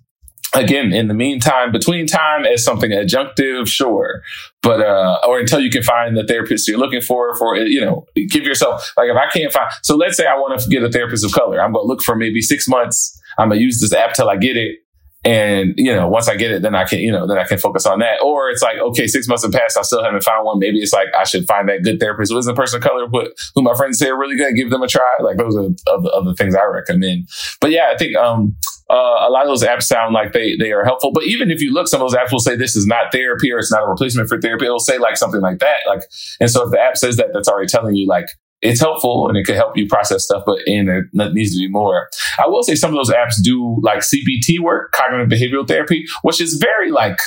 again 0.55 0.93
in 0.93 1.07
the 1.07 1.13
meantime 1.13 1.71
between 1.71 2.07
time 2.07 2.45
as 2.45 2.63
something 2.63 2.91
adjunctive 2.91 3.67
sure. 3.67 4.21
But 4.61 4.81
uh 4.81 5.19
or 5.27 5.39
until 5.39 5.59
you 5.59 5.69
can 5.69 5.83
find 5.83 6.17
the 6.17 6.25
therapist 6.25 6.67
you're 6.67 6.77
looking 6.77 7.01
for 7.01 7.35
for 7.37 7.55
you 7.55 7.81
know 7.81 8.05
give 8.29 8.43
yourself 8.43 8.91
like 8.97 9.09
if 9.09 9.15
i 9.15 9.29
can't 9.31 9.53
find 9.53 9.71
so 9.83 9.95
let's 9.95 10.17
say 10.17 10.25
i 10.25 10.35
want 10.35 10.59
to 10.59 10.69
get 10.69 10.83
a 10.83 10.89
therapist 10.89 11.25
of 11.25 11.31
color. 11.31 11.61
I'm 11.61 11.73
to 11.73 11.81
look 11.81 12.01
for 12.01 12.15
maybe 12.15 12.41
six 12.41 12.67
months. 12.67 13.19
I'm 13.37 13.49
to 13.51 13.57
use 13.57 13.79
this 13.79 13.93
app 13.93 14.13
till 14.13 14.29
i 14.29 14.35
get 14.35 14.57
it. 14.57 14.79
And 15.25 15.73
you 15.77 15.93
know 15.93 16.07
once 16.07 16.29
i 16.29 16.35
get 16.35 16.51
it 16.51 16.61
then 16.61 16.75
i 16.75 16.85
can 16.85 16.99
you 16.99 17.11
know 17.11 17.27
then 17.27 17.37
i 17.37 17.43
can 17.43 17.57
focus 17.57 17.85
on 17.85 17.99
that. 17.99 18.21
Or 18.23 18.49
it's 18.49 18.61
like 18.61 18.79
okay 18.79 19.05
six 19.05 19.27
months 19.27 19.43
have 19.43 19.51
passed 19.51 19.77
i 19.77 19.81
still 19.81 20.03
haven't 20.03 20.23
found 20.23 20.45
one. 20.45 20.59
Maybe 20.59 20.79
it's 20.79 20.93
like 20.93 21.07
i 21.17 21.25
should 21.25 21.45
find 21.45 21.69
that 21.69 21.83
good 21.83 21.99
therapist 21.99 22.31
who 22.31 22.37
isn't 22.37 22.51
a 22.51 22.55
person 22.55 22.77
of 22.77 22.83
color 22.83 23.07
but 23.07 23.31
who 23.53 23.61
my 23.61 23.73
friends 23.75 23.99
say 23.99 24.09
are 24.09 24.17
really 24.17 24.35
good 24.35 24.55
give 24.55 24.71
them 24.71 24.81
a 24.81 24.87
try. 24.87 25.17
Like 25.21 25.37
those 25.37 25.55
are 25.55 25.69
the 25.69 26.11
other 26.13 26.33
things 26.33 26.55
i 26.55 26.63
recommend. 26.65 27.29
But 27.61 27.71
yeah 27.71 27.91
i 27.93 27.97
think 27.97 28.15
um 28.15 28.55
uh, 28.89 29.27
a 29.27 29.29
lot 29.29 29.43
of 29.43 29.49
those 29.49 29.63
apps 29.63 29.83
sound 29.83 30.13
like 30.13 30.33
they 30.33 30.55
they 30.57 30.71
are 30.71 30.83
helpful. 30.83 31.11
But 31.11 31.25
even 31.25 31.51
if 31.51 31.61
you 31.61 31.71
look, 31.71 31.87
some 31.87 32.01
of 32.01 32.09
those 32.09 32.17
apps 32.17 32.31
will 32.31 32.39
say 32.39 32.55
this 32.55 32.75
is 32.75 32.87
not 32.87 33.11
therapy 33.11 33.51
or 33.51 33.59
it's 33.59 33.71
not 33.71 33.83
a 33.83 33.87
replacement 33.87 34.29
for 34.29 34.39
therapy. 34.39 34.65
It'll 34.65 34.79
say 34.79 34.97
like 34.97 35.17
something 35.17 35.41
like 35.41 35.59
that. 35.59 35.77
Like, 35.87 36.01
and 36.39 36.49
so 36.49 36.65
if 36.65 36.71
the 36.71 36.79
app 36.79 36.97
says 36.97 37.17
that, 37.17 37.27
that's 37.33 37.47
already 37.47 37.67
telling 37.67 37.95
you 37.95 38.07
like 38.07 38.29
it's 38.61 38.81
helpful 38.81 39.27
and 39.29 39.37
it 39.37 39.45
could 39.45 39.55
help 39.55 39.77
you 39.77 39.87
process 39.87 40.25
stuff, 40.25 40.43
but 40.45 40.59
and 40.67 40.87
there 40.87 41.09
needs 41.13 41.53
to 41.53 41.59
be 41.59 41.69
more. 41.69 42.09
I 42.37 42.47
will 42.47 42.63
say 42.63 42.75
some 42.75 42.89
of 42.89 42.95
those 42.95 43.11
apps 43.11 43.41
do 43.41 43.77
like 43.81 43.99
CBT 43.99 44.59
work, 44.59 44.91
cognitive 44.91 45.29
behavioral 45.29 45.67
therapy, 45.67 46.05
which 46.23 46.41
is 46.41 46.55
very 46.55 46.91
like 46.91 47.19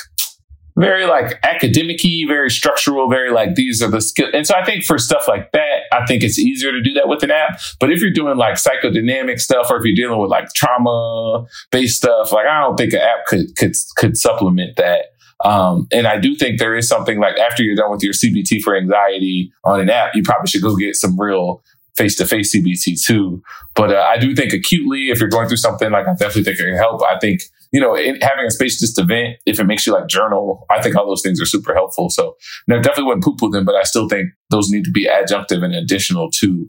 very 0.76 1.06
like 1.06 1.38
academic-y, 1.42 2.24
very 2.26 2.50
structural, 2.50 3.08
very 3.08 3.30
like 3.30 3.54
these 3.54 3.82
are 3.82 3.90
the 3.90 4.00
skills. 4.00 4.30
And 4.32 4.46
so 4.46 4.54
I 4.54 4.64
think 4.64 4.84
for 4.84 4.98
stuff 4.98 5.28
like 5.28 5.52
that, 5.52 5.82
I 5.92 6.04
think 6.06 6.22
it's 6.22 6.38
easier 6.38 6.72
to 6.72 6.80
do 6.80 6.92
that 6.94 7.08
with 7.08 7.22
an 7.22 7.30
app. 7.30 7.60
But 7.78 7.92
if 7.92 8.00
you're 8.00 8.12
doing 8.12 8.36
like 8.36 8.54
psychodynamic 8.54 9.40
stuff 9.40 9.70
or 9.70 9.76
if 9.76 9.84
you're 9.84 9.94
dealing 9.94 10.18
with 10.18 10.30
like 10.30 10.52
trauma 10.54 11.46
based 11.70 11.98
stuff, 11.98 12.32
like 12.32 12.46
I 12.46 12.60
don't 12.60 12.76
think 12.76 12.92
an 12.92 13.00
app 13.00 13.26
could 13.26 13.56
could 13.56 13.74
could 13.96 14.16
supplement 14.16 14.76
that. 14.76 15.06
Um, 15.44 15.88
and 15.90 16.06
I 16.06 16.18
do 16.18 16.36
think 16.36 16.58
there 16.58 16.76
is 16.76 16.88
something 16.88 17.18
like 17.18 17.36
after 17.36 17.62
you're 17.62 17.76
done 17.76 17.90
with 17.90 18.02
your 18.02 18.12
CBT 18.12 18.62
for 18.62 18.76
anxiety 18.76 19.52
on 19.64 19.80
an 19.80 19.90
app, 19.90 20.14
you 20.14 20.22
probably 20.22 20.48
should 20.48 20.62
go 20.62 20.76
get 20.76 20.94
some 20.94 21.18
real 21.20 21.62
face 21.96 22.16
to 22.16 22.26
face 22.26 22.54
CBT 22.54 23.04
too. 23.04 23.42
But 23.74 23.92
uh, 23.92 24.00
I 24.00 24.18
do 24.18 24.34
think 24.34 24.52
acutely, 24.52 25.10
if 25.10 25.20
you're 25.20 25.28
going 25.28 25.48
through 25.48 25.58
something, 25.58 25.90
like 25.90 26.06
I 26.06 26.12
definitely 26.12 26.44
think 26.44 26.60
it 26.60 26.64
can 26.64 26.76
help. 26.76 27.02
I 27.02 27.18
think 27.18 27.42
you 27.72 27.80
know, 27.80 27.94
having 27.96 28.46
a 28.46 28.50
space 28.50 28.78
just 28.78 28.98
event, 28.98 29.38
if 29.46 29.58
it 29.58 29.64
makes 29.64 29.86
you 29.86 29.94
like 29.94 30.06
journal, 30.06 30.66
I 30.70 30.82
think 30.82 30.94
all 30.94 31.06
those 31.06 31.22
things 31.22 31.40
are 31.40 31.46
super 31.46 31.74
helpful. 31.74 32.10
So, 32.10 32.36
no, 32.68 32.76
definitely 32.76 33.04
wouldn't 33.04 33.24
poo 33.24 33.36
poo 33.36 33.50
them, 33.50 33.64
but 33.64 33.74
I 33.74 33.82
still 33.82 34.08
think 34.08 34.28
those 34.50 34.70
need 34.70 34.84
to 34.84 34.90
be 34.90 35.06
adjunctive 35.06 35.64
and 35.64 35.74
additional 35.74 36.30
to 36.32 36.68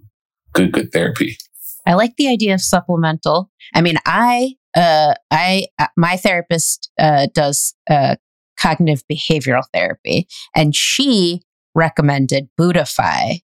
good, 0.53 0.71
good 0.71 0.91
therapy. 0.93 1.37
I 1.85 1.95
like 1.95 2.15
the 2.17 2.29
idea 2.29 2.53
of 2.53 2.61
supplemental. 2.61 3.51
I 3.75 3.81
mean, 3.81 3.97
I, 4.05 4.55
uh, 4.75 5.15
I, 5.29 5.67
uh, 5.77 5.87
my 5.97 6.15
therapist, 6.15 6.89
uh, 6.97 7.27
does, 7.33 7.75
uh, 7.89 8.15
cognitive 8.57 9.03
behavioral 9.11 9.63
therapy 9.73 10.27
and 10.55 10.73
she 10.73 11.41
recommended 11.75 12.47
Buddhify. 12.57 13.39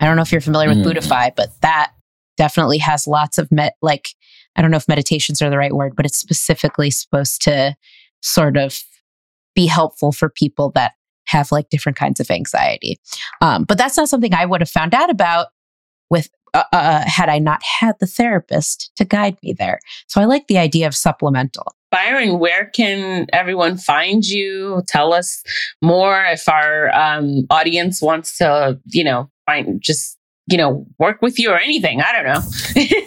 I 0.00 0.04
don't 0.04 0.16
know 0.16 0.22
if 0.22 0.32
you're 0.32 0.40
familiar 0.40 0.68
with 0.68 0.78
mm. 0.78 0.84
Buddhify, 0.84 1.36
but 1.36 1.50
that 1.62 1.92
definitely 2.36 2.78
has 2.78 3.06
lots 3.06 3.38
of 3.38 3.50
met, 3.52 3.74
like 3.80 4.08
I 4.56 4.62
don't 4.62 4.70
know 4.70 4.76
if 4.76 4.88
meditations 4.88 5.42
are 5.42 5.50
the 5.50 5.58
right 5.58 5.74
word, 5.74 5.94
but 5.96 6.06
it's 6.06 6.18
specifically 6.18 6.90
supposed 6.90 7.42
to 7.42 7.76
sort 8.22 8.56
of 8.56 8.80
be 9.54 9.66
helpful 9.66 10.12
for 10.12 10.28
people 10.28 10.70
that 10.74 10.92
have 11.26 11.52
like 11.52 11.68
different 11.70 11.96
kinds 11.96 12.20
of 12.20 12.30
anxiety. 12.30 12.98
Um, 13.40 13.64
but 13.64 13.78
that's 13.78 13.96
not 13.96 14.08
something 14.08 14.34
I 14.34 14.46
would 14.46 14.60
have 14.60 14.70
found 14.70 14.94
out 14.94 15.10
about 15.10 15.48
with 16.08 16.28
uh, 16.54 16.64
uh, 16.72 17.04
had 17.06 17.28
I 17.28 17.38
not 17.38 17.60
had 17.62 17.96
the 18.00 18.06
therapist 18.06 18.90
to 18.96 19.04
guide 19.04 19.36
me 19.42 19.52
there. 19.52 19.78
So 20.06 20.20
I 20.20 20.24
like 20.24 20.46
the 20.46 20.58
idea 20.58 20.86
of 20.86 20.94
supplemental. 20.94 21.74
Byron, 21.90 22.38
where 22.38 22.66
can 22.66 23.26
everyone 23.32 23.76
find 23.76 24.24
you? 24.24 24.82
Tell 24.88 25.12
us 25.12 25.42
more 25.82 26.24
if 26.24 26.48
our 26.48 26.94
um, 26.94 27.46
audience 27.50 28.00
wants 28.00 28.38
to, 28.38 28.78
you 28.86 29.04
know, 29.04 29.30
find 29.46 29.80
just 29.82 30.15
you 30.48 30.56
know, 30.56 30.86
work 30.98 31.20
with 31.22 31.38
you 31.40 31.50
or 31.50 31.58
anything. 31.58 32.00
I 32.00 32.12
don't 32.12 32.24
know. 32.24 32.40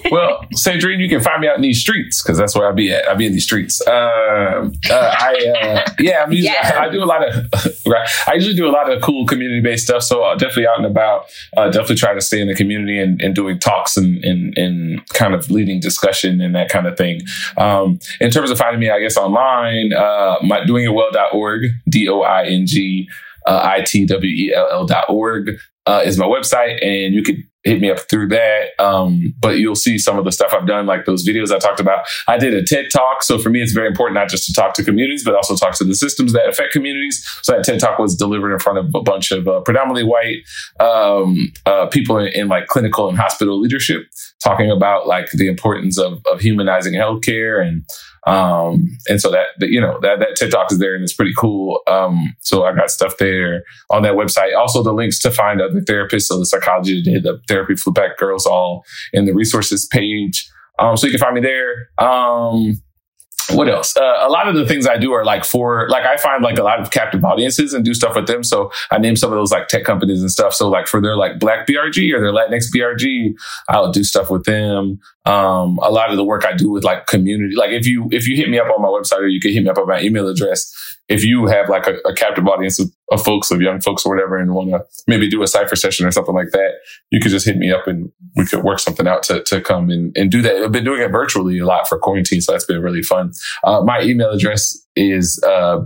well, 0.11 0.45
Sandrine, 0.53 0.99
you 0.99 1.07
can 1.07 1.21
find 1.21 1.39
me 1.39 1.47
out 1.47 1.55
in 1.55 1.61
these 1.61 1.79
streets 1.79 2.21
because 2.21 2.37
that's 2.37 2.53
where 2.53 2.67
I 2.67 2.73
be 2.73 2.91
at. 2.91 3.07
I 3.07 3.13
be 3.13 3.25
in 3.25 3.31
these 3.31 3.45
streets. 3.45 3.81
Uh, 3.87 4.69
uh, 4.89 5.15
I 5.17 5.33
uh, 5.55 5.91
yeah, 5.99 6.23
I'm 6.23 6.33
usually, 6.33 6.53
yeah. 6.53 6.77
I, 6.77 6.87
I, 6.87 6.89
do 6.89 7.01
a 7.01 7.05
lot 7.05 7.25
of. 7.25 7.45
I 8.27 8.33
usually 8.33 8.55
do 8.55 8.67
a 8.67 8.71
lot 8.71 8.91
of 8.91 9.01
cool 9.01 9.25
community 9.25 9.61
based 9.61 9.85
stuff. 9.85 10.03
So 10.03 10.21
uh, 10.21 10.35
definitely 10.35 10.67
out 10.67 10.77
and 10.77 10.85
about. 10.85 11.27
Uh, 11.55 11.69
definitely 11.69 11.95
try 11.95 12.13
to 12.13 12.19
stay 12.19 12.41
in 12.41 12.49
the 12.49 12.55
community 12.55 12.99
and, 12.99 13.21
and 13.21 13.33
doing 13.33 13.57
talks 13.57 13.95
and, 13.95 14.23
and, 14.25 14.57
and 14.57 15.07
kind 15.09 15.33
of 15.33 15.49
leading 15.49 15.79
discussion 15.79 16.41
and 16.41 16.53
that 16.55 16.67
kind 16.67 16.87
of 16.87 16.97
thing. 16.97 17.21
Um, 17.55 17.99
in 18.19 18.31
terms 18.31 18.51
of 18.51 18.57
finding 18.57 18.81
me, 18.81 18.89
I 18.89 18.99
guess 18.99 19.15
online, 19.15 19.93
uh, 19.93 20.37
my 20.43 20.59
doingitwell.org, 20.61 21.71
D 21.87 22.09
O 22.09 22.21
I 22.21 22.45
N 22.45 22.65
G. 22.65 23.09
Uh, 23.47 23.61
I-T-W-E-L-L 23.63 24.85
dot 24.85 25.05
org 25.09 25.57
uh, 25.89 26.01
is 26.05 26.19
my 26.19 26.25
website, 26.25 26.85
and 26.85 27.15
you 27.15 27.23
could 27.23 27.43
hit 27.63 27.81
me 27.81 27.89
up 27.89 27.99
through 28.09 28.27
that. 28.27 28.79
Um, 28.79 29.33
but 29.39 29.57
you'll 29.57 29.75
see 29.75 29.97
some 29.97 30.19
of 30.19 30.23
the 30.23 30.31
stuff 30.31 30.53
I've 30.53 30.67
done, 30.67 30.85
like 30.85 31.05
those 31.05 31.27
videos 31.27 31.51
I 31.51 31.57
talked 31.57 31.79
about. 31.79 32.05
I 32.27 32.37
did 32.37 32.53
a 32.53 32.63
TED 32.63 32.91
talk. 32.91 33.23
So 33.23 33.39
for 33.39 33.49
me, 33.49 33.59
it's 33.59 33.73
very 33.73 33.87
important 33.87 34.13
not 34.13 34.29
just 34.29 34.45
to 34.45 34.53
talk 34.53 34.75
to 34.75 34.83
communities, 34.83 35.23
but 35.25 35.33
also 35.33 35.55
talk 35.55 35.75
to 35.79 35.83
the 35.83 35.95
systems 35.95 36.31
that 36.33 36.47
affect 36.47 36.73
communities. 36.73 37.25
So 37.41 37.53
that 37.53 37.63
TED 37.63 37.79
talk 37.79 37.97
was 37.97 38.15
delivered 38.15 38.53
in 38.53 38.59
front 38.59 38.77
of 38.77 38.93
a 38.93 39.01
bunch 39.01 39.31
of 39.31 39.47
uh, 39.47 39.61
predominantly 39.61 40.03
white 40.03 40.43
um, 40.79 41.51
uh, 41.65 41.87
people 41.87 42.19
in, 42.19 42.27
in, 42.27 42.47
like 42.49 42.67
clinical 42.67 43.09
and 43.09 43.17
hospital 43.17 43.59
leadership, 43.59 44.03
talking 44.43 44.69
about 44.69 45.07
like 45.07 45.31
the 45.31 45.47
importance 45.47 45.97
of, 45.97 46.21
of 46.31 46.39
humanizing 46.39 46.93
healthcare 46.93 47.65
and 47.65 47.83
um, 48.25 48.97
and 49.07 49.21
so 49.21 49.31
that, 49.31 49.47
you 49.59 49.79
know, 49.79 49.99
that, 50.01 50.19
that 50.19 50.49
Talk 50.51 50.71
is 50.71 50.79
there 50.79 50.95
and 50.95 51.03
it's 51.03 51.13
pretty 51.13 51.33
cool. 51.37 51.81
Um, 51.87 52.35
so 52.41 52.63
I 52.63 52.75
got 52.75 52.91
stuff 52.91 53.17
there 53.17 53.63
on 53.89 54.03
that 54.03 54.13
website. 54.13 54.55
Also 54.55 54.83
the 54.83 54.93
links 54.93 55.19
to 55.19 55.31
find 55.31 55.61
other 55.61 55.81
therapists. 55.81 56.23
So 56.23 56.37
the 56.37 56.45
psychology 56.45 57.01
the 57.03 57.41
Therapy 57.47 57.75
for 57.75 57.91
Black 57.91 58.17
Girls 58.17 58.45
all 58.45 58.83
in 59.13 59.25
the 59.25 59.33
resources 59.33 59.85
page. 59.85 60.49
Um, 60.79 60.97
so 60.97 61.07
you 61.07 61.11
can 61.11 61.19
find 61.19 61.35
me 61.35 61.41
there. 61.41 61.89
Um, 61.97 62.81
what 63.51 63.69
else? 63.69 63.95
Uh, 63.95 64.17
a 64.19 64.29
lot 64.29 64.47
of 64.47 64.55
the 64.55 64.65
things 64.65 64.87
I 64.87 64.97
do 64.97 65.11
are 65.13 65.25
like 65.25 65.43
for 65.43 65.87
like 65.89 66.05
I 66.05 66.17
find 66.17 66.43
like 66.43 66.57
a 66.57 66.63
lot 66.63 66.79
of 66.79 66.91
captive 66.91 67.23
audiences 67.23 67.73
and 67.73 67.83
do 67.83 67.93
stuff 67.93 68.15
with 68.15 68.27
them. 68.27 68.43
So 68.43 68.71
I 68.91 68.97
name 68.97 69.15
some 69.15 69.31
of 69.31 69.37
those 69.37 69.51
like 69.51 69.67
tech 69.67 69.83
companies 69.83 70.21
and 70.21 70.31
stuff. 70.31 70.53
So 70.53 70.69
like 70.69 70.87
for 70.87 71.01
their 71.01 71.15
like 71.15 71.39
Black 71.39 71.67
BRG 71.67 72.13
or 72.13 72.19
their 72.19 72.31
Latinx 72.31 72.65
BRG, 72.75 73.33
I'll 73.67 73.91
do 73.91 74.03
stuff 74.03 74.29
with 74.29 74.45
them. 74.45 74.99
Um, 75.25 75.79
a 75.81 75.91
lot 75.91 76.09
of 76.09 76.17
the 76.17 76.23
work 76.23 76.45
I 76.45 76.53
do 76.53 76.69
with 76.69 76.83
like 76.83 77.07
community, 77.07 77.55
like 77.55 77.71
if 77.71 77.85
you 77.85 78.07
if 78.11 78.27
you 78.27 78.35
hit 78.35 78.49
me 78.49 78.59
up 78.59 78.67
on 78.67 78.81
my 78.81 78.87
website 78.87 79.19
or 79.19 79.27
you 79.27 79.39
can 79.39 79.51
hit 79.51 79.63
me 79.63 79.69
up 79.69 79.77
on 79.77 79.87
my 79.87 80.01
email 80.01 80.27
address, 80.27 80.73
if 81.09 81.23
you 81.23 81.47
have 81.47 81.69
like 81.69 81.87
a, 81.87 81.95
a 82.07 82.13
captive 82.13 82.47
audience 82.47 82.79
of, 82.79 82.89
of, 83.11 83.23
folks, 83.23 83.51
of 83.51 83.61
young 83.61 83.81
folks 83.81 84.05
or 84.05 84.13
whatever, 84.13 84.37
and 84.37 84.53
want 84.53 84.69
to 84.69 84.83
maybe 85.07 85.29
do 85.29 85.41
a 85.41 85.47
cipher 85.47 85.75
session 85.75 86.05
or 86.05 86.11
something 86.11 86.35
like 86.35 86.51
that, 86.51 86.73
you 87.09 87.19
could 87.19 87.31
just 87.31 87.45
hit 87.45 87.57
me 87.57 87.71
up 87.71 87.87
and 87.87 88.11
we 88.35 88.45
could 88.45 88.63
work 88.63 88.79
something 88.79 89.07
out 89.07 89.23
to, 89.23 89.43
to 89.43 89.59
come 89.59 89.89
and, 89.89 90.15
and 90.15 90.31
do 90.31 90.41
that. 90.41 90.55
I've 90.55 90.71
been 90.71 90.83
doing 90.83 91.01
it 91.01 91.09
virtually 91.09 91.57
a 91.59 91.65
lot 91.65 91.87
for 91.87 91.97
quarantine, 91.97 92.41
so 92.41 92.51
that's 92.51 92.65
been 92.65 92.81
really 92.81 93.01
fun. 93.01 93.33
Uh, 93.63 93.81
my 93.81 94.01
email 94.01 94.29
address 94.29 94.77
is 94.95 95.41
uh, 95.45 95.79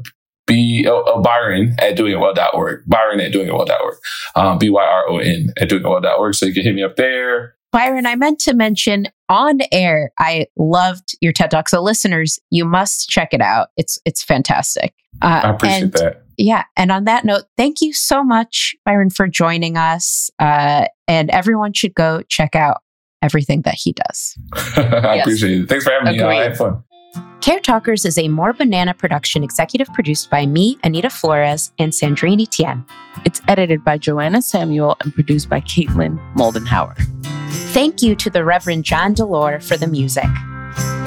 B 0.45 0.85
oh, 0.87 1.03
oh, 1.07 1.21
Byron 1.21 1.75
at 1.79 1.97
doingitwell.org. 1.97 2.83
Byron 2.87 3.19
at 3.21 3.31
doingitwell.org. 3.31 3.95
Um, 4.35 4.57
B 4.57 4.69
Y 4.69 4.83
R 4.83 5.09
O 5.09 5.17
N 5.17 5.53
at 5.57 5.69
doingitwell.org. 5.69 6.35
So 6.35 6.45
you 6.45 6.53
can 6.53 6.63
hit 6.63 6.75
me 6.75 6.83
up 6.83 6.97
there. 6.97 7.55
Byron, 7.71 8.05
I 8.05 8.15
meant 8.15 8.39
to 8.41 8.53
mention 8.53 9.07
on 9.29 9.59
air, 9.71 10.11
I 10.19 10.45
loved 10.57 11.17
your 11.21 11.33
TED 11.33 11.49
Talk. 11.49 11.69
So 11.69 11.81
listeners, 11.81 12.39
you 12.51 12.65
must 12.65 13.09
check 13.09 13.33
it 13.33 13.41
out. 13.41 13.69
It's 13.77 13.97
it's 14.05 14.21
fantastic. 14.21 14.93
Uh, 15.21 15.41
I 15.43 15.49
appreciate 15.51 15.83
and, 15.83 15.93
that. 15.93 16.23
Yeah. 16.37 16.63
And 16.75 16.91
on 16.91 17.05
that 17.05 17.25
note, 17.25 17.43
thank 17.57 17.81
you 17.81 17.93
so 17.93 18.23
much, 18.23 18.75
Byron, 18.85 19.09
for 19.09 19.27
joining 19.27 19.77
us. 19.77 20.29
Uh, 20.39 20.85
and 21.07 21.29
everyone 21.29 21.73
should 21.73 21.93
go 21.93 22.21
check 22.27 22.55
out 22.55 22.81
everything 23.21 23.61
that 23.63 23.75
he 23.75 23.93
does. 23.93 24.37
I 24.75 25.15
yes. 25.15 25.25
appreciate 25.25 25.61
it. 25.61 25.69
Thanks 25.69 25.85
for 25.85 25.91
having 25.91 26.07
Agreed. 26.07 26.27
me. 26.27 26.39
I 26.39 26.43
had 26.43 26.57
fun. 26.57 26.83
Care 27.41 27.59
Talkers 27.59 28.05
is 28.05 28.17
a 28.17 28.29
More 28.29 28.53
Banana 28.53 28.93
production 28.93 29.43
executive 29.43 29.87
produced 29.93 30.29
by 30.29 30.45
me, 30.45 30.77
Anita 30.83 31.09
Flores, 31.09 31.73
and 31.77 31.91
Sandrine 31.91 32.41
Etienne. 32.41 32.85
It's 33.25 33.41
edited 33.47 33.83
by 33.83 33.97
Joanna 33.97 34.41
Samuel 34.41 34.95
and 35.01 35.13
produced 35.13 35.49
by 35.49 35.59
Caitlin 35.59 36.17
Moldenhauer. 36.35 36.95
Thank 37.73 38.01
you 38.01 38.15
to 38.15 38.29
the 38.29 38.45
Reverend 38.45 38.85
John 38.85 39.13
Delore 39.13 39.61
for 39.61 39.75
the 39.77 39.87
music. 39.87 40.23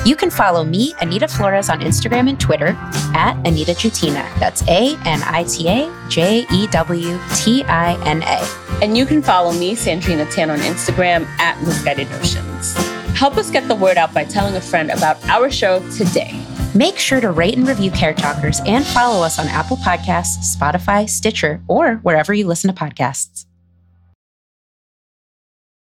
You 0.06 0.14
can 0.14 0.30
follow 0.30 0.62
me, 0.62 0.94
Anita 1.00 1.26
Flores, 1.26 1.68
on 1.68 1.80
Instagram 1.80 2.28
and 2.28 2.38
Twitter 2.38 2.76
at 3.12 3.36
Anita 3.44 3.72
Jewtina. 3.72 4.22
That's 4.38 4.62
A 4.68 4.96
N 5.04 5.20
I 5.24 5.42
T 5.48 5.68
A 5.68 5.92
J 6.08 6.46
E 6.52 6.68
W 6.68 7.18
T 7.34 7.64
I 7.64 8.00
N 8.06 8.22
A. 8.22 8.84
And 8.84 8.96
you 8.96 9.04
can 9.04 9.20
follow 9.20 9.52
me, 9.52 9.74
Sandrine 9.74 10.18
Etienne, 10.18 10.50
on 10.50 10.60
Instagram 10.60 11.26
at 11.40 11.60
Misguided 11.64 12.08
Notions. 12.10 12.74
Help 13.18 13.36
us 13.36 13.50
get 13.50 13.66
the 13.66 13.74
word 13.74 13.96
out 13.96 14.14
by 14.14 14.22
telling 14.22 14.54
a 14.54 14.60
friend 14.60 14.92
about 14.92 15.20
our 15.28 15.50
show 15.50 15.80
today. 15.90 16.40
Make 16.72 16.98
sure 16.98 17.20
to 17.20 17.32
rate 17.32 17.56
and 17.56 17.66
review 17.66 17.90
Care 17.90 18.14
Talkers 18.14 18.60
and 18.64 18.86
follow 18.86 19.24
us 19.24 19.40
on 19.40 19.48
Apple 19.48 19.78
Podcasts, 19.78 20.54
Spotify, 20.56 21.10
Stitcher, 21.10 21.60
or 21.66 21.96
wherever 22.04 22.32
you 22.32 22.46
listen 22.46 22.72
to 22.72 22.80
podcasts. 22.80 23.35